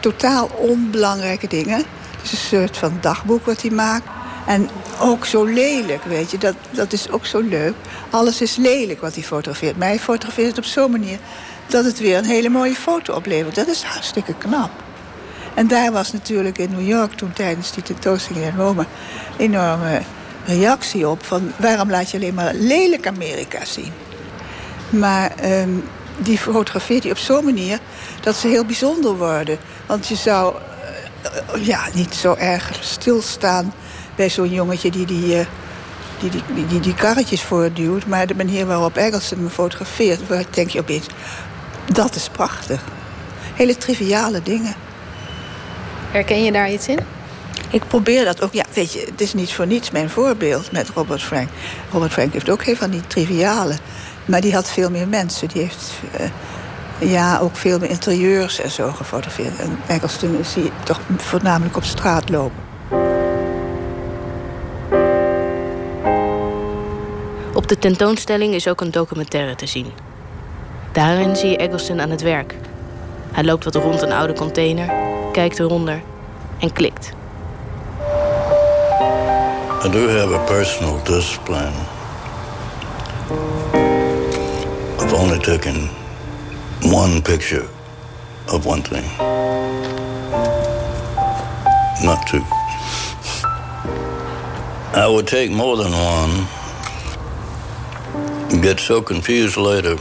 totaal 0.00 0.50
onbelangrijke 0.56 1.46
dingen. 1.46 1.76
Het 1.76 2.22
is 2.22 2.32
een 2.32 2.38
soort 2.38 2.76
van 2.76 2.98
dagboek 3.00 3.46
wat 3.46 3.62
hij 3.62 3.70
maakt. 3.70 4.06
En 4.46 4.68
ook 5.00 5.26
zo 5.26 5.44
lelijk, 5.44 6.04
weet 6.04 6.30
je. 6.30 6.38
Dat, 6.38 6.54
dat 6.70 6.92
is 6.92 7.10
ook 7.10 7.26
zo 7.26 7.40
leuk. 7.40 7.74
Alles 8.10 8.40
is 8.40 8.56
lelijk 8.56 9.00
wat 9.00 9.14
hij 9.14 9.22
fotografeert. 9.22 9.76
Maar 9.76 9.88
hij 9.88 9.98
fotografeert 9.98 10.48
het 10.48 10.58
op 10.58 10.64
zo'n 10.64 10.90
manier 10.90 11.18
dat 11.66 11.84
het 11.84 11.98
weer 11.98 12.16
een 12.16 12.24
hele 12.24 12.48
mooie 12.48 12.74
foto 12.74 13.14
oplevert. 13.14 13.54
Dat 13.54 13.66
is 13.66 13.82
hartstikke 13.82 14.34
knap. 14.34 14.70
En 15.54 15.68
daar 15.68 15.92
was 15.92 16.12
natuurlijk 16.12 16.58
in 16.58 16.70
New 16.70 16.88
York 16.88 17.12
toen 17.12 17.32
tijdens 17.32 17.72
die 17.72 17.82
tentoonstelling 17.82 18.44
in 18.44 18.56
Rome... 18.56 18.86
enorme 19.36 20.02
reactie 20.46 21.08
op 21.08 21.24
van 21.24 21.52
waarom 21.56 21.90
laat 21.90 22.10
je 22.10 22.16
alleen 22.16 22.34
maar 22.34 22.54
lelijk 22.54 23.06
Amerika 23.06 23.64
zien? 23.64 23.92
Maar 24.90 25.32
um, 25.44 25.84
die 26.18 26.38
fotografeert 26.38 27.02
hij 27.02 27.12
op 27.12 27.18
zo'n 27.18 27.44
manier 27.44 27.78
dat 28.20 28.36
ze 28.36 28.48
heel 28.48 28.64
bijzonder 28.64 29.16
worden. 29.16 29.58
Want 29.86 30.06
je 30.06 30.14
zou 30.14 30.54
uh, 31.54 31.66
ja, 31.66 31.80
niet 31.94 32.14
zo 32.14 32.34
erg 32.34 32.70
stilstaan 32.80 33.72
bij 34.16 34.30
zo'n 34.30 34.50
jongetje 34.50 34.90
die 34.90 35.06
die, 35.06 35.38
uh, 35.38 35.46
die, 36.18 36.30
die, 36.30 36.42
die, 36.54 36.66
die, 36.66 36.80
die, 36.80 36.94
karretjes 36.94 37.42
voortduwt. 37.42 38.06
Maar 38.06 38.26
de 38.26 38.34
manier 38.34 38.66
waarop 38.66 38.96
Eggleston 38.96 39.42
me 39.42 39.50
fotografeert, 39.50 40.26
waar 40.26 40.44
denk 40.50 40.70
je 40.70 40.80
opeens, 40.80 41.06
dat 41.92 42.14
is 42.14 42.28
prachtig. 42.28 42.82
Hele 43.54 43.76
triviale 43.76 44.42
dingen. 44.42 44.74
Herken 46.10 46.44
je 46.44 46.52
daar 46.52 46.70
iets 46.70 46.88
in? 46.88 46.98
Ik 47.70 47.86
probeer 47.86 48.24
dat 48.24 48.42
ook. 48.42 48.52
Ja, 48.52 48.64
weet 48.72 48.92
je, 48.92 49.06
het 49.10 49.20
is 49.20 49.34
niet 49.34 49.52
voor 49.52 49.66
niets 49.66 49.90
mijn 49.90 50.10
voorbeeld 50.10 50.72
met 50.72 50.88
Robert 50.88 51.22
Frank. 51.22 51.48
Robert 51.92 52.12
Frank 52.12 52.32
heeft 52.32 52.50
ook 52.50 52.64
heel 52.64 52.76
van 52.76 52.90
die 52.90 53.06
triviale 53.06 53.76
maar 54.28 54.40
die 54.40 54.54
had 54.54 54.70
veel 54.70 54.90
meer 54.90 55.08
mensen. 55.08 55.48
Die 55.48 55.62
heeft 55.62 55.92
uh, 56.20 57.10
ja, 57.10 57.38
ook 57.38 57.56
veel 57.56 57.78
meer 57.78 57.90
interieurs 57.90 58.60
en 58.60 58.70
zo 58.70 58.90
gefotografeerd. 58.90 59.58
En 59.58 59.78
Eggleston 59.86 60.44
zie 60.44 60.62
je 60.62 60.70
toch 60.84 61.00
voornamelijk 61.16 61.76
op 61.76 61.84
straat 61.84 62.28
lopen. 62.28 62.66
Op 67.54 67.68
de 67.68 67.78
tentoonstelling 67.78 68.54
is 68.54 68.68
ook 68.68 68.80
een 68.80 68.90
documentaire 68.90 69.54
te 69.54 69.66
zien. 69.66 69.92
Daarin 70.92 71.36
zie 71.36 71.50
je 71.50 71.56
Eggleston 71.56 72.00
aan 72.00 72.10
het 72.10 72.22
werk. 72.22 72.54
Hij 73.32 73.44
loopt 73.44 73.64
wat 73.64 73.74
rond 73.74 74.02
een 74.02 74.12
oude 74.12 74.32
container, 74.32 74.92
kijkt 75.32 75.58
eronder 75.58 76.02
en 76.58 76.72
klikt. 76.72 77.12
I 79.84 79.90
do 79.90 80.08
have 80.08 80.34
a 80.34 80.38
personal 80.38 81.02
discipline. 81.04 81.97
I've 85.08 85.14
only 85.14 85.38
taken 85.38 85.86
one 86.92 87.22
picture 87.22 87.66
of 88.52 88.66
one 88.66 88.82
thing. 88.82 89.04
Not 92.04 92.26
two. 92.26 92.42
I 94.94 95.08
would 95.10 95.26
take 95.26 95.50
more 95.50 95.78
than 95.78 95.92
one 95.92 96.46
get 98.60 98.78
so 98.80 99.00
confused 99.00 99.56
later 99.56 99.96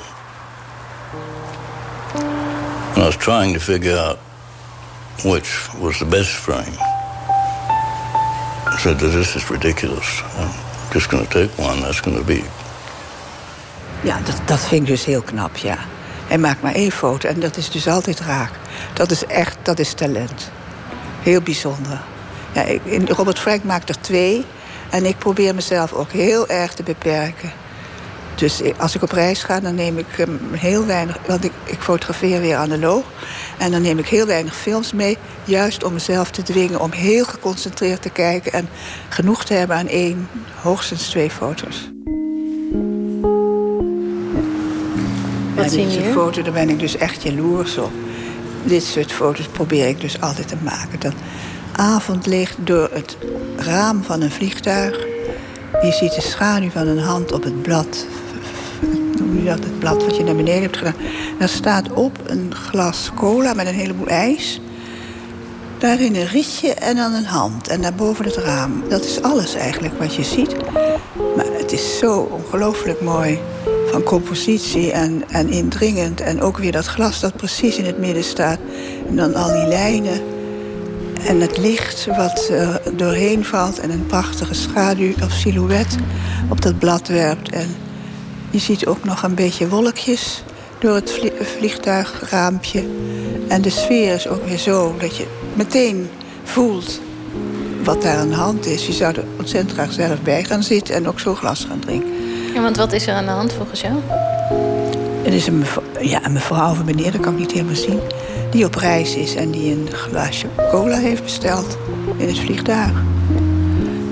when 2.93 3.01
I 3.01 3.05
was 3.05 3.15
trying 3.15 3.53
to 3.53 3.61
figure 3.61 3.95
out 3.95 4.17
which 5.23 5.73
was 5.75 5.99
the 5.99 6.05
best 6.05 6.33
frame. 6.35 6.75
I 8.67 8.77
said 8.81 8.99
this 8.99 9.37
is 9.37 9.49
ridiculous. 9.49 10.21
I'm 10.35 10.91
just 10.91 11.09
going 11.09 11.25
to 11.25 11.31
take 11.31 11.57
one. 11.57 11.79
That's 11.79 12.01
going 12.01 12.17
to 12.17 12.25
be 12.25 12.43
Ja, 14.01 14.19
dat, 14.25 14.35
dat 14.45 14.59
vind 14.59 14.81
ik 14.81 14.87
dus 14.87 15.05
heel 15.05 15.21
knap, 15.21 15.57
ja. 15.57 15.77
Hij 16.27 16.37
maakt 16.37 16.61
maar 16.61 16.73
één 16.73 16.91
foto 16.91 17.29
en 17.29 17.39
dat 17.39 17.57
is 17.57 17.69
dus 17.71 17.87
altijd 17.87 18.19
raak. 18.19 18.51
Dat 18.93 19.11
is 19.11 19.25
echt, 19.25 19.57
dat 19.61 19.79
is 19.79 19.93
talent. 19.93 20.51
Heel 21.21 21.41
bijzonder. 21.41 22.01
Ja, 22.51 22.65
Robert 23.05 23.39
Frank 23.39 23.63
maakt 23.63 23.89
er 23.89 24.01
twee. 24.01 24.45
En 24.89 25.05
ik 25.05 25.17
probeer 25.17 25.55
mezelf 25.55 25.93
ook 25.93 26.11
heel 26.11 26.47
erg 26.47 26.73
te 26.73 26.83
beperken. 26.83 27.51
Dus 28.35 28.61
als 28.77 28.95
ik 28.95 29.01
op 29.01 29.11
reis 29.11 29.43
ga, 29.43 29.59
dan 29.59 29.75
neem 29.75 29.97
ik 29.97 30.17
um, 30.17 30.39
heel 30.51 30.85
weinig... 30.85 31.17
Want 31.27 31.43
ik, 31.43 31.51
ik 31.63 31.81
fotografeer 31.81 32.41
weer 32.41 32.55
analoog. 32.55 33.03
En 33.57 33.71
dan 33.71 33.81
neem 33.81 33.99
ik 33.99 34.07
heel 34.07 34.25
weinig 34.25 34.55
films 34.55 34.93
mee. 34.93 35.17
Juist 35.43 35.83
om 35.83 35.93
mezelf 35.93 36.31
te 36.31 36.43
dwingen 36.43 36.79
om 36.79 36.91
heel 36.91 37.25
geconcentreerd 37.25 38.01
te 38.01 38.09
kijken... 38.09 38.53
en 38.53 38.69
genoeg 39.09 39.45
te 39.45 39.53
hebben 39.53 39.77
aan 39.77 39.87
één, 39.87 40.29
hoogstens 40.61 41.09
twee 41.09 41.29
foto's. 41.29 41.96
Wat 45.57 45.71
zie 45.71 45.87
je 45.87 46.11
foto, 46.11 46.41
daar 46.41 46.53
ben 46.53 46.69
ik 46.69 46.79
dus 46.79 46.97
echt 46.97 47.23
jaloers 47.23 47.77
op. 47.77 47.91
Dit 48.63 48.83
soort 48.83 49.11
foto's 49.11 49.47
probeer 49.47 49.87
ik 49.87 50.01
dus 50.01 50.21
altijd 50.21 50.47
te 50.47 50.55
maken. 50.63 50.99
Dat 50.99 51.13
avondlicht 51.71 52.55
door 52.59 52.89
het 52.93 53.17
raam 53.55 54.03
van 54.03 54.21
een 54.21 54.31
vliegtuig. 54.31 55.05
Je 55.81 55.91
ziet 55.91 56.15
de 56.15 56.21
schaduw 56.21 56.69
van 56.69 56.87
een 56.87 56.99
hand 56.99 57.31
op 57.31 57.43
het 57.43 57.61
blad. 57.61 58.05
Hoe 59.19 59.43
dat, 59.43 59.59
het 59.59 59.79
blad 59.79 60.03
wat 60.03 60.17
je 60.17 60.23
naar 60.23 60.35
beneden 60.35 60.61
hebt 60.61 60.77
gedaan. 60.77 60.95
Daar 61.39 61.49
staat 61.49 61.93
op 61.93 62.17
een 62.25 62.55
glas 62.55 63.11
cola 63.15 63.53
met 63.53 63.67
een 63.67 63.73
heleboel 63.73 64.07
ijs. 64.07 64.61
Daarin 65.77 66.15
een 66.15 66.27
rietje 66.27 66.73
en 66.73 66.95
dan 66.95 67.13
een 67.13 67.25
hand. 67.25 67.67
En 67.67 67.81
daarboven 67.81 68.25
het 68.25 68.35
raam. 68.35 68.83
Dat 68.89 69.03
is 69.03 69.21
alles 69.21 69.55
eigenlijk 69.55 69.99
wat 69.99 70.15
je 70.15 70.23
ziet. 70.23 70.55
Maar 71.35 71.45
het 71.57 71.71
is 71.71 71.97
zo 71.97 72.19
ongelooflijk 72.19 73.01
mooi 73.01 73.39
van 73.91 74.03
compositie 74.03 74.91
en, 74.91 75.23
en 75.29 75.49
indringend. 75.49 76.21
En 76.21 76.41
ook 76.41 76.57
weer 76.57 76.71
dat 76.71 76.85
glas 76.85 77.19
dat 77.19 77.35
precies 77.35 77.77
in 77.77 77.85
het 77.85 77.97
midden 77.97 78.23
staat. 78.23 78.59
En 79.07 79.15
dan 79.15 79.35
al 79.35 79.53
die 79.53 79.67
lijnen. 79.67 80.21
En 81.27 81.41
het 81.41 81.57
licht 81.57 82.05
wat 82.05 82.49
er 82.49 82.81
doorheen 82.95 83.45
valt. 83.45 83.79
En 83.79 83.89
een 83.89 84.05
prachtige 84.05 84.53
schaduw 84.53 85.13
of 85.23 85.31
silhouet 85.31 85.95
op 86.49 86.61
dat 86.61 86.79
blad 86.79 87.07
werpt. 87.07 87.49
En 87.49 87.75
je 88.49 88.59
ziet 88.59 88.85
ook 88.85 89.03
nog 89.03 89.23
een 89.23 89.35
beetje 89.35 89.69
wolkjes 89.69 90.43
door 90.79 90.95
het 90.95 91.19
vliegtuigraampje. 91.57 92.85
En 93.47 93.61
de 93.61 93.69
sfeer 93.69 94.13
is 94.13 94.27
ook 94.27 94.45
weer 94.45 94.57
zo 94.57 94.95
dat 94.99 95.17
je 95.17 95.25
meteen 95.53 96.09
voelt 96.43 96.99
wat 97.83 98.01
daar 98.01 98.17
aan 98.17 98.29
de 98.29 98.35
hand 98.35 98.65
is. 98.65 98.87
Je 98.87 98.93
zou 98.93 99.15
er 99.15 99.23
ontzettend 99.37 99.73
graag 99.73 99.91
zelf 99.91 100.21
bij 100.21 100.43
gaan 100.43 100.63
zitten 100.63 100.95
en 100.95 101.07
ook 101.07 101.19
zo 101.19 101.35
glas 101.35 101.65
gaan 101.69 101.79
drinken. 101.79 102.16
Ja, 102.57 102.63
want 102.63 102.77
wat 102.77 102.93
is 102.93 103.07
er 103.07 103.13
aan 103.13 103.25
de 103.25 103.31
hand 103.31 103.53
volgens 103.53 103.81
jou? 103.81 103.93
Het 105.23 105.33
is 105.33 105.47
een 105.47 105.57
mevrouw, 105.57 105.83
ja, 106.01 106.25
een 106.25 106.31
mevrouw 106.31 106.71
of 106.71 106.79
een 106.79 106.85
meneer, 106.85 107.11
dat 107.11 107.21
kan 107.21 107.33
ik 107.33 107.39
niet 107.39 107.51
helemaal 107.51 107.75
zien. 107.75 107.99
Die 108.51 108.65
op 108.65 108.75
reis 108.75 109.15
is 109.15 109.35
en 109.35 109.51
die 109.51 109.71
een 109.71 109.89
glaasje 109.91 110.47
cola 110.69 110.97
heeft 110.97 111.23
besteld 111.23 111.77
in 112.15 112.27
het 112.27 112.39
vliegtuig. 112.39 112.91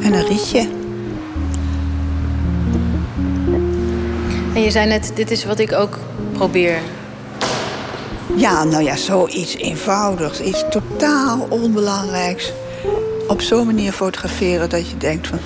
En 0.02 0.14
een 0.14 0.26
rietje. 0.28 0.68
En 4.54 4.62
je 4.62 4.72
zei 4.72 4.88
net, 4.88 5.12
dit 5.16 5.32
is 5.32 5.46
wat 5.46 5.60
ik 5.60 5.74
ook 5.74 6.00
probeer. 6.32 6.80
Ja, 8.36 8.64
nou 8.64 8.84
ja, 8.84 8.96
zoiets 8.96 9.56
eenvoudigs, 9.56 10.40
iets 10.40 10.64
totaal 10.70 11.48
onbelangrijks. 11.50 12.54
Op 13.28 13.42
zo'n 13.42 13.66
manier 13.66 13.92
fotograferen 13.92 14.70
dat 14.70 14.90
je 14.90 14.98
denkt 14.98 15.28
van... 15.28 15.40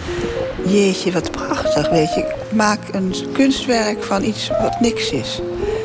jeetje, 0.65 1.11
wat 1.11 1.31
prachtig, 1.31 1.89
weet 1.89 2.13
je. 2.13 2.38
Maak 2.51 2.79
een 2.91 3.13
kunstwerk 3.33 4.03
van 4.03 4.23
iets 4.23 4.51
wat 4.61 4.79
niks 4.79 5.11
is. 5.11 5.41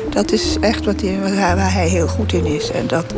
Dat 0.09 0.31
is 0.31 0.57
echt 0.61 0.85
wat 0.85 1.01
hij, 1.01 1.19
waar 1.35 1.73
hij 1.73 1.87
heel 1.87 2.07
goed 2.07 2.33
in 2.33 2.45
is. 2.45 2.71
En 2.71 2.87
dat, 2.87 3.13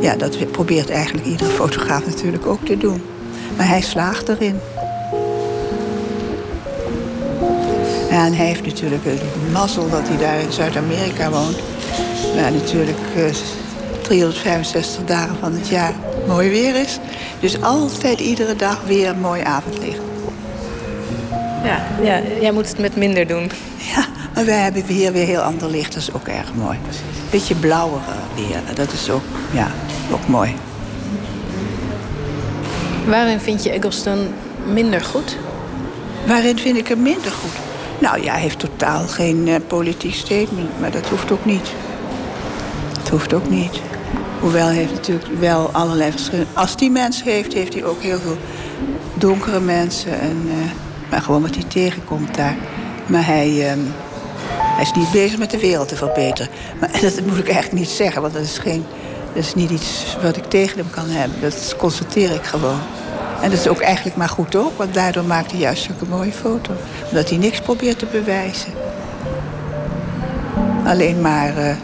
ja, 0.00 0.16
dat 0.16 0.50
probeert 0.50 0.90
eigenlijk 0.90 1.26
iedere 1.26 1.50
fotograaf 1.50 2.06
natuurlijk 2.06 2.46
ook 2.46 2.64
te 2.64 2.76
doen. 2.76 3.02
Maar 3.56 3.68
hij 3.68 3.80
slaagt 3.80 4.28
erin. 4.28 4.60
En 8.10 8.34
hij 8.34 8.46
heeft 8.46 8.66
natuurlijk 8.66 9.04
een 9.04 9.52
mazzel 9.52 9.90
dat 9.90 10.08
hij 10.08 10.16
daar 10.16 10.40
in 10.40 10.52
Zuid-Amerika 10.52 11.30
woont. 11.30 11.56
Waar 12.34 12.52
natuurlijk 12.52 12.98
uh, 13.16 13.24
365 14.02 15.04
dagen 15.04 15.36
van 15.36 15.52
het 15.52 15.68
jaar 15.68 15.94
mooi 16.26 16.50
weer 16.50 16.76
is. 16.76 16.98
Dus 17.40 17.62
altijd 17.62 18.20
iedere 18.20 18.56
dag 18.56 18.82
weer 18.86 19.08
een 19.08 19.20
mooi 19.20 19.42
avondlicht. 19.42 20.11
Ja, 21.62 21.86
ja, 22.02 22.20
jij 22.40 22.52
moet 22.52 22.68
het 22.68 22.78
met 22.78 22.96
minder 22.96 23.26
doen. 23.26 23.50
Ja, 23.94 24.06
maar 24.34 24.44
wij 24.44 24.58
hebben 24.58 24.84
hier 24.84 25.12
weer 25.12 25.26
heel 25.26 25.40
ander 25.40 25.70
licht. 25.70 25.94
Dat 25.94 26.02
is 26.02 26.12
ook 26.12 26.28
erg 26.28 26.54
mooi. 26.54 26.78
Beetje 27.30 27.54
blauwere 27.54 28.14
weer. 28.34 28.74
Dat 28.74 28.92
is 28.92 29.10
ook, 29.10 29.22
ja, 29.52 29.70
ook 30.12 30.26
mooi. 30.28 30.54
Waarin 33.06 33.40
vind 33.40 33.62
je 33.62 33.70
Eggleston 33.70 34.28
minder 34.72 35.00
goed? 35.00 35.36
Waarin 36.26 36.58
vind 36.58 36.76
ik 36.76 36.88
hem 36.88 37.02
minder 37.02 37.30
goed? 37.30 37.52
Nou 37.98 38.22
ja, 38.22 38.32
hij 38.32 38.40
heeft 38.40 38.58
totaal 38.58 39.06
geen 39.06 39.46
uh, 39.46 39.54
politiek 39.66 40.14
statement. 40.14 40.80
Maar 40.80 40.90
dat 40.90 41.08
hoeft 41.08 41.32
ook 41.32 41.44
niet. 41.44 41.72
Dat 42.92 43.08
hoeft 43.08 43.34
ook 43.34 43.50
niet. 43.50 43.80
Hoewel 44.40 44.66
hij 44.66 44.74
heeft 44.74 44.92
natuurlijk 44.92 45.38
wel 45.38 45.70
allerlei 45.72 46.10
verschillende... 46.10 46.50
Als 46.52 46.76
die 46.76 46.90
mensen 46.90 47.24
heeft, 47.24 47.52
heeft 47.52 47.74
hij 47.74 47.84
ook 47.84 48.02
heel 48.02 48.18
veel 48.18 48.36
donkere 49.14 49.60
mensen. 49.60 50.20
En, 50.20 50.42
uh, 50.46 50.52
maar 51.12 51.22
gewoon 51.22 51.42
wat 51.42 51.54
hij 51.54 51.64
tegenkomt 51.64 52.34
daar. 52.34 52.56
Maar 53.06 53.26
hij, 53.26 53.50
uh, 53.50 53.82
hij 54.48 54.82
is 54.82 54.92
niet 54.92 55.10
bezig 55.10 55.38
met 55.38 55.50
de 55.50 55.60
wereld 55.60 55.88
te 55.88 55.96
verbeteren. 55.96 56.52
Maar 56.80 56.90
dat 57.00 57.20
moet 57.26 57.38
ik 57.38 57.48
eigenlijk 57.48 57.78
niet 57.78 57.88
zeggen, 57.88 58.22
want 58.22 58.34
dat 58.34 58.42
is, 58.42 58.58
geen, 58.58 58.84
dat 59.34 59.44
is 59.44 59.54
niet 59.54 59.70
iets 59.70 60.16
wat 60.22 60.36
ik 60.36 60.44
tegen 60.44 60.78
hem 60.78 60.90
kan 60.90 61.08
hebben. 61.08 61.40
Dat 61.40 61.74
constateer 61.78 62.30
ik 62.34 62.44
gewoon. 62.44 62.80
En 63.42 63.50
dat 63.50 63.58
is 63.58 63.68
ook 63.68 63.80
eigenlijk 63.80 64.16
maar 64.16 64.28
goed 64.28 64.56
ook, 64.56 64.78
want 64.78 64.94
daardoor 64.94 65.24
maakt 65.24 65.50
hij 65.50 65.60
juist 65.60 65.82
zulke 65.82 66.04
mooie 66.04 66.32
foto. 66.32 66.72
Omdat 67.08 67.28
hij 67.28 67.38
niks 67.38 67.60
probeert 67.60 67.98
te 67.98 68.06
bewijzen. 68.06 68.72
Alleen 70.84 71.20
maar 71.20 71.58
uh, 71.58 71.74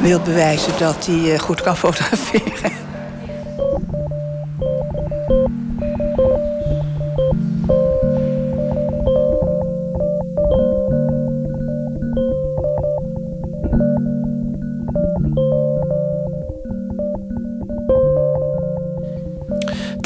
wil 0.00 0.20
bewijzen 0.20 0.72
dat 0.78 1.06
hij 1.06 1.32
uh, 1.32 1.38
goed 1.38 1.60
kan 1.60 1.76
fotograferen. 1.86 2.89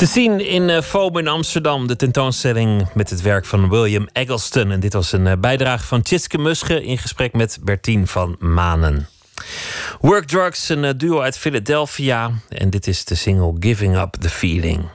Te 0.04 0.10
zien 0.10 0.40
in 0.40 0.68
uh, 0.68 0.80
FOAM 0.80 1.18
in 1.18 1.28
Amsterdam, 1.28 1.86
de 1.86 1.96
tentoonstelling 1.96 2.86
met 2.94 3.10
het 3.10 3.22
werk 3.22 3.44
van 3.44 3.68
William 3.68 4.08
Eggleston. 4.12 4.70
En 4.70 4.80
dit 4.80 4.92
was 4.92 5.12
een 5.12 5.26
uh, 5.26 5.32
bijdrage 5.38 5.84
van 5.84 6.02
Tjitske 6.02 6.38
Musche 6.38 6.84
in 6.84 6.98
gesprek 6.98 7.32
met 7.32 7.58
Bertien 7.62 8.06
van 8.06 8.36
Manen. 8.38 9.08
Work 10.00 10.26
Drugs, 10.26 10.68
een 10.68 10.84
uh, 10.84 10.90
duo 10.96 11.20
uit 11.20 11.38
Philadelphia. 11.38 12.30
En 12.48 12.70
dit 12.70 12.86
is 12.86 13.04
de 13.04 13.14
single 13.14 13.54
Giving 13.60 13.96
Up 13.96 14.12
the 14.20 14.30
Feeling. 14.30 14.88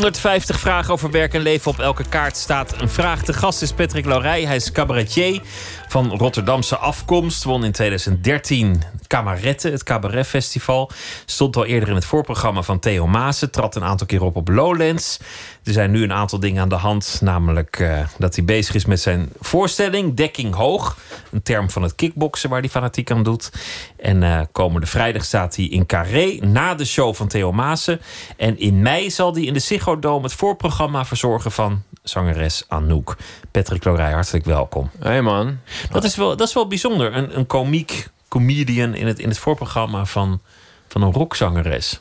150 0.00 0.60
vragen 0.60 0.92
over 0.92 1.10
werk 1.10 1.34
en 1.34 1.40
leven. 1.40 1.70
Op 1.70 1.78
elke 1.78 2.04
kaart 2.08 2.36
staat 2.36 2.80
een 2.80 2.88
vraag. 2.88 3.22
De 3.22 3.32
gast 3.32 3.62
is 3.62 3.72
Patrick 3.72 4.04
Laurij. 4.04 4.44
Hij 4.44 4.56
is 4.56 4.72
cabaretier 4.72 5.40
van 5.88 6.16
Rotterdamse 6.16 6.76
afkomst. 6.76 7.44
Won 7.44 7.64
in 7.64 7.72
2013 7.72 8.82
Cabarette, 9.06 9.70
het 9.70 9.82
Cabaret 9.82 10.26
Festival. 10.26 10.90
Stond 11.24 11.56
al 11.56 11.64
eerder 11.64 11.88
in 11.88 11.94
het 11.94 12.04
voorprogramma 12.04 12.62
van 12.62 12.78
Theo 12.78 13.06
Maassen. 13.06 13.50
Trad 13.50 13.76
een 13.76 13.84
aantal 13.84 14.06
keer 14.06 14.22
op 14.22 14.36
op 14.36 14.48
Lowlands. 14.48 15.18
Er 15.64 15.72
zijn 15.72 15.90
nu 15.90 16.02
een 16.02 16.12
aantal 16.12 16.40
dingen 16.40 16.62
aan 16.62 16.68
de 16.68 16.74
hand. 16.74 17.18
Namelijk 17.20 17.78
eh, 17.78 17.98
dat 18.18 18.36
hij 18.36 18.44
bezig 18.44 18.74
is 18.74 18.84
met 18.84 19.00
zijn 19.00 19.32
voorstelling 19.40 20.14
Dekking 20.14 20.54
Hoog. 20.54 20.96
Een 21.30 21.42
term 21.42 21.70
van 21.70 21.82
het 21.82 21.94
kickboksen 21.94 22.50
waar 22.50 22.60
hij 22.60 22.68
fanatiek 22.68 23.10
aan 23.10 23.22
doet. 23.22 23.52
En 23.96 24.22
eh, 24.22 24.40
komende 24.52 24.86
vrijdag 24.86 25.24
staat 25.24 25.56
hij 25.56 25.64
in 25.64 25.86
Carré 25.86 26.38
na 26.40 26.74
de 26.74 26.84
show 26.84 27.14
van 27.14 27.28
Theo 27.28 27.52
Maassen. 27.52 28.00
En 28.36 28.58
in 28.58 28.82
mei 28.82 29.10
zal 29.10 29.34
hij 29.34 29.42
in 29.42 29.52
de 29.52 29.58
Ziggo 29.58 29.98
Dome 29.98 30.22
het 30.22 30.32
voorprogramma 30.32 31.04
verzorgen 31.04 31.52
van 31.52 31.82
zangeres 32.02 32.64
Anouk. 32.68 33.16
Patrick 33.50 33.84
Lorij, 33.84 34.12
hartelijk 34.12 34.44
welkom. 34.44 34.90
Hey 34.98 35.22
man. 35.22 35.58
Dat 35.90 36.04
is 36.04 36.16
wel, 36.16 36.36
dat 36.36 36.48
is 36.48 36.54
wel 36.54 36.66
bijzonder. 36.66 37.16
Een, 37.16 37.38
een 37.38 37.46
komiek, 37.46 38.08
comedian 38.28 38.94
in 38.94 39.06
het, 39.06 39.18
in 39.18 39.28
het 39.28 39.38
voorprogramma 39.38 40.04
van, 40.04 40.40
van 40.88 41.02
een 41.02 41.12
rockzangeres. 41.12 42.00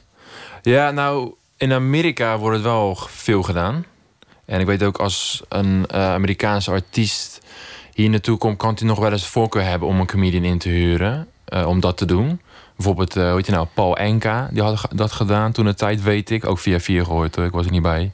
Ja, 0.62 0.92
nou, 0.92 1.34
in 1.58 1.74
Amerika 1.74 2.38
wordt 2.38 2.56
het 2.56 2.66
wel 2.66 2.98
veel 3.10 3.44
gedaan. 3.44 3.86
En 4.46 4.60
ik 4.60 4.66
weet 4.66 4.84
ook 4.84 4.98
als 4.98 5.42
een 5.50 5.86
eh, 5.88 6.14
Amerikaanse 6.14 6.72
artiest 6.72 7.42
hier 8.00 8.10
naartoe 8.10 8.38
komt, 8.38 8.58
kan 8.58 8.76
hij 8.80 8.88
nog 8.88 9.00
wel 9.00 9.12
eens 9.12 9.28
voorkeur 9.28 9.64
hebben 9.64 9.88
om 9.88 10.00
een 10.00 10.08
comedian 10.08 10.44
in 10.44 10.58
te 10.58 10.70
huren. 10.70 11.28
eh, 11.46 11.68
om 11.68 11.80
dat 11.80 11.98
te 11.98 12.06
doen. 12.06 12.42
Bijvoorbeeld, 12.76 13.16
eh 13.16 13.24
hoe 13.28 13.36
heet 13.36 13.46
je 13.46 13.52
nou, 13.52 13.68
Paul 13.74 13.98
Enka, 13.98 14.50
die 14.52 14.62
had 14.62 14.88
dat 14.96 15.12
gedaan 15.12 15.52
toen 15.52 15.66
de 15.66 15.74
tijd, 15.74 16.04
weet 16.04 16.30
ik. 16.30 16.46
Ook 16.48 16.60
via 16.60 16.80
via 16.80 17.04
gehoord 17.04 17.36
hoor, 17.36 17.46
ik 17.46 17.52
was 17.52 17.66
er 17.66 17.72
niet 17.72 17.82
bij. 17.82 18.12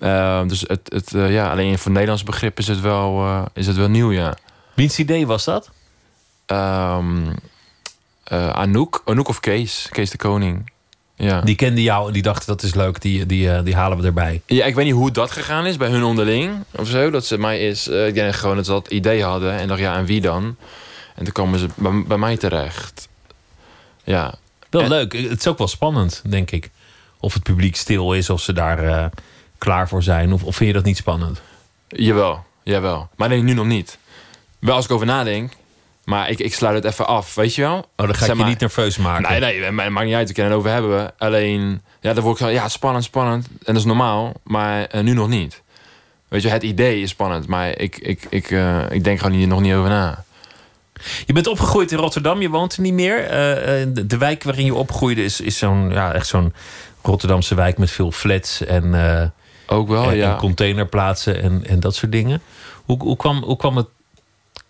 Eh, 0.00 0.42
dus 0.46 0.60
het, 0.60 0.80
het, 0.84 1.14
eh, 1.14 1.32
ja, 1.32 1.50
alleen 1.50 1.78
voor 1.78 1.90
Nederlands 1.92 2.22
begrip 2.22 2.58
is 2.58 2.66
het 2.66 2.80
wel, 2.80 3.20
eh, 3.24 3.42
is 3.54 3.66
het 3.66 3.76
wel 3.76 3.88
nieuw, 3.88 4.12
ja. 4.12 4.34
Wiens 4.74 4.98
idee 4.98 5.26
was 5.26 5.44
dat? 5.44 5.70
Ehm, 6.46 7.32
eh, 8.24 8.48
Anouk, 8.50 9.02
Anouk 9.04 9.28
of 9.28 9.40
Kees, 9.40 9.88
Kees 9.90 10.10
de 10.10 10.16
Koning. 10.16 10.72
Ja. 11.20 11.40
Die 11.40 11.54
kende 11.54 11.82
jou 11.82 12.06
en 12.06 12.12
die 12.12 12.22
dachten 12.22 12.46
dat 12.46 12.62
is 12.62 12.74
leuk, 12.74 13.00
die, 13.00 13.26
die, 13.26 13.50
eh, 13.50 13.64
die 13.64 13.74
halen 13.74 13.98
we 13.98 14.06
erbij. 14.06 14.42
Ja, 14.46 14.64
ik 14.64 14.74
weet 14.74 14.84
niet 14.84 14.94
hoe 14.94 15.10
dat 15.10 15.30
gegaan 15.30 15.66
is 15.66 15.76
bij 15.76 15.88
hun 15.88 16.02
onderling 16.02 16.64
of 16.70 16.88
zo. 16.88 17.10
Dat 17.10 17.26
ze 17.26 17.38
mij 17.38 17.58
is, 17.58 17.88
eh, 17.88 18.06
ik 18.06 18.14
denk 18.14 18.34
gewoon 18.34 18.56
dat 18.56 18.64
ze 18.64 18.70
dat 18.70 18.88
idee 18.88 19.24
hadden 19.24 19.52
en 19.52 19.68
dacht 19.68 19.80
ja, 19.80 19.96
en 19.96 20.04
wie 20.04 20.20
dan? 20.20 20.56
En 21.14 21.24
toen 21.24 21.32
komen 21.32 21.58
ze 21.58 21.68
bij, 21.74 22.04
bij 22.06 22.18
mij 22.18 22.36
terecht. 22.36 23.08
Ja. 24.04 24.34
Wel 24.70 24.88
leuk. 24.88 25.12
Het 25.12 25.38
is 25.38 25.46
ook 25.46 25.58
wel 25.58 25.68
spannend, 25.68 26.22
denk 26.26 26.50
ik. 26.50 26.70
Of 27.18 27.34
het 27.34 27.42
publiek 27.42 27.76
stil 27.76 28.12
is, 28.12 28.30
of 28.30 28.40
ze 28.40 28.52
daar 28.52 28.84
eh, 28.84 29.04
klaar 29.58 29.88
voor 29.88 30.02
zijn. 30.02 30.32
Of, 30.32 30.44
of 30.44 30.56
vind 30.56 30.68
je 30.68 30.76
dat 30.76 30.84
niet 30.84 30.96
spannend? 30.96 31.40
Jawel, 31.88 32.44
jawel. 32.62 33.08
Maar 33.16 33.28
nee, 33.28 33.42
nu 33.42 33.54
nog 33.54 33.66
niet. 33.66 33.98
Wel 34.58 34.74
als 34.74 34.84
ik 34.84 34.90
over 34.90 35.06
nadenk. 35.06 35.52
Maar 36.04 36.30
ik, 36.30 36.38
ik 36.38 36.54
sluit 36.54 36.74
het 36.74 36.92
even 36.92 37.06
af, 37.06 37.34
weet 37.34 37.54
je 37.54 37.62
wel? 37.62 37.76
Oh, 37.76 38.06
dan 38.06 38.14
ga 38.14 38.26
ik 38.26 38.36
je 38.36 38.44
niet 38.44 38.60
nerveus 38.60 38.96
maken. 38.96 39.40
Nee, 39.40 39.60
nee, 39.60 39.70
maar 39.70 39.92
maakt 39.92 40.06
niet 40.06 40.14
uit. 40.14 40.28
We 40.28 40.34
kunnen 40.34 40.52
het 40.52 40.60
over 40.60 40.72
hebben. 40.72 41.12
Alleen, 41.18 41.82
ja, 42.00 42.12
dan 42.12 42.22
word 42.22 42.40
ik 42.40 42.46
zo, 42.46 42.52
ja, 42.52 42.68
spannend, 42.68 43.04
spannend. 43.04 43.46
En 43.46 43.58
dat 43.64 43.76
is 43.76 43.84
normaal, 43.84 44.32
maar 44.42 44.84
eh, 44.84 45.02
nu 45.02 45.12
nog 45.12 45.28
niet. 45.28 45.62
Weet 46.28 46.42
je, 46.42 46.48
het 46.48 46.62
idee 46.62 47.00
is 47.00 47.10
spannend, 47.10 47.46
maar 47.46 47.78
ik, 47.78 47.98
ik, 47.98 48.26
ik, 48.28 48.50
eh, 48.50 48.90
ik 48.90 49.04
denk 49.04 49.18
gewoon 49.18 49.36
hier 49.36 49.46
nog 49.46 49.60
niet 49.60 49.74
over 49.74 49.90
na. 49.90 50.24
Je 51.26 51.32
bent 51.32 51.46
opgegroeid 51.46 51.92
in 51.92 51.98
Rotterdam, 51.98 52.40
je 52.40 52.48
woont 52.48 52.76
er 52.76 52.82
niet 52.82 52.92
meer. 52.92 53.24
Eh, 53.24 53.86
de, 54.06 54.18
wijk 54.18 54.42
waarin 54.42 54.64
je 54.64 54.74
opgroeide 54.74 55.24
is, 55.24 55.40
is 55.40 55.58
zo'n 55.58 55.90
ja, 55.90 56.12
echt 56.12 56.26
zo'n 56.26 56.54
Rotterdamse 57.02 57.54
wijk 57.54 57.78
met 57.78 57.90
veel 57.90 58.10
flats 58.10 58.64
en, 58.64 59.32
Ook 59.66 59.88
wel, 59.88 60.10
en, 60.10 60.16
ja. 60.16 60.32
en 60.32 60.36
containerplaatsen 60.36 61.42
en, 61.42 61.66
en 61.66 61.80
dat 61.80 61.94
soort 61.94 62.12
dingen. 62.12 62.42
Hoe, 62.84 62.98
hoe, 63.02 63.16
kwam, 63.16 63.42
hoe 63.42 63.56
kwam 63.56 63.76
het 63.76 63.86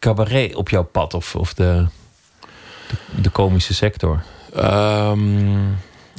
cabaret 0.00 0.54
op 0.54 0.68
jouw 0.68 0.84
pad 0.84 1.14
of, 1.14 1.36
of 1.36 1.54
de, 1.54 1.86
de, 3.22 3.30
komische 3.30 3.74
sector? 3.74 4.22
Ehm, 4.54 5.70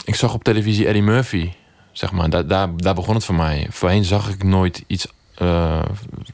ik 0.06 0.16
zag 0.16 0.34
op 0.34 0.44
televisie 0.44 0.88
Eddie 0.88 1.02
Murphy, 1.02 1.52
zeg 1.92 2.12
maar. 2.12 2.30
Daar, 2.30 2.48
daar, 2.48 2.78
daar 2.78 2.96
begon 2.96 3.16
het 3.16 3.26
voor 3.26 3.36
mij. 3.36 3.68
Voorheen 3.70 4.06
zag 4.06 4.30
ik 4.30 4.44
nooit 4.44 4.84
iets 4.88 5.08
eh, 5.36 5.82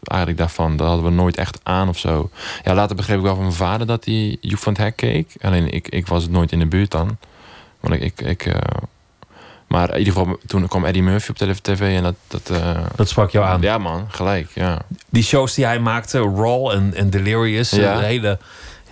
eigenlijk 0.01 0.37
daarvan. 0.37 0.77
Dat 0.77 0.87
hadden 0.87 1.05
we 1.05 1.11
nooit 1.11 1.37
echt 1.37 1.59
aan 1.63 1.89
of 1.89 1.97
zo. 1.97 2.29
Ja, 2.63 2.73
later 2.73 2.95
begreep 2.95 3.17
ik 3.17 3.23
wel 3.23 3.35
van 3.35 3.43
mijn 3.43 3.55
vader 3.55 3.87
dat 3.87 4.05
hij 4.05 4.37
Joep 4.41 4.59
van 4.59 4.73
het 4.73 4.81
Hek 4.81 4.95
keek. 4.95 5.35
Alleen 5.41 5.73
ik, 5.73 5.87
ik 5.87 6.07
was 6.07 6.27
nooit 6.27 6.51
in 6.51 6.59
de 6.59 6.65
buurt 6.65 6.91
dan. 6.91 7.17
Want 7.79 7.93
ik... 7.93 8.01
ik, 8.01 8.21
ik 8.21 8.45
eh, 8.45 8.61
maar 9.67 9.89
in 9.91 9.97
ieder 9.97 10.13
geval, 10.13 10.37
toen 10.45 10.67
kwam 10.67 10.85
Eddie 10.85 11.03
Murphy 11.03 11.29
op 11.29 11.37
tele- 11.37 11.61
tv 11.61 11.79
en 11.97 12.03
dat... 12.03 12.15
Dat, 12.27 12.49
eh, 12.49 12.85
Dat 12.95 13.09
sprak 13.09 13.31
jou 13.31 13.45
aan? 13.45 13.61
Ja 13.61 13.77
man, 13.77 14.05
gelijk, 14.09 14.49
ja. 14.53 14.81
Die 15.09 15.23
shows 15.23 15.53
die 15.53 15.65
hij 15.65 15.79
maakte, 15.79 16.19
Raw 16.19 16.69
en, 16.71 16.93
en 16.93 17.09
Delirious, 17.09 17.69
Ja. 17.69 17.93
eh, 17.93 17.99
hele, 17.99 18.39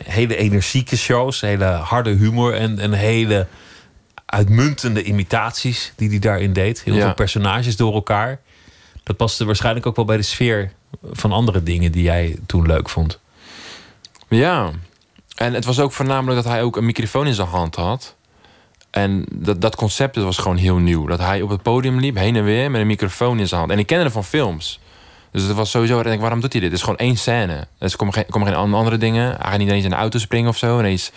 hele 0.03 0.35
energieke 0.35 0.97
shows, 0.97 1.41
hele 1.41 1.65
harde 1.65 2.09
humor 2.09 2.53
en, 2.53 2.79
en 2.79 2.93
hele 2.93 3.47
uitmuntende 4.25 5.03
imitaties 5.03 5.93
die 5.95 6.09
hij 6.09 6.19
daarin 6.19 6.53
deed. 6.53 6.81
Heel 6.83 6.95
Ja. 6.95 7.01
veel 7.01 7.13
personages 7.13 7.75
door 7.75 7.93
elkaar. 7.93 8.39
Dat 9.03 9.17
paste 9.17 9.45
waarschijnlijk 9.45 9.85
ook 9.85 9.95
wel 9.95 10.05
bij 10.05 10.17
de 10.17 10.23
sfeer 10.23 10.71
van 11.11 11.31
andere 11.31 11.63
dingen 11.63 11.91
die 11.91 12.03
jij 12.03 12.37
toen 12.45 12.65
leuk 12.67 12.89
vond. 12.89 13.19
Ja, 14.29 14.71
en 15.35 15.53
het 15.53 15.65
was 15.65 15.79
ook 15.79 15.91
voornamelijk 15.91 16.43
dat 16.43 16.51
hij 16.53 16.63
ook 16.63 16.77
een 16.77 16.85
microfoon 16.85 17.27
in 17.27 17.33
zijn 17.33 17.47
hand 17.47 17.75
had. 17.75 18.14
En 18.95 19.25
dat, 19.31 19.61
dat 19.61 19.75
concept 19.75 20.15
dat 20.15 20.23
was 20.23 20.37
gewoon 20.37 20.57
heel 20.57 20.77
nieuw. 20.77 21.05
Dat 21.05 21.19
hij 21.19 21.41
op 21.41 21.49
het 21.49 21.61
podium 21.61 21.99
liep, 21.99 22.15
heen 22.15 22.35
en 22.35 22.43
weer, 22.43 22.71
met 22.71 22.81
een 22.81 22.87
microfoon 22.87 23.39
in 23.39 23.47
zijn 23.47 23.59
hand. 23.59 23.71
En 23.71 23.79
ik 23.79 23.85
kende 23.85 24.03
hem 24.03 24.11
van 24.11 24.23
films. 24.23 24.79
Dus 25.31 25.43
het 25.43 25.53
was 25.53 25.69
sowieso, 25.69 25.97
ik 25.97 26.03
denk, 26.03 26.21
waarom 26.21 26.41
doet 26.41 26.51
hij 26.51 26.61
dit? 26.61 26.69
Het 26.69 26.79
is 26.79 26.85
gewoon 26.85 26.99
één 26.99 27.17
scène. 27.17 27.67
Dus 27.79 27.91
er 27.91 27.97
komen 27.97 28.13
geen, 28.13 28.25
geen 28.29 28.73
andere 28.73 28.97
dingen. 28.97 29.25
Hij 29.25 29.49
gaat 29.49 29.57
niet 29.57 29.67
ineens 29.67 29.83
in 29.83 29.89
de 29.89 29.95
auto 29.95 30.19
springen 30.19 30.49
of 30.49 30.57
zo. 30.57 30.79
Ineens, 30.79 31.11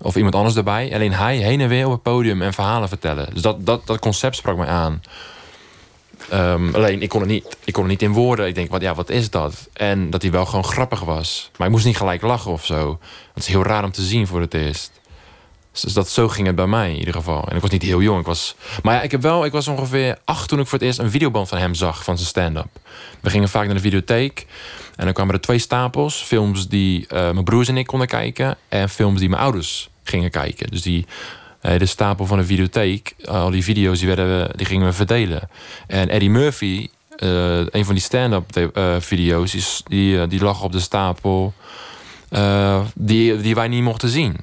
of 0.00 0.16
iemand 0.16 0.34
anders 0.34 0.56
erbij. 0.56 0.90
Alleen 0.94 1.12
hij 1.12 1.36
heen 1.36 1.60
en 1.60 1.68
weer 1.68 1.86
op 1.86 1.92
het 1.92 2.02
podium 2.02 2.42
en 2.42 2.52
verhalen 2.52 2.88
vertellen. 2.88 3.28
Dus 3.32 3.42
dat, 3.42 3.66
dat, 3.66 3.86
dat 3.86 3.98
concept 3.98 4.36
sprak 4.36 4.56
mij 4.56 4.68
aan. 4.68 5.02
Ehm, 6.30 6.74
alleen, 6.74 7.02
ik 7.02 7.08
kon, 7.08 7.20
het 7.20 7.28
niet, 7.28 7.56
ik 7.64 7.72
kon 7.72 7.82
het 7.82 7.92
niet 7.92 8.02
in 8.02 8.12
woorden. 8.12 8.46
Ik 8.46 8.54
denk, 8.54 8.70
wat, 8.70 8.80
ja, 8.80 8.94
wat 8.94 9.10
is 9.10 9.30
dat? 9.30 9.68
En 9.72 10.10
dat 10.10 10.22
hij 10.22 10.30
wel 10.30 10.46
gewoon 10.46 10.64
grappig 10.64 11.00
was. 11.00 11.50
Maar 11.56 11.66
ik 11.66 11.72
moest 11.72 11.86
niet 11.86 11.96
gelijk 11.96 12.22
lachen 12.22 12.52
of 12.52 12.64
zo. 12.64 12.98
Het 13.34 13.42
is 13.42 13.48
heel 13.48 13.62
raar 13.62 13.84
om 13.84 13.92
te 13.92 14.02
zien 14.02 14.26
voor 14.26 14.40
het 14.40 14.54
eerst. 14.54 14.97
Dus 15.80 15.92
dat, 15.92 16.08
zo 16.08 16.28
ging 16.28 16.46
het 16.46 16.56
bij 16.56 16.66
mij 16.66 16.90
in 16.92 16.98
ieder 16.98 17.14
geval. 17.14 17.48
En 17.48 17.56
ik 17.56 17.62
was 17.62 17.70
niet 17.70 17.82
heel 17.82 18.02
jong. 18.02 18.20
Ik 18.20 18.26
was, 18.26 18.54
maar 18.82 18.94
ja, 18.94 19.02
ik, 19.02 19.10
heb 19.10 19.22
wel, 19.22 19.44
ik 19.44 19.52
was 19.52 19.68
ongeveer 19.68 20.18
acht 20.24 20.48
toen 20.48 20.58
ik 20.60 20.66
voor 20.66 20.78
het 20.78 20.86
eerst 20.86 20.98
een 20.98 21.10
videoband 21.10 21.48
van 21.48 21.58
hem 21.58 21.74
zag. 21.74 22.04
Van 22.04 22.16
zijn 22.16 22.28
stand-up. 22.28 22.66
We 23.20 23.30
gingen 23.30 23.48
vaak 23.48 23.64
naar 23.66 23.74
de 23.74 23.80
videotheek. 23.80 24.46
En 24.96 25.04
dan 25.04 25.14
kwamen 25.14 25.34
er 25.34 25.40
twee 25.40 25.58
stapels. 25.58 26.14
Films 26.22 26.68
die 26.68 27.06
eh, 27.06 27.30
mijn 27.30 27.44
broers 27.44 27.68
en 27.68 27.76
ik 27.76 27.86
konden 27.86 28.08
kijken. 28.08 28.56
En 28.68 28.88
films 28.88 29.18
die 29.20 29.28
mijn 29.28 29.42
ouders 29.42 29.88
gingen 30.04 30.30
kijken. 30.30 30.70
Dus 30.70 30.82
die 30.82 31.06
eh, 31.60 31.78
de 31.78 31.86
stapel 31.86 32.26
van 32.26 32.38
de 32.38 32.44
videotheek. 32.44 33.14
Al 33.24 33.50
die 33.50 33.64
video's 33.64 33.98
die, 33.98 34.06
werden, 34.08 34.26
we- 34.48 34.56
die 34.56 34.66
gingen 34.66 34.86
we 34.86 34.92
verdelen. 34.92 35.48
En 35.86 36.08
Eddie 36.08 36.30
Murphy, 36.30 36.88
eh, 37.16 37.56
een 37.58 37.84
van 37.84 37.94
die 37.94 38.02
stand-up 38.02 38.56
eh, 38.56 38.94
video's, 38.98 39.50
die, 39.52 39.62
die, 39.88 40.20
eh, 40.20 40.28
die 40.28 40.40
lag 40.42 40.62
op 40.62 40.72
de 40.72 40.80
stapel 40.80 41.52
eh, 42.28 42.80
die, 42.94 43.40
die 43.40 43.54
wij 43.54 43.68
niet 43.68 43.82
mochten 43.82 44.08
zien. 44.08 44.36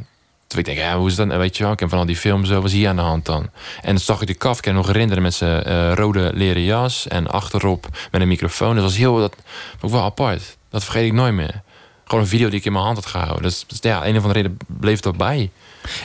Toen 0.48 0.60
ik 0.60 0.66
denk, 0.66 0.78
ja, 0.78 0.98
hoe 0.98 1.08
is 1.08 1.16
dat? 1.16 1.28
Weet 1.28 1.58
je 1.58 1.64
wel, 1.64 1.72
ik 1.72 1.80
heb 1.80 1.90
van 1.90 2.00
al 2.00 2.06
die 2.06 2.16
films, 2.16 2.48
zo 2.50 2.62
was 2.62 2.72
hier 2.72 2.90
aan 2.90 2.96
de 2.96 3.02
hand 3.02 3.26
dan. 3.26 3.44
En 3.82 3.90
dan 3.90 4.00
zag 4.00 4.22
ik 4.22 4.28
de 4.28 4.34
kaf, 4.34 4.56
ik 4.58 4.62
kan 4.64 4.74
me 4.74 4.78
nog 4.80 4.88
herinneren, 4.88 5.24
met 5.24 5.34
zijn 5.34 5.64
eh, 5.64 5.94
rode 5.94 6.32
leren 6.34 6.64
jas. 6.64 7.08
En 7.08 7.28
achterop 7.28 7.88
met 8.12 8.22
een 8.22 8.28
microfoon. 8.28 8.76
Dat 8.76 8.84
was 8.84 8.98
heel, 8.98 9.18
dat 9.18 9.36
ik 9.82 9.90
wel 9.90 10.02
apart. 10.04 10.58
Dat 10.70 10.84
vergeet 10.84 11.06
ik 11.06 11.14
nooit 11.14 11.34
meer. 11.34 11.62
Gewoon 12.06 12.24
een 12.24 12.30
video 12.30 12.50
die 12.50 12.60
ik 12.60 12.66
in 12.66 12.72
mijn 12.72 12.84
hand 12.84 12.98
had 12.98 13.06
gehouden. 13.06 13.42
Dus, 13.42 13.64
dus 13.68 13.78
ja, 13.82 14.06
een 14.06 14.18
of 14.18 14.22
andere 14.24 14.42
reden 14.42 14.58
bleef 14.68 15.00
dat 15.00 15.18
bij. 15.18 15.50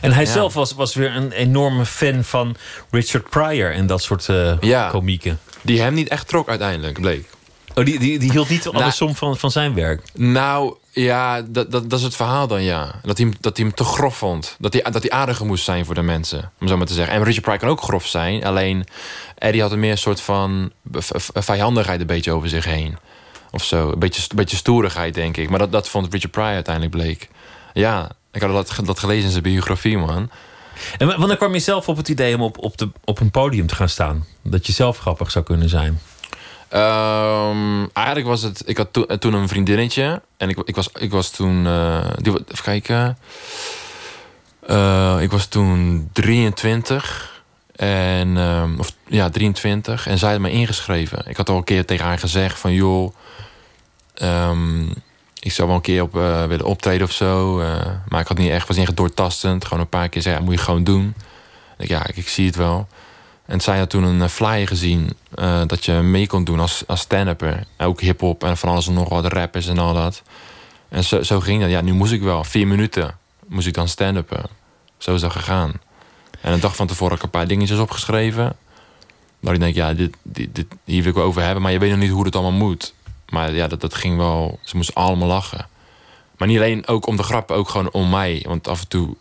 En 0.00 0.12
hij 0.12 0.24
Ja. 0.24 0.30
zelf 0.32 0.54
was, 0.54 0.74
was 0.74 0.94
weer 0.94 1.16
een 1.16 1.32
enorme 1.32 1.86
fan 1.86 2.24
van 2.24 2.56
Richard 2.90 3.30
Pryor 3.30 3.72
en 3.74 3.86
dat 3.86 4.02
soort 4.02 4.28
eh 4.28 4.52
Ja. 4.60 4.88
komieken. 4.88 5.38
Die 5.62 5.80
hem 5.80 5.94
niet 5.94 6.08
echt 6.08 6.28
trok 6.28 6.48
uiteindelijk, 6.48 7.00
bleek. 7.00 7.28
Oh, 7.74 7.84
die, 7.84 7.98
die, 7.98 8.18
die 8.18 8.30
hield 8.30 8.48
niet 8.48 8.72
Nou- 8.72 9.14
van, 9.14 9.36
van 9.36 9.50
zijn 9.50 9.74
werk. 9.74 10.02
Nou, 10.14 10.74
ja, 10.92 11.42
dat, 11.42 11.70
dat, 11.70 11.90
dat 11.90 11.98
is 11.98 12.04
het 12.04 12.16
verhaal 12.16 12.46
dan, 12.46 12.62
ja. 12.62 12.94
Dat 13.02 13.18
hij, 13.18 13.26
hem- 13.26 13.36
dat 13.40 13.56
hij 13.56 13.66
hem 13.66 13.74
te 13.74 13.84
grof 13.84 14.16
vond. 14.16 14.56
Dat 14.58 14.72
hij, 14.72 14.82
dat 14.82 15.02
hij 15.02 15.10
aardiger 15.10 15.46
moest 15.46 15.64
zijn 15.64 15.84
voor 15.84 15.94
de 15.94 16.02
mensen, 16.02 16.52
om 16.60 16.68
zo 16.68 16.76
maar 16.76 16.86
te 16.86 16.94
zeggen. 16.94 17.14
En 17.14 17.22
Richard 17.24 17.42
Pryor 17.42 17.58
kan 17.58 17.68
ook 17.68 17.82
grof 17.82 18.06
zijn. 18.06 18.44
Alleen, 18.44 18.86
Eddie 19.38 19.62
had 19.62 19.72
een 19.72 19.80
meer 19.80 19.98
soort 19.98 20.20
van 20.20 20.72
vijandigheid 21.34 22.00
een 22.00 22.06
beetje 22.06 22.32
over 22.32 22.48
zich 22.48 22.64
heen. 22.64 22.96
Of 23.50 23.64
zo. 23.64 23.90
Een 23.92 23.98
beetje, 23.98 24.22
een 24.28 24.36
beetje 24.36 24.56
stoerigheid, 24.56 25.14
denk 25.14 25.36
ik. 25.36 25.50
Maar 25.50 25.58
dat, 25.58 25.72
dat 25.72 25.88
vond 25.88 26.12
Richard 26.12 26.32
Pryor 26.32 26.48
uiteindelijk 26.48 26.94
bleek. 26.96 27.28
Ja, 27.72 28.10
ik 28.32 28.40
had 28.42 28.52
dat, 28.52 28.86
dat 28.86 28.98
gelezen 28.98 29.24
in 29.24 29.30
zijn 29.30 29.42
biografie, 29.42 29.98
man. 29.98 30.30
En 30.98 31.06
wanneer 31.18 31.36
kwam 31.36 31.52
je 31.54 31.58
zelf 31.60 31.88
op 31.88 31.96
het 31.96 32.08
idee 32.08 32.34
om 32.34 32.42
op, 32.42 32.58
op, 32.58 32.76
de, 32.78 32.88
op 33.04 33.20
een 33.20 33.30
podium 33.30 33.66
te 33.66 33.74
gaan 33.74 33.88
staan? 33.88 34.26
Dat 34.42 34.66
je 34.66 34.72
zelf 34.72 34.98
grappig 34.98 35.30
zou 35.30 35.44
kunnen 35.44 35.68
zijn? 35.68 36.00
Ehm, 36.70 37.86
eigenlijk 37.92 38.26
was 38.26 38.42
het... 38.42 38.62
Ik 38.66 38.76
had 38.76 38.92
to- 38.92 39.18
toen 39.18 39.34
een 39.34 39.48
vriendinnetje. 39.48 40.22
En 40.36 40.48
ik, 40.48 40.58
ik, 40.64 40.74
was, 40.74 40.88
ik 40.98 41.10
was 41.10 41.30
toen... 41.30 41.66
eh, 41.66 42.10
die, 42.16 42.32
even 42.32 42.64
kijken. 42.64 43.18
Eh, 44.66 45.16
ik 45.20 45.30
was 45.30 45.46
toen 45.46 46.08
23. 46.12 47.42
En, 47.76 48.36
ehm, 48.36 48.78
of 48.78 48.92
ja, 49.06 49.30
23. 49.30 50.06
En 50.06 50.18
zij 50.18 50.30
had 50.30 50.40
me 50.40 50.50
ingeschreven. 50.50 51.22
Ik 51.26 51.36
had 51.36 51.48
al 51.48 51.56
een 51.56 51.64
keer 51.64 51.84
tegen 51.86 52.04
haar 52.06 52.18
gezegd 52.18 52.58
van... 52.58 52.72
joh, 52.72 53.14
ehm, 54.14 54.88
ik 55.40 55.52
zou 55.52 55.68
wel 55.68 55.76
een 55.76 55.82
keer 55.82 56.02
op 56.02 56.16
eh, 56.16 56.44
willen 56.44 56.66
optreden 56.66 57.06
of 57.06 57.12
zo. 57.12 57.60
eh, 57.60 57.86
maar 58.08 58.20
ik 58.20 58.26
had 58.26 58.38
niet 58.38 58.50
echt, 58.50 58.68
was 58.68 58.76
niet 58.76 58.86
echt. 58.86 59.64
Gewoon 59.64 59.80
een 59.80 59.88
paar 59.88 60.08
keer 60.08 60.22
zei, 60.22 60.34
ja, 60.36 60.40
moet 60.42 60.54
je 60.54 60.60
gewoon 60.60 60.84
doen. 60.84 61.14
Ik, 61.78 61.88
ja, 61.88 62.06
ik, 62.06 62.16
ik 62.16 62.28
zie 62.28 62.46
het 62.46 62.56
wel. 62.56 62.88
En 63.50 63.60
zij 63.60 63.78
had 63.78 63.90
toen 63.90 64.02
een 64.02 64.22
eh, 64.22 64.28
flyer 64.28 64.66
gezien 64.66 65.12
eh, 65.34 65.62
dat 65.66 65.84
je 65.84 65.92
mee 65.92 66.26
kon 66.26 66.44
doen 66.44 66.60
als, 66.60 66.82
als 66.86 67.00
stand-upper. 67.00 67.64
Ook 67.78 68.00
hip-hop 68.00 68.44
en 68.44 68.56
van 68.56 68.68
alles 68.68 68.86
en 68.86 68.94
nog 68.94 69.08
wat, 69.08 69.32
rappers 69.32 69.66
en 69.66 69.78
al 69.78 69.94
dat. 69.94 70.22
En 70.88 71.04
zo, 71.04 71.22
zo 71.22 71.40
ging 71.40 71.60
dat. 71.60 71.70
Ja, 71.70 71.80
nu 71.80 71.92
moest 71.92 72.12
ik 72.12 72.22
wel. 72.22 72.44
Vier 72.44 72.66
minuten 72.66 73.16
moest 73.46 73.66
ik 73.66 73.74
dan 73.74 73.88
stand-uppen. 73.88 74.42
Zo 74.98 75.14
is 75.14 75.20
dat 75.20 75.32
gegaan. 75.32 75.72
En 76.40 76.52
een 76.52 76.60
dag 76.60 76.76
van 76.76 76.86
tevoren 76.86 77.08
heb 77.08 77.18
ik 77.18 77.24
een 77.24 77.38
paar 77.38 77.48
dingetjes 77.48 77.78
opgeschreven. 77.78 78.56
Dat 79.40 79.52
ik 79.54 79.60
denk, 79.60 79.74
ja, 79.74 79.94
dit, 79.94 80.16
dit, 80.22 80.54
dit, 80.54 80.66
hier 80.84 81.02
wil 81.02 81.10
ik 81.10 81.16
wel 81.16 81.26
over 81.26 81.42
hebben. 81.42 81.62
Maar 81.62 81.72
je 81.72 81.78
weet 81.78 81.90
nog 81.90 81.98
niet 81.98 82.10
hoe 82.10 82.24
het 82.24 82.36
allemaal 82.36 82.68
moet. 82.68 82.94
Maar 83.28 83.52
ja, 83.52 83.68
dat, 83.68 83.80
dat 83.80 83.94
ging 83.94 84.16
wel... 84.16 84.58
Ze 84.62 84.76
moesten 84.76 84.94
allemaal 84.94 85.28
lachen. 85.28 85.66
Maar 86.36 86.48
niet 86.48 86.58
alleen 86.58 86.86
ook 86.86 87.06
om 87.06 87.16
de 87.16 87.22
grap, 87.22 87.50
ook 87.50 87.68
gewoon 87.68 87.90
om 87.90 88.10
mij. 88.10 88.44
Want 88.48 88.68
af 88.68 88.80
en 88.80 88.88
toe 88.88 89.16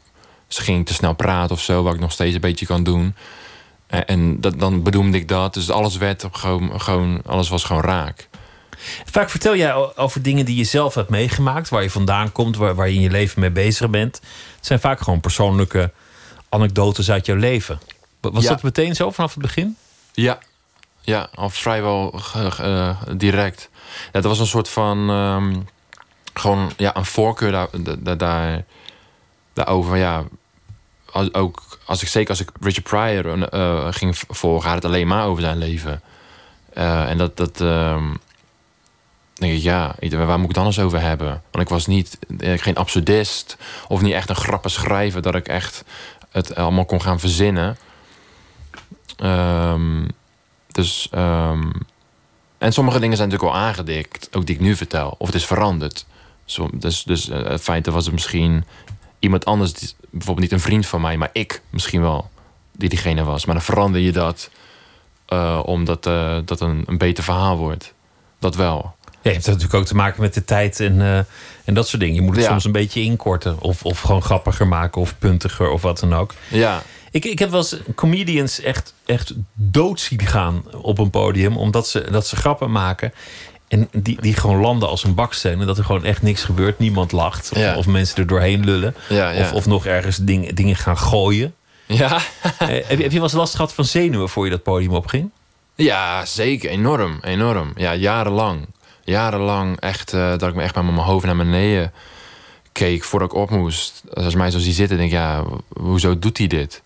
ze 0.48 0.62
ging 0.62 0.86
te 0.86 0.94
snel 0.94 1.14
praten 1.14 1.56
of 1.56 1.62
zo... 1.62 1.84
wat 1.84 1.94
ik 1.94 2.00
nog 2.00 2.12
steeds 2.12 2.36
een 2.36 2.42
beetje 2.42 2.66
kan 2.66 2.84
doen. 2.84 3.16
En, 3.90 4.06
en 4.08 4.42
dat, 4.42 4.60
dan 4.60 4.84
bedoelde 4.84 5.18
ik 5.18 5.28
dat. 5.28 5.54
Dus 5.54 5.70
alles 5.70 5.98
werd 5.98 6.24
op 6.24 6.34
gewoon, 6.34 6.82
gewoon... 6.82 7.22
Alles 7.26 7.50
was 7.50 7.64
gewoon 7.64 7.82
raak. 7.82 8.28
Vaak 9.06 9.30
vertel 9.30 9.56
jij 9.56 9.74
over 9.96 10.22
dingen 10.22 10.46
die 10.46 10.56
je 10.56 10.64
zelf 10.64 10.94
hebt 10.94 11.10
meegemaakt, 11.10 11.70
waar 11.70 11.84
je 11.84 11.90
vandaan 11.90 12.32
komt, 12.32 12.56
waar, 12.58 12.76
waar 12.76 12.90
je 12.90 12.96
in 12.96 13.02
je 13.02 13.10
leven 13.10 13.40
mee 13.40 13.52
bezig 13.52 13.90
bent. 13.90 14.16
Het 14.56 14.66
zijn 14.66 14.80
vaak 14.80 15.00
gewoon 15.00 15.20
persoonlijke 15.20 15.92
anekdotes 16.50 17.12
uit 17.12 17.26
jouw 17.26 17.36
leven. 17.36 17.80
Wa- 18.22 18.32
Was 18.32 18.44
Ja. 18.44 18.50
dat 18.50 18.64
meteen 18.64 18.96
zo 18.96 19.12
vanaf 19.12 19.34
het 19.34 19.42
begin? 19.42 19.78
Ja, 20.14 20.40
ja 21.02 21.30
al 21.36 21.50
vrijwel 21.50 22.22
eh, 22.60 23.02
direct. 23.18 23.70
Ja, 24.06 24.12
dat 24.12 24.24
was 24.24 24.40
een 24.40 24.46
soort 24.48 24.70
van. 24.70 25.10
ehm, 25.10 25.56
gewoon 26.34 26.72
ja, 26.78 26.96
een 26.96 27.06
voorkeur 27.06 27.52
daar, 27.52 27.68
daar, 28.00 28.18
daar, 28.18 28.64
daarover. 29.54 29.98
Ja, 29.98 30.24
als, 31.12 31.34
ook 31.34 31.80
als 31.86 32.02
ik 32.02 32.08
zeker 32.08 32.30
als 32.30 32.40
ik 32.40 32.50
Richard 32.62 32.84
Pryor 32.84 33.44
eh, 33.44 33.88
ging 33.90 34.18
volgen, 34.28 34.68
had 34.68 34.76
het 34.76 34.86
alleen 34.86 35.08
maar 35.08 35.26
over 35.26 35.44
zijn 35.44 35.58
leven. 35.58 36.02
Eh, 36.74 37.10
en 37.10 37.18
dat. 37.18 37.38
dat 37.38 37.62
ehm, 37.62 38.14
denk 39.34 39.54
ik, 39.54 39.62
ja, 39.62 39.96
waar 40.10 40.28
moet 40.28 40.50
ik 40.50 40.56
het 40.56 40.58
anders 40.58 40.80
over 40.80 41.02
hebben? 41.02 41.28
Want 41.52 41.64
ik 41.64 41.70
was 41.70 41.88
niet, 41.88 42.20
eh, 42.40 42.58
geen 42.58 42.76
absurdist 42.76 43.58
of 43.88 44.02
niet 44.02 44.14
echt 44.14 44.30
een 44.30 44.36
grappen 44.36 44.72
schrijver 44.72 45.22
dat 45.22 45.36
ik 45.36 45.48
echt 45.48 45.84
het 46.32 46.56
allemaal 46.56 46.86
kon 46.86 47.02
gaan 47.02 47.20
verzinnen. 47.20 47.78
Ehm, 49.18 50.08
dus, 50.68 51.08
ehm, 51.12 51.72
en 52.58 52.74
sommige 52.74 53.00
dingen 53.00 53.18
zijn 53.18 53.30
natuurlijk 53.30 53.56
al 53.56 53.64
aangedikt, 53.66 54.28
ook 54.32 54.46
die 54.46 54.56
ik 54.56 54.62
nu 54.62 54.76
vertel. 54.76 55.16
Of 55.18 55.28
het 55.28 55.36
is 55.36 55.46
veranderd. 55.46 56.06
Dus 56.72 57.04
dus 57.04 57.26
het 57.26 57.62
feit 57.62 57.86
dat 57.86 57.94
was 57.94 58.06
het 58.06 58.14
misschien 58.14 58.64
iemand 59.20 59.46
anders, 59.46 59.96
bijvoorbeeld 60.10 60.40
niet 60.40 60.52
een 60.52 60.66
vriend 60.66 60.86
van 60.86 61.02
mij, 61.02 61.18
maar 61.18 61.30
ik 61.34 61.62
misschien 61.70 62.02
wel, 62.02 62.30
die 62.72 62.90
diegene 62.90 63.24
was. 63.24 63.46
Maar 63.46 63.56
dan 63.56 63.64
verander 63.64 64.02
je 64.02 64.12
dat 64.12 64.50
eh, 65.26 65.60
omdat 65.66 66.06
eh, 66.06 66.38
dat 66.46 66.62
een, 66.62 66.84
een 66.86 66.98
beter 66.98 67.24
verhaal 67.24 67.58
wordt. 67.58 67.94
Dat 68.40 68.56
wel. 68.56 68.96
Ja, 69.12 69.20
je 69.22 69.30
hebt 69.32 69.46
natuurlijk 69.46 69.74
ook 69.74 69.86
te 69.86 69.96
maken 69.96 70.22
met 70.22 70.34
de 70.34 70.46
tijd 70.46 70.80
en, 70.80 71.02
eh, 71.02 71.18
en 71.66 71.74
dat 71.74 71.88
soort 71.88 72.02
dingen. 72.02 72.16
Je 72.16 72.22
moet 72.22 72.36
het 72.36 72.44
Ja. 72.44 72.50
soms 72.50 72.66
een 72.66 72.72
beetje 72.72 73.02
inkorten. 73.02 73.62
Of, 73.62 73.84
of 73.84 74.02
gewoon 74.02 74.22
grappiger 74.22 74.68
maken 74.68 75.02
of 75.02 75.18
puntiger 75.20 75.70
of 75.70 75.82
wat 75.82 76.00
dan 76.00 76.14
ook. 76.16 76.34
Ja. 76.50 76.84
Ik, 77.12 77.26
ik 77.26 77.40
heb 77.40 77.50
wel 77.50 77.60
eens 77.60 77.78
comedians 77.96 78.60
echt, 78.60 78.94
echt 79.06 79.34
dood 79.54 80.00
zien 80.00 80.20
gaan 80.22 80.64
op 80.82 80.98
een 80.98 81.10
podium. 81.10 81.58
Omdat 81.58 81.88
ze, 81.88 82.08
dat 82.12 82.28
ze 82.28 82.36
grappen 82.36 82.72
maken. 82.72 83.14
En 83.70 83.90
die, 83.92 84.22
die 84.22 84.34
gewoon 84.34 84.60
landen 84.60 84.90
als 84.90 85.04
een 85.04 85.14
baksteen. 85.16 85.60
En 85.60 85.66
dat 85.68 85.78
er 85.78 85.84
gewoon 85.84 86.04
echt 86.04 86.22
niks 86.22 86.44
gebeurt. 86.44 86.80
Niemand 86.80 87.12
lacht. 87.12 87.52
Of, 87.52 87.58
Ja. 87.58 87.76
of 87.76 87.88
mensen 87.88 88.18
er 88.18 88.28
doorheen 88.28 88.64
lullen. 88.66 88.96
Ja, 89.10 89.30
ja. 89.30 89.42
Of, 89.42 89.54
of 89.54 89.66
nog 89.66 89.86
ergens 89.86 90.18
ding, 90.18 90.54
dingen 90.54 90.76
gaan 90.76 90.98
gooien. 90.98 91.54
Ja. 91.86 92.18
Eh, 92.60 92.68
heb, 92.68 92.98
je, 92.98 93.04
heb 93.04 93.12
je 93.12 93.14
wel 93.14 93.24
eens 93.24 93.34
last 93.34 93.56
gehad 93.56 93.74
van 93.74 93.86
zenuwen 93.86 94.30
voor 94.30 94.44
je 94.46 94.52
dat 94.52 94.64
podium 94.64 94.94
opging? 94.94 95.30
Ja, 95.76 96.26
zeker. 96.26 96.70
Enorm. 96.70 97.18
Enorm. 97.22 97.72
Ja, 97.76 97.96
jarenlang. 97.96 98.66
Jarenlang 99.04 99.80
echt 99.80 100.14
eh, 100.14 100.30
dat 100.30 100.50
ik 100.50 100.56
me 100.56 100.62
echt 100.64 100.76
met 100.76 100.84
mijn 100.84 100.98
hoofd 100.98 101.26
naar 101.26 101.36
beneden 101.38 101.92
keek 102.72 103.04
voordat 103.04 103.32
ik 103.32 103.38
op 103.38 103.50
moest. 103.50 104.04
Als 104.14 104.36
mij 104.36 104.52
zo 104.52 104.60
ziet 104.60 104.76
zitten, 104.76 104.98
denk 104.98 105.10
ik, 105.10 105.16
ja, 105.18 105.44
hoezo 105.80 106.20
doet 106.20 106.38
hij 106.38 106.48
dit? 106.48 106.82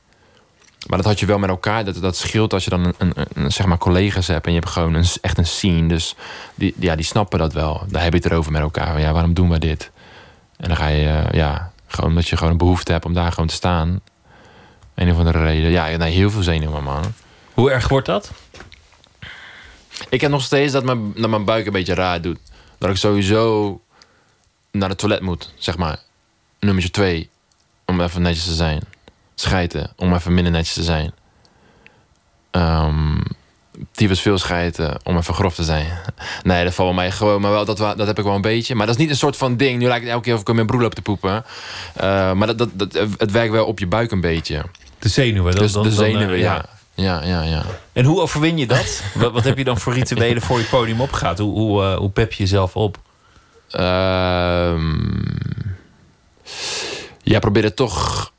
Maar 0.87 0.97
dat 0.97 1.07
had 1.07 1.19
je 1.19 1.25
wel 1.25 1.39
met 1.39 1.49
elkaar. 1.49 1.85
Dat, 1.85 2.01
dat 2.01 2.17
scheelt 2.17 2.53
als 2.53 2.63
je 2.63 2.69
dan 2.69 2.83
een, 2.85 2.95
een, 2.97 3.27
een, 3.33 3.51
zeg 3.51 3.65
maar 3.65 3.77
collega's 3.77 4.27
hebt 4.27 4.45
en 4.45 4.53
je 4.53 4.59
hebt 4.59 4.71
gewoon 4.71 4.93
een, 4.93 5.05
echt 5.21 5.37
een 5.37 5.45
scene. 5.45 5.87
Dus 5.87 6.15
die, 6.55 6.73
ja, 6.79 6.95
die 6.95 7.05
snappen 7.05 7.39
dat 7.39 7.53
wel. 7.53 7.83
Daar 7.87 8.03
heb 8.03 8.13
je 8.13 8.19
het 8.19 8.31
erover 8.31 8.51
met 8.51 8.61
elkaar. 8.61 8.99
Ja, 8.99 9.11
waarom 9.11 9.33
doen 9.33 9.49
we 9.49 9.59
dit? 9.59 9.91
En 10.57 10.67
dan 10.67 10.77
ga 10.77 10.87
je, 10.87 11.07
eh, 11.07 11.31
ja, 11.31 11.71
gewoon 11.87 12.09
omdat 12.09 12.27
je 12.27 12.37
gewoon 12.37 12.51
een 12.51 12.57
behoefte 12.57 12.91
hebt 12.91 13.05
om 13.05 13.13
daar 13.13 13.31
gewoon 13.31 13.47
te 13.47 13.53
staan. 13.53 14.01
Een 14.95 15.11
of 15.11 15.17
andere 15.17 15.43
reden. 15.43 15.69
Ja, 15.69 15.97
nee, 15.97 16.13
heel 16.13 16.31
veel 16.31 16.43
zenuwen, 16.43 16.83
man. 16.83 17.03
Hoe 17.53 17.71
erg 17.71 17.87
wordt 17.87 18.05
dat? 18.05 18.31
Ik 20.09 20.21
heb 20.21 20.31
nog 20.31 20.41
steeds 20.41 20.73
dat 20.73 20.83
mijn, 20.83 21.13
dat 21.15 21.29
mijn 21.29 21.45
buik 21.45 21.65
een 21.65 21.71
beetje 21.71 21.93
raar 21.93 22.21
doet. 22.21 22.39
Dat 22.77 22.89
ik 22.89 22.95
sowieso 22.95 23.81
naar 24.71 24.89
het 24.89 24.97
toilet 24.97 25.21
moet, 25.21 25.53
zeg 25.57 25.77
maar. 25.77 25.99
Nummertje 26.59 26.91
twee, 26.91 27.29
om 27.85 28.01
even 28.01 28.21
netjes 28.21 28.45
te 28.45 28.53
zijn. 28.53 28.81
Schijten, 29.35 29.93
om 29.95 30.13
even 30.13 30.33
minder 30.33 30.51
netjes 30.53 30.73
te 30.73 30.83
zijn. 30.83 31.13
Ehm 32.51 33.21
tyfus 33.91 34.21
veel 34.21 34.37
schijten, 34.37 34.99
om 35.03 35.17
even 35.17 35.33
grof 35.33 35.55
te 35.55 35.63
zijn. 35.63 35.87
Nee, 36.43 36.63
dat 36.63 36.73
valt 36.73 36.95
mij 36.95 37.11
gewoon, 37.11 37.41
maar 37.41 37.51
wel, 37.51 37.65
dat, 37.65 37.77
dat 37.77 38.07
heb 38.07 38.17
ik 38.17 38.23
wel 38.23 38.35
een 38.35 38.41
beetje. 38.41 38.75
Maar 38.75 38.85
dat 38.85 38.95
is 38.95 39.01
niet 39.01 39.09
een 39.09 39.15
soort 39.17 39.37
van 39.37 39.57
ding. 39.57 39.79
Nu 39.79 39.87
lijkt 39.87 40.03
het 40.03 40.11
elke 40.13 40.23
keer 40.23 40.33
of 40.33 40.41
ik 40.41 40.53
mijn 40.53 40.65
broer 40.67 40.81
loop 40.81 40.95
te 40.95 41.01
poepen. 41.01 41.43
Eh, 41.95 42.31
maar 42.33 42.47
dat, 42.47 42.57
dat, 42.57 42.69
dat, 42.73 42.93
het 43.17 43.31
werkt 43.31 43.51
wel 43.51 43.65
op 43.65 43.79
je 43.79 43.87
buik 43.87 44.11
een 44.11 44.21
beetje. 44.21 44.63
De 44.99 45.09
zenuwen. 45.09 45.51
dan- 45.53 45.61
Dus 45.63 45.71
dan- 45.71 45.83
de 45.83 45.89
dan, 45.89 45.97
zenuwen, 45.97 46.35
eh, 46.35 46.39
ja. 46.41 46.65
Ja, 46.95 47.23
ja, 47.23 47.41
ja. 47.41 47.63
En 47.93 48.05
hoe 48.05 48.21
overwin 48.21 48.57
je 48.57 48.67
dat? 48.67 49.03
wat, 49.13 49.31
wat 49.31 49.43
heb 49.43 49.57
je 49.57 49.63
dan 49.63 49.79
voor 49.79 49.93
rituelen 49.93 50.41
voor 50.41 50.59
je 50.59 50.65
podium 50.65 51.01
opgaat? 51.01 51.37
Hoe, 51.39 51.51
hoe, 51.59 51.83
eh, 51.83 51.95
hoe 51.95 52.09
pep 52.09 52.31
je 52.33 52.43
jezelf 52.43 52.75
op? 52.75 52.97
Ehm 53.69 55.21
ja, 57.23 57.39
probeer 57.39 57.63
het 57.63 57.75
toch, 57.75 58.31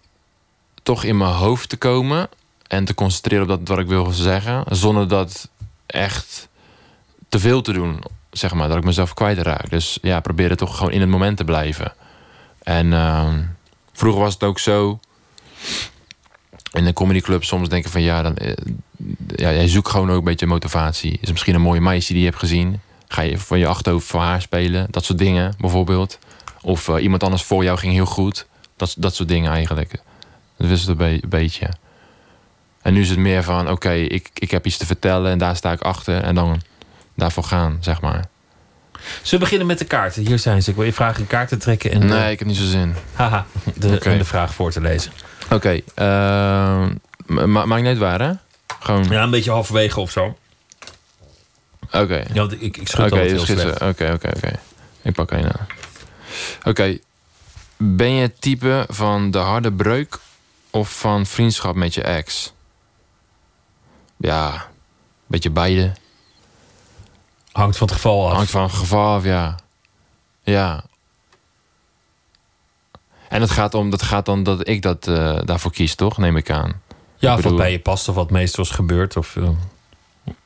toch 0.84 1.04
in 1.04 1.16
mijn 1.16 1.32
hoofd 1.32 1.68
te 1.68 1.76
komen. 1.76 2.28
En 2.66 2.84
te 2.84 2.94
concentreren 2.94 3.42
op 3.42 3.48
dat 3.48 3.68
wat 3.68 3.78
ik 3.78 3.86
wil 3.86 4.10
zeggen. 4.10 4.64
Zonder 4.68 5.08
dat 5.08 5.48
echt 5.86 6.48
te 7.28 7.38
veel 7.38 7.62
te 7.62 7.72
doen. 7.72 8.02
Zeg 8.30 8.54
maar, 8.54 8.68
dat 8.68 8.76
ik 8.76 8.84
mezelf 8.84 9.14
kwijtraak. 9.14 9.70
Dus 9.70 9.98
ja, 10.02 10.20
probeer 10.20 10.56
toch 10.56 10.76
gewoon 10.76 10.92
in 10.92 11.00
het 11.00 11.10
moment 11.10 11.36
te 11.36 11.44
blijven. 11.44 11.92
En 12.62 12.92
ehm, 12.92 13.42
vroeger 13.92 14.20
was 14.20 14.34
het 14.34 14.42
ook 14.42 14.58
zo. 14.58 15.00
In 16.72 16.84
de 16.84 16.92
comedyclub 16.92 17.44
soms 17.44 17.68
denken 17.68 17.90
van 17.90 18.02
ja, 18.02 18.22
dan, 18.22 18.36
eh, 18.36 18.52
ja, 19.36 19.52
jij 19.52 19.68
zoekt 19.68 19.88
gewoon 19.88 20.10
ook 20.10 20.18
een 20.18 20.24
beetje 20.24 20.46
motivatie. 20.46 21.18
Is 21.20 21.30
misschien 21.30 21.54
een 21.54 21.60
mooie 21.60 21.80
meisje 21.80 22.12
die 22.12 22.22
je 22.22 22.28
hebt 22.28 22.40
gezien. 22.40 22.80
Ga 23.08 23.22
je 23.22 23.38
van 23.38 23.58
je 23.58 23.66
achterhoofd 23.66 24.06
voor 24.06 24.20
haar 24.20 24.42
spelen. 24.42 24.86
Dat 24.90 25.04
soort 25.04 25.18
dingen 25.18 25.54
bijvoorbeeld. 25.58 26.18
Of 26.62 26.88
eh, 26.88 27.02
iemand 27.02 27.22
anders 27.22 27.42
voor 27.42 27.64
jou 27.64 27.78
ging 27.78 27.92
heel 27.92 28.06
goed. 28.06 28.46
Dat, 28.76 28.94
dat 28.98 29.14
soort 29.14 29.28
dingen 29.28 29.52
eigenlijk. 29.52 30.02
Dat 30.64 30.72
wist 30.72 30.88
het 30.88 31.00
een, 31.00 31.06
be- 31.06 31.22
een 31.22 31.28
beetje. 31.28 31.68
En 32.82 32.92
nu 32.92 33.00
is 33.00 33.08
het 33.08 33.18
meer 33.18 33.42
van, 33.42 33.70
oké, 33.70 33.90
ik, 33.92 34.30
ik 34.34 34.50
heb 34.50 34.66
iets 34.66 34.76
te 34.76 34.86
vertellen 34.86 35.30
en 35.30 35.38
daar 35.38 35.56
sta 35.56 35.72
ik 35.72 35.80
achter. 35.80 36.22
En 36.22 36.34
dan 36.34 36.62
daarvoor 37.16 37.44
gaan, 37.44 37.76
zeg 37.80 38.00
maar. 38.00 38.24
Zullen 39.02 39.30
we 39.30 39.38
beginnen 39.38 39.66
met 39.66 39.78
de 39.78 39.84
kaarten? 39.84 40.26
Hier 40.26 40.38
zijn 40.38 40.62
ze. 40.62 40.70
Ik 40.70 40.76
wil 40.76 40.84
je 40.84 40.92
vragen 40.92 41.20
een 41.20 41.26
kaart 41.26 41.48
te 41.48 41.56
trekken. 41.56 41.90
En, 41.90 42.06
Nee, 42.06 42.32
ik 42.32 42.38
heb 42.38 42.48
niet 42.48 42.56
zo 42.56 42.64
zin. 42.64 42.94
Haha, 43.12 43.46
de, 43.74 43.98
de 43.98 44.24
vraag 44.24 44.54
voor 44.54 44.70
te 44.72 44.80
lezen. 44.80 45.12
Oké, 45.50 45.80
ehm, 45.94 46.94
ma- 47.26 47.64
maakt 47.66 47.82
niet 47.82 47.98
waar, 47.98 48.20
hè? 48.20 48.32
Gewoon... 48.80 49.04
Ja, 49.10 49.22
een 49.22 49.30
beetje 49.30 49.50
halverwege 49.50 50.00
of 50.00 50.10
zo. 50.10 50.36
Oké. 51.92 52.24
Ja, 52.32 52.46
ik, 52.58 52.76
ik 52.76 52.88
schud 52.88 53.02
altijd 53.12 53.30
heel 53.30 53.44
dus 53.44 53.60
slecht. 53.60 53.80
Oké, 53.82 54.10
oké, 54.12 54.30
oké. 54.36 54.52
Ik 55.02 55.14
pak 55.14 55.30
één 55.30 55.44
aan. 55.44 55.66
Oké. 56.64 56.98
Ben 57.76 58.10
je 58.10 58.22
het 58.22 58.40
type 58.40 58.86
van 58.88 59.30
de 59.30 59.38
harde 59.38 59.72
breuk 59.72 60.18
of 60.74 60.98
van 60.98 61.26
vriendschap 61.26 61.74
met 61.74 61.94
je 61.94 62.02
ex? 62.02 62.52
Ja, 64.16 64.68
beetje 65.26 65.50
beide. 65.50 65.92
Hangt 67.52 67.76
van 67.76 67.86
het 67.86 67.96
geval 67.96 68.28
af. 68.28 68.36
Hangt 68.36 68.50
van 68.50 68.62
het 68.62 68.72
geval 68.72 69.14
af, 69.14 69.24
ja. 69.24 69.58
Ja. 70.42 70.84
En 73.28 73.40
het 73.40 73.50
gaat 73.50 73.74
om, 73.74 73.90
dat 73.90 74.02
gaat 74.02 74.26
dan 74.26 74.42
dat 74.42 74.68
ik 74.68 74.82
dat 74.82 75.06
eh, 75.06 75.38
daarvoor 75.44 75.70
kies, 75.70 75.94
toch? 75.94 76.18
Neem 76.18 76.36
ik 76.36 76.50
aan. 76.50 76.82
Ja, 77.16 77.32
Ik 77.32 77.38
of 77.38 77.44
wat 77.44 77.56
bij 77.56 77.70
je 77.70 77.80
past 77.80 78.08
of 78.08 78.14
wat 78.14 78.30
meestal 78.30 78.64
is 78.64 78.70
gebeurd. 78.70 79.16
Of, 79.16 79.36
eh, 79.36 79.48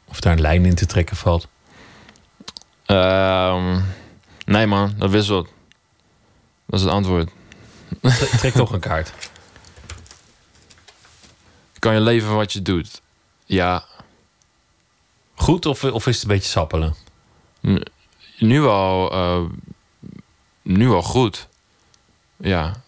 of 0.04 0.20
daar 0.20 0.32
een 0.32 0.40
lijn 0.40 0.64
in 0.64 0.74
te 0.74 0.86
trekken 0.86 1.16
valt. 1.16 1.48
Ehm, 2.86 3.80
nee 4.44 4.66
man, 4.66 4.94
dat 4.96 5.10
wisselt. 5.10 5.48
Dat 6.66 6.78
is 6.78 6.84
het 6.84 6.94
antwoord. 6.94 7.30
Trek 8.38 8.54
toch 8.54 8.72
een 8.72 8.80
kaart. 8.80 9.12
kan 11.78 11.94
je 11.94 12.00
leven 12.00 12.28
van 12.28 12.36
wat 12.36 12.52
je 12.52 12.62
doet. 12.62 13.00
Ja. 13.44 13.84
Goed 15.34 15.66
of, 15.66 15.84
of 15.84 16.06
is 16.06 16.14
het 16.14 16.22
een 16.22 16.28
beetje 16.30 16.48
sappelen? 16.50 16.94
Nu, 17.60 17.80
nu 18.38 18.64
al, 18.64 19.12
eh, 19.12 19.42
nu 20.62 20.90
al 20.90 21.02
goed. 21.02 21.48
Ja. 22.36 22.82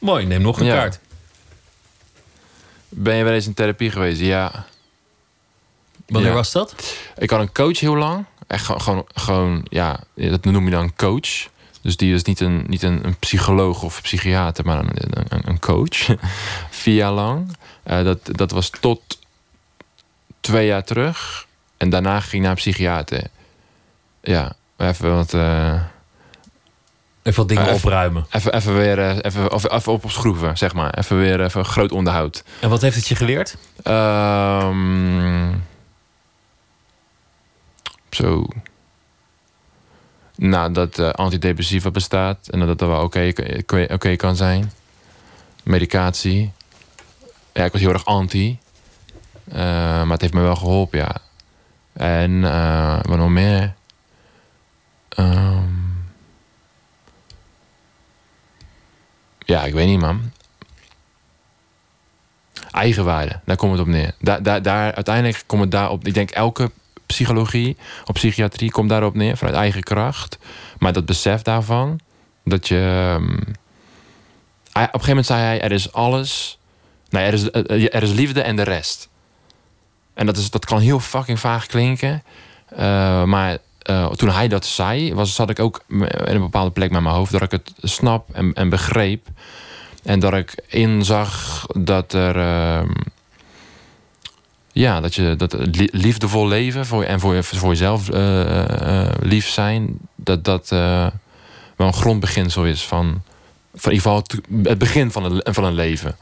Mooi, 0.00 0.26
neem 0.26 0.42
nog 0.42 0.60
een 0.60 0.66
Ja. 0.66 0.74
kaart. 0.74 0.98
Ben 2.88 3.16
je 3.16 3.24
wel 3.24 3.32
eens 3.32 3.46
in 3.46 3.54
therapie 3.54 3.90
geweest? 3.90 4.20
Ja. 4.20 4.66
Wanneer 6.06 6.30
Ja. 6.30 6.36
was 6.36 6.52
dat? 6.52 6.96
Ik 7.16 7.30
had 7.30 7.40
een 7.40 7.52
coach 7.52 7.80
heel 7.80 7.96
lang. 7.96 8.24
Echt 8.46 8.66
gewoon, 8.66 9.04
gewoon, 9.14 9.66
ja, 9.68 10.00
dat 10.14 10.44
noem 10.44 10.64
je 10.64 10.70
dan 10.70 10.94
coach. 10.96 11.48
Dus 11.82 11.96
die 11.96 12.14
is 12.14 12.22
niet 12.22 12.40
een, 12.40 12.64
niet 12.66 12.82
een, 12.82 13.04
een 13.06 13.16
psycholoog 13.18 13.82
of 13.82 14.02
psychiater, 14.02 14.64
maar 14.64 14.78
een, 14.78 14.90
een, 15.28 15.42
een 15.48 15.58
coach. 15.60 16.06
Vier 16.70 16.94
jaar 16.94 17.12
lang. 17.12 17.56
Eh, 17.82 18.04
dat, 18.04 18.18
dat 18.24 18.50
was 18.50 18.70
tot 18.80 19.18
twee 20.40 20.66
jaar 20.66 20.84
terug. 20.84 21.46
En 21.76 21.90
daarna 21.90 22.20
ging 22.20 22.32
ik 22.32 22.40
naar 22.40 22.50
een 22.50 22.56
psychiater. 22.56 23.22
Ja, 24.22 24.52
even 24.76 25.14
wat... 25.14 25.34
eh, 25.34 25.80
Even 27.22 27.38
wat 27.38 27.48
dingen 27.48 27.64
eh, 27.66 27.72
even- 27.72 27.84
opruimen. 27.88 28.26
Even, 28.30 28.54
even 28.54 28.74
weer 28.74 29.24
even, 29.24 29.52
of, 29.52 29.70
even 29.70 29.92
op 29.92 30.04
schroeven, 30.10 30.58
zeg 30.58 30.74
maar. 30.74 30.98
Even 30.98 31.18
weer 31.18 31.44
even 31.44 31.64
groot 31.64 31.92
onderhoud. 31.92 32.44
En 32.60 32.68
wat 32.68 32.80
heeft 32.80 32.96
het 32.96 33.08
je 33.08 33.14
geleerd? 33.14 33.56
Ehm, 33.82 35.52
zo. 38.10 38.46
Nou, 40.42 40.72
dat 40.72 40.98
eh, 40.98 41.10
antidepressiva 41.10 41.90
bestaat. 41.90 42.48
En 42.48 42.58
dat 42.58 42.78
dat 42.78 42.88
wel 42.88 43.02
oké 43.02 43.32
oké 43.92 44.16
kan 44.16 44.36
zijn. 44.36 44.72
Medicatie. 45.62 46.52
Ja, 47.52 47.64
ik 47.64 47.72
was 47.72 47.80
heel 47.80 47.92
erg 47.92 48.04
anti. 48.04 48.58
Eh, 49.48 49.56
maar 50.02 50.10
het 50.10 50.20
heeft 50.20 50.32
me 50.32 50.40
wel 50.40 50.56
geholpen, 50.56 50.98
ja. 50.98 51.16
En 51.92 52.44
eh 52.44 52.98
wat 53.02 53.18
nog 53.18 53.28
meer? 53.28 53.74
Ehm, 55.08 55.68
ja, 59.38 59.64
ik 59.64 59.72
weet 59.72 59.86
niet, 59.86 60.00
man. 60.00 60.32
Eigenwaarde, 62.70 63.40
daar 63.44 63.56
komt 63.56 63.72
het 63.72 63.80
op 63.80 63.86
neer. 63.86 64.14
Daar, 64.18 64.42
daar, 64.42 64.62
daar, 64.62 64.94
uiteindelijk 64.94 65.42
komt 65.46 65.62
het 65.62 65.70
daarop. 65.70 66.06
Ik 66.06 66.14
denk 66.14 66.30
elke 66.30 66.70
psychologie 67.12 67.76
of 68.04 68.12
psychiatrie 68.14 68.70
komt 68.70 68.88
daarop 68.88 69.14
neer, 69.14 69.36
vanuit 69.36 69.56
eigen 69.56 69.82
kracht. 69.82 70.38
Maar 70.78 70.92
dat 70.92 71.06
besef 71.06 71.42
daarvan, 71.42 72.00
dat 72.44 72.68
je. 72.68 73.14
ehm, 73.14 73.30
op 74.72 74.74
een 74.74 74.82
gegeven 74.82 75.08
moment 75.08 75.26
zei 75.26 75.40
hij: 75.40 75.60
er 75.60 75.72
is 75.72 75.92
alles. 75.92 76.58
Nee, 77.10 77.24
er 77.24 77.32
is, 77.32 77.50
eh, 77.50 77.94
er 77.94 78.02
is 78.02 78.12
liefde 78.12 78.42
en 78.42 78.56
de 78.56 78.62
rest. 78.62 79.08
En 80.14 80.26
dat, 80.26 80.36
is, 80.36 80.50
dat 80.50 80.64
kan 80.64 80.80
heel 80.80 81.00
fucking 81.00 81.40
vaag 81.40 81.66
klinken. 81.66 82.22
Eh, 82.68 83.24
maar 83.24 83.58
eh, 83.82 84.10
toen 84.10 84.30
hij 84.30 84.48
dat 84.48 84.66
zei, 84.66 85.14
was, 85.14 85.34
zat 85.34 85.50
ik 85.50 85.58
ook 85.58 85.84
in 85.88 86.06
een 86.24 86.40
bepaalde 86.40 86.70
plek 86.70 86.90
met 86.90 87.02
mijn 87.02 87.14
hoofd 87.14 87.32
dat 87.32 87.42
ik 87.42 87.50
het 87.50 87.72
snap 87.82 88.28
en, 88.34 88.52
en 88.52 88.68
begreep. 88.68 89.26
En 90.02 90.20
dat 90.20 90.32
ik 90.32 90.64
inzag 90.68 91.66
dat 91.78 92.12
er. 92.12 92.36
ehm, 92.36 92.90
ja, 94.72 95.00
dat 95.00 95.14
je 95.14 95.34
dat 95.36 95.52
li- 95.52 95.88
liefdevol 95.92 96.46
leven 96.48 96.86
voor, 96.86 97.02
en 97.04 97.20
voor, 97.20 97.34
je- 97.34 97.42
voor 97.42 97.68
jezelf 97.68 98.08
eh, 98.08 99.02
eh, 99.02 99.14
lief 99.20 99.48
zijn, 99.48 99.98
dat 100.16 100.44
dat 100.44 100.72
eh, 100.72 101.06
wel 101.76 101.86
een 101.86 101.92
grondbeginsel 101.92 102.64
is 102.66 102.82
van, 102.86 103.22
van 103.74 103.92
in 103.92 103.96
ieder 103.96 104.10
geval 104.10 104.16
het, 104.16 104.40
het 104.68 104.78
begin 104.78 105.10
van 105.12 105.24
een, 105.24 105.54
van 105.54 105.64
een 105.64 105.74
leven, 105.74 106.16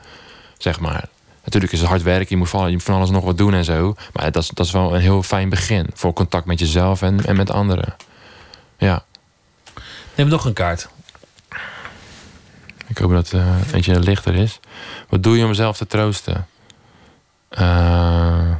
zeg 0.59 0.81
maar. 0.81 1.09
Natuurlijk 1.45 1.73
is 1.73 1.81
het 1.81 1.89
hard 1.89 2.03
werken, 2.03 2.27
je 2.29 2.37
moet 2.37 2.49
van, 2.49 2.67
je 2.67 2.73
moet 2.73 2.83
van 2.83 2.95
alles 2.95 3.11
nog 3.11 3.25
wat 3.25 3.39
doen 3.39 3.55
en 3.55 3.65
zo. 3.65 3.95
Maar 4.13 4.31
dat 4.33 4.43
is, 4.43 4.49
dat 4.49 4.67
is 4.67 4.73
wel 4.73 4.95
een 4.95 5.01
heel 5.01 5.23
fijn 5.23 5.49
begin 5.49 5.87
voor 5.95 6.13
contact 6.13 6.45
met 6.47 6.59
jezelf 6.59 7.03
en, 7.03 7.25
en 7.27 7.37
met 7.37 7.51
anderen. 7.51 7.95
Ja. 8.79 9.05
Neem 10.15 10.29
nog 10.29 10.45
een 10.45 10.53
kaart. 10.53 10.89
Ik 12.87 12.99
hoop 12.99 13.11
dat 13.11 13.33
eh 13.33 13.57
eentje 13.73 14.01
lichter 14.01 14.35
is. 14.35 14.61
Wat 15.09 15.23
doe 15.23 15.37
je 15.37 15.43
om 15.43 15.49
jezelf 15.49 15.77
te 15.77 15.87
troosten? 15.87 16.47
Eh, 17.51 18.51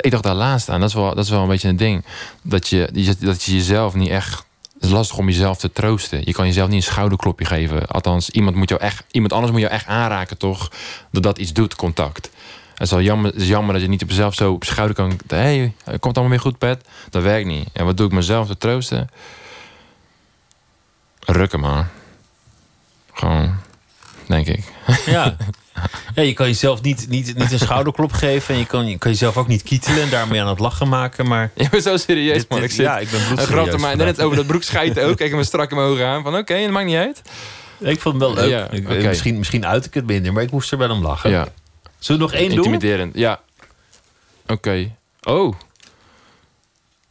ik 0.00 0.10
dacht 0.10 0.22
daar 0.22 0.34
laatst 0.34 0.68
aan. 0.68 0.80
Dat 0.80 0.88
is, 0.88 0.94
wel, 0.94 1.14
dat 1.14 1.24
is 1.24 1.30
wel 1.30 1.42
een 1.42 1.48
beetje 1.48 1.68
een 1.68 1.76
ding. 1.76 2.04
Dat 2.42 2.68
je, 2.68 2.88
dat 3.20 3.42
je 3.42 3.52
jezelf 3.52 3.94
niet 3.94 4.08
echt... 4.08 4.46
Het 4.74 4.82
is 4.82 4.90
lastig 4.90 5.18
om 5.18 5.26
jezelf 5.26 5.58
te 5.58 5.72
troosten. 5.72 6.20
Je 6.24 6.32
kan 6.32 6.46
jezelf 6.46 6.68
niet 6.68 6.76
een 6.76 6.92
schouderklopje 6.92 7.44
geven. 7.44 7.86
Althans, 7.86 8.30
iemand, 8.30 8.56
moet 8.56 8.68
jou 8.68 8.80
echt, 8.80 9.04
iemand 9.10 9.32
anders 9.32 9.52
moet 9.52 9.60
jou 9.60 9.72
echt 9.72 9.86
aanraken, 9.86 10.38
toch? 10.38 10.70
Dat 11.10 11.22
dat 11.22 11.38
iets 11.38 11.52
doet, 11.52 11.76
contact. 11.76 12.30
Het 12.72 12.82
is, 12.82 12.90
wel 12.90 13.00
jammer, 13.00 13.30
het 13.30 13.40
is 13.40 13.48
jammer 13.48 13.72
dat 13.72 13.82
je 13.82 13.88
niet 13.88 14.02
op 14.02 14.08
jezelf 14.08 14.34
zo 14.34 14.52
op 14.52 14.64
schouder 14.64 14.96
kan... 14.96 15.20
Hé, 15.26 15.36
hey, 15.36 15.72
komt 15.98 16.14
allemaal 16.16 16.28
weer 16.28 16.40
goed, 16.40 16.58
Pet. 16.58 16.88
Dat 17.10 17.22
werkt 17.22 17.46
niet. 17.46 17.68
En 17.72 17.84
wat 17.84 17.96
doe 17.96 18.06
ik 18.06 18.12
mezelf 18.12 18.46
te 18.46 18.56
troosten? 18.56 19.10
Rukken, 21.20 21.60
man. 21.60 21.86
Gewoon, 23.12 23.54
denk 24.26 24.46
ik. 24.46 24.64
Ja. 25.06 25.36
ja, 26.14 26.22
je 26.22 26.32
kan 26.32 26.46
jezelf 26.46 26.82
niet, 26.82 27.08
niet, 27.08 27.34
niet 27.38 27.52
een 27.52 27.58
schouderklop 27.58 28.12
geven. 28.12 28.54
En 28.54 28.60
je 28.60 28.66
kan, 28.66 28.86
je 28.86 28.98
kan 28.98 29.10
jezelf 29.10 29.36
ook 29.36 29.46
niet 29.48 29.62
kietelen 29.62 30.02
en 30.02 30.10
daarmee 30.10 30.40
aan 30.40 30.48
het 30.48 30.58
lachen 30.58 30.88
maken. 30.88 31.26
Maar 31.26 31.50
Je 31.54 31.68
bent 31.68 31.82
zo 31.82 31.96
serieus, 31.96 32.36
Dit- 32.38 32.48
man. 32.48 32.60
dit- 32.60 32.68
ik 32.68 32.74
zit 32.74 32.84
ja, 32.84 32.98
ik 32.98 33.10
ben 33.10 33.26
bloedserieus 33.26 33.70
vandaag. 33.70 33.96
Net 33.96 34.20
over 34.22 34.36
dat 34.36 34.46
broek 34.46 34.62
schijten 34.62 35.04
ook. 35.04 35.16
Kijk 35.16 35.30
hem 35.30 35.42
strak 35.42 35.70
in 35.70 35.76
mijn 35.76 35.88
ogen 35.88 36.06
aan. 36.06 36.22
Van 36.22 36.36
oké, 36.36 36.60
dat 36.60 36.70
maakt 36.70 36.86
niet 36.86 36.96
uit. 36.96 37.22
ik 37.78 38.00
vond 38.00 38.14
het 38.14 38.24
wel 38.24 38.34
leuk. 38.34 38.50
Ja, 38.50 38.70
Ik- 38.70 39.02
misschien, 39.06 39.38
misschien 39.38 39.66
uit 39.66 39.84
ik 39.86 39.94
het 39.94 40.06
minder, 40.06 40.32
maar 40.32 40.42
ik 40.42 40.50
moest 40.50 40.72
er 40.72 40.78
wel 40.78 40.90
om 40.90 41.02
lachen. 41.02 41.30
Ja. 41.30 41.48
Zullen 41.98 42.20
we 42.20 42.26
nog 42.26 42.34
één 42.40 42.48
doen? 42.48 42.56
Intimiderend, 42.64 43.14
ja. 43.16 43.40
Oké. 44.46 44.90
Oh. 45.22 45.54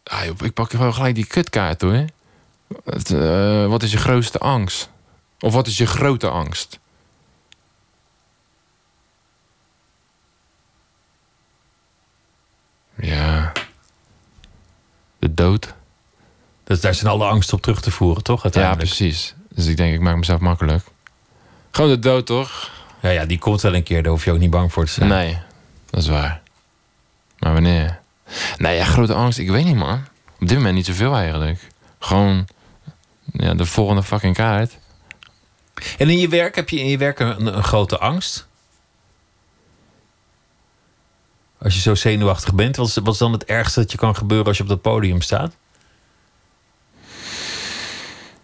Ah, 0.03 0.26
joh, 0.26 0.35
ik 0.44 0.53
pak 0.53 0.69
gewoon 0.72 0.94
gelijk 0.94 1.15
die 1.15 1.26
kutkaart 1.26 1.81
hoor. 1.81 2.06
Het, 2.85 3.11
eh, 3.11 3.65
wat 3.68 3.84
is 3.84 3.91
je 3.91 3.98
grootste 3.98 4.40
angst? 4.40 4.90
Of 5.40 5.53
wat 5.53 5.68
is 5.68 5.77
je 5.77 5.85
grote 5.85 6.30
angst? 6.30 6.80
Ja. 12.95 13.52
De 15.20 15.34
dood. 15.34 15.74
Dus 16.64 16.82
daar 16.82 16.94
zijn 16.94 17.11
alle 17.11 17.26
angsten 17.26 17.56
op 17.57 17.61
terug 17.61 17.82
te 17.82 17.91
voeren, 17.91 18.24
toch? 18.24 18.53
Ja, 18.53 18.76
precies. 18.76 19.36
Dus 19.49 19.65
ik 19.65 19.78
denk, 19.78 19.94
ik 19.94 19.99
maak 19.99 20.15
mezelf 20.15 20.40
makkelijk. 20.40 20.84
Gewoon 21.72 21.90
de 21.90 21.99
dood, 21.99 22.26
toch? 22.26 22.72
Ja, 23.02 23.10
ja, 23.10 23.26
die 23.26 23.40
komt 23.40 23.61
wel 23.61 23.76
een 23.76 23.84
keer. 23.84 24.03
Daar 24.03 24.11
hoef 24.11 24.26
je 24.26 24.32
ook 24.32 24.40
niet 24.40 24.49
bang 24.49 24.74
voor 24.74 24.86
te 24.86 24.91
zijn. 24.91 25.10
Nee, 25.10 25.38
dat 25.90 26.02
is 26.02 26.07
waar. 26.07 26.41
Maar 27.40 27.53
wanneer? 27.53 27.99
Nee, 28.57 28.78
ja, 28.78 28.84
grote 28.84 29.14
angst, 29.14 29.38
ik 29.40 29.49
weet 29.49 29.65
niet, 29.65 29.76
man. 29.76 30.06
Op 30.40 30.48
dit 30.48 30.57
moment 30.57 30.76
niet 30.76 30.86
zoveel 30.86 31.15
eigenlijk. 31.15 31.68
Gewoon 31.99 32.48
ja, 33.34 33.53
de 33.53 33.65
volgende 33.65 34.03
fucking 34.03 34.36
kaart. 34.36 34.78
En 35.98 36.10
in 36.10 36.20
je 36.20 36.28
werk, 36.28 36.56
heb 36.56 36.70
je 36.70 36.80
in 36.80 36.88
je 36.88 36.98
werk 36.98 37.20
een, 37.20 37.57
een 37.57 37.64
grote 37.64 37.98
angst? 37.98 38.48
Als 41.64 41.73
je 41.73 41.80
zo 41.80 41.95
zenuwachtig 41.95 42.53
bent, 42.53 42.76
wat 42.76 42.88
is, 42.88 42.95
wat 42.95 43.14
is 43.14 43.19
dan 43.19 43.31
het 43.31 43.45
ergste 43.45 43.80
dat 43.80 43.91
je 43.91 43.98
kan 43.98 44.15
gebeuren 44.15 44.48
als 44.48 44.57
je 44.57 44.64
op 44.64 44.69
dat 44.69 44.81
podium 44.81 45.22
staat? 45.22 45.56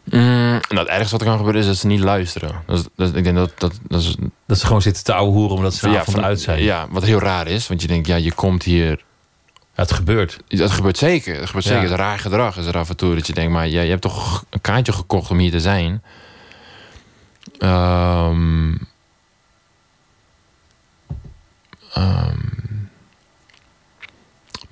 Mm, 0.03 0.59
nou, 0.69 0.79
het 0.79 0.87
ergste 0.87 1.11
wat 1.11 1.21
er 1.21 1.27
kan 1.27 1.37
gebeuren 1.37 1.61
is 1.61 1.67
dat 1.67 1.77
ze 1.77 1.87
niet 1.87 1.99
luisteren. 1.99 2.61
Dat 2.65 2.77
is, 2.77 2.83
dat, 2.95 3.15
ik 3.15 3.23
denk 3.23 3.35
dat 3.35 3.51
dat, 3.57 3.79
dat 3.87 4.01
is... 4.01 4.15
Dat 4.45 4.59
ze 4.59 4.65
gewoon 4.65 4.81
zitten 4.81 5.03
te 5.03 5.13
ouwehoeren 5.13 5.55
omdat 5.55 5.73
ze 5.73 5.79
vanavond 5.79 6.15
van- 6.15 6.25
uit 6.25 6.41
zijn. 6.41 6.63
Ja, 6.63 6.87
wat 6.89 7.03
heel 7.03 7.19
raar 7.19 7.47
is. 7.47 7.67
Want 7.67 7.81
je 7.81 7.87
denkt, 7.87 8.07
ja, 8.07 8.15
je 8.15 8.33
komt 8.33 8.63
hier... 8.63 9.03
het 9.73 9.91
gebeurt. 9.91 10.37
Dat 10.47 10.71
gebeurt 10.71 10.97
zeker. 10.97 11.35
Het 11.35 11.45
gebeurt 11.45 11.65
Ja. 11.65 11.71
zeker. 11.71 11.89
Het 11.89 11.99
raar 11.99 12.19
gedrag 12.19 12.57
is 12.57 12.65
er 12.65 12.77
af 12.77 12.89
en 12.89 12.95
toe. 12.97 13.15
Dat 13.15 13.27
je 13.27 13.33
denkt, 13.33 13.51
maar 13.51 13.67
ja, 13.67 13.81
je 13.81 13.89
hebt 13.89 14.01
toch 14.01 14.45
een 14.49 14.61
kaartje 14.61 14.91
gekocht 14.93 15.31
om 15.31 15.37
hier 15.37 15.51
te 15.51 15.59
zijn. 15.59 16.03
Ehm, 17.57 18.73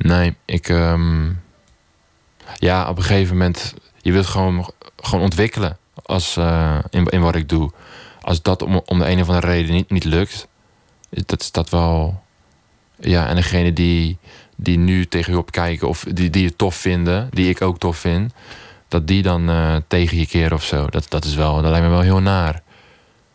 nee, 0.07 0.35
ik... 0.45 0.69
ehm, 0.69 1.29
ja, 2.55 2.89
op 2.89 2.97
een 2.97 3.03
gegeven 3.03 3.37
moment... 3.37 3.73
Je 4.01 4.11
wilt 4.11 4.25
gewoon, 4.25 4.71
gewoon 4.95 5.23
ontwikkelen 5.23 5.77
als, 6.03 6.37
eh, 6.37 6.77
in, 6.89 7.05
in 7.05 7.21
wat 7.21 7.35
ik 7.35 7.49
doe. 7.49 7.71
Als 8.21 8.41
dat 8.41 8.61
om, 8.61 8.81
om 8.85 8.99
de 8.99 9.09
een 9.09 9.21
of 9.21 9.27
andere 9.27 9.47
reden 9.47 9.73
niet, 9.73 9.89
niet 9.89 10.03
lukt... 10.03 10.47
Dat 11.09 11.41
is 11.41 11.51
dat 11.51 11.69
wel... 11.69 12.21
Ja, 12.99 13.27
en 13.27 13.35
degene 13.35 13.73
die, 13.73 14.17
die 14.55 14.77
nu 14.77 15.05
tegen 15.05 15.31
je 15.31 15.37
opkijken... 15.37 15.87
of 15.87 16.05
die, 16.11 16.29
die 16.29 16.43
je 16.43 16.55
tof 16.55 16.75
vinden, 16.75 17.27
die 17.31 17.49
ik 17.49 17.61
ook 17.61 17.79
tof 17.79 17.97
vind... 17.97 18.33
dat 18.87 19.07
die 19.07 19.21
dan 19.21 19.49
eh, 19.49 19.75
tegen 19.87 20.17
je 20.17 20.27
keren 20.27 20.57
of 20.57 20.63
zo. 20.63 20.87
Dat, 20.87 21.05
dat, 21.09 21.25
is 21.25 21.35
wel, 21.35 21.61
dat 21.61 21.71
lijkt 21.71 21.85
me 21.85 21.91
wel 21.91 22.01
heel 22.01 22.21
naar. 22.21 22.61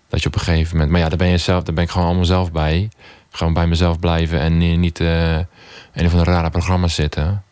Dat 0.08 0.22
je 0.22 0.28
op 0.28 0.34
een 0.34 0.40
gegeven 0.40 0.72
moment... 0.72 0.90
Maar 0.90 1.00
ja, 1.00 1.08
daar 1.08 1.18
ben 1.18 1.28
je 1.28 1.38
zelf, 1.38 1.62
daar 1.62 1.74
ben 1.74 1.84
ik 1.84 1.90
gewoon 1.90 2.06
allemaal 2.06 2.24
zelf 2.24 2.52
bij. 2.52 2.88
Gewoon 3.30 3.52
bij 3.52 3.66
mezelf 3.66 3.98
blijven 3.98 4.40
en 4.40 4.80
niet, 4.80 5.00
eh, 5.00 5.38
een 5.92 6.06
of 6.06 6.12
andere 6.12 6.30
rare 6.30 6.50
programma's 6.50 6.94
zitten. 6.94 7.42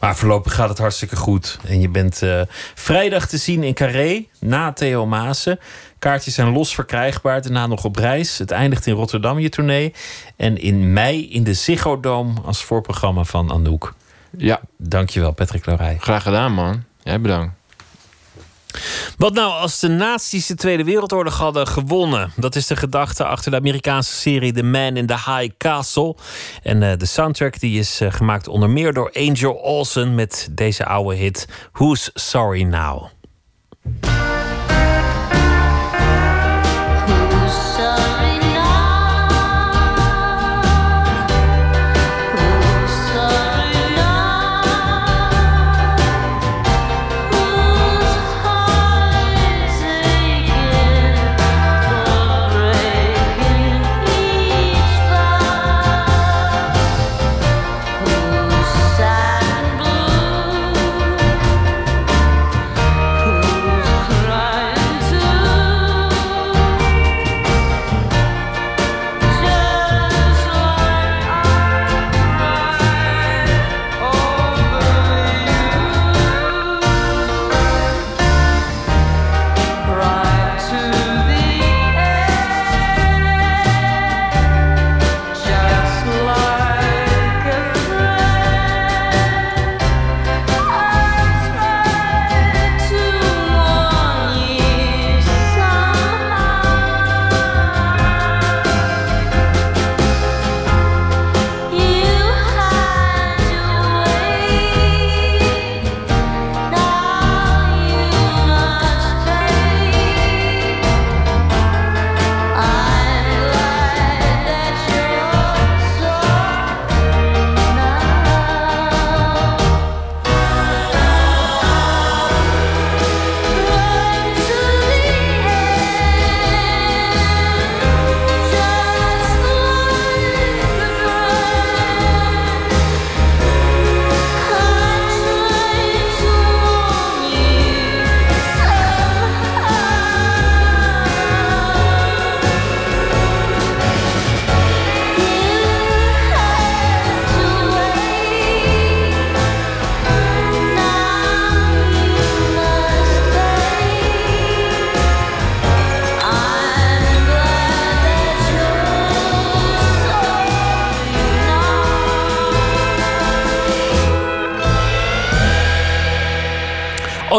Maar 0.00 0.16
voorlopig 0.16 0.54
gaat 0.54 0.68
het 0.68 0.78
hartstikke 0.78 1.16
goed. 1.16 1.58
En 1.66 1.80
je 1.80 1.88
bent 1.88 2.22
eh, 2.22 2.40
vrijdag 2.74 3.26
te 3.26 3.36
zien 3.36 3.62
in 3.62 3.74
Carré, 3.74 4.26
na 4.38 4.72
Theo 4.72 5.06
Maassen. 5.06 5.58
Kaartjes 5.98 6.34
zijn 6.34 6.52
los 6.52 6.74
verkrijgbaar, 6.74 7.42
daarna 7.42 7.66
nog 7.66 7.84
op 7.84 7.96
reis. 7.96 8.38
Het 8.38 8.50
eindigt 8.50 8.86
in 8.86 8.94
Rotterdam, 8.94 9.38
je 9.38 9.48
tournee. 9.48 9.94
En 10.36 10.60
in 10.60 10.92
mei 10.92 11.30
in 11.30 11.44
de 11.44 11.54
Ziggo 11.54 12.00
Dome 12.00 12.40
als 12.44 12.64
voorprogramma 12.64 13.24
van 13.24 13.52
Anouk. 13.52 13.94
Ja. 14.36 14.60
Dankjewel, 14.76 15.32
Patrick 15.32 15.66
Laurij. 15.66 15.96
Graag 16.00 16.22
gedaan, 16.22 16.52
man. 16.52 16.84
Jij 17.02 17.20
bedankt. 17.20 17.59
Wat 19.16 19.34
nou 19.34 19.52
als 19.52 19.80
de 19.80 19.88
nazi's 19.88 20.46
de 20.46 20.54
Tweede 20.54 20.84
Wereldoorlog 20.84 21.38
hadden 21.38 21.66
gewonnen? 21.66 22.32
Dat 22.36 22.56
is 22.56 22.66
de 22.66 22.76
gedachte 22.76 23.24
achter 23.24 23.50
de 23.50 23.56
Amerikaanse 23.56 24.14
serie 24.14 24.52
The 24.52 24.62
Man 24.62 24.96
in 24.96 25.06
the 25.06 25.14
High 25.14 25.50
Castle. 25.58 26.16
En 26.62 26.82
eh, 26.82 26.96
de 26.96 27.06
soundtrack 27.06 27.60
die 27.60 27.78
is 27.78 28.00
eh, 28.00 28.12
gemaakt 28.12 28.48
onder 28.48 28.70
meer 28.70 28.92
door 28.92 29.12
Angel 29.14 29.62
Olsen 29.62 30.14
met 30.14 30.48
deze 30.50 30.84
oude 30.84 31.14
hit 31.14 31.48
Who's 31.72 32.10
Sorry 32.14 32.62
Now? 32.62 33.08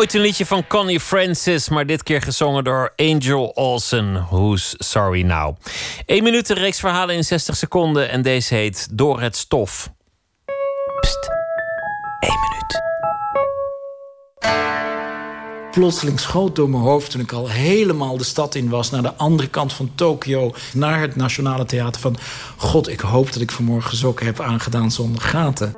Ooit 0.02 0.14
een 0.14 0.22
liedje 0.22 0.46
van 0.46 0.68
Connie 0.68 1.00
Francis, 1.00 1.70
maar 1.70 1.86
dit 1.86 2.04
keer 2.04 2.22
gezongen 2.22 2.64
door 2.64 2.94
Angel 2.96 3.52
Olsen. 3.54 4.26
Who's 4.30 4.74
Sorry 4.78 5.22
Now? 5.22 5.58
1 6.06 6.24
minuut, 6.24 6.50
een 6.50 6.56
reeks 6.56 6.80
verhalen 6.80 7.16
in 7.16 7.24
60 7.24 7.56
seconden. 7.56 8.10
En 8.10 8.22
deze 8.22 8.56
heet 8.56 8.88
Door 8.92 9.22
het 9.22 9.36
Stof. 9.36 9.92
Pst, 11.00 11.30
1 12.20 12.34
minuut. 12.40 12.82
Plotseling 15.72 16.20
schoot 16.20 16.56
door 16.56 16.70
mijn 16.70 16.84
hoofd 16.84 17.12
toen 17.12 17.22
ik 17.22 17.32
al 17.32 17.50
helemaal 17.50 18.18
de 18.18 18.24
stad 18.24 18.56
in 18.56 18.70
was... 18.70 18.90
naar 18.90 19.02
de 19.02 19.16
andere 19.16 19.50
kant 19.50 19.74
van 19.74 19.92
Tokio, 19.96 20.54
naar 20.74 21.00
het 21.00 21.16
Nationale 21.16 21.66
Theater... 21.66 22.02
van 22.02 22.18
god, 22.58 22.90
ik 22.90 23.00
hoop 23.00 23.34
dat 23.34 23.42
ik 23.42 23.52
vanmorgen 23.52 23.98
sokken 23.98 24.26
heb 24.26 24.40
aangedaan 24.40 24.92
zonder 24.92 25.22
gaten. 25.22 25.76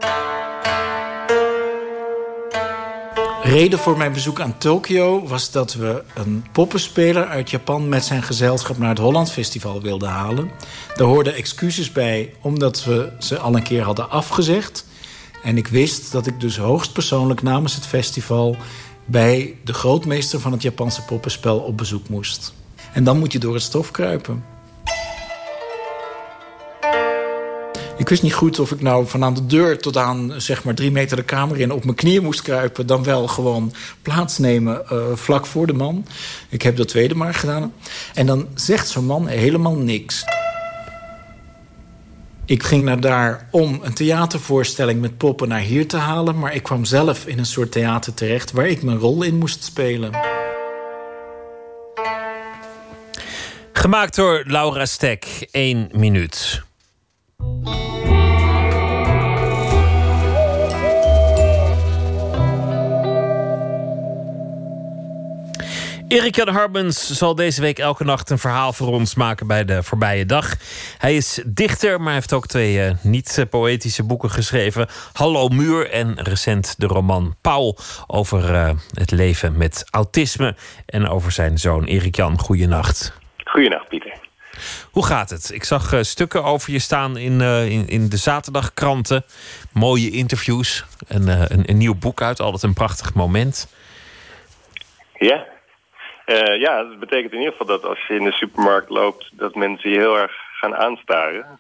Reden 3.43 3.79
voor 3.79 3.97
mijn 3.97 4.13
bezoek 4.13 4.39
aan 4.39 4.57
Tokio 4.57 5.27
was 5.27 5.51
dat 5.51 5.73
we 5.73 6.03
een 6.13 6.45
poppenspeler 6.51 7.25
uit 7.25 7.49
Japan 7.49 7.89
met 7.89 8.05
zijn 8.05 8.23
gezelschap 8.23 8.77
naar 8.77 8.89
het 8.89 8.97
Holland 8.97 9.31
Festival 9.31 9.81
wilden 9.81 10.09
halen. 10.09 10.51
Daar 10.95 11.07
hoorden 11.07 11.35
excuses 11.35 11.91
bij 11.91 12.33
omdat 12.41 12.83
we 12.83 13.11
ze 13.19 13.39
al 13.39 13.55
een 13.55 13.63
keer 13.63 13.81
hadden 13.81 14.09
afgezegd. 14.09 14.85
En 15.43 15.57
ik 15.57 15.67
wist 15.67 16.11
dat 16.11 16.27
ik 16.27 16.39
dus 16.39 16.57
hoogstpersoonlijk 16.57 17.41
namens 17.41 17.75
het 17.75 17.85
festival 17.85 18.55
bij 19.05 19.55
de 19.63 19.73
grootmeester 19.73 20.39
van 20.39 20.51
het 20.51 20.61
Japanse 20.61 21.01
poppenspel 21.01 21.59
op 21.59 21.77
bezoek 21.77 22.09
moest. 22.09 22.53
En 22.93 23.03
dan 23.03 23.19
moet 23.19 23.31
je 23.31 23.39
door 23.39 23.53
het 23.53 23.63
stof 23.63 23.91
kruipen. 23.91 24.52
Ik 28.03 28.09
wist 28.09 28.21
niet 28.21 28.33
goed 28.33 28.59
of 28.59 28.71
ik 28.71 28.81
nou 28.81 29.07
van 29.07 29.23
aan 29.23 29.33
de 29.33 29.45
deur 29.45 29.79
tot 29.79 29.97
aan 29.97 30.33
zeg 30.37 30.63
maar 30.63 30.73
drie 30.73 30.91
meter 30.91 31.17
de 31.17 31.23
kamer 31.23 31.59
in 31.59 31.71
op 31.71 31.83
mijn 31.83 31.95
knieën 31.95 32.23
moest 32.23 32.41
kruipen. 32.41 32.87
Dan 32.87 33.03
wel 33.03 33.27
gewoon 33.27 33.73
plaatsnemen 34.01 34.83
uh, 34.91 35.03
vlak 35.13 35.45
voor 35.45 35.67
de 35.67 35.73
man. 35.73 36.05
Ik 36.49 36.61
heb 36.61 36.77
dat 36.77 36.87
tweede 36.87 37.15
maar 37.15 37.33
gedaan. 37.33 37.73
En 38.13 38.25
dan 38.25 38.47
zegt 38.55 38.87
zo'n 38.87 39.05
man 39.05 39.27
helemaal 39.27 39.75
niks. 39.75 40.23
Ik 42.45 42.63
ging 42.63 42.83
naar 42.83 42.99
daar 42.99 43.47
om 43.51 43.79
een 43.83 43.93
theatervoorstelling 43.93 45.01
met 45.01 45.17
poppen 45.17 45.47
naar 45.47 45.59
hier 45.59 45.87
te 45.87 45.97
halen. 45.97 46.39
Maar 46.39 46.55
ik 46.55 46.63
kwam 46.63 46.85
zelf 46.85 47.27
in 47.27 47.39
een 47.39 47.45
soort 47.45 47.71
theater 47.71 48.13
terecht 48.13 48.51
waar 48.51 48.67
ik 48.67 48.83
mijn 48.83 48.97
rol 48.97 49.23
in 49.23 49.37
moest 49.37 49.63
spelen. 49.63 50.11
Gemaakt 53.73 54.15
door 54.15 54.43
Laura 54.47 54.85
Stek, 54.85 55.47
1 55.51 55.89
minuut. 55.91 56.63
Erik 66.13 66.35
Jan 66.35 66.47
Harbens 66.47 67.09
zal 67.11 67.35
deze 67.35 67.61
week 67.61 67.79
elke 67.79 68.03
nacht 68.03 68.29
een 68.29 68.39
verhaal 68.39 68.73
voor 68.73 68.87
ons 68.87 69.15
maken 69.15 69.47
bij 69.47 69.65
de 69.65 69.83
voorbije 69.83 70.25
dag. 70.25 70.55
Hij 70.97 71.15
is 71.15 71.41
dichter, 71.45 72.01
maar 72.01 72.13
heeft 72.13 72.33
ook 72.33 72.47
twee 72.47 72.75
uh, 72.75 72.91
niet-poëtische 73.01 74.03
boeken 74.03 74.29
geschreven. 74.29 74.87
Hallo 75.13 75.47
Muur 75.47 75.89
en 75.89 76.23
recent 76.23 76.75
de 76.77 76.87
roman 76.87 77.35
Paul 77.41 77.77
over 78.07 78.51
uh, 78.51 78.69
het 78.93 79.11
leven 79.11 79.57
met 79.57 79.85
autisme. 79.89 80.55
En 80.85 81.07
over 81.07 81.31
zijn 81.31 81.57
zoon 81.57 81.83
Erik 81.83 82.15
Jan. 82.15 82.39
Goeienacht. 82.39 83.19
Goeienacht, 83.43 83.87
Pieter. 83.87 84.13
Hoe 84.91 85.05
gaat 85.05 85.29
het? 85.29 85.51
Ik 85.53 85.63
zag 85.63 85.93
uh, 85.93 86.01
stukken 86.01 86.43
over 86.43 86.71
je 86.71 86.79
staan 86.79 87.17
in, 87.17 87.41
in, 87.41 87.87
in, 87.87 88.09
de 88.09 88.17
zaterdagkranten. 88.17 89.25
Mooie 89.71 90.11
interviews. 90.11 90.85
En, 91.07 91.27
een, 91.27 91.69
een 91.69 91.77
nieuw 91.77 91.95
boek 91.95 92.21
uit. 92.21 92.39
Altijd 92.39 92.63
een 92.63 92.73
prachtig 92.73 93.13
moment. 93.13 93.67
Ja, 95.17 95.51
uh, 96.25 96.59
ja, 96.59 96.83
dat 96.83 96.99
betekent 96.99 97.31
in 97.31 97.37
ieder 97.37 97.51
geval 97.51 97.67
dat 97.67 97.85
als 97.85 98.07
je 98.07 98.15
in 98.15 98.23
de 98.23 98.31
supermarkt 98.31 98.89
loopt... 98.89 99.29
dat 99.31 99.55
mensen 99.55 99.89
je 99.89 99.97
heel 99.97 100.17
erg 100.17 100.31
gaan 100.53 100.75
aanstaren. 100.75 101.59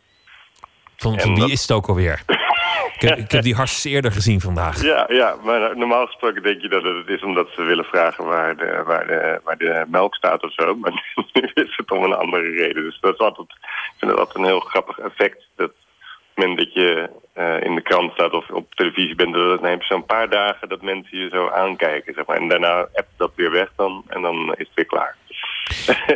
Van, 0.97 1.19
van 1.19 1.31
wie 1.33 1.39
dat... 1.39 1.49
is 1.49 1.61
het 1.61 1.71
ook 1.71 1.87
alweer? 1.87 2.21
Ik 2.93 3.09
heb, 3.09 3.17
ik 3.17 3.31
heb 3.31 3.43
die 3.43 3.55
hars 3.55 3.83
eerder 3.83 4.11
gezien 4.11 4.41
vandaag. 4.41 4.81
Ja, 4.81 5.05
ja, 5.07 5.35
maar 5.43 5.77
normaal 5.77 6.05
gesproken 6.05 6.43
denk 6.43 6.61
je 6.61 6.69
dat 6.69 6.83
het 6.83 7.07
is 7.07 7.23
omdat 7.23 7.47
ze 7.55 7.61
willen 7.61 7.85
vragen 7.85 8.25
waar 8.25 8.57
de, 8.57 8.83
waar 8.85 9.07
de, 9.07 9.39
waar 9.43 9.57
de 9.57 9.85
melk 9.87 10.15
staat 10.15 10.43
of 10.43 10.53
zo. 10.53 10.75
Maar 10.75 10.91
nu 11.33 11.51
is 11.53 11.73
het 11.75 11.91
om 11.91 12.03
een 12.03 12.13
andere 12.13 12.49
reden. 12.49 12.83
Dus 12.83 12.97
dat 12.99 13.13
is 13.13 13.19
altijd, 13.19 13.49
ik 13.49 13.93
vind 13.97 14.11
dat 14.11 14.19
altijd 14.19 14.37
een 14.37 14.51
heel 14.51 14.59
grappig 14.59 14.99
effect. 14.99 15.47
Dat 15.55 15.69
op 15.69 15.75
het 16.33 16.45
moment 16.45 16.57
dat 16.57 16.73
je 16.73 17.09
eh, 17.33 17.61
in 17.61 17.75
de 17.75 17.81
krant 17.81 18.11
staat 18.13 18.31
of 18.31 18.49
op 18.49 18.73
televisie 18.75 19.15
bent, 19.15 19.33
dat 19.33 19.59
dan 19.61 19.69
heb 19.69 19.79
je 19.81 19.87
zo'n 19.87 20.05
paar 20.05 20.29
dagen 20.29 20.69
dat 20.69 20.81
mensen 20.81 21.17
je 21.17 21.29
zo 21.29 21.49
aankijken. 21.49 22.13
Zeg 22.13 22.25
maar. 22.25 22.37
En 22.37 22.47
daarna 22.47 22.79
appt 22.79 23.13
dat 23.17 23.31
weer 23.35 23.51
weg 23.51 23.69
dan 23.75 24.03
en 24.07 24.21
dan 24.21 24.35
is 24.57 24.67
het 24.67 24.75
weer 24.75 24.85
klaar. 24.85 25.15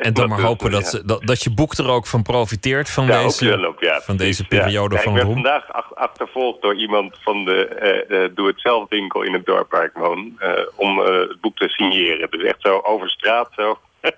En 0.02 0.14
dan 0.14 0.30
maar 0.30 0.40
hopen 0.42 0.72
dat, 0.72 1.02
dat, 1.06 1.22
dat 1.28 1.44
je 1.44 1.54
boek 1.54 1.74
er 1.74 1.90
ook 1.90 2.08
van 2.08 2.24
profiteert 2.24 2.90
van 2.90 3.06
Ja, 3.06 3.22
deze, 3.24 3.68
ook, 3.68 3.80
ja, 3.80 4.02
van 4.02 4.18
deze 4.18 4.48
periode 4.48 4.98
van 4.98 5.12
Ik 5.16 5.22
werd 5.22 5.34
vandaag 5.34 5.72
ach- 5.74 5.96
achtervolgd 5.96 6.62
door 6.62 6.76
iemand 6.76 7.18
van 7.22 7.46
de 7.46 7.66
eh, 7.68 8.24
eh, 8.24 8.32
doe-het-zelf 8.36 8.90
winkel 8.90 9.22
in 9.22 9.34
het 9.34 9.46
dorp 9.46 9.72
waar 9.72 9.84
ik 9.84 9.92
woon. 9.94 10.36
eh, 10.40 10.52
om 10.76 11.00
het 11.00 11.42
boek 11.42 11.58
te 11.58 11.70
signeren. 11.70 12.32
Dus 12.32 12.44
echt 12.44 12.62
zo 12.62 12.80
over 12.84 13.10
straat 13.10 13.50
zo. 13.56 13.80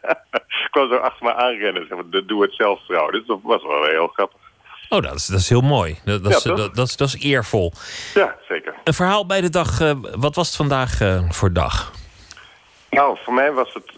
ik 0.63 0.67
kwam 0.71 0.89
zo 0.89 0.95
achter 0.95 1.25
me 1.25 1.33
aanrennen, 1.33 1.85
zeg 1.87 1.97
maar, 1.97 2.09
de 2.09 2.25
doe-het-zelf 2.25 2.79
vrouw. 2.85 3.09
Dus 3.09 3.25
dat 3.25 3.39
was 3.43 3.63
wel 3.63 3.83
heel 3.85 4.07
grappig. 4.07 4.38
Oh, 4.89 5.01
dat 5.01 5.13
is, 5.15 5.25
dat 5.27 5.39
is 5.39 5.49
heel 5.49 5.61
mooi. 5.61 5.99
Dat, 6.05 6.23
dat, 6.23 6.31
Ja, 6.31 6.37
is, 6.37 6.43
dat, 6.43 6.75
dat, 6.75 6.87
is, 6.87 6.95
dat 6.97 7.07
is 7.07 7.21
eervol. 7.23 7.73
Ja, 8.13 8.35
zeker. 8.47 8.73
Een 8.83 8.93
verhaal 8.93 9.25
bij 9.25 9.41
de 9.41 9.49
dag. 9.49 9.79
eh, 9.81 9.91
wat 10.17 10.35
was 10.35 10.47
het 10.47 10.55
vandaag 10.55 11.01
eh, 11.01 11.29
voor 11.29 11.53
dag? 11.53 11.91
Nou, 12.89 13.17
voor 13.23 13.33
mij 13.33 13.51
was 13.51 13.73
het 13.73 13.89
eh, 13.89 13.97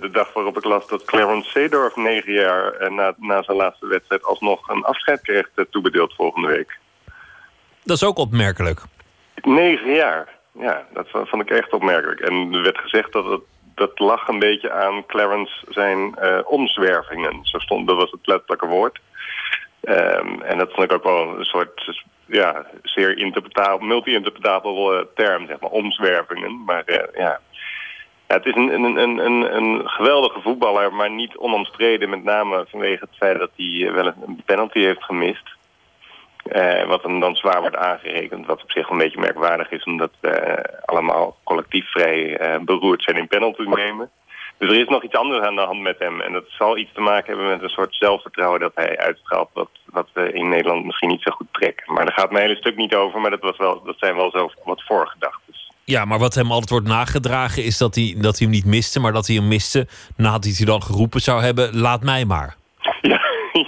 de 0.00 0.08
dag 0.12 0.32
waarop 0.32 0.56
ik 0.56 0.64
las 0.64 0.86
dat 0.88 1.04
Clarence 1.04 1.50
Seedorf 1.50 1.96
negen 1.96 2.32
jaar 2.32 2.92
na, 2.92 3.14
na 3.16 3.42
zijn 3.42 3.56
laatste 3.56 3.86
wedstrijd 3.86 4.24
alsnog 4.24 4.68
een 4.68 4.84
afscheid 4.84 5.20
kreeg 5.20 5.48
toebedeeld 5.70 6.14
volgende 6.14 6.48
week. 6.48 6.78
Dat 7.84 7.96
is 7.96 8.04
ook 8.04 8.18
opmerkelijk. 8.18 8.80
Negen 9.42 9.94
jaar. 9.94 10.28
Ja, 10.58 10.86
dat 10.94 11.06
vond 11.10 11.42
ik 11.42 11.50
echt 11.50 11.72
opmerkelijk. 11.72 12.20
En 12.20 12.52
er 12.52 12.62
werd 12.62 12.78
gezegd 12.78 13.12
dat 13.12 13.24
het, 13.24 13.40
dat 13.74 13.98
lag 13.98 14.28
een 14.28 14.38
beetje 14.38 14.72
aan 14.72 15.06
Clarence 15.06 15.52
zijn 15.68 16.16
omzwervingen. 16.46 17.38
Zo 17.42 17.58
stond, 17.58 17.86
dat 17.86 17.96
was 17.96 18.10
het 18.10 18.26
letterlijke 18.26 18.66
woord. 18.66 19.00
Ehm, 19.82 20.40
en 20.40 20.58
dat 20.58 20.72
vond 20.72 20.90
ik 20.90 20.92
ook 20.92 21.02
wel 21.02 21.38
een 21.38 21.44
soort 21.44 22.02
ja, 22.26 22.66
zeer 22.82 23.18
interpretabel, 23.18 23.86
multi-interpretabel 23.86 24.94
eh, 24.94 25.04
term, 25.14 25.46
zeg 25.46 25.60
maar, 25.60 25.70
omzwervingen. 25.70 26.64
Maar 26.64 26.84
eh, 26.84 27.20
ja, 27.20 27.40
het 28.26 28.46
is 28.46 28.54
een, 28.54 28.72
een, 28.72 28.96
een, 28.96 29.56
een, 29.56 29.88
geweldige 29.88 30.40
voetballer, 30.40 30.92
maar 30.94 31.10
niet 31.10 31.36
onomstreden. 31.36 32.10
Met 32.10 32.24
name 32.24 32.66
vanwege 32.68 33.04
het 33.04 33.16
feit 33.16 33.38
dat 33.38 33.50
hij 33.56 33.86
eh, 33.86 33.92
wel 33.92 34.06
een- 34.06 34.42
penalty 34.44 34.80
heeft 34.80 35.04
gemist. 35.04 35.50
Wat 36.86 37.02
hem 37.02 37.20
dan 37.20 37.36
zwaar 37.36 37.60
wordt 37.60 37.76
aangerekend. 37.76 38.46
Wat 38.46 38.62
op 38.62 38.70
zich 38.70 38.88
een 38.88 38.98
beetje 38.98 39.20
merkwaardig 39.20 39.70
is, 39.70 39.84
omdat 39.84 40.10
we 40.20 40.64
allemaal 40.84 41.36
collectief 41.44 41.90
vrij 41.90 42.38
beroerd 42.64 43.02
zijn 43.02 43.16
in 43.16 43.28
penalty 43.28 43.62
nemen. 43.62 44.10
Dus 44.62 44.70
er 44.70 44.80
is 44.80 44.88
nog 44.88 45.02
iets 45.02 45.14
anders 45.14 45.46
aan 45.46 45.54
de 45.54 45.60
hand 45.60 45.80
met 45.80 45.98
hem. 45.98 46.20
En 46.20 46.32
dat 46.32 46.44
zal 46.48 46.78
iets 46.78 46.92
te 46.92 47.00
maken 47.00 47.26
hebben 47.26 47.48
met 47.48 47.62
een 47.62 47.68
soort 47.68 47.94
zelfvertrouwen 47.94 48.60
dat 48.60 48.72
hij 48.74 48.98
uitstraalt. 48.98 49.50
Wat, 49.52 49.68
wat 49.84 50.08
we 50.12 50.32
in 50.32 50.48
Nederland 50.48 50.84
misschien 50.84 51.08
niet 51.08 51.22
zo 51.22 51.30
goed 51.30 51.46
trekken. 51.52 51.94
Maar 51.94 52.04
daar 52.04 52.14
gaat 52.14 52.30
mijn 52.30 52.44
hele 52.44 52.56
stuk 52.56 52.76
niet 52.76 52.94
over. 52.94 53.20
Maar 53.20 53.30
dat, 53.30 53.40
was 53.40 53.56
wel, 53.56 53.82
dat 53.84 53.98
zijn 53.98 54.14
wel 54.14 54.30
zo 54.30 54.50
wat 54.64 54.82
voorgedachten. 54.86 55.54
Ja, 55.84 56.04
maar 56.04 56.18
wat 56.18 56.34
hem 56.34 56.50
altijd 56.50 56.70
wordt 56.70 56.86
nagedragen 56.86 57.64
is 57.64 57.78
dat 57.78 57.94
hij, 57.94 58.14
dat 58.16 58.38
hij 58.38 58.46
hem 58.46 58.56
niet 58.56 58.64
miste, 58.64 59.00
maar 59.00 59.12
dat 59.12 59.26
hij 59.26 59.36
hem 59.36 59.48
miste 59.48 59.86
nadat 60.16 60.44
hij 60.44 60.66
dan 60.66 60.82
geroepen 60.82 61.20
zou 61.20 61.42
hebben: 61.42 61.76
laat 61.76 62.02
mij 62.02 62.24
maar. 62.24 62.56
Ja, 63.00 63.20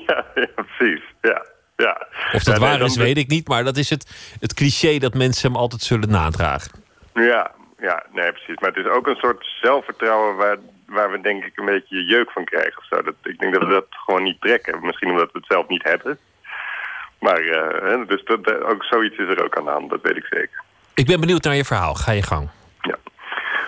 ja, 0.06 0.24
ja, 0.34 0.48
precies. 0.54 1.02
Ja, 1.20 1.46
ja. 1.76 2.06
Of 2.32 2.42
dat 2.42 2.54
Ja, 2.54 2.60
nee, 2.60 2.78
waar 2.78 2.80
is, 2.80 2.96
weet 2.96 3.18
ik 3.18 3.28
niet, 3.28 3.48
maar 3.48 3.64
dat 3.64 3.76
is 3.76 3.90
het, 3.90 4.34
het 4.40 4.54
cliché 4.54 4.98
dat 4.98 5.14
mensen 5.14 5.50
hem 5.50 5.60
altijd 5.60 5.82
zullen 5.82 6.10
nadragen. 6.10 6.82
Ja, 7.14 7.50
ja, 7.84 8.02
nee, 8.12 8.32
precies. 8.32 8.58
Maar 8.58 8.70
het 8.72 8.84
is 8.84 8.90
ook 8.92 9.06
een 9.06 9.16
soort 9.16 9.46
zelfvertrouwen 9.62 10.36
waar, 10.36 10.56
waar 10.86 11.10
we 11.10 11.20
denk 11.20 11.44
ik 11.44 11.56
een 11.56 11.64
beetje 11.64 12.04
jeuk 12.04 12.30
van 12.30 12.44
krijgen 12.44 12.78
of 12.78 12.84
zo. 12.86 13.02
Dat, 13.02 13.14
ik 13.22 13.38
denk 13.38 13.52
dat 13.52 13.62
we 13.62 13.68
dat 13.68 13.86
gewoon 13.90 14.22
niet 14.22 14.40
trekken. 14.40 14.86
Misschien 14.86 15.10
omdat 15.10 15.32
we 15.32 15.38
het 15.38 15.52
zelf 15.52 15.68
niet 15.68 15.82
hebben. 15.82 16.18
Maar 17.20 17.40
eh, 17.40 18.06
dus 18.06 18.24
dat, 18.24 18.44
dat- 18.44 18.62
ook 18.62 18.84
zoiets 18.84 19.16
is 19.16 19.28
er 19.28 19.44
ook 19.44 19.56
aan 19.56 19.64
de 19.64 19.70
hand, 19.70 19.90
dat 19.90 20.02
weet 20.02 20.16
ik 20.16 20.26
zeker. 20.30 20.62
Ik 20.94 21.06
ben 21.06 21.20
benieuwd 21.20 21.44
naar 21.44 21.54
je 21.54 21.64
verhaal. 21.64 21.94
Ga 21.94 22.12
je 22.12 22.22
gang. 22.22 22.48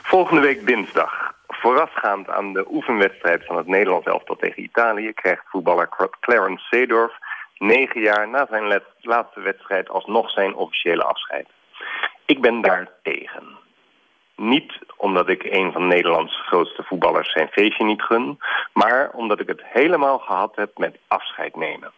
Volgende 0.02 0.40
week 0.40 0.66
dinsdag, 0.66 1.32
voorafgaand 1.48 2.28
aan 2.28 2.52
de 2.52 2.66
oefenwedstrijd 2.70 3.44
van 3.46 3.56
het 3.56 3.66
Nederlands 3.66 4.06
elftal 4.06 4.36
tegen 4.36 4.62
Italië, 4.62 5.12
krijgt 5.12 5.42
voetballer 5.48 5.88
Clarence 6.20 6.64
Seedorf 6.64 7.12
negen 7.58 8.00
jaar 8.00 8.28
na 8.28 8.46
zijn 8.50 8.80
laatste 9.00 9.40
wedstrijd 9.40 9.88
alsnog 9.88 10.30
zijn 10.30 10.54
officiële 10.54 11.02
afscheid. 11.02 11.46
Ik 12.26 12.40
ben 12.40 12.60
daar 12.60 12.88
tegen. 13.02 13.44
Niet 14.36 14.78
omdat 14.96 15.28
ik 15.28 15.44
een 15.44 15.72
van 15.72 15.86
Nederlands 15.86 16.46
grootste 16.46 16.82
voetballers 16.82 17.32
zijn 17.32 17.48
feestje 17.48 17.84
niet 17.84 18.02
gun, 18.02 18.38
maar 18.72 19.10
omdat 19.12 19.40
ik 19.40 19.48
het 19.48 19.62
helemaal 19.64 20.18
gehad 20.18 20.56
heb 20.56 20.78
met 20.78 20.98
afscheid 21.08 21.56
nemen. 21.56 21.92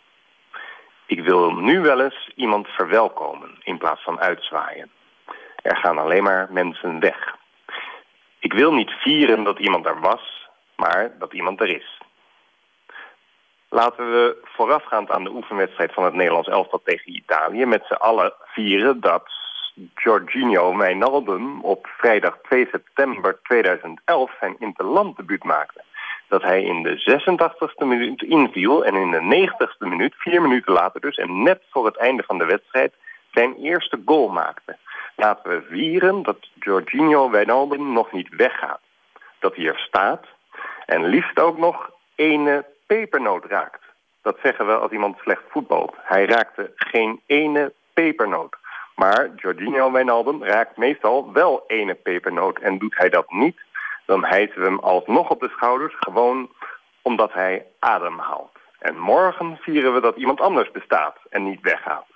Ik 1.07 1.23
wil 1.23 1.53
nu 1.53 1.81
wel 1.81 2.01
eens 2.01 2.31
iemand 2.35 2.69
verwelkomen 2.69 3.59
in 3.63 3.79
plaats 3.79 4.03
van 4.03 4.21
uitzwaaien. 4.21 4.91
Er 5.63 5.77
gaan 5.77 5.99
alleen 5.99 6.23
maar 6.23 6.49
mensen 6.51 7.01
weg. 7.01 7.37
Ik 8.39 8.53
wil 8.53 8.73
niet 8.73 8.91
vieren 8.91 9.45
dat 9.45 9.59
iemand 9.59 9.87
er 9.87 10.01
was, 10.01 10.49
maar 10.77 11.19
dat 11.19 11.33
iemand 11.33 11.61
er 11.61 11.69
is. 11.69 12.01
Laten 13.69 14.11
we 14.11 14.37
voorafgaand 14.45 15.11
aan 15.11 15.25
de 15.25 15.31
oefenwedstrijd 15.31 15.93
van 15.93 16.05
het 16.05 16.15
Nederlands 16.15 16.49
elftal 16.49 16.81
tegen 16.85 17.17
Italië 17.17 17.65
met 17.65 17.85
z'n 17.87 17.93
allen 17.93 18.33
vieren 18.45 19.01
dat 19.01 19.38
Jorginho 19.95 20.77
Wijnaldum 20.77 21.61
op 21.61 21.87
vrijdag 21.97 22.39
2 22.43 22.69
september 22.71 23.39
2011 23.43 24.37
zijn 24.41 24.57
interlanddebuut 24.59 25.45
maakte. 25.45 25.83
Dat 26.29 26.43
hij 26.43 26.63
in 26.63 26.83
de 26.83 27.21
86e 27.83 27.87
minuut 27.87 28.23
inviel 28.23 28.85
en 28.85 28.95
in 28.95 29.11
de 29.11 29.49
90e 29.49 29.89
minuut, 29.89 30.15
vier 30.17 30.43
minuten 30.43 30.73
later 30.73 31.01
dus, 31.01 31.17
en 31.17 31.43
net 31.43 31.63
voor 31.71 31.87
het 31.87 31.97
einde 31.97 32.23
van 32.27 32.39
de 32.39 32.45
wedstrijd, 32.45 32.95
zijn 33.33 33.55
eerste 33.55 34.03
goal 34.05 34.29
maakte. 34.29 34.77
Laten 35.17 35.51
we 35.51 35.67
vieren 35.71 36.23
dat 36.23 36.39
Jorginho 36.55 37.31
Wijnaldum 37.31 37.93
nog 37.93 38.13
niet 38.13 38.29
weggaat. 38.37 38.81
Dat 39.39 39.57
hij 39.57 39.67
er 39.67 39.79
staat 39.79 40.27
en 40.87 41.05
liefst 41.05 41.41
ook 41.41 41.59
nog 41.59 41.91
ene 42.15 42.65
pepernoot 42.87 43.45
raakt. 43.45 43.83
Dat 44.23 44.39
zeggen 44.43 44.67
we 44.67 44.77
als 44.77 44.91
iemand 44.91 45.19
slecht 45.19 45.43
voetbalt. 45.49 45.95
Hij 46.03 46.25
raakte 46.25 46.73
geen 46.77 47.21
ene 47.27 47.73
pepernoot. 47.95 48.57
Maar 48.99 49.31
Jorginho 49.37 49.91
Wijnaldum 49.91 50.45
raakt 50.45 50.77
meestal 50.77 51.33
wel 51.33 51.65
ene 51.67 51.95
pepernoot. 51.95 52.59
En 52.59 52.79
doet 52.79 52.97
hij 52.97 53.09
dat 53.09 53.31
niet, 53.31 53.61
dan 54.07 54.25
hijsen 54.25 54.61
we 54.61 54.65
hem 54.65 54.79
alsnog 54.79 55.31
op 55.31 55.41
de 55.41 55.49
schouders... 55.49 55.95
gewoon 55.99 56.51
omdat 57.03 57.33
hij 57.33 57.67
ademhaalt. 57.79 58.53
En 58.79 58.99
morgen 58.99 59.59
vieren 59.61 59.95
we 59.95 60.01
dat 60.01 60.17
iemand 60.17 60.41
anders 60.41 60.71
bestaat 60.71 61.17
en 61.31 61.45
niet 61.45 61.61
weggaat. 61.61 62.07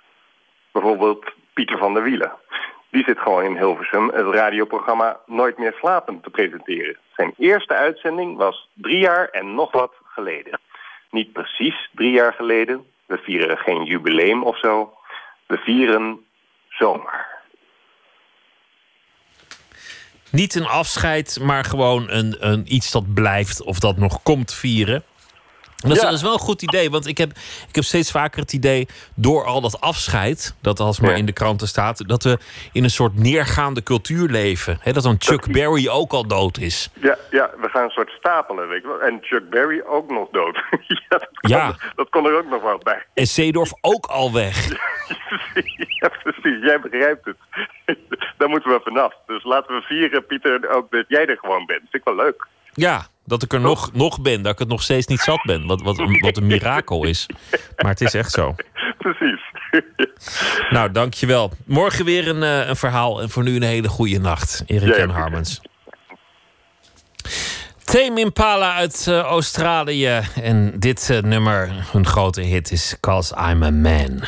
Bijvoorbeeld 0.71 1.25
Pieter 1.53 1.77
van 1.77 1.93
der 1.93 2.03
Wielen. 2.03 2.31
Die 2.89 3.03
zit 3.03 3.19
gewoon 3.19 3.43
in 3.43 3.57
Hilversum 3.57 4.09
het 4.09 4.35
radioprogramma 4.35 5.19
Nooit 5.25 5.57
meer 5.57 5.73
slapen 5.73 6.21
te 6.21 6.29
presenteren. 6.29 6.97
Zijn 7.15 7.33
eerste 7.37 7.73
uitzending 7.73 8.37
was 8.37 8.69
drie 8.73 8.99
jaar 8.99 9.29
en 9.29 9.55
nog 9.55 9.71
wat 9.71 9.93
geleden. 10.05 10.59
Niet 11.09 11.31
precies 11.33 11.89
drie 11.93 12.11
jaar 12.11 12.33
geleden. 12.33 12.85
We 13.05 13.17
vieren 13.17 13.57
geen 13.57 13.83
jubileum 13.83 14.43
of 14.43 14.59
zo. 14.59 14.93
We 15.47 15.57
vieren 15.57 16.25
Niet 20.29 20.55
een 20.55 20.67
afscheid, 20.67 21.39
maar 21.41 21.65
gewoon 21.65 22.09
een, 22.09 22.35
een 22.39 22.73
iets 22.73 22.91
dat 22.91 23.13
blijft 23.13 23.61
of 23.61 23.79
dat 23.79 23.97
nog 23.97 24.23
komt 24.23 24.53
vieren. 24.53 25.03
Dat, 25.83 25.91
is, 25.91 26.01
Ja. 26.01 26.09
dat 26.09 26.17
is 26.17 26.21
wel 26.21 26.33
een 26.33 26.39
goed 26.39 26.61
idee, 26.61 26.89
want 26.89 27.07
ik 27.07 27.17
heb, 27.17 27.29
ik 27.67 27.75
heb 27.75 27.83
steeds 27.83 28.11
vaker 28.11 28.41
het 28.41 28.53
idee... 28.53 28.87
door 29.15 29.45
al 29.45 29.61
dat 29.61 29.81
afscheid, 29.81 30.55
dat 30.61 30.79
als 30.79 30.99
maar 30.99 31.17
in 31.17 31.25
de 31.25 31.31
kranten 31.33 31.67
staat... 31.67 32.07
dat 32.07 32.23
we 32.23 32.37
in 32.71 32.83
een 32.83 32.89
soort 32.89 33.15
neergaande 33.17 33.83
cultuur 33.83 34.29
leven. 34.29 34.79
Dat 34.83 35.03
dan 35.03 35.15
Chuck 35.19 35.51
Berry 35.51 35.87
ook 35.89 36.11
al 36.11 36.27
dood 36.27 36.57
is. 36.57 36.89
Ja, 37.01 37.17
ja, 37.31 37.49
we 37.61 37.69
gaan 37.69 37.83
een 37.83 37.89
soort 37.89 38.09
stapelen, 38.09 38.67
weet 38.67 38.81
je 38.81 38.87
wel. 38.87 39.01
En 39.01 39.17
Chuck 39.21 39.49
Berry 39.49 39.81
ook 39.85 40.11
nog 40.11 40.27
dood. 40.31 40.55
ja, 40.87 40.97
dat, 41.09 41.29
kon, 41.39 41.49
Ja. 41.49 41.75
dat 41.95 42.09
kon 42.09 42.25
er 42.25 42.37
ook 42.37 42.49
nog 42.49 42.61
wel 42.61 42.77
bij. 42.83 43.05
En 43.13 43.27
Seedorf 43.27 43.71
ook 43.81 44.05
al 44.05 44.33
weg. 44.33 44.67
ja, 46.01 46.09
precies. 46.23 46.63
Jij 46.63 46.79
begrijpt 46.81 47.25
het. 47.25 47.37
Daar 48.37 48.49
moeten 48.49 48.71
we 48.71 48.79
vanaf. 48.83 49.13
Dus 49.27 49.43
laten 49.43 49.75
we 49.75 49.81
vieren, 49.81 50.25
Pieter, 50.25 50.69
ook 50.75 50.91
dat 50.91 51.05
jij 51.07 51.25
er 51.25 51.37
gewoon 51.37 51.65
bent. 51.65 51.79
Vind 51.79 51.93
ik 51.93 52.03
wel 52.03 52.15
leuk. 52.15 52.47
Ja, 52.73 53.07
dat 53.25 53.43
ik 53.43 53.53
er 53.53 53.59
nog, 53.59 53.93
nog 53.93 54.21
ben, 54.21 54.41
dat 54.41 54.53
ik 54.53 54.59
het 54.59 54.67
nog 54.67 54.81
steeds 54.81 55.07
niet 55.07 55.19
zat 55.19 55.43
ben. 55.43 55.65
Wat, 55.65 55.81
wat, 55.81 55.97
wat 56.19 56.37
een 56.37 56.47
mirakel 56.47 57.05
is. 57.05 57.25
Maar 57.77 57.91
het 57.91 58.01
is 58.01 58.13
echt 58.13 58.31
zo. 58.31 58.55
Precies. 58.97 59.41
Nou, 60.69 60.91
dankjewel. 60.91 61.51
Morgen 61.65 62.05
weer 62.05 62.27
een, 62.27 62.43
eh, 62.43 62.67
een 62.67 62.75
verhaal. 62.75 63.21
En 63.21 63.29
voor 63.29 63.43
nu 63.43 63.55
een 63.55 63.61
hele 63.61 63.87
goede 63.87 64.19
nacht. 64.19 64.63
Erik 64.65 64.97
ja, 64.97 65.07
Harmens. 65.07 65.61
Tame 67.83 68.19
Impala 68.19 68.75
uit 68.75 69.05
eh, 69.07 69.19
Australië. 69.19 70.21
En 70.41 70.79
dit 70.79 71.09
eh, 71.09 71.21
nummer, 71.21 71.69
hun 71.91 72.05
grote 72.05 72.41
hit, 72.41 72.71
is 72.71 72.97
Cause 72.99 73.35
I'm 73.51 73.63
a 73.63 73.71
Man. 73.71 74.23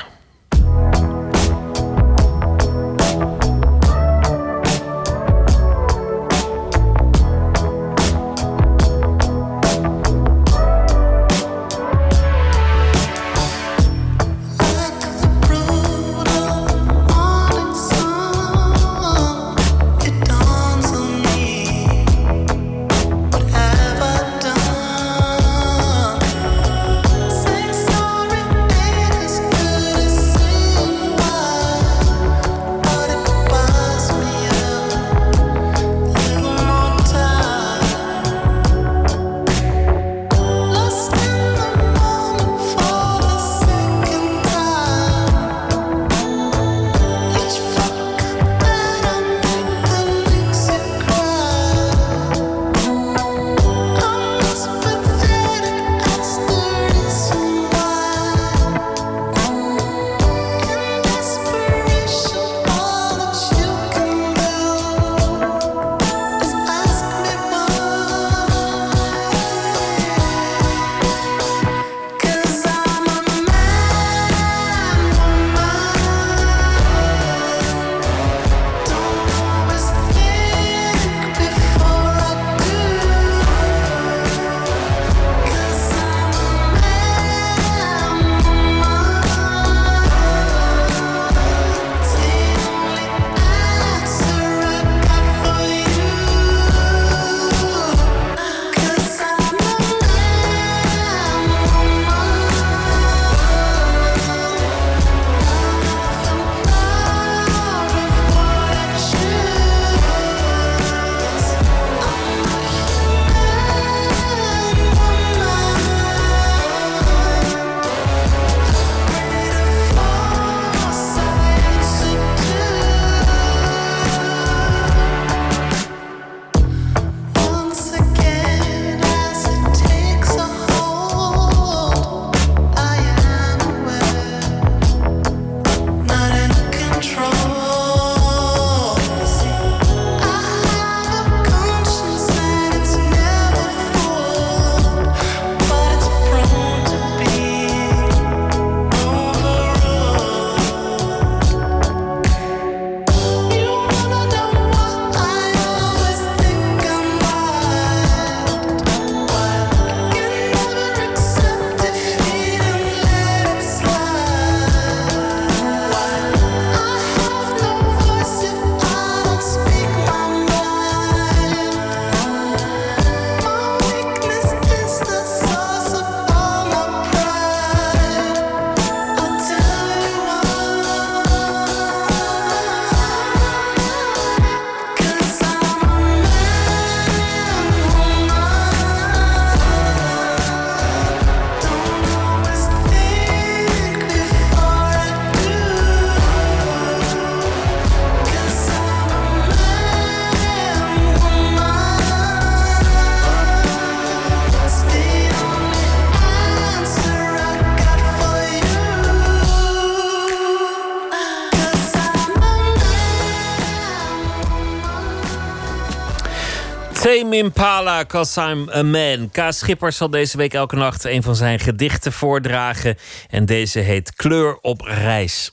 Tame 217.19 217.37
Impala, 217.37 218.05
Cause 218.05 218.51
I'm 218.51 218.69
a 218.69 218.83
Man. 218.83 219.29
Kaas 219.31 219.57
Schippers 219.57 219.97
zal 219.97 220.09
deze 220.09 220.37
week 220.37 220.53
elke 220.53 220.75
nacht 220.75 221.03
een 221.03 221.23
van 221.23 221.35
zijn 221.35 221.59
gedichten 221.59 222.13
voordragen. 222.13 222.97
En 223.29 223.45
deze 223.45 223.79
heet 223.79 224.15
Kleur 224.15 224.57
op 224.61 224.81
reis. 224.81 225.51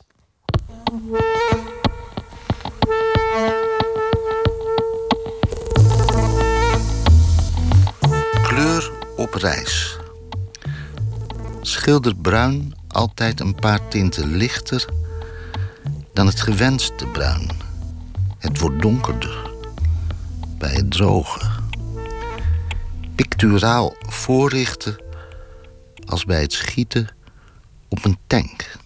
Kleur 8.43 8.90
op 9.16 9.34
reis. 9.34 9.98
Schilder 11.60 12.16
bruin 12.16 12.74
altijd 12.89 13.40
een 13.40 13.55
paar 13.55 13.89
tinten 13.89 14.36
lichter 14.36 14.84
dan 16.12 16.26
het 16.26 16.40
gewenste 16.40 17.06
bruin. 17.06 17.51
Het 18.39 18.59
wordt 18.59 18.82
donkerder 18.82 19.52
bij 20.62 20.72
het 20.72 20.90
drogen. 20.90 21.51
Picturaal 23.14 23.97
voorrichten 23.98 25.02
als 26.06 26.24
bij 26.24 26.40
het 26.40 26.52
schieten 26.52 27.09
op 27.89 28.05
een 28.05 28.18
tank. 28.26 28.76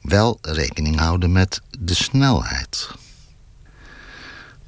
Wel 0.00 0.38
rekening 0.42 0.98
houden 0.98 1.32
met 1.32 1.60
de 1.78 1.94
snelheid. 1.94 2.90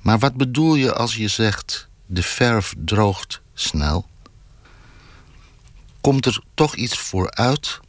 Maar 0.01 0.19
wat 0.19 0.35
bedoel 0.35 0.74
je 0.74 0.94
als 0.94 1.16
je 1.16 1.28
zegt 1.28 1.89
de 2.07 2.23
verf 2.23 2.74
droogt 2.85 3.40
snel? 3.55 4.09
Komt 6.01 6.27
er 6.27 6.43
toch 6.55 6.74
iets 6.74 6.98
vooruit, 6.98 7.81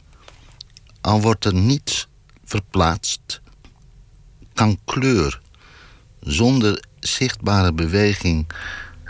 al 1.00 1.20
wordt 1.20 1.44
er 1.44 1.54
niets 1.54 2.08
verplaatst? 2.44 3.40
Kan 4.52 4.78
kleur 4.84 5.40
zonder 6.20 6.90
zichtbare 7.02 7.72
beweging 7.72 8.46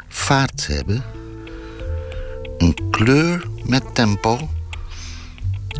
vaart 0.09 0.67
hebben? 0.67 1.03
Een 2.59 2.77
kleur 2.91 3.47
met 3.65 3.95
tempo? 3.95 4.49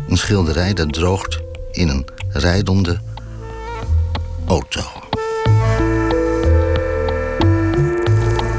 Een 0.09 0.17
schilderij 0.17 0.73
dat 0.73 0.93
droogt 0.93 1.39
in 1.71 1.89
een 1.89 2.05
rijdende 2.29 3.01
auto. 4.47 4.81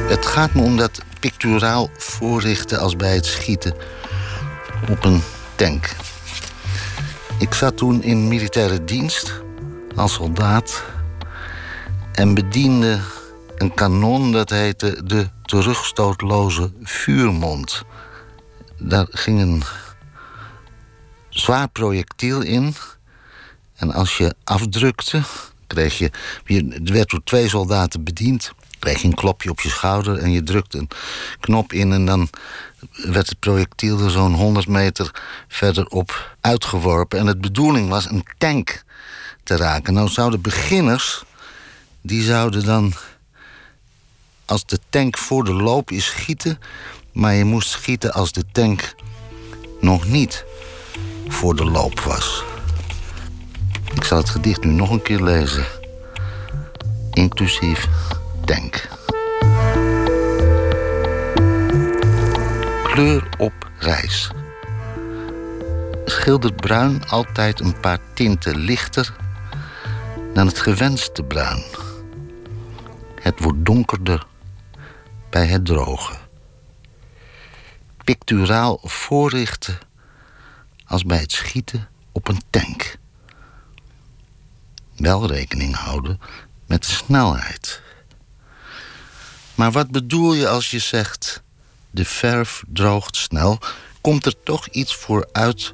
Het 0.09 0.26
gaat 0.26 0.55
me 0.55 0.62
om 0.62 0.76
dat 0.76 1.02
picturaal 1.20 1.90
voorrichten 1.97 2.78
als 2.78 2.97
bij 2.97 3.14
het 3.14 3.26
schieten 3.26 3.74
op 4.90 5.05
een 5.05 5.22
tank. 5.55 5.97
Ik 7.39 7.55
zat 7.55 7.76
toen 7.76 8.02
in 8.02 8.28
militaire 8.28 8.85
dienst 8.85 9.43
als 9.97 10.12
soldaat 10.12 10.85
en 12.12 12.35
bediende 12.35 12.98
een 13.56 13.74
kanon 13.74 14.32
dat 14.32 14.51
heette 14.51 15.01
de 15.05 15.28
terugstootloze 15.43 16.72
vuurmond. 16.82 17.82
Daar 18.78 19.06
ging 19.10 19.40
een 19.40 19.62
zwaar 21.28 21.68
projectiel 21.68 22.43
in. 22.43 22.74
En 23.74 23.93
als 23.93 24.16
je 24.16 24.35
afdrukte, 24.44 25.22
kreeg 25.66 25.98
je. 25.98 26.10
Er 26.85 26.93
werd 26.93 27.10
door 27.10 27.24
twee 27.24 27.48
soldaten 27.48 28.05
bediend. 28.05 28.52
Kreeg 28.78 29.01
je 29.01 29.09
een 29.09 29.14
klopje 29.14 29.51
op 29.51 29.60
je 29.60 29.68
schouder 29.68 30.18
en 30.18 30.31
je 30.31 30.43
drukte 30.43 30.78
een 30.78 30.89
knop 31.40 31.72
in. 31.72 31.93
En 31.93 32.05
dan 32.05 32.28
werd 32.90 33.28
het 33.28 33.39
projectiel 33.39 34.01
er 34.01 34.10
zo'n 34.10 34.35
100 34.35 34.66
meter 34.66 35.10
verderop 35.48 36.36
uitgeworpen. 36.40 37.18
En 37.18 37.26
de 37.26 37.36
bedoeling 37.36 37.89
was 37.89 38.10
een 38.10 38.24
tank 38.39 38.85
te 39.43 39.56
raken. 39.56 39.94
Nou 39.94 40.09
zouden 40.09 40.40
beginners. 40.40 41.24
die 42.01 42.22
zouden 42.22 42.64
dan. 42.64 42.94
Als 44.46 44.64
de 44.66 44.78
tank 44.90 45.18
voor 45.18 45.44
de 45.44 45.52
loop 45.52 45.90
is 45.90 46.04
schieten. 46.04 46.58
maar 47.12 47.34
je 47.34 47.44
moest 47.44 47.68
schieten 47.68 48.12
als 48.12 48.32
de 48.32 48.44
tank 48.52 48.94
nog 49.80 50.06
niet 50.06 50.44
voor 51.28 51.56
de 51.56 51.64
loop 51.64 52.00
was. 52.00 52.44
Ik 53.94 54.04
zal 54.04 54.18
het 54.18 54.28
gedicht 54.28 54.64
nu 54.64 54.70
nog 54.72 54.90
een 54.90 55.02
keer 55.02 55.22
lezen. 55.22 55.64
Inclusief 57.10 57.88
denk. 58.44 58.88
Kleur 62.82 63.28
op 63.38 63.52
reis. 63.78 64.30
Schildert 66.04 66.56
bruin 66.56 67.08
altijd 67.08 67.60
een 67.60 67.80
paar 67.80 67.98
tinten 68.14 68.56
lichter 68.56 69.14
dan 70.34 70.46
het 70.46 70.58
gewenste 70.58 71.22
bruin. 71.22 71.62
Het 73.20 73.40
wordt 73.40 73.64
donkerder 73.64 74.26
bij 75.35 75.47
het 75.47 75.65
drogen. 75.65 76.16
Picturaal 78.05 78.81
voorrichten 78.82 79.78
als 80.86 81.05
bij 81.05 81.19
het 81.19 81.32
schieten 81.32 81.89
op 82.12 82.28
een 82.28 82.40
tank. 82.51 82.97
Wel 84.97 85.27
rekening 85.27 85.74
houden 85.74 86.20
met 86.66 86.85
snelheid. 86.85 87.82
Maar 89.55 89.73
wat 89.73 89.90
bedoel 89.90 90.35
je 90.35 90.48
als 90.48 90.70
je 90.70 90.78
zegt... 90.78 91.43
de 91.90 92.05
verf 92.05 92.62
droogt 92.69 93.16
snel, 93.16 93.59
komt 94.01 94.27
er 94.27 94.43
toch 94.43 94.66
iets 94.69 94.94
vooruit... 94.97 95.73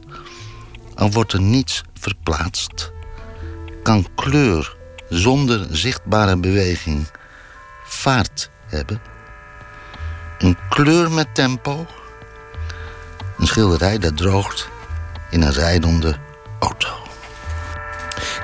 al 0.94 1.10
wordt 1.10 1.32
er 1.32 1.40
niets 1.40 1.82
verplaatst? 1.94 2.92
Kan 3.82 4.14
kleur 4.14 4.76
zonder 5.08 5.66
zichtbare 5.70 6.36
beweging 6.36 7.10
vaart 7.84 8.50
hebben? 8.66 9.19
Een 10.40 10.56
kleur 10.68 11.10
met 11.10 11.34
tempo? 11.34 11.86
Een 13.38 13.46
schilderij 13.46 13.98
dat 13.98 14.16
droogt 14.16 14.68
in 15.30 15.42
een 15.42 15.52
rijdende 15.52 16.16
auto. 16.58 16.88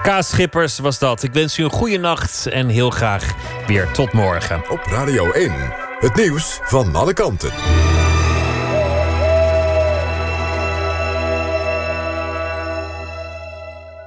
Kaas 0.02 0.28
Schippers 0.28 0.78
was 0.78 0.98
dat. 0.98 1.22
Ik 1.22 1.32
wens 1.32 1.58
u 1.58 1.64
een 1.64 1.70
goede 1.70 1.98
nacht 1.98 2.46
en 2.46 2.68
heel 2.68 2.90
graag 2.90 3.34
weer 3.66 3.90
tot 3.90 4.12
morgen. 4.12 4.70
Op 4.70 4.80
Radio 4.84 5.30
1, 5.30 5.52
het 6.00 6.14
nieuws 6.14 6.58
van 6.62 6.94
alle 6.94 7.12
kanten. 7.12 7.50